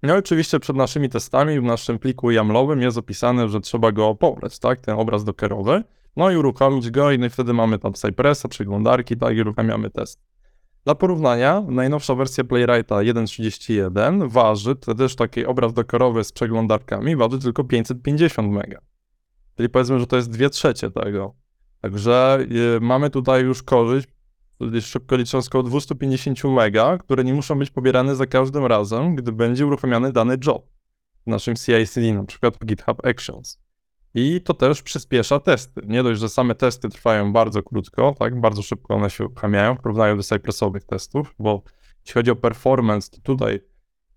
No 0.03 0.15
i 0.15 0.17
oczywiście 0.17 0.59
przed 0.59 0.75
naszymi 0.75 1.09
testami 1.09 1.59
w 1.59 1.63
naszym 1.63 1.99
pliku 1.99 2.31
YAMLowym 2.31 2.81
jest 2.81 2.97
opisane, 2.97 3.49
że 3.49 3.61
trzeba 3.61 3.91
go 3.91 4.15
pobrać, 4.15 4.59
tak, 4.59 4.81
ten 4.81 4.99
obraz 4.99 5.23
dockerowy, 5.23 5.83
no 6.15 6.31
i 6.31 6.37
uruchomić 6.37 6.91
go 6.91 7.11
i 7.11 7.29
wtedy 7.29 7.53
mamy 7.53 7.79
tam 7.79 7.93
Cypressa, 7.93 8.47
przeglądarki, 8.47 9.17
tak, 9.17 9.37
i 9.37 9.41
uruchamiamy 9.41 9.89
test. 9.89 10.21
Dla 10.83 10.95
porównania, 10.95 11.63
najnowsza 11.67 12.15
wersja 12.15 12.43
Playwrighta 12.43 12.95
1.31 12.95 14.29
waży, 14.31 14.75
to 14.75 14.95
też 14.95 15.15
taki 15.15 15.45
obraz 15.45 15.73
dockerowy 15.73 16.23
z 16.23 16.31
przeglądarkami, 16.31 17.15
waży 17.15 17.39
tylko 17.39 17.63
550 17.63 18.47
MB. 18.47 18.75
Czyli 19.57 19.69
powiedzmy, 19.69 19.99
że 19.99 20.07
to 20.07 20.15
jest 20.15 20.31
2 20.31 20.49
trzecie 20.49 20.91
tego. 20.91 21.35
Także 21.81 22.39
y, 22.77 22.79
mamy 22.81 23.09
tutaj 23.09 23.43
już 23.43 23.63
korzyść, 23.63 24.07
szybko 24.81 25.15
licząc 25.15 25.47
około 25.47 25.63
250 25.63 26.43
mega, 26.43 26.97
które 26.97 27.23
nie 27.23 27.33
muszą 27.33 27.59
być 27.59 27.69
pobierane 27.69 28.15
za 28.15 28.25
każdym 28.25 28.65
razem, 28.65 29.15
gdy 29.15 29.31
będzie 29.31 29.65
uruchomiony 29.65 30.11
dany 30.11 30.37
job 30.45 30.67
w 31.27 31.29
naszym 31.29 31.55
CI/CD, 31.55 32.13
na 32.13 32.23
przykład 32.23 32.57
w 32.57 32.65
GitHub 32.65 33.05
Actions. 33.05 33.59
I 34.13 34.41
to 34.41 34.53
też 34.53 34.81
przyspiesza 34.81 35.39
testy. 35.39 35.81
Nie 35.87 36.03
dość, 36.03 36.21
że 36.21 36.29
same 36.29 36.55
testy 36.55 36.89
trwają 36.89 37.33
bardzo 37.33 37.63
krótko, 37.63 38.15
tak, 38.19 38.39
bardzo 38.39 38.61
szybko 38.61 38.95
one 38.95 39.09
się 39.09 39.25
uruchamiają 39.25 39.75
w 39.75 39.81
porównaniu 39.81 40.17
do 40.17 40.23
Cypressowych 40.23 40.83
testów, 40.83 41.35
bo 41.39 41.61
jeśli 42.05 42.13
chodzi 42.13 42.31
o 42.31 42.35
performance, 42.35 43.11
to 43.11 43.17
tutaj 43.23 43.59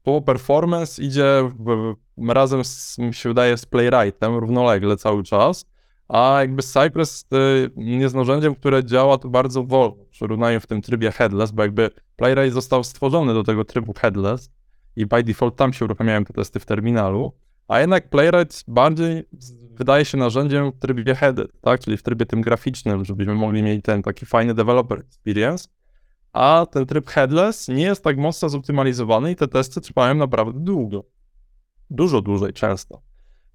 po 0.02 0.22
performance 0.22 1.02
idzie 1.02 1.50
w, 1.58 1.94
razem, 2.28 2.64
z, 2.64 2.98
mi 2.98 3.14
się 3.14 3.28
wydaje, 3.28 3.56
z 3.56 3.66
Playwrightem 3.66 4.36
równolegle 4.36 4.96
cały 4.96 5.22
czas, 5.22 5.66
a 6.08 6.36
jakby 6.40 6.62
Cypress 6.62 7.26
y, 7.32 7.70
jest 7.76 8.14
narzędziem, 8.14 8.54
które 8.54 8.84
działa 8.84 9.18
tu 9.18 9.30
bardzo 9.30 9.64
wolno, 9.64 10.04
w 10.14 10.18
porównaniu 10.18 10.60
w 10.60 10.66
tym 10.66 10.82
trybie 10.82 11.12
headless, 11.12 11.50
bo 11.50 11.62
jakby 11.62 11.90
Playwright 12.16 12.54
został 12.54 12.84
stworzony 12.84 13.34
do 13.34 13.42
tego 13.42 13.64
trybu 13.64 13.92
headless 13.92 14.50
i 14.96 15.06
by 15.06 15.22
default 15.22 15.56
tam 15.56 15.72
się 15.72 15.84
uruchamiają 15.84 16.24
te 16.24 16.32
testy 16.32 16.60
w 16.60 16.66
terminalu, 16.66 17.32
a 17.68 17.80
jednak 17.80 18.08
Playwright 18.08 18.64
bardziej 18.68 19.24
wydaje 19.70 20.04
się 20.04 20.18
narzędziem 20.18 20.72
w 20.72 20.78
trybie 20.78 21.14
headed, 21.14 21.60
tak, 21.60 21.80
czyli 21.80 21.96
w 21.96 22.02
trybie 22.02 22.26
tym 22.26 22.42
graficznym, 22.42 23.04
żebyśmy 23.04 23.34
mogli 23.34 23.62
mieć 23.62 23.84
ten 23.84 24.02
taki 24.02 24.26
fajny 24.26 24.54
developer 24.54 24.98
experience, 24.98 25.68
a 26.32 26.66
ten 26.70 26.86
tryb 26.86 27.10
headless 27.10 27.68
nie 27.68 27.82
jest 27.82 28.04
tak 28.04 28.16
mocno 28.16 28.48
zoptymalizowany 28.48 29.30
i 29.30 29.36
te 29.36 29.48
testy 29.48 29.80
trwają 29.80 30.14
naprawdę 30.14 30.60
długo. 30.60 31.04
Dużo 31.90 32.22
dłużej 32.22 32.52
często. 32.52 33.02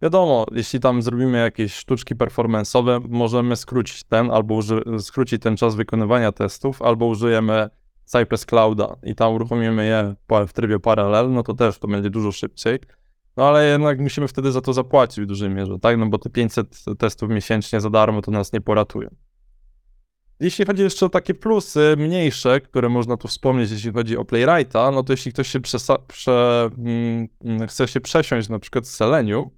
Wiadomo, 0.01 0.45
jeśli 0.51 0.79
tam 0.79 1.01
zrobimy 1.01 1.37
jakieś 1.37 1.73
sztuczki 1.73 2.15
performance'owe, 2.15 3.01
możemy 3.09 3.55
skrócić 3.55 4.03
ten, 4.03 4.31
albo 4.31 4.59
skrócić 4.99 5.41
ten 5.41 5.57
czas 5.57 5.75
wykonywania 5.75 6.31
testów, 6.31 6.81
albo 6.81 7.05
użyjemy 7.05 7.69
Cypress 8.05 8.45
Clouda 8.45 8.95
i 9.03 9.15
tam 9.15 9.33
uruchomimy 9.33 9.85
je 9.85 10.15
w 10.47 10.53
trybie 10.53 10.79
paralel, 10.79 11.31
no 11.31 11.43
to 11.43 11.53
też 11.53 11.79
to 11.79 11.87
będzie 11.87 12.09
dużo 12.09 12.31
szybciej. 12.31 12.79
No 13.39 13.47
ale 13.47 13.65
jednak 13.65 13.99
musimy 13.99 14.27
wtedy 14.27 14.51
za 14.51 14.61
to 14.61 14.73
zapłacić 14.73 15.23
w 15.23 15.27
dużej 15.27 15.49
mierze, 15.49 15.79
tak? 15.79 15.97
No 15.97 16.05
bo 16.05 16.17
te 16.17 16.29
500 16.29 16.85
testów 16.97 17.29
miesięcznie 17.29 17.81
za 17.81 17.89
darmo 17.89 18.21
to 18.21 18.31
nas 18.31 18.53
nie 18.53 18.61
poratują. 18.61 19.09
Jeśli 20.39 20.65
chodzi 20.65 20.83
jeszcze 20.83 21.05
o 21.05 21.09
takie 21.09 21.33
plusy 21.33 21.95
mniejsze, 21.97 22.61
które 22.61 22.89
można 22.89 23.17
tu 23.17 23.27
wspomnieć, 23.27 23.71
jeśli 23.71 23.93
chodzi 23.93 24.17
o 24.17 24.25
Playwrighta, 24.25 24.91
no 24.91 25.03
to 25.03 25.13
jeśli 25.13 25.33
ktoś 25.33 25.47
się 25.47 25.59
przesa- 25.59 25.99
prze, 26.07 26.69
mm, 26.77 27.27
mm, 27.45 27.67
chce 27.67 27.87
się 27.87 28.01
przesiąść 28.01 28.49
na 28.49 28.59
przykład 28.59 28.87
z 28.87 28.95
Selenium, 28.95 29.49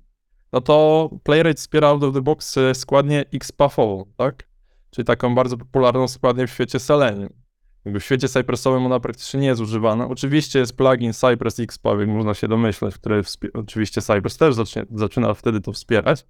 no 0.54 0.62
to 0.62 1.10
Playwright 1.24 1.60
wspiera 1.60 1.88
out 1.88 2.04
of 2.04 2.14
the 2.14 2.22
box 2.22 2.60
składnię 2.74 3.26
XPathową, 3.34 4.06
tak? 4.18 4.48
Czyli 4.90 5.06
taką 5.06 5.36
bardzo 5.36 5.58
popularną 5.58 6.08
składnię 6.08 6.48
w 6.48 6.52
świecie 6.52 6.80
Selenium. 6.80 7.41
Jakby 7.86 8.00
w 8.00 8.04
świecie 8.04 8.28
Cypressowym 8.28 8.86
ona 8.86 9.00
praktycznie 9.00 9.40
nie 9.40 9.48
jest 9.48 9.62
używana. 9.62 10.08
Oczywiście 10.08 10.60
jest 10.60 10.78
plugin 10.78 11.14
Cypress 11.14 11.60
XPath, 11.60 12.00
jak 12.00 12.10
można 12.10 12.34
się 12.34 12.48
domyśleć, 12.48 12.96
który 12.96 13.22
oczywiście 13.54 14.02
Cypress 14.02 14.38
też 14.38 14.56
zacznie, 14.56 14.86
zaczyna 14.96 15.34
wtedy 15.34 15.62
to 15.62 15.72
wspierać, 15.72 16.26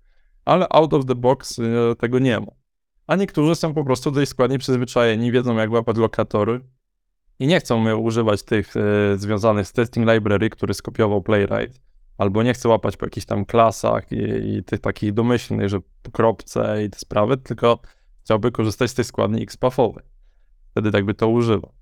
ale 0.45 0.69
out 0.69 0.93
of 0.93 1.05
the 1.05 1.15
box 1.15 1.59
y, 1.59 1.63
tego 1.99 2.19
nie 2.19 2.39
ma. 2.39 2.51
A 3.07 3.15
niektórzy 3.15 3.55
są 3.55 3.73
po 3.73 3.85
prostu 3.85 4.11
do 4.11 4.15
tej 4.15 4.25
składni 4.25 4.57
przyzwyczajeni, 4.57 5.31
wiedzą 5.31 5.55
jak 5.55 5.71
łapać 5.71 5.97
lokatory 5.97 6.61
i 7.39 7.47
nie 7.47 7.59
chcą 7.59 7.95
używać 7.95 8.43
tych 8.43 8.75
y, 8.75 8.81
związanych 9.17 9.67
z 9.67 9.73
testing 9.73 10.09
library, 10.11 10.49
który 10.49 10.73
skopiował 10.73 11.21
Playwright, 11.21 11.81
albo 12.17 12.43
nie 12.43 12.53
chcą 12.53 12.69
łapać 12.69 12.97
po 12.97 13.05
jakichś 13.05 13.25
tam 13.25 13.45
klasach 13.45 14.11
i, 14.11 14.15
i 14.57 14.63
tych 14.63 14.79
takich 14.79 15.13
domyślnych, 15.13 15.69
że 15.69 15.79
po 16.01 16.11
kropce 16.11 16.83
i 16.83 16.89
te 16.89 16.99
sprawy, 16.99 17.37
tylko 17.37 17.79
chciałby 18.23 18.51
korzystać 18.51 18.91
z 18.91 18.93
tej 18.93 19.05
składni 19.05 19.43
XPathowej. 19.43 20.10
Wtedy 20.71 20.91
tak 20.91 21.05
by 21.05 21.13
to 21.13 21.27
używał. 21.27 21.73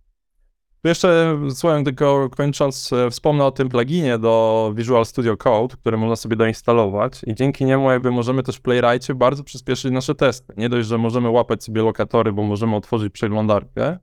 Tu 0.81 0.87
jeszcze 0.87 1.39
słowem 1.49 1.83
tylko 1.83 2.29
kończąc, 2.29 2.93
e, 2.93 3.09
wspomnę 3.09 3.45
o 3.45 3.51
tym 3.51 3.69
pluginie 3.69 4.17
do 4.17 4.73
Visual 4.75 5.05
Studio 5.05 5.37
Code, 5.37 5.75
który 5.77 5.97
można 5.97 6.15
sobie 6.15 6.35
doinstalować 6.35 7.21
i 7.27 7.35
dzięki 7.35 7.65
niemu 7.65 7.91
jakby 7.91 8.11
możemy 8.11 8.43
też 8.43 8.55
w 8.55 8.61
Playwrightie 8.61 9.15
bardzo 9.15 9.43
przyspieszyć 9.43 9.91
nasze 9.91 10.15
testy. 10.15 10.53
Nie 10.57 10.69
dość, 10.69 10.87
że 10.87 10.97
możemy 10.97 11.29
łapać 11.29 11.63
sobie 11.63 11.81
lokatory, 11.81 12.33
bo 12.33 12.43
możemy 12.43 12.75
otworzyć 12.75 13.13
przeglądarkę, 13.13 13.97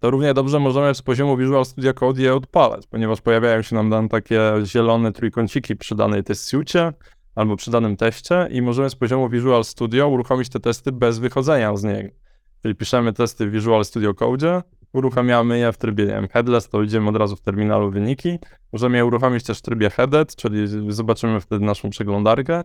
to 0.00 0.10
równie 0.10 0.34
dobrze 0.34 0.58
możemy 0.58 0.94
z 0.94 1.02
poziomu 1.02 1.36
Visual 1.36 1.64
Studio 1.64 1.94
Code 1.94 2.22
je 2.22 2.34
odpalać, 2.34 2.86
ponieważ 2.86 3.20
pojawiają 3.20 3.62
się 3.62 3.76
nam 3.76 4.08
takie 4.08 4.40
zielone 4.64 5.12
trójkąciki 5.12 5.76
przy 5.76 5.94
danej 5.94 6.24
testucie 6.24 6.92
albo 7.34 7.56
przy 7.56 7.70
danym 7.70 7.96
teście 7.96 8.48
i 8.50 8.62
możemy 8.62 8.90
z 8.90 8.96
poziomu 8.96 9.28
Visual 9.28 9.64
Studio 9.64 10.08
uruchomić 10.08 10.48
te 10.48 10.60
testy 10.60 10.92
bez 10.92 11.18
wychodzenia 11.18 11.76
z 11.76 11.84
niego. 11.84 12.25
Czyli 12.66 12.74
piszemy 12.74 13.12
testy 13.12 13.46
w 13.46 13.52
Visual 13.52 13.84
Studio 13.84 14.14
Code, 14.14 14.62
uruchamiamy 14.92 15.58
je 15.58 15.72
w 15.72 15.78
trybie 15.78 16.28
headless, 16.32 16.68
to 16.68 16.82
idziemy 16.82 17.08
od 17.08 17.16
razu 17.16 17.36
w 17.36 17.40
terminalu 17.40 17.90
wyniki. 17.90 18.38
Możemy 18.72 18.96
je 18.96 19.04
uruchomić 19.04 19.44
też 19.44 19.58
w 19.58 19.62
trybie 19.62 19.90
headed, 19.90 20.36
czyli 20.36 20.66
zobaczymy 20.92 21.40
wtedy 21.40 21.64
naszą 21.64 21.90
przeglądarkę 21.90 22.62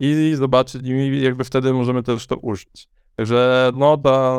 i 0.00 0.32
zobaczyć, 0.34 0.82
i 0.86 1.22
jakby 1.22 1.44
wtedy 1.44 1.72
możemy 1.72 2.02
też 2.02 2.26
to 2.26 2.36
użyć. 2.36 2.88
Także 3.16 3.70
no 3.74 3.96
ta, 3.96 4.38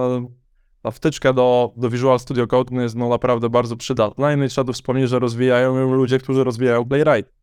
ta 0.82 0.92
wtyczka 0.92 1.34
do, 1.34 1.74
do 1.78 1.90
Visual 1.90 2.20
Studio 2.20 2.48
Code 2.48 2.76
no 2.76 2.82
jest 2.82 2.96
no 2.96 3.10
naprawdę 3.10 3.50
bardzo 3.50 3.76
przydatna 3.76 4.34
i 4.34 4.38
no 4.38 4.46
i 4.46 4.50
trzeba 4.50 4.66
tu 4.66 4.74
wspomnieć, 4.74 5.10
że 5.10 5.20
rozwijają 5.20 5.78
ją 5.78 5.94
ludzie, 5.94 6.20
którzy 6.20 6.44
rozwijają 6.44 6.86
Playwright. 6.86 7.34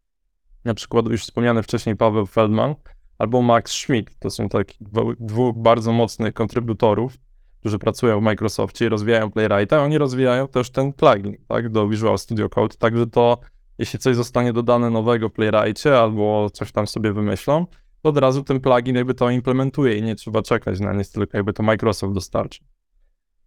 na 0.64 0.74
przykład 0.74 1.06
już 1.06 1.22
wspomniany 1.22 1.62
wcześniej 1.62 1.96
Paweł 1.96 2.26
Feldman 2.26 2.74
albo 3.18 3.42
Max 3.42 3.72
Schmidt. 3.72 4.18
To 4.18 4.30
są 4.30 4.48
takich 4.48 4.78
dwóch 5.20 5.56
bardzo 5.58 5.92
mocnych 5.92 6.34
kontrybutorów, 6.34 7.25
którzy 7.66 7.78
pracują 7.78 8.20
w 8.20 8.22
Microsoftie 8.22 8.86
i 8.86 8.88
rozwijają 8.88 9.30
Playwrighta. 9.30 9.82
Oni 9.82 9.98
rozwijają 9.98 10.48
też 10.48 10.70
ten 10.70 10.92
plugin 10.92 11.36
tak, 11.48 11.68
do 11.68 11.88
Visual 11.88 12.18
Studio 12.18 12.48
Code, 12.48 12.76
także 12.76 13.06
to 13.06 13.38
jeśli 13.78 13.98
coś 13.98 14.16
zostanie 14.16 14.52
dodane 14.52 14.90
nowego 14.90 15.28
w 15.28 15.32
Playwrightie 15.32 15.98
albo 15.98 16.50
coś 16.50 16.72
tam 16.72 16.86
sobie 16.86 17.12
wymyślą, 17.12 17.66
to 18.02 18.08
od 18.08 18.18
razu 18.18 18.44
ten 18.44 18.60
plugin 18.60 18.96
jakby 18.96 19.14
to 19.14 19.30
implementuje 19.30 19.98
i 19.98 20.02
nie 20.02 20.14
trzeba 20.14 20.42
czekać 20.42 20.80
na 20.80 20.92
nic, 20.92 21.12
tylko 21.12 21.36
jakby 21.36 21.52
to 21.52 21.62
Microsoft 21.62 22.14
dostarczy. 22.14 22.60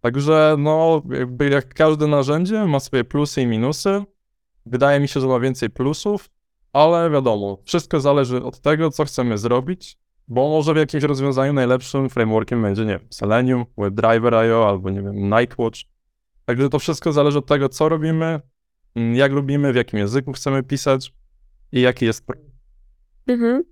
Także 0.02 0.56
no, 0.58 1.02
jakby 1.10 1.50
jak 1.50 1.74
każde 1.74 2.08
narzędzie 2.08 2.66
ma 2.66 2.80
swoje 2.80 3.04
plusy 3.04 3.42
i 3.42 3.48
minusy. 3.48 4.04
Wydaje 4.66 5.00
mi 5.00 5.08
się, 5.08 5.20
że 5.20 5.28
ma 5.28 5.40
więcej 5.40 5.70
plusów, 5.70 6.30
ale 6.74 7.10
wiadomo, 7.10 7.58
wszystko 7.66 8.00
zależy 8.00 8.44
od 8.44 8.60
tego, 8.60 8.92
co 8.92 9.06
chcemy 9.06 9.38
zrobić, 9.38 9.98
bo 10.30 10.50
może 10.50 10.74
w 10.74 10.78
jakimś 10.78 11.04
rozwiązaniu 11.04 11.54
najlepszym 11.54 12.10
frameworkiem 12.10 12.62
będzie, 12.62 12.86
nie 12.86 12.98
wiem, 12.98 13.08
Selenium, 13.10 13.66
WebDriver.io 13.78 14.70
albo, 14.70 14.90
nie 14.90 15.02
wiem, 15.02 15.30
Nightwatch. 15.30 15.80
Także 16.46 16.70
to 16.70 16.80
wszystko 16.80 17.12
zależy 17.12 17.38
od 17.38 17.46
tego, 17.46 17.70
co 17.70 17.90
robimy, 17.90 18.40
mm, 18.96 19.16
jak 19.16 19.32
robimy, 19.32 19.74
w 19.74 19.76
jakim 19.76 20.00
języku 20.00 20.34
chcemy 20.34 20.64
pisać 20.64 21.14
i 21.72 21.82
jaki 21.82 22.06
jest 22.06 22.26
Mhm. 23.28 23.64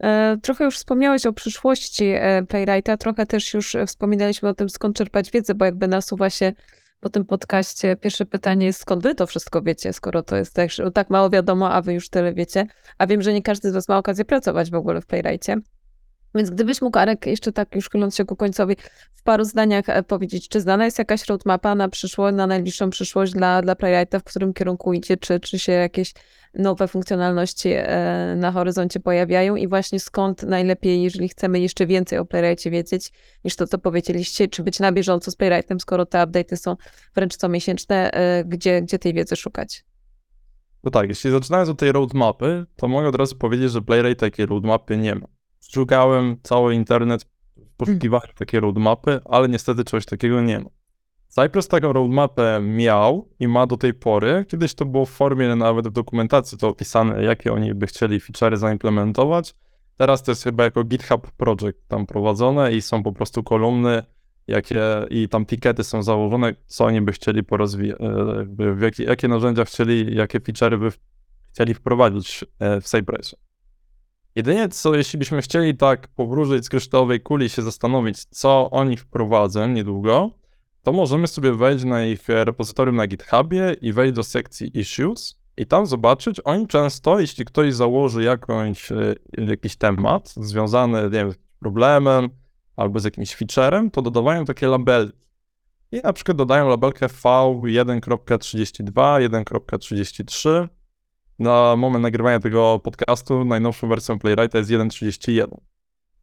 E, 0.00 0.36
Trochę 0.42 0.64
już 0.64 0.76
wspomniałeś 0.76 1.26
o 1.26 1.32
przyszłości 1.32 2.04
e, 2.04 2.42
Playwrighta, 2.48 2.96
trochę 2.96 3.26
też 3.26 3.54
już 3.54 3.74
e, 3.74 3.86
wspominaliśmy 3.86 4.48
o 4.48 4.54
tym, 4.54 4.68
skąd 4.68 4.96
czerpać 4.96 5.30
wiedzę, 5.30 5.54
bo 5.54 5.64
jakby 5.64 5.88
nasuwa 5.88 6.30
się 6.30 6.52
po 7.00 7.10
tym 7.10 7.24
podcaście 7.24 7.96
pierwsze 7.96 8.26
pytanie 8.26 8.66
jest, 8.66 8.80
skąd 8.80 9.02
wy 9.02 9.14
to 9.14 9.26
wszystko 9.26 9.62
wiecie, 9.62 9.92
skoro 9.92 10.22
to 10.22 10.36
jest 10.36 10.54
też 10.54 10.80
tak 10.94 11.10
mało 11.10 11.30
wiadomo, 11.30 11.72
a 11.72 11.82
wy 11.82 11.94
już 11.94 12.08
tyle 12.08 12.34
wiecie. 12.34 12.66
A 12.98 13.06
wiem, 13.06 13.22
że 13.22 13.32
nie 13.32 13.42
każdy 13.42 13.70
z 13.70 13.74
was 13.74 13.88
ma 13.88 13.98
okazję 13.98 14.24
pracować 14.24 14.70
w 14.70 14.74
ogóle 14.74 15.00
w 15.00 15.06
Playwrightie. 15.06 15.56
Więc 16.34 16.50
gdybyś 16.50 16.82
mógł, 16.82 16.98
Arek, 16.98 17.26
jeszcze 17.26 17.52
tak 17.52 17.74
już 17.74 17.90
chyląc 17.90 18.16
się 18.16 18.24
ku 18.24 18.36
końcowi, 18.36 18.76
w 19.14 19.22
paru 19.22 19.44
zdaniach 19.44 19.88
e, 19.88 20.02
powiedzieć, 20.02 20.48
czy 20.48 20.60
znana 20.60 20.84
jest 20.84 20.98
jakaś 20.98 21.26
roadmapa 21.26 21.74
na 21.74 21.88
przyszłość, 21.88 22.36
na 22.36 22.46
najbliższą 22.46 22.90
przyszłość 22.90 23.32
dla, 23.32 23.62
dla 23.62 23.76
Playwrighta, 23.76 24.18
w 24.18 24.24
którym 24.24 24.52
kierunku 24.52 24.92
idzie, 24.92 25.16
czy, 25.16 25.40
czy 25.40 25.58
się 25.58 25.72
jakieś 25.72 26.14
nowe 26.54 26.88
funkcjonalności 26.88 27.68
e, 27.72 28.34
na 28.36 28.52
horyzoncie 28.52 29.00
pojawiają 29.00 29.56
i 29.56 29.68
właśnie 29.68 30.00
skąd 30.00 30.42
najlepiej, 30.42 31.02
jeżeli 31.02 31.28
chcemy 31.28 31.60
jeszcze 31.60 31.86
więcej 31.86 32.18
o 32.18 32.24
Playwrightie 32.24 32.70
wiedzieć, 32.70 33.12
niż 33.44 33.56
to, 33.56 33.66
co 33.66 33.78
powiedzieliście, 33.78 34.48
czy 34.48 34.62
być 34.62 34.80
na 34.80 34.92
bieżąco 34.92 35.30
z 35.30 35.36
Playwrightem, 35.36 35.80
skoro 35.80 36.06
te 36.06 36.18
update'y 36.18 36.56
są 36.56 36.76
wręcz 37.14 37.36
comiesięczne, 37.36 38.10
e, 38.10 38.44
gdzie, 38.44 38.82
gdzie 38.82 38.98
tej 38.98 39.14
wiedzy 39.14 39.36
szukać? 39.36 39.84
No 40.84 40.90
tak, 40.90 41.08
jeśli 41.08 41.30
zaczynając 41.30 41.68
od 41.68 41.78
tej 41.78 41.92
roadmapy, 41.92 42.66
to 42.76 42.88
mogę 42.88 43.08
od 43.08 43.14
razu 43.14 43.36
powiedzieć, 43.36 43.72
że 43.72 43.82
Playwright 43.82 44.20
takiej 44.20 44.46
roadmapy 44.46 44.96
nie 44.96 45.14
ma. 45.14 45.26
Szukałem 45.70 46.36
cały 46.42 46.74
internet 46.74 47.24
w 47.56 47.76
poszukiwaniu 47.76 48.32
takiej 48.34 48.60
roadmapy, 48.60 49.20
ale 49.24 49.48
niestety 49.48 49.84
czegoś 49.84 50.06
takiego 50.06 50.40
nie 50.40 50.60
ma. 50.60 50.70
Cypress 51.28 51.68
taką 51.68 51.92
roadmapę 51.92 52.60
miał 52.62 53.28
i 53.40 53.48
ma 53.48 53.66
do 53.66 53.76
tej 53.76 53.94
pory. 53.94 54.44
Kiedyś 54.48 54.74
to 54.74 54.84
było 54.84 55.06
w 55.06 55.10
formie 55.10 55.56
nawet 55.56 55.88
w 55.88 55.92
dokumentacji 55.92 56.58
to 56.58 56.68
opisane, 56.68 57.22
jakie 57.22 57.52
oni 57.52 57.74
by 57.74 57.86
chcieli 57.86 58.20
feature'y 58.20 58.56
zaimplementować. 58.56 59.54
Teraz 59.96 60.22
to 60.22 60.30
jest 60.30 60.44
chyba 60.44 60.64
jako 60.64 60.84
GitHub 60.84 61.30
Project 61.30 61.88
tam 61.88 62.06
prowadzone 62.06 62.72
i 62.72 62.82
są 62.82 63.02
po 63.02 63.12
prostu 63.12 63.42
kolumny, 63.42 64.02
jakie 64.48 64.80
i 65.10 65.28
tam 65.28 65.46
tikety 65.46 65.84
są 65.84 66.02
założone, 66.02 66.54
co 66.66 66.84
oni 66.84 67.00
by 67.00 67.12
chcieli 67.12 67.44
porozwijać, 67.44 67.98
w 68.56 68.80
jakie, 68.80 69.04
jakie 69.04 69.28
narzędzia 69.28 69.64
chcieli, 69.64 70.16
jakie 70.16 70.40
feature'y 70.40 70.78
by 70.78 70.92
chcieli 71.52 71.74
wprowadzić 71.74 72.44
e, 72.58 72.80
w 72.80 72.84
Cypressie. 72.84 73.36
Jedynie 74.34 74.68
co, 74.68 74.94
jeśli 74.94 75.18
byśmy 75.18 75.42
chcieli 75.42 75.76
tak 75.76 76.08
powróżyć 76.08 76.64
z 76.64 76.68
kryształowej 76.68 77.20
kuli 77.20 77.48
się 77.48 77.62
zastanowić, 77.62 78.24
co 78.24 78.70
oni 78.70 78.96
wprowadzą 78.96 79.68
niedługo, 79.68 80.30
to 80.82 80.92
możemy 80.92 81.26
sobie 81.26 81.52
wejść 81.52 81.84
na 81.84 82.04
ich 82.04 82.28
repozytorium 82.28 82.96
na 82.96 83.06
GitHubie 83.06 83.76
i 83.80 83.92
wejść 83.92 84.14
do 84.14 84.24
sekcji 84.24 84.78
Issues 84.78 85.42
i 85.56 85.66
tam 85.66 85.86
zobaczyć, 85.86 86.40
oni 86.44 86.66
często, 86.66 87.20
jeśli 87.20 87.44
ktoś 87.44 87.74
założy 87.74 88.22
jakąś, 88.22 88.92
e, 88.92 89.14
jakiś 89.38 89.76
temat 89.76 90.28
związany, 90.28 91.02
nie 91.02 91.10
wiem, 91.10 91.32
z 91.32 91.36
problemem 91.60 92.28
albo 92.76 93.00
z 93.00 93.04
jakimś 93.04 93.34
featurem, 93.34 93.90
to 93.90 94.02
dodawają 94.02 94.44
takie 94.44 94.66
labelki. 94.66 95.22
I 95.92 96.00
na 96.04 96.12
przykład 96.12 96.36
dodają 96.36 96.68
labelkę 96.68 97.06
V1.32, 97.06 99.20
1.33. 99.20 100.68
Na 101.38 101.76
moment 101.76 102.02
nagrywania 102.02 102.40
tego 102.40 102.80
podcastu 102.84 103.44
najnowszą 103.44 103.88
wersją 103.88 104.18
Playwrighta 104.18 104.58
jest 104.58 104.70
1.31. 104.70 105.46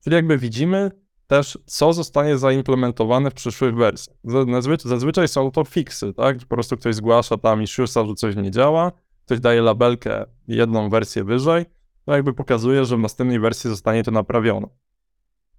Czyli 0.04 0.16
jakby 0.16 0.38
widzimy 0.38 0.92
też, 1.28 1.58
co 1.66 1.94
zostanie 1.94 2.38
zaimplementowane 2.38 3.32
w 3.32 3.34
przyszłych 3.34 3.76
wersjach. 3.76 4.18
Zazwy- 4.26 4.88
Zazwyczaj 4.88 5.28
są 5.28 5.52
to 5.52 5.64
fixy, 5.64 6.14
tak? 6.14 6.38
Po 6.40 6.46
prostu 6.46 6.78
ktoś 6.78 6.96
zgłasza 6.96 7.38
tam 7.38 7.64
issuesa, 7.64 8.06
że 8.06 8.14
coś 8.14 8.36
nie 8.36 8.52
działa, 8.52 8.92
ktoś 9.26 9.40
daje 9.40 9.62
labelkę 9.62 10.26
jedną 10.48 10.90
wersję 10.90 11.24
wyżej, 11.24 11.66
to 12.06 12.16
jakby 12.16 12.34
pokazuje, 12.34 12.86
że 12.86 12.98
w 12.98 13.00
następnej 13.00 13.40
wersji 13.40 13.70
zostanie 13.70 14.04
to 14.04 14.12
naprawione. 14.12 14.68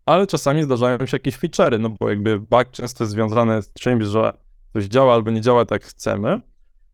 Ale 0.07 0.27
czasami 0.27 0.63
zdarzają 0.63 1.07
się 1.07 1.15
jakieś 1.17 1.39
feature'y, 1.39 1.81
no 1.81 1.91
bo 2.01 2.09
jakby 2.11 2.41
bug 2.41 2.71
często 2.71 3.05
jest 3.05 3.13
związany 3.13 3.63
z 3.63 3.73
czymś, 3.73 4.05
że 4.05 4.33
coś 4.73 4.85
działa 4.85 5.15
albo 5.15 5.31
nie 5.31 5.41
działa 5.41 5.65
tak 5.65 5.83
jak 5.83 5.91
chcemy. 5.91 6.41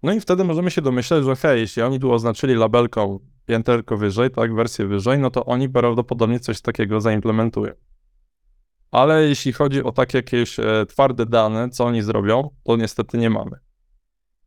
No 0.03 0.13
i 0.13 0.21
wtedy 0.21 0.45
możemy 0.45 0.71
się 0.71 0.83
domyśleć, 0.83 1.25
że 1.25 1.37
hej, 1.37 1.61
jeśli 1.61 1.83
oni 1.83 2.01
tu 2.01 2.13
oznaczyli 2.13 2.55
labelką 2.55 3.19
pięterko 3.47 3.97
wyżej, 3.97 4.31
tak, 4.31 4.55
wersję 4.55 4.87
wyżej, 4.87 5.19
no 5.19 5.31
to 5.31 5.45
oni 5.45 5.69
prawdopodobnie 5.69 6.41
coś 6.41 6.61
takiego 6.61 7.01
zaimplementują. 7.01 7.73
Ale 8.91 9.29
jeśli 9.29 9.53
chodzi 9.53 9.83
o 9.83 9.93
takie 9.93 10.19
jakieś 10.19 10.59
e, 10.59 10.87
twarde 10.89 11.27
dane, 11.27 11.69
co 11.71 11.85
oni 11.85 12.03
zrobią, 12.03 12.51
to 12.65 12.77
niestety 12.77 13.19
nie 13.19 13.31
mamy. 13.31 13.59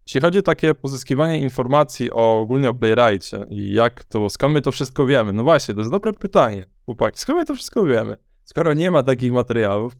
Jeśli 0.07 0.21
chodzi 0.21 0.39
o 0.39 0.41
takie 0.41 0.75
pozyskiwanie 0.75 1.39
informacji 1.39 2.11
o, 2.11 2.39
ogólnie 2.39 2.69
o 2.69 2.73
Playwrightie 2.73 3.45
i 3.49 3.73
jak 3.73 4.03
to, 4.03 4.29
skąd 4.29 4.53
my 4.53 4.61
to 4.61 4.71
wszystko 4.71 5.05
wiemy, 5.05 5.33
no 5.33 5.43
właśnie, 5.43 5.73
to 5.73 5.81
jest 5.81 5.91
dobre 5.91 6.13
pytanie, 6.13 6.65
chłopaki, 6.85 7.19
skąd 7.19 7.39
my 7.39 7.45
to 7.45 7.55
wszystko 7.55 7.83
wiemy? 7.83 8.17
Skoro 8.43 8.73
nie 8.73 8.91
ma 8.91 9.03
takich 9.03 9.31
materiałów, 9.31 9.93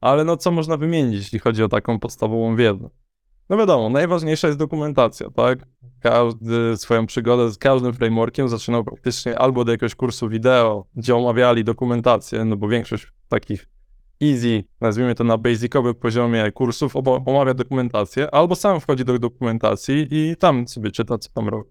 ale 0.00 0.24
no 0.24 0.36
co 0.36 0.50
można 0.50 0.76
wymienić, 0.76 1.14
jeśli 1.14 1.38
chodzi 1.38 1.62
o 1.62 1.68
taką 1.68 1.98
podstawową 1.98 2.56
wiedzę? 2.56 2.90
No 3.48 3.56
wiadomo, 3.56 3.88
najważniejsza 3.88 4.46
jest 4.46 4.58
dokumentacja, 4.58 5.30
tak? 5.30 5.58
Każdy 6.00 6.76
swoją 6.76 7.06
przygodę 7.06 7.50
z 7.50 7.58
każdym 7.58 7.92
frameworkiem 7.92 8.48
zaczynał 8.48 8.84
praktycznie 8.84 9.38
albo 9.38 9.60
od 9.60 9.68
jakiegoś 9.68 9.94
kursu 9.94 10.28
wideo, 10.28 10.86
gdzie 10.96 11.16
omawiali 11.16 11.64
dokumentację, 11.64 12.44
no 12.44 12.56
bo 12.56 12.68
większość 12.68 13.12
takich 13.28 13.68
easy, 14.22 14.64
nazwijmy 14.80 15.14
to 15.14 15.24
na 15.24 15.38
basicowym 15.38 15.94
poziomie 15.94 16.52
kursów, 16.52 16.92
omawia 17.26 17.54
dokumentację, 17.54 18.34
albo 18.34 18.56
sam 18.56 18.80
wchodzi 18.80 19.04
do 19.04 19.18
dokumentacji 19.18 20.08
i 20.10 20.36
tam 20.36 20.68
sobie 20.68 20.90
czyta, 20.90 21.18
co 21.18 21.30
tam 21.30 21.48
robi. 21.48 21.70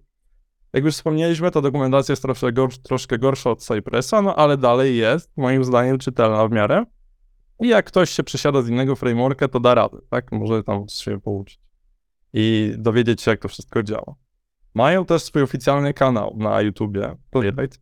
Jak 0.73 0.84
już 0.84 0.93
wspomnieliśmy, 0.93 1.51
ta 1.51 1.61
dokumentacja 1.61 2.13
jest 2.13 2.21
troszkę, 2.21 2.53
gorsz, 2.53 2.78
troszkę 2.78 3.17
gorsza 3.17 3.49
od 3.51 3.63
Cypressa, 3.63 4.21
no 4.21 4.36
ale 4.36 4.58
dalej 4.58 4.97
jest, 4.97 5.32
moim 5.37 5.63
zdaniem, 5.63 5.97
czytelna 5.97 6.47
w 6.47 6.51
miarę. 6.51 6.86
I 7.59 7.67
jak 7.67 7.86
ktoś 7.86 8.09
się 8.09 8.24
przesiada 8.24 8.62
z 8.62 8.70
innego 8.70 8.95
frameworka, 8.95 9.47
to 9.47 9.59
da 9.59 9.75
radę, 9.75 9.97
tak? 10.09 10.32
Może 10.32 10.63
tam 10.63 10.86
się 10.89 11.21
pouczyć 11.21 11.64
i 12.37 12.74
dowiedzieć 12.78 13.21
się, 13.21 13.32
jak 13.32 13.39
to 13.39 13.47
wszystko 13.47 13.83
działa. 13.83 14.16
Mają 14.74 15.05
też 15.05 15.24
swój 15.24 15.41
oficjalny 15.41 15.93
kanał 15.93 16.36
na 16.37 16.62
YouTubie, 16.62 17.16
Playwright. 17.29 17.79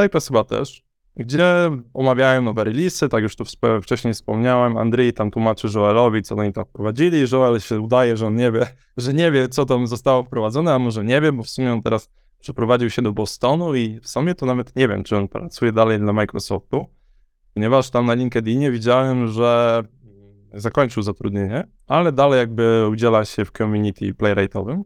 Cypress 0.00 0.28
chyba 0.28 0.44
też, 0.44 0.84
gdzie 1.16 1.70
omawiają 1.94 2.42
nowe 2.42 2.64
releasy, 2.64 3.08
tak 3.08 3.22
już 3.22 3.36
tu 3.36 3.44
wcześniej 3.82 4.14
wspomniałem, 4.14 4.76
Andrzej 4.76 5.12
tam 5.12 5.30
tłumaczy 5.30 5.68
Joelowi, 5.74 6.22
co 6.22 6.34
oni 6.34 6.52
tam 6.52 6.64
wprowadzili, 6.64 7.24
Joel 7.32 7.60
się 7.60 7.80
udaje, 7.80 8.16
że 8.16 8.26
on 8.26 8.36
nie 8.36 8.52
wie, 8.52 8.66
że 8.96 9.14
nie 9.14 9.30
wie, 9.30 9.48
co 9.48 9.66
tam 9.66 9.86
zostało 9.86 10.22
wprowadzone, 10.22 10.74
a 10.74 10.78
może 10.78 11.04
nie 11.04 11.20
wie, 11.20 11.32
bo 11.32 11.42
w 11.42 11.48
sumie 11.48 11.72
on 11.72 11.82
teraz 11.82 12.10
przeprowadził 12.40 12.90
się 12.90 13.02
do 13.02 13.12
Bostonu 13.12 13.74
i 13.74 14.00
w 14.00 14.08
sumie 14.08 14.34
to 14.34 14.46
nawet 14.46 14.76
nie 14.76 14.88
wiem, 14.88 15.04
czy 15.04 15.16
on 15.16 15.28
pracuje 15.28 15.72
dalej 15.72 15.98
dla 15.98 16.12
Microsoftu, 16.12 16.86
ponieważ 17.54 17.90
tam 17.90 18.06
na 18.06 18.14
LinkedInie 18.14 18.70
widziałem, 18.70 19.28
że 19.28 19.82
zakończył 20.56 21.02
zatrudnienie, 21.02 21.64
ale 21.86 22.12
dalej 22.12 22.38
jakby 22.38 22.88
udziela 22.90 23.24
się 23.24 23.44
w 23.44 23.50
community 23.50 24.14
playwrightowym. 24.14 24.84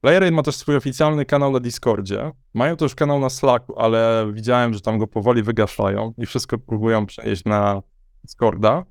Playwright 0.00 0.34
ma 0.34 0.42
też 0.42 0.56
swój 0.56 0.76
oficjalny 0.76 1.24
kanał 1.24 1.52
na 1.52 1.60
Discordzie. 1.60 2.32
Mają 2.54 2.76
też 2.76 2.94
kanał 2.94 3.20
na 3.20 3.30
Slacku, 3.30 3.78
ale 3.78 4.30
widziałem, 4.32 4.74
że 4.74 4.80
tam 4.80 4.98
go 4.98 5.06
powoli 5.06 5.42
wygaszają 5.42 6.14
i 6.18 6.26
wszystko 6.26 6.58
próbują 6.58 7.06
przenieść 7.06 7.44
na 7.44 7.82
Discorda. 8.24 8.84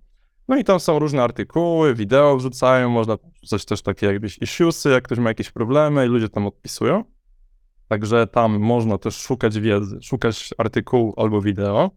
No 0.48 0.58
i 0.58 0.64
tam 0.64 0.80
są 0.80 1.00
różne 1.00 1.24
artykuły, 1.24 1.96
wideo 1.96 2.38
wrzucają, 2.38 2.90
można 2.90 3.18
wrzucać 3.42 3.66
też 3.66 3.82
takie 3.82 4.06
jakieś 4.06 4.38
issuesy, 4.38 4.90
jak 4.90 5.04
ktoś 5.04 5.20
ma 5.20 5.30
jakieś 5.30 5.52
problemy 5.52 6.06
i 6.06 6.10
ludzie 6.10 6.30
tam 6.30 6.48
odpisują. 6.48 7.04
Także 7.88 8.28
tam 8.28 8.60
można 8.60 8.98
też 8.98 9.18
szukać 9.18 9.60
wiedzy, 9.60 10.00
szukać 10.02 10.54
artykułu 10.58 11.14
albo 11.18 11.42
wideo. 11.42 11.92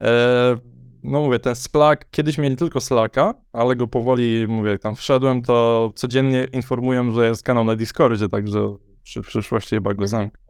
Eee, 0.00 0.56
no 1.02 1.20
mówię, 1.20 1.38
ten 1.38 1.54
Slack, 1.54 2.10
kiedyś 2.10 2.38
mieli 2.38 2.56
tylko 2.56 2.80
Slacka, 2.80 3.34
ale 3.52 3.76
go 3.76 3.86
powoli, 3.86 4.46
mówię, 4.48 4.70
jak 4.70 4.82
tam 4.82 4.96
wszedłem, 4.96 5.42
to 5.42 5.90
codziennie 5.94 6.46
informują, 6.52 7.12
że 7.12 7.28
jest 7.28 7.42
kanał 7.42 7.64
na 7.64 7.76
Discordzie, 7.76 8.28
także 8.28 8.76
przy 9.02 9.22
przyszłości 9.22 9.76
chyba 9.76 9.94
go 9.94 10.06
zamknę. 10.06 10.48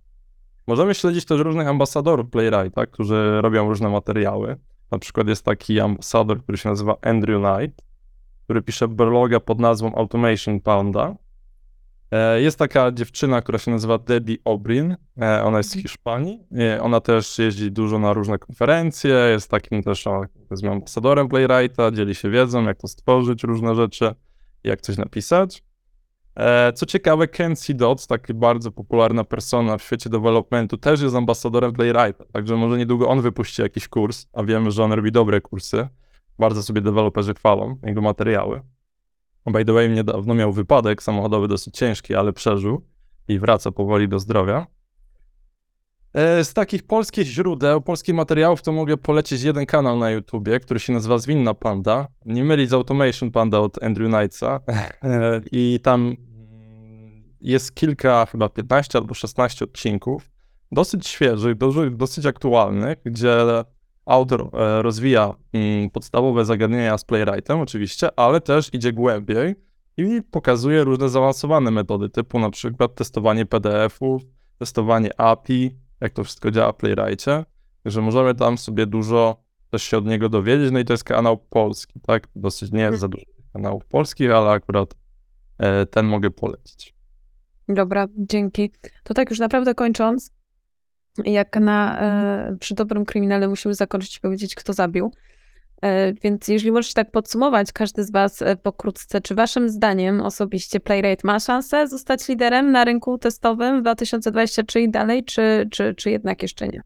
Możemy 0.67 0.95
śledzić 0.95 1.25
też 1.25 1.41
różnych 1.41 1.69
ambasadorów 1.69 2.31
Playwrighta, 2.31 2.87
którzy 2.87 3.41
robią 3.41 3.69
różne 3.69 3.89
materiały. 3.89 4.57
Na 4.91 4.99
przykład 4.99 5.29
jest 5.29 5.45
taki 5.45 5.81
ambasador, 5.81 6.43
który 6.43 6.59
się 6.59 6.69
nazywa 6.69 6.97
Andrew 7.03 7.43
Knight, 7.43 7.83
który 8.45 8.63
pisze 8.63 8.89
bloga 8.89 9.41
pod 9.41 9.59
nazwą 9.59 9.95
Automation 9.95 10.61
Panda. 10.61 11.15
E, 12.11 12.41
Jest 12.41 12.59
taka 12.59 12.93
dziewczyna, 12.93 13.43
która 13.43 13.59
się 13.59 13.71
nazywa 13.71 13.99
Debbie 13.99 14.37
Obrin. 14.45 14.97
E, 15.21 15.45
Ona 15.45 15.59
jest 15.59 15.71
z 15.71 15.75
Hiszpanii. 15.83 16.41
E, 16.59 16.83
Ona 16.83 17.01
też 17.01 17.39
jeździ 17.39 17.73
dużo 17.73 17.99
na 17.99 18.13
różne 18.13 18.39
konferencje. 18.39 19.15
Jest 19.15 19.51
takim 19.51 19.83
też 19.83 20.05
ambasadorem 20.71 21.29
Playwrighta. 21.29 21.91
Dzieli 21.91 22.15
się 22.15 22.31
wiedzą, 22.31 22.65
jak 22.65 22.79
to 22.79 22.89
stworzyć, 22.89 23.43
różne 23.45 23.75
rzeczy, 23.75 24.15
jak 24.65 24.81
coś 24.81 24.97
napisać. 24.97 25.63
Co 26.75 26.87
ciekawe, 26.87 27.29
Ken 27.29 27.57
C. 27.57 27.75
Dodds, 27.75 28.07
taki 28.07 28.35
bardzo 28.35 28.73
popularna 28.73 29.25
persona 29.25 29.79
w 29.79 29.83
świecie 29.83 30.11
developmentu, 30.11 30.77
też 30.77 31.01
jest 31.01 31.15
ambasadorem 31.17 31.73
Playwrighta. 31.73 32.25
Także 32.33 32.57
może 32.57 32.79
niedługo 32.79 33.09
on 33.09 33.21
wypuści 33.21 33.63
jakiś 33.63 33.89
kurs, 33.89 34.27
a 34.33 34.43
wiemy, 34.43 34.71
że 34.71 34.85
on 34.85 34.93
robi 34.93 35.13
dobre 35.13 35.41
kursy. 35.41 35.89
Bardzo 36.39 36.63
sobie 36.63 36.81
deweloperzy 36.81 37.35
chwalą 37.35 37.77
jego 37.83 38.01
materiały. 38.01 38.61
By 39.51 39.65
the 39.65 39.73
way, 39.73 39.91
niedawno 39.91 40.35
miał 40.35 40.53
wypadek 40.53 41.03
samochodowy 41.03 41.49
dosyć 41.49 41.75
ciężki, 41.75 42.15
ale 42.15 42.33
przeżył 42.33 42.87
i 43.29 43.39
wraca 43.39 43.73
powoli 43.73 44.09
do 44.09 44.19
zdrowia. 44.19 44.67
E, 46.15 46.45
Z 46.45 46.55
takich 46.55 46.83
polskich 46.83 47.27
źródeł, 47.27 47.81
polskich 47.81 48.15
materiałów, 48.15 48.63
to 48.63 48.73
mogę 48.73 48.97
polecić 48.97 49.43
jeden 49.43 49.67
kanał 49.67 49.99
na 49.99 50.11
YouTubie, 50.11 50.61
który 50.61 50.81
się 50.81 50.93
nazywa 50.93 51.19
Zwinna 51.19 51.55
Panda. 51.55 52.09
Nie 52.27 52.45
mylić 52.45 52.71
z 52.71 52.73
Automation 52.73 53.31
Panda 53.31 53.59
od 53.59 53.83
Andrew 53.83 54.13
Knightsa. 54.13 54.61
E, 55.03 55.41
I 55.53 55.81
tam 55.83 56.17
jest 57.41 57.75
kilka, 57.75 58.27
chyba 58.27 58.49
15 58.49 58.99
albo 58.99 59.15
16 59.15 59.65
odcinków, 59.65 60.31
dosyć 60.73 61.07
świeżych, 61.07 61.55
dosyć 61.97 62.27
aktualnych, 62.27 62.99
gdzie 63.05 63.37
autor 64.09 64.51
e, 64.53 64.83
rozwija 64.83 65.35
mm, 65.53 65.91
podstawowe 65.91 66.45
zagadnienia 66.45 66.99
z 66.99 67.05
Playwrightem 67.05 67.61
oczywiście, 67.61 68.09
ale 68.17 68.41
też 68.41 68.75
idzie 68.75 68.93
głębiej 68.93 69.55
i 69.97 70.23
pokazuje 70.31 70.85
różne 70.85 71.09
zaawansowane 71.09 71.71
metody, 71.71 72.09
typu 72.09 72.39
na 72.39 72.51
przykład 72.51 72.95
testowanie 72.95 73.47
PDF-ów, 73.47 74.23
testowanie 74.59 75.21
API, 75.21 75.77
jak 76.01 76.13
to 76.13 76.25
wszystko 76.25 76.51
działa 76.51 76.73
w 76.73 76.77
Playwrightie, 76.77 77.45
że 77.85 78.01
możemy 78.01 78.35
tam 78.35 78.59
sobie 78.59 78.87
dużo 78.87 79.43
też 79.71 79.83
się 79.83 79.99
od 79.99 80.07
niego 80.07 80.29
dowiedzieć, 80.29 80.71
no 80.73 80.79
i 80.79 80.85
to 80.85 80.93
jest 80.93 81.05
kanał 81.05 81.39
polski, 81.39 82.01
tak? 82.01 82.29
Dosyć 82.37 82.73
nie 82.73 82.81
jest 82.81 83.01
za 83.01 83.09
dużo 83.09 83.25
kanałów 83.53 83.87
polskich, 83.87 84.31
ale 84.31 84.51
akurat 84.51 84.95
e, 85.59 85.87
ten 85.87 86.07
mogę 86.07 86.31
polecić. 86.31 86.95
Dobra, 87.69 88.07
dzięki. 88.17 88.71
To 89.05 89.15
tak 89.15 89.31
już 89.31 89.39
naprawdę 89.39 89.75
kończąc, 89.75 90.31
jak 91.25 91.57
na, 91.57 92.01
e, 92.01 92.57
przy 92.61 92.75
dobrym 92.75 93.05
kryminale 93.05 93.49
musimy 93.49 93.75
zakończyć 93.75 94.17
i 94.17 94.21
powiedzieć, 94.21 94.55
kto 94.55 94.73
zabił. 94.73 95.13
E, 95.83 96.13
więc 96.13 96.49
jeżeli 96.49 96.73
możecie 96.73 96.95
tak 96.95 97.11
podsumować, 97.11 97.73
każdy 97.73 98.05
z 98.05 98.11
Was 98.11 98.43
e, 98.43 98.57
pokrótce, 98.57 99.21
czy 99.21 99.35
Waszym 99.35 99.69
zdaniem 99.69 100.21
osobiście 100.21 100.81
Playwright 100.81 101.25
ma 101.25 101.41
szansę 101.41 101.89
zostać 101.89 102.29
liderem 102.29 102.73
na 102.73 102.85
rynku 102.85 103.19
testowym 103.19 103.79
w 103.79 103.83
2023 103.83 104.81
i 104.81 104.91
dalej, 104.91 105.25
czy, 105.25 105.69
czy, 105.71 105.95
czy 105.95 106.11
jednak 106.11 106.43
jeszcze 106.43 106.69
nie? 106.69 106.83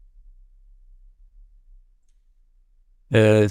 E, 3.13 3.47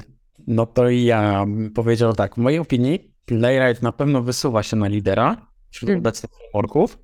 No 0.47 0.67
to 0.67 0.91
ja 0.91 1.45
bym 1.47 1.73
powiedział 1.73 2.13
tak, 2.13 2.35
w 2.35 2.39
mojej 2.39 2.59
opinii 2.59 3.13
Playwright 3.27 3.83
na 3.83 3.93
pewno 3.93 4.23
wysuwa 4.23 4.63
się 4.63 4.77
na 4.77 4.89
lidera 4.89 5.47
wśród 5.71 5.91
Mm. 5.91 6.01
obecnych 6.01 6.31
frameworków, 6.33 6.99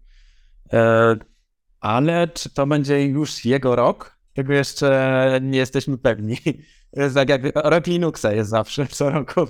e, 0.72 1.16
ale 1.80 2.28
czy 2.28 2.50
to 2.50 2.66
będzie 2.66 3.06
już 3.06 3.44
jego 3.44 3.76
rok, 3.76 4.18
tego 4.34 4.52
jeszcze 4.52 5.40
nie 5.42 5.58
jesteśmy 5.58 5.98
pewni. 5.98 6.36
Jest 6.96 7.14
tak 7.14 7.28
jak 7.28 7.42
rok 7.54 7.86
Linuxa 7.86 8.32
jest 8.32 8.50
zawsze 8.50 8.86
co 8.86 9.10
roku. 9.10 9.46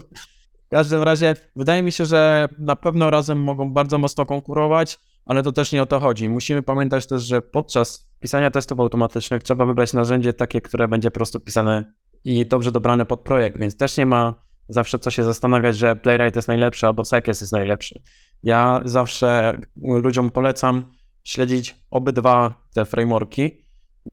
W 0.66 0.68
każdym 0.70 1.02
razie 1.02 1.36
wydaje 1.56 1.82
mi 1.82 1.92
się, 1.92 2.06
że 2.06 2.48
na 2.58 2.76
pewno 2.76 3.10
razem 3.10 3.42
mogą 3.42 3.72
bardzo 3.72 3.98
mocno 3.98 4.26
konkurować, 4.26 4.98
ale 5.26 5.42
to 5.42 5.52
też 5.52 5.72
nie 5.72 5.82
o 5.82 5.86
to 5.86 6.00
chodzi. 6.00 6.28
Musimy 6.28 6.62
pamiętać 6.62 7.06
też, 7.06 7.22
że 7.22 7.42
podczas 7.42 8.10
pisania 8.20 8.50
testów 8.50 8.80
automatycznych 8.80 9.42
trzeba 9.42 9.66
wybrać 9.66 9.92
narzędzie 9.92 10.32
takie, 10.32 10.60
które 10.60 10.88
będzie 10.88 11.10
po 11.10 11.14
prostu 11.14 11.40
pisane 11.40 11.92
i 12.24 12.46
dobrze 12.46 12.72
dobrane 12.72 13.06
pod 13.06 13.20
projekt, 13.20 13.58
więc 13.58 13.76
też 13.76 13.96
nie 13.96 14.06
ma 14.06 14.34
zawsze 14.68 14.98
co 14.98 15.10
się 15.10 15.24
zastanawiać, 15.24 15.76
że 15.76 15.96
Playwright 15.96 16.36
jest 16.36 16.48
najlepszy 16.48 16.86
albo 16.86 17.02
Cycles 17.02 17.40
jest 17.40 17.52
najlepszy. 17.52 18.02
Ja 18.42 18.80
zawsze 18.84 19.58
ludziom 19.76 20.30
polecam 20.30 20.97
śledzić 21.28 21.76
obydwa 21.90 22.54
te 22.74 22.84
frameworki, 22.84 23.64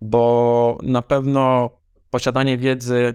bo 0.02 0.78
na 0.84 1.02
pewno 1.02 1.70
posiadanie 2.10 2.58
wiedzy 2.58 3.14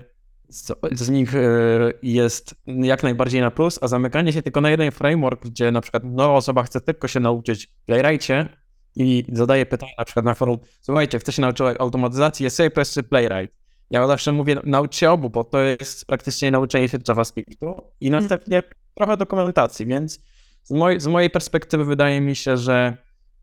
z, 0.49 0.73
z 0.93 1.09
nich 1.09 1.35
y, 1.35 1.93
jest 2.03 2.55
jak 2.67 3.03
najbardziej 3.03 3.41
na 3.41 3.51
plus, 3.51 3.79
a 3.83 3.89
zamykanie 3.89 4.33
się 4.33 4.43
tylko 4.43 4.61
na 4.61 4.71
jeden 4.71 4.91
framework, 4.91 5.45
gdzie 5.45 5.71
na 5.71 5.81
przykład 5.81 6.05
nowa 6.05 6.35
osoba 6.35 6.63
chce 6.63 6.81
tylko 6.81 7.09
się 7.09 7.21
nauczyć 7.21 7.67
Playwrightie 7.87 8.49
i 8.97 9.25
zadaje 9.33 9.67
pytanie 9.67 9.93
na 9.99 10.05
przykład 10.05 10.25
na 10.25 10.35
forum, 10.35 10.59
słuchajcie, 10.81 11.19
chcę 11.19 11.33
się 11.33 11.43
nauczyć 11.43 11.67
automatyzacji, 11.79 12.45
jest 12.45 12.57
Cypress 12.57 12.95
czy 12.95 13.03
Playwright? 13.03 13.57
Ja 13.91 14.07
zawsze 14.07 14.33
mówię, 14.33 14.57
naucz 14.65 14.97
się 14.97 15.11
obu, 15.11 15.31
bo 15.31 15.45
to 15.45 15.59
jest 15.61 16.07
praktycznie 16.07 16.51
nauczenie 16.51 16.89
się 16.89 16.99
JavaScriptu 17.09 17.83
i 18.01 18.11
następnie 18.11 18.63
trochę 18.95 19.17
dokumentacji, 19.17 19.87
więc 19.87 20.21
z, 20.63 20.71
moj, 20.71 21.01
z 21.01 21.07
mojej 21.07 21.31
perspektywy 21.31 21.85
wydaje 21.85 22.21
mi 22.21 22.37
się, 22.37 22.57
że 22.57 22.97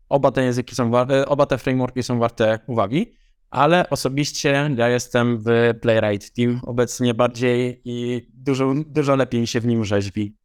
oba 0.08 0.30
te 0.30 0.44
języki 0.44 0.74
są 0.74 0.90
warte, 0.90 1.26
oba 1.26 1.46
te 1.46 1.58
frameworki 1.58 2.02
są 2.02 2.18
warte 2.18 2.58
uwagi, 2.66 3.14
ale 3.50 3.90
osobiście 3.90 4.70
ja 4.76 4.88
jestem 4.88 5.38
w 5.38 5.74
Playwright 5.80 6.34
Team 6.34 6.60
obecnie 6.66 7.14
bardziej 7.14 7.80
i 7.84 8.26
dużo, 8.34 8.74
dużo 8.86 9.16
lepiej 9.16 9.40
mi 9.40 9.46
się 9.46 9.60
w 9.60 9.66
nim 9.66 9.84
rzeźbi. 9.84 10.36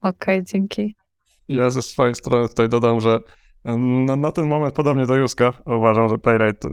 Okej, 0.00 0.44
dzięki. 0.44 0.96
Ja 1.48 1.70
ze 1.70 1.82
swojej 1.82 2.14
strony 2.14 2.48
tutaj 2.48 2.68
dodam, 2.68 3.00
że 3.00 3.20
na, 3.64 4.16
na 4.16 4.32
ten 4.32 4.46
moment, 4.46 4.74
podobnie 4.74 5.06
do 5.06 5.16
Juska, 5.16 5.52
uważam, 5.66 6.08
że 6.08 6.18
Playwright 6.18 6.64
y, 6.64 6.68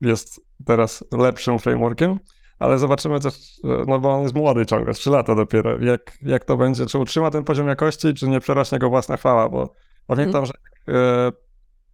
jest 0.00 0.40
teraz 0.66 1.04
lepszym 1.12 1.58
frameworkiem, 1.58 2.18
ale 2.58 2.78
zobaczymy 2.78 3.20
też, 3.20 3.34
no 3.86 3.98
bo 3.98 4.14
on 4.14 4.22
jest 4.22 4.34
młody 4.34 4.66
ciągle, 4.66 4.94
3 4.94 5.10
lata 5.10 5.34
dopiero, 5.34 5.80
jak, 5.80 6.18
jak 6.22 6.44
to 6.44 6.56
będzie, 6.56 6.86
czy 6.86 6.98
utrzyma 6.98 7.30
ten 7.30 7.44
poziom 7.44 7.68
jakości, 7.68 8.14
czy 8.14 8.28
nie 8.28 8.40
przerośnie 8.40 8.78
go 8.78 8.88
własna 8.88 9.16
chwała, 9.16 9.48
bo 9.48 9.74
pamiętam, 10.06 10.46
że 10.46 10.52
jak, 10.64 10.72
y, 10.72 10.75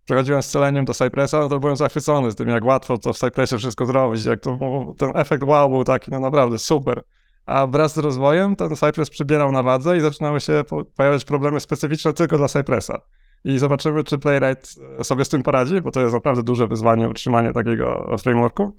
przechodziłem 0.05 0.43
z 0.43 0.49
celeniem 0.49 0.85
do 0.85 0.95
Cypressa, 0.95 1.49
to 1.49 1.61
byłem 1.61 1.77
zachwycony 1.77 2.31
z 2.31 2.35
tym, 2.35 2.49
jak 2.49 2.65
łatwo 2.65 2.99
to 2.99 3.13
w 3.13 3.19
Cypressie 3.19 3.59
wszystko 3.59 3.87
zrobić, 3.87 4.25
jak 4.25 4.41
to, 4.41 4.59
ten 4.99 5.11
efekt 5.15 5.43
wow 5.43 5.71
był 5.71 5.85
taki, 5.85 6.11
no 6.11 6.21
naprawdę 6.21 6.59
super. 6.59 7.03
A 7.47 7.67
wraz 7.67 7.95
z 7.95 7.99
rozwojem 7.99 8.57
ten 8.57 8.77
Cypress 8.77 9.11
przybierał 9.11 9.53
na 9.53 9.63
wadze 9.63 9.97
i 9.97 10.01
zaczynały 10.01 10.41
się 10.41 10.65
po- 10.69 10.85
pojawiać 10.85 11.25
problemy 11.25 11.61
specyficzne 11.61 12.13
tylko 12.13 12.39
dla 12.39 12.49
Cypressa. 12.49 13.01
I 13.45 13.59
zobaczymy, 13.59 14.05
czy 14.05 14.19
Playwright 14.19 14.75
e, 14.99 15.05
sobie 15.05 15.25
z 15.25 15.29
tym 15.29 15.43
poradzi, 15.43 15.81
bo 15.81 15.91
to 15.91 16.01
jest 16.01 16.15
naprawdę 16.15 16.43
duże 16.43 16.67
wyzwanie 16.67 17.09
utrzymanie 17.09 17.53
takiego 17.53 18.17
frameworku. 18.19 18.77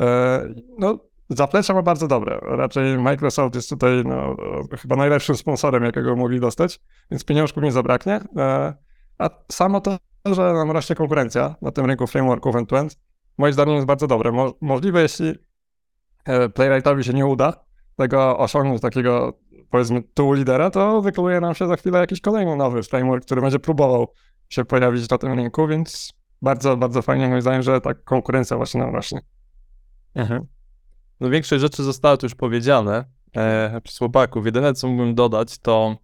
E, 0.00 0.48
No, 0.78 0.98
zaplecze 1.28 1.74
ma 1.74 1.82
bardzo 1.82 2.08
dobre. 2.08 2.38
Raczej 2.42 2.98
Microsoft 2.98 3.54
jest 3.54 3.70
tutaj 3.70 4.02
no, 4.04 4.36
e, 4.72 4.76
chyba 4.76 4.96
najlepszym 4.96 5.36
sponsorem, 5.36 5.84
jakiego 5.84 6.16
mogli 6.16 6.40
dostać, 6.40 6.80
więc 7.10 7.24
pieniążków 7.24 7.62
nie 7.62 7.72
zabraknie. 7.72 8.20
A 9.22 9.30
samo 9.52 9.80
to, 9.80 9.96
że 10.26 10.52
nam 10.52 10.70
rośnie 10.70 10.96
konkurencja 10.96 11.54
na 11.62 11.72
tym 11.72 11.86
rynku 11.86 12.06
frameworków 12.06 12.56
end-to-end, 12.56 12.98
moim 13.38 13.52
zdaniem 13.52 13.74
jest 13.74 13.86
bardzo 13.86 14.06
dobre. 14.06 14.32
Mo- 14.32 14.54
Możliwe, 14.60 15.02
jeśli 15.02 15.34
e, 16.24 16.48
Playwrightowi 16.48 17.04
się 17.04 17.12
nie 17.12 17.26
uda 17.26 17.52
tego 17.96 18.38
osiągnąć 18.38 18.80
takiego 18.80 19.38
powiedzmy 19.70 20.02
tu 20.02 20.32
lidera, 20.32 20.70
to 20.70 21.02
wykluje 21.02 21.40
nam 21.40 21.54
się 21.54 21.66
za 21.68 21.76
chwilę 21.76 21.98
jakiś 21.98 22.20
kolejny 22.20 22.56
nowy 22.56 22.82
framework, 22.82 23.24
który 23.24 23.40
będzie 23.40 23.58
próbował 23.58 24.08
się 24.48 24.64
pojawić 24.64 25.08
na 25.10 25.18
tym 25.18 25.32
rynku, 25.32 25.66
więc 25.66 26.12
bardzo, 26.42 26.76
bardzo 26.76 27.02
fajnie 27.02 27.28
moim 27.28 27.42
zdaniem, 27.42 27.62
że 27.62 27.80
ta 27.80 27.94
konkurencja 27.94 28.56
właśnie 28.56 28.80
nam 28.80 28.94
rośnie. 28.94 29.20
No 31.20 31.30
większość 31.30 31.60
rzeczy 31.60 31.82
zostało 31.82 32.16
tu 32.16 32.26
już 32.26 32.34
powiedziane 32.34 33.04
e, 33.36 33.80
przez 33.80 33.98
chłopaków. 33.98 34.46
Jedyne, 34.46 34.74
co 34.74 34.88
mógłbym 34.88 35.14
dodać, 35.14 35.58
to 35.58 35.96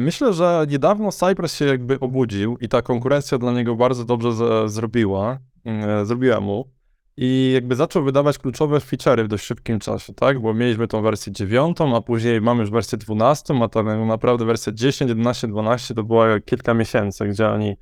myślę, 0.00 0.32
że 0.32 0.66
niedawno 0.68 1.12
Cypress 1.12 1.56
się 1.56 1.64
jakby 1.64 2.00
obudził 2.00 2.56
i 2.60 2.68
ta 2.68 2.82
konkurencja 2.82 3.38
dla 3.38 3.52
niego 3.52 3.76
bardzo 3.76 4.04
dobrze 4.04 4.32
z, 4.32 4.70
zrobiła, 4.72 5.38
e, 5.64 6.06
zrobiła 6.06 6.40
mu 6.40 6.70
i 7.16 7.50
jakby 7.54 7.76
zaczął 7.76 8.04
wydawać 8.04 8.38
kluczowe 8.38 8.78
feature'y 8.78 9.24
w 9.24 9.28
dość 9.28 9.44
szybkim 9.44 9.78
czasie, 9.78 10.14
tak? 10.14 10.40
Bo 10.40 10.54
mieliśmy 10.54 10.88
tą 10.88 11.02
wersję 11.02 11.32
9, 11.32 11.76
a 11.96 12.00
później 12.00 12.40
mamy 12.40 12.60
już 12.60 12.70
wersję 12.70 12.98
12, 12.98 13.54
a 13.62 13.68
ta 13.68 13.82
naprawdę 13.82 14.44
wersja 14.44 14.72
10, 14.72 15.08
11, 15.08 15.48
12 15.48 15.94
to 15.94 16.02
było 16.02 16.24
kilka 16.44 16.74
miesięcy, 16.74 17.28
gdzie 17.28 17.48
oni 17.48 17.76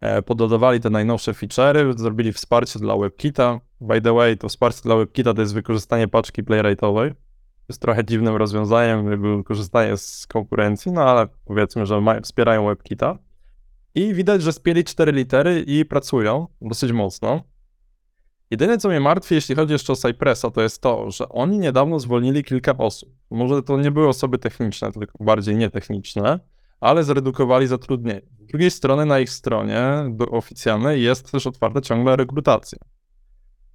e, 0.00 0.22
pododawali 0.22 0.80
te 0.80 0.90
najnowsze 0.90 1.32
feature'y, 1.32 1.98
zrobili 1.98 2.32
wsparcie 2.32 2.78
dla 2.78 2.96
WebKita. 2.96 3.60
By 3.80 4.00
the 4.00 4.12
way, 4.12 4.36
to 4.36 4.48
wsparcie 4.48 4.80
dla 4.82 4.96
WebKita 4.96 5.34
to 5.34 5.40
jest 5.40 5.54
wykorzystanie 5.54 6.08
paczki 6.08 6.42
Playwrightowej. 6.42 7.23
Jest 7.68 7.82
trochę 7.82 8.04
dziwnym 8.04 8.36
rozwiązaniem, 8.36 9.10
jakby 9.10 9.44
korzystanie 9.44 9.96
z 9.96 10.26
konkurencji, 10.26 10.92
no 10.92 11.02
ale 11.02 11.28
powiedzmy, 11.44 11.86
że 11.86 12.00
mają, 12.00 12.20
wspierają 12.20 12.66
WebKita. 12.66 13.18
I 13.94 14.14
widać, 14.14 14.42
że 14.42 14.52
spieli 14.52 14.84
cztery 14.84 15.12
litery 15.12 15.64
i 15.66 15.84
pracują 15.84 16.46
dosyć 16.60 16.92
mocno. 16.92 17.42
Jedyne, 18.50 18.78
co 18.78 18.88
mnie 18.88 19.00
martwi, 19.00 19.34
jeśli 19.34 19.54
chodzi 19.54 19.72
jeszcze 19.72 19.92
o 19.92 19.96
Cypressa, 19.96 20.50
to 20.50 20.62
jest 20.62 20.82
to, 20.82 21.10
że 21.10 21.28
oni 21.28 21.58
niedawno 21.58 22.00
zwolnili 22.00 22.44
kilka 22.44 22.76
osób. 22.76 23.08
Może 23.30 23.62
to 23.62 23.80
nie 23.80 23.90
były 23.90 24.08
osoby 24.08 24.38
techniczne, 24.38 24.92
tylko 24.92 25.24
bardziej 25.24 25.56
nietechniczne, 25.56 26.40
ale 26.80 27.04
zredukowali 27.04 27.66
zatrudnienie. 27.66 28.22
Z 28.40 28.46
drugiej 28.46 28.70
strony, 28.70 29.06
na 29.06 29.20
ich 29.20 29.30
stronie 29.30 29.82
oficjalnej 30.30 31.02
jest 31.02 31.32
też 31.32 31.46
otwarta 31.46 31.80
ciągle 31.80 32.16
rekrutacja. 32.16 32.78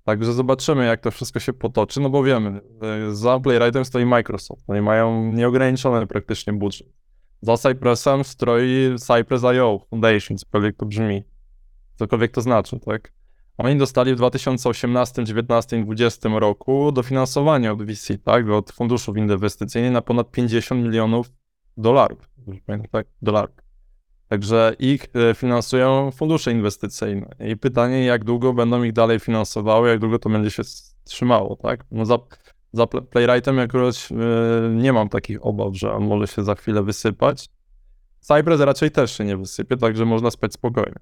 Także 0.09 0.33
zobaczymy, 0.33 0.85
jak 0.85 1.01
to 1.01 1.11
wszystko 1.11 1.39
się 1.39 1.53
potoczy, 1.53 2.01
no 2.01 2.09
bo 2.09 2.23
wiemy, 2.23 2.61
za 3.11 3.39
Playwrightem 3.39 3.85
stoi 3.85 4.05
Microsoft, 4.05 4.63
oni 4.67 4.81
mają 4.81 5.31
nieograniczony 5.33 6.07
praktycznie 6.07 6.53
budżet. 6.53 6.87
Za 7.41 7.57
Cypressem 7.57 8.23
stoi 8.23 8.95
Cypress.io 8.99 9.79
Foundation, 9.89 10.37
cokolwiek 10.37 10.77
to 10.77 10.85
brzmi, 10.85 11.23
cokolwiek 11.95 12.31
to 12.31 12.41
znaczy, 12.41 12.79
tak? 12.79 13.13
Oni 13.57 13.77
dostali 13.77 14.13
w 14.13 14.17
2018, 14.17 15.23
19, 15.23 15.83
20 15.83 16.29
roku 16.29 16.91
dofinansowanie 16.91 17.71
od 17.71 17.83
VC, 17.83 18.17
tak, 18.23 18.49
od 18.49 18.71
funduszów 18.71 19.17
inwestycyjnych 19.17 19.91
na 19.91 20.01
ponad 20.01 20.31
50 20.31 20.83
milionów 20.83 21.31
dolarów, 21.77 22.29
tak, 22.91 23.07
dolarów. 23.21 23.68
Także 24.29 24.75
ich 24.79 25.05
e, 25.13 25.33
finansują 25.33 26.11
fundusze 26.11 26.51
inwestycyjne. 26.51 27.35
I 27.39 27.57
pytanie, 27.57 28.05
jak 28.05 28.23
długo 28.23 28.53
będą 28.53 28.83
ich 28.83 28.93
dalej 28.93 29.19
finansowały, 29.19 29.89
jak 29.89 29.99
długo 29.99 30.19
to 30.19 30.29
będzie 30.29 30.51
się 30.51 30.63
trzymało, 31.03 31.55
tak? 31.55 31.85
No 31.91 32.05
za, 32.05 32.19
za 32.73 32.83
Pl- 32.83 33.05
Playwrightem 33.05 33.57
jakoś 33.57 34.11
e, 34.11 34.15
nie 34.73 34.93
mam 34.93 35.09
takich 35.09 35.45
obaw, 35.45 35.75
że 35.75 35.93
on 35.93 36.07
może 36.07 36.27
się 36.27 36.43
za 36.43 36.55
chwilę 36.55 36.83
wysypać. 36.83 37.49
Cypress 38.19 38.61
raczej 38.61 38.91
też 38.91 39.17
się 39.17 39.25
nie 39.25 39.37
wysypie, 39.37 39.77
także 39.77 40.05
można 40.05 40.31
spać 40.31 40.53
spokojnie. 40.53 40.99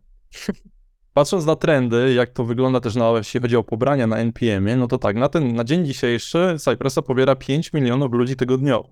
Patrząc 1.14 1.46
na 1.46 1.56
trendy, 1.56 2.14
jak 2.14 2.30
to 2.30 2.44
wygląda 2.44 2.80
też 2.80 2.96
na, 2.96 3.12
jeśli 3.18 3.40
chodzi 3.40 3.56
o 3.56 3.64
pobrania 3.64 4.08
na 4.08 4.18
NPM-ie, 4.18 4.76
no 4.76 4.88
to 4.88 4.98
tak, 4.98 5.16
na, 5.16 5.30
ten, 5.30 5.56
na 5.56 5.64
dzień 5.64 5.86
dzisiejszy 5.86 6.56
Cypressa 6.60 7.02
pobiera 7.02 7.36
5 7.36 7.74
milionów 7.74 8.14
ludzi 8.14 8.36
tygodniowo, 8.36 8.90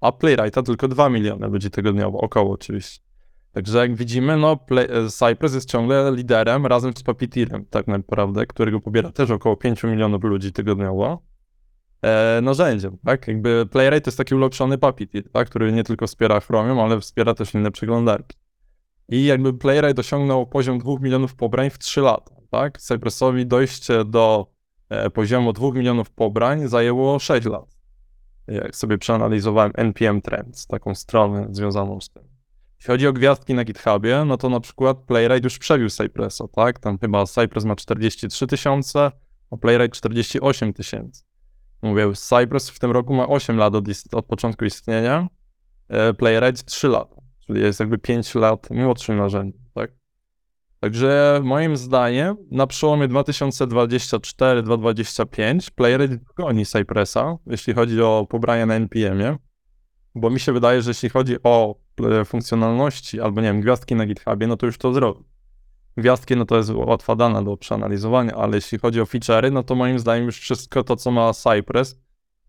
a 0.00 0.12
Playwrighta 0.12 0.62
tylko 0.62 0.88
2 0.88 1.08
miliony 1.08 1.46
ludzi 1.48 1.70
tygodniowo, 1.70 2.20
około 2.20 2.52
oczywiście. 2.52 3.11
Także 3.52 3.78
jak 3.78 3.94
widzimy, 3.96 4.36
no 4.36 4.56
Play, 4.56 4.84
e, 4.84 5.08
Cypress 5.08 5.54
jest 5.54 5.70
ciągle 5.70 6.12
liderem 6.14 6.66
razem 6.66 6.92
z 6.96 7.02
Puppeteerem 7.02 7.64
tak 7.70 7.86
naprawdę, 7.86 8.46
którego 8.46 8.80
pobiera 8.80 9.10
też 9.10 9.30
około 9.30 9.56
5 9.56 9.82
milionów 9.82 10.24
ludzi 10.24 10.52
tygodniowo 10.52 11.22
e, 12.02 12.40
narzędziem, 12.42 12.98
tak? 13.04 13.28
Jakby 13.28 13.66
Playwright 13.70 14.04
to 14.04 14.08
jest 14.08 14.18
taki 14.18 14.34
ulepszony 14.34 14.78
Puppeteer, 14.78 15.30
tak? 15.32 15.50
Który 15.50 15.72
nie 15.72 15.84
tylko 15.84 16.06
wspiera 16.06 16.40
Chromium, 16.40 16.80
ale 16.80 17.00
wspiera 17.00 17.34
też 17.34 17.54
inne 17.54 17.70
przeglądarki. 17.70 18.36
I 19.08 19.24
jakby 19.24 19.54
Playwright 19.54 19.98
osiągnął 19.98 20.46
poziom 20.46 20.78
2 20.78 20.92
milionów 21.00 21.34
pobrań 21.34 21.70
w 21.70 21.78
3 21.78 22.00
lata, 22.00 22.34
tak? 22.50 22.80
Cypressowi 22.80 23.46
dojście 23.46 24.04
do 24.04 24.46
e, 24.88 25.10
poziomu 25.10 25.52
2 25.52 25.72
milionów 25.72 26.10
pobrań 26.10 26.68
zajęło 26.68 27.18
6 27.18 27.46
lat. 27.46 27.76
Jak 28.48 28.76
sobie 28.76 28.98
przeanalizowałem 28.98 29.72
NPM 29.74 30.22
Trends, 30.22 30.66
taką 30.66 30.94
stronę 30.94 31.46
związaną 31.50 32.00
z 32.00 32.10
tym. 32.10 32.31
Jeśli 32.82 32.92
chodzi 32.92 33.06
o 33.06 33.12
gwiazdki 33.12 33.54
na 33.54 33.64
GitHubie, 33.64 34.24
no 34.26 34.36
to 34.36 34.48
na 34.48 34.60
przykład 34.60 34.98
Playwright 34.98 35.44
już 35.44 35.58
przebił 35.58 35.90
Cypressa, 35.90 36.48
tak? 36.48 36.78
Tam 36.78 36.98
chyba 36.98 37.26
Cypress 37.26 37.64
ma 37.64 37.76
43 37.76 38.46
tysiące, 38.46 39.10
a 39.50 39.56
Playwright 39.56 39.96
48 39.96 40.72
tysięcy. 40.72 41.24
Mówię, 41.82 42.12
Cypress 42.14 42.70
w 42.70 42.78
tym 42.78 42.90
roku 42.90 43.14
ma 43.14 43.28
8 43.28 43.56
lat 43.56 43.74
od, 43.74 43.88
ist- 43.88 44.14
od 44.14 44.26
początku 44.26 44.64
istnienia, 44.64 45.28
e, 45.88 46.14
Playwright 46.14 46.64
3 46.64 46.88
lata, 46.88 47.16
czyli 47.46 47.60
jest 47.60 47.80
jakby 47.80 47.98
5 47.98 48.34
lat 48.34 48.70
młodszym 48.70 49.16
narzędziem, 49.16 49.62
tak? 49.74 49.90
Także 50.80 51.40
moim 51.44 51.76
zdaniem 51.76 52.36
na 52.50 52.66
przełomie 52.66 53.08
2024-2025 53.08 55.70
Playwright 55.70 56.24
goni 56.36 56.66
Cypressa, 56.66 57.36
jeśli 57.46 57.74
chodzi 57.74 58.02
o 58.02 58.26
pobrania 58.30 58.66
na 58.66 58.74
NPM-ie, 58.74 59.36
bo 60.14 60.30
mi 60.30 60.40
się 60.40 60.52
wydaje, 60.52 60.82
że 60.82 60.90
jeśli 60.90 61.08
chodzi 61.08 61.36
o 61.42 61.81
funkcjonalności 62.24 63.20
albo 63.20 63.40
nie 63.40 63.48
wiem, 63.48 63.60
gwiazdki 63.60 63.94
na 63.94 64.06
GitHubie, 64.06 64.46
no 64.46 64.56
to 64.56 64.66
już 64.66 64.78
to 64.78 64.92
zrobi. 64.92 65.24
Gwiazdki, 65.96 66.36
no 66.36 66.44
to 66.44 66.56
jest 66.56 66.70
łatwa 66.70 67.16
dana 67.16 67.42
do 67.42 67.56
przeanalizowania, 67.56 68.34
ale 68.34 68.54
jeśli 68.56 68.78
chodzi 68.78 69.00
o 69.00 69.04
feature'y, 69.04 69.52
no 69.52 69.62
to 69.62 69.74
moim 69.74 69.98
zdaniem 69.98 70.26
już 70.26 70.38
wszystko 70.38 70.84
to, 70.84 70.96
co 70.96 71.10
ma 71.10 71.32
Cypress, 71.32 72.00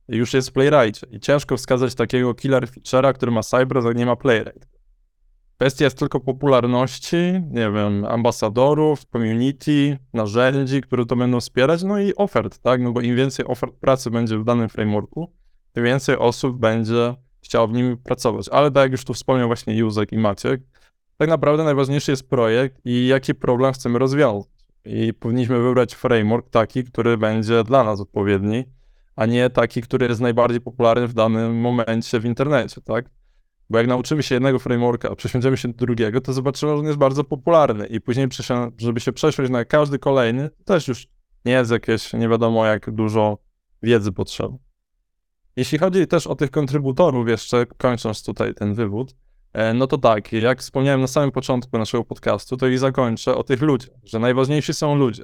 już 0.08 0.34
jest 0.34 0.50
w 0.50 0.54
Playwrightie. 0.54 1.08
I 1.12 1.20
ciężko 1.20 1.58
wskazać 1.58 1.96
takiego 1.96 2.34
killer 2.34 2.68
feature'a, 2.68 3.14
który 3.14 3.32
ma 3.32 3.44
Cypress, 3.44 3.86
a 3.86 3.94
nie 3.94 4.06
ma 4.06 4.16
Playwright. 4.16 4.68
Kwestia 5.58 5.86
jest 5.86 6.00
tylko 6.00 6.20
popularności, 6.20 7.18
nie 7.52 7.72
wiem, 7.72 8.06
ambasadorów, 8.06 9.06
community, 9.06 9.98
narzędzi, 10.14 10.82
które 10.82 11.06
to 11.06 11.16
będą 11.16 11.40
wspierać, 11.40 11.84
no 11.84 12.00
i 12.00 12.16
ofert, 12.16 12.58
tak? 12.58 12.82
No 12.82 12.92
bo 12.92 13.02
im 13.02 13.16
więcej 13.16 13.46
ofert 13.46 13.76
pracy 13.76 14.12
będzie 14.12 14.38
w 14.38 14.44
danym 14.44 14.70
frameworku, 14.70 15.34
tym 15.72 15.84
więcej 15.84 16.18
osób 16.18 16.60
będzie 16.60 17.16
chciało 17.44 17.68
w 17.68 17.74
nim 17.74 17.98
pracować. 17.98 18.50
Ale 18.52 18.72
tak 18.72 18.84
jak 18.84 18.92
już 18.92 19.06
tu 19.06 19.14
wspomniał 19.14 19.48
właśnie 19.48 19.78
Józek 19.78 20.12
i 20.12 20.18
Maciek, 20.18 20.62
tak 21.18 21.30
naprawdę 21.30 21.64
najważniejszy 21.64 22.12
jest 22.12 22.30
projekt 22.30 22.82
i 22.86 23.08
jaki 23.08 23.36
problem 23.36 23.74
chcemy 23.74 24.00
rozwiązać. 24.00 24.54
I 24.86 25.14
powinniśmy 25.14 25.60
wybrać 25.60 25.94
framework 25.94 26.50
taki, 26.50 26.84
który 26.84 27.18
będzie 27.18 27.64
dla 27.64 27.84
nas 27.84 28.00
odpowiedni, 28.00 28.64
a 29.16 29.26
nie 29.26 29.50
taki, 29.50 29.82
który 29.82 30.08
jest 30.08 30.22
najbardziej 30.22 30.62
popularny 30.62 31.08
w 31.08 31.14
danym 31.14 31.56
momencie 31.56 32.20
w 32.20 32.26
internecie, 32.26 32.82
tak? 32.82 33.06
Bo 33.70 33.78
jak 33.78 33.88
nauczymy 33.88 34.24
się 34.24 34.36
jednego 34.36 34.60
frameworka, 34.60 35.10
a 35.10 35.16
przesiądziemy 35.16 35.58
się 35.58 35.68
do 35.68 35.86
drugiego, 35.86 36.22
to 36.22 36.34
zobaczymy, 36.34 36.72
że 36.72 36.78
on 36.78 36.86
jest 36.86 36.98
bardzo 36.98 37.24
popularny 37.24 37.88
i 37.88 38.02
później, 38.02 38.28
żeby 38.78 39.00
się 39.00 39.14
przesiąść 39.14 39.52
na 39.52 39.66
każdy 39.66 40.00
kolejny, 40.00 40.50
też 40.66 40.88
już 40.88 41.08
nie 41.46 41.52
jest 41.52 41.72
jakieś 41.72 42.14
nie 42.14 42.30
wiadomo 42.30 42.66
jak 42.66 42.92
dużo 42.92 43.38
wiedzy 43.84 44.12
potrzeba. 44.12 44.58
Jeśli 45.56 45.78
chodzi 45.78 46.08
też 46.08 46.28
o 46.28 46.36
tych 46.36 46.52
kontrybutorów, 46.52 47.30
jeszcze 47.30 47.66
kończąc 47.66 48.24
tutaj 48.24 48.54
ten 48.54 48.74
wywód, 48.74 49.16
e, 49.54 49.74
no 49.74 49.88
to 49.88 49.98
tak, 49.98 50.34
jak 50.34 50.60
wspomniałem 50.60 51.02
na 51.02 51.08
samym 51.08 51.32
początku 51.32 51.78
naszego 51.78 52.04
podcastu, 52.04 52.58
to 52.58 52.68
i 52.68 52.78
zakończę 52.78 53.36
o 53.36 53.44
tych 53.44 53.62
ludziach, 53.62 53.96
że 54.04 54.20
najważniejsi 54.20 54.74
są 54.74 54.96
ludzie. 54.96 55.24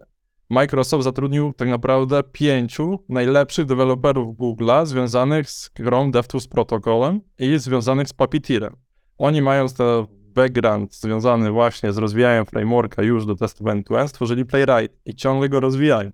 Microsoft 0.50 1.04
zatrudnił 1.04 1.54
tak 1.54 1.68
naprawdę 1.68 2.24
pięciu 2.24 3.00
najlepszych 3.10 3.66
deweloperów 3.66 4.38
Google'a 4.38 4.86
związanych 4.86 5.50
z 5.50 5.72
Chrome 5.78 6.12
DevTools 6.12 6.48
protokolem 6.48 7.22
i 7.40 7.58
związanych 7.58 8.08
z 8.08 8.14
Puppeteerem. 8.14 8.76
Oni 9.18 9.42
mając 9.42 9.74
ten 9.74 10.06
background 10.36 10.96
związany 10.96 11.52
właśnie 11.52 11.94
z 11.94 11.98
rozwijaniem 11.98 12.46
frameworka 12.46 13.04
już 13.04 13.26
do 13.26 13.36
testów 13.36 13.68
end-to-end, 13.68 14.10
stworzyli 14.10 14.46
Playwright 14.46 14.98
i 15.06 15.16
ciągle 15.16 15.50
go 15.50 15.60
rozwijają. 15.60 16.12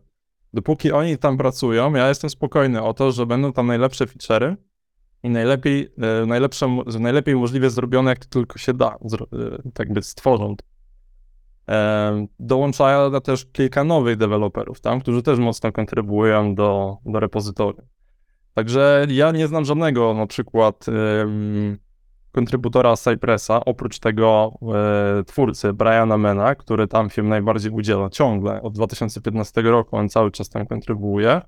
Dopóki 0.56 0.91
oni 0.91 1.18
tam 1.18 1.38
pracują, 1.38 1.94
ja 1.94 2.10
jestem 2.10 2.30
spokojny 2.30 2.84
o 2.84 2.94
to, 2.94 3.11
że 3.11 3.26
będą 3.26 3.53
tam 3.53 3.68
najlepsze 3.68 4.06
feature'y 4.06 4.56
i 5.23 5.30
najlepiej, 5.30 5.94
e, 6.02 6.26
najlepsze, 6.26 6.84
najlepiej 6.99 7.36
możliwie 7.36 7.69
zrobione, 7.69 8.10
jak 8.10 8.19
to 8.19 8.30
tylko 8.30 8.57
się 8.57 8.73
da, 8.73 8.88
e, 8.88 8.98
tak 9.73 9.94
by 9.94 10.02
stworzą. 10.02 10.56
E, 11.69 12.27
dołączają 12.40 13.22
też 13.22 13.45
kilka 13.45 13.84
nowych 13.84 14.18
deweloperów 14.18 14.82
tam, 14.82 15.02
którzy 15.02 15.23
też 15.23 15.40
mocno 15.40 15.72
kontrybuują 15.72 16.56
do, 16.56 16.98
do 17.06 17.19
repozytorium. 17.19 17.88
Także 18.53 19.06
ja 19.10 19.32
nie 19.32 19.48
znam 19.48 19.65
żadnego 19.65 20.14
na 20.14 20.27
przykład 20.27 20.86
kontrybutora 22.35 22.95
Cypressa, 22.95 23.65
oprócz 23.65 23.99
tego 23.99 24.57
e, 25.19 25.23
twórcy 25.23 25.73
Briana 25.73 26.17
Mena, 26.17 26.55
który 26.55 26.87
tam 26.87 27.09
się 27.09 27.23
najbardziej 27.23 27.71
udziela 27.71 28.09
ciągle. 28.09 28.61
Od 28.61 28.73
2015 28.73 29.61
roku 29.61 29.95
on 29.97 30.09
cały 30.09 30.31
czas 30.31 30.49
tam 30.49 30.65
kontrybuuje. 30.65 31.41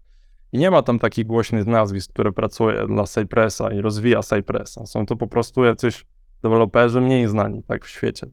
I 0.51 0.57
nie 0.57 0.71
ma 0.71 0.81
tam 0.81 0.99
takich 0.99 1.25
głośnych 1.25 1.65
nazwisk, 1.65 2.11
które 2.13 2.31
pracuje 2.31 2.87
dla 2.87 3.03
Cypressa 3.03 3.71
i 3.71 3.81
rozwija 3.81 4.23
Cypressa. 4.23 4.85
Są 4.85 5.05
to 5.05 5.15
po 5.15 5.27
prostu 5.27 5.63
jacyś 5.63 6.05
deweloperzy 6.43 7.01
mniej 7.01 7.27
znani 7.27 7.63
tak 7.63 7.85
w 7.85 7.89
świecie. 7.89 8.27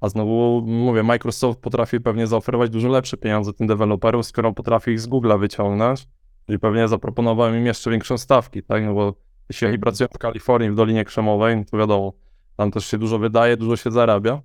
A 0.00 0.08
znowu 0.08 0.62
mówię, 0.66 1.02
Microsoft 1.02 1.60
potrafi 1.60 2.00
pewnie 2.00 2.26
zaoferować 2.26 2.70
dużo 2.70 2.88
lepsze 2.88 3.16
pieniądze 3.16 3.52
tym 3.52 3.66
deweloperom, 3.66 4.24
skoro 4.24 4.52
potrafi 4.52 4.90
ich 4.90 5.00
z 5.00 5.08
Google'a 5.08 5.40
wyciągnąć. 5.40 6.06
Czyli 6.46 6.58
pewnie 6.58 6.88
zaproponowałem 6.88 7.56
im 7.56 7.66
jeszcze 7.66 7.90
większą 7.90 8.18
stawki, 8.18 8.62
tak? 8.62 8.84
No 8.84 8.94
bo 8.94 9.14
jeśli 9.50 9.78
pracują 9.78 10.08
w 10.14 10.18
Kalifornii, 10.18 10.70
w 10.70 10.74
Dolinie 10.74 11.04
Krzemowej, 11.04 11.56
no 11.56 11.64
to 11.70 11.78
wiadomo, 11.78 12.12
tam 12.56 12.70
też 12.70 12.86
się 12.86 12.98
dużo 12.98 13.18
wydaje, 13.18 13.56
dużo 13.56 13.76
się 13.76 13.90
zarabia. 13.90 14.42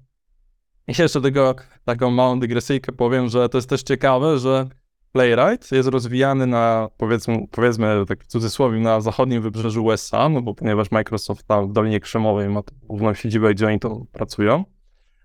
I 0.87 0.93
jeszcze 1.01 1.21
tego, 1.21 1.55
taką 1.85 2.11
małą 2.11 2.39
dygresyjkę 2.39 2.91
powiem, 2.91 3.29
że 3.29 3.49
to 3.49 3.57
jest 3.57 3.69
też 3.69 3.83
ciekawe, 3.83 4.39
że 4.39 4.67
Playwright 5.11 5.71
jest 5.71 5.89
rozwijany 5.89 6.47
na, 6.47 6.89
powiedzmy, 6.97 7.47
powiedzmy 7.51 8.05
tak 8.07 8.23
w 8.23 8.27
cudzysłowie, 8.27 8.79
na 8.79 9.01
zachodnim 9.01 9.41
wybrzeżu 9.41 9.85
USA, 9.85 10.29
no 10.29 10.41
bo 10.41 10.53
ponieważ 10.53 10.91
Microsoft 10.91 11.47
tam 11.47 11.69
w 11.69 11.73
Dolinie 11.73 11.99
Krzemowej 11.99 12.49
ma 12.49 12.61
główną 12.83 13.13
siedzibę, 13.13 13.53
gdzie 13.53 13.67
oni 13.67 13.79
to 13.79 14.05
pracują, 14.11 14.63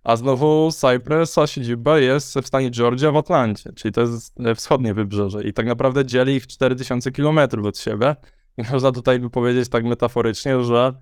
a 0.04 0.16
znowu 0.16 0.70
Cypress, 0.72 1.38
a 1.38 1.46
siedziba 1.46 1.98
jest 1.98 2.34
w 2.34 2.46
stanie 2.46 2.70
Georgia 2.70 3.12
w 3.12 3.16
Atlancie, 3.16 3.72
czyli 3.72 3.92
to 3.92 4.00
jest 4.00 4.40
e, 4.40 4.54
wschodnie 4.54 4.94
wybrzeże 4.94 5.44
i 5.44 5.52
tak 5.52 5.66
naprawdę 5.66 6.04
dzieli 6.04 6.34
ich 6.34 6.46
4000 6.46 7.10
km 7.10 7.38
od 7.64 7.78
siebie. 7.78 8.16
Można 8.72 8.92
tutaj 8.92 9.18
by 9.18 9.30
powiedzieć 9.30 9.68
tak 9.68 9.84
metaforycznie, 9.84 10.64
że 10.64 10.92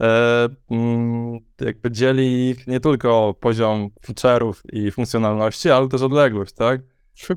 e, 0.00 0.48
mm, 0.70 1.38
jakby 1.60 1.90
dzieli 1.90 2.50
ich 2.50 2.66
nie 2.66 2.80
tylko 2.80 3.34
poziom 3.40 3.90
feature'ów 4.06 4.54
i 4.72 4.90
funkcjonalności, 4.90 5.70
ale 5.70 5.88
też 5.88 6.02
odległość, 6.02 6.52
tak? 6.52 6.80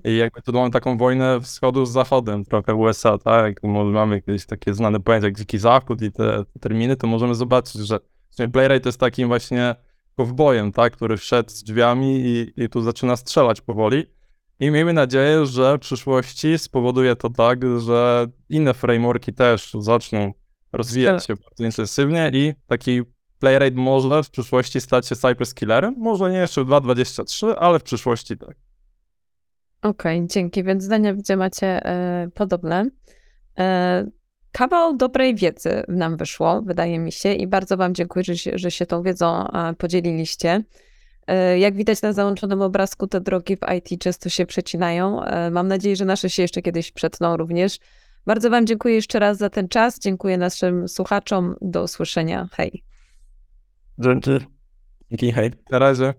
I 0.03 0.17
jakby 0.17 0.41
tu 0.41 0.53
mamy 0.53 0.71
taką 0.71 0.97
wojnę 0.97 1.41
wschodu 1.41 1.85
z 1.85 1.91
zachodem, 1.91 2.45
trochę 2.45 2.75
USA, 2.75 3.17
tak? 3.17 3.63
Mamy 3.63 4.15
jakieś 4.15 4.45
takie 4.45 4.73
znane 4.73 4.99
pojęcie 4.99 5.27
jak 5.27 5.37
Dziki 5.37 5.57
Zachód 5.57 6.01
i 6.01 6.11
te, 6.11 6.45
te 6.53 6.59
terminy, 6.59 6.95
to 6.95 7.07
możemy 7.07 7.35
zobaczyć, 7.35 7.81
że 7.81 7.99
Playwright 8.49 8.83
to 8.83 8.89
jest 8.89 8.99
takim 8.99 9.27
właśnie 9.27 9.75
kowbojem, 10.17 10.71
tak? 10.71 10.93
Który 10.93 11.17
wszedł 11.17 11.49
z 11.49 11.63
drzwiami 11.63 12.21
i, 12.25 12.63
i 12.63 12.69
tu 12.69 12.81
zaczyna 12.81 13.15
strzelać 13.15 13.61
powoli. 13.61 14.05
I 14.61 14.71
miejmy 14.71 14.93
nadzieję, 14.93 15.45
że 15.45 15.77
w 15.77 15.79
przyszłości 15.79 16.59
spowoduje 16.59 17.15
to 17.15 17.29
tak, 17.29 17.59
że 17.79 18.27
inne 18.49 18.73
frameworki 18.73 19.33
też 19.33 19.73
zaczną 19.79 20.33
rozwijać 20.71 21.25
się 21.25 21.35
bardzo 21.35 21.63
intensywnie 21.63 22.31
i 22.33 22.53
taki 22.67 23.01
Playwright 23.39 23.75
może 23.75 24.23
w 24.23 24.29
przyszłości 24.29 24.81
stać 24.81 25.07
się 25.07 25.15
Cypress 25.15 25.53
Killerem. 25.53 25.95
Może 25.97 26.31
nie 26.31 26.37
jeszcze 26.37 26.63
w 26.63 26.67
2.23, 26.67 27.53
ale 27.57 27.79
w 27.79 27.83
przyszłości 27.83 28.37
tak. 28.37 28.55
Okej, 29.81 30.27
dzięki. 30.27 30.63
Więc 30.63 30.83
zdania 30.83 31.13
widzę 31.13 31.37
macie 31.37 31.85
e, 31.85 32.29
podobne. 32.33 32.89
E, 33.59 34.07
kawał 34.51 34.97
dobrej 34.97 35.35
wiedzy 35.35 35.83
nam 35.87 36.17
wyszło, 36.17 36.61
wydaje 36.61 36.99
mi 36.99 37.11
się, 37.11 37.33
i 37.33 37.47
bardzo 37.47 37.77
Wam 37.77 37.95
dziękuję, 37.95 38.23
że 38.23 38.37
się, 38.37 38.51
że 38.55 38.71
się 38.71 38.85
tą 38.85 39.03
wiedzą 39.03 39.47
e, 39.47 39.73
podzieliliście. 39.73 40.63
E, 41.27 41.59
jak 41.59 41.75
widać 41.75 42.01
na 42.01 42.13
załączonym 42.13 42.61
obrazku, 42.61 43.07
te 43.07 43.21
drogi 43.21 43.57
w 43.57 43.59
IT 43.77 44.01
często 44.01 44.29
się 44.29 44.45
przecinają. 44.45 45.23
E, 45.23 45.51
mam 45.51 45.67
nadzieję, 45.67 45.95
że 45.95 46.05
nasze 46.05 46.29
się 46.29 46.41
jeszcze 46.41 46.61
kiedyś 46.61 46.91
przetną 46.91 47.37
również. 47.37 47.79
Bardzo 48.25 48.49
Wam 48.49 48.67
dziękuję 48.67 48.95
jeszcze 48.95 49.19
raz 49.19 49.37
za 49.37 49.49
ten 49.49 49.67
czas. 49.67 49.99
Dziękuję 49.99 50.37
naszym 50.37 50.87
słuchaczom. 50.87 51.55
Do 51.61 51.83
usłyszenia. 51.83 52.47
Hej. 52.51 52.83
Dzięki. 53.99 54.31
Dzięki, 55.09 55.31
hej. 55.31 55.51
Na 55.71 55.79
razie. 55.79 56.13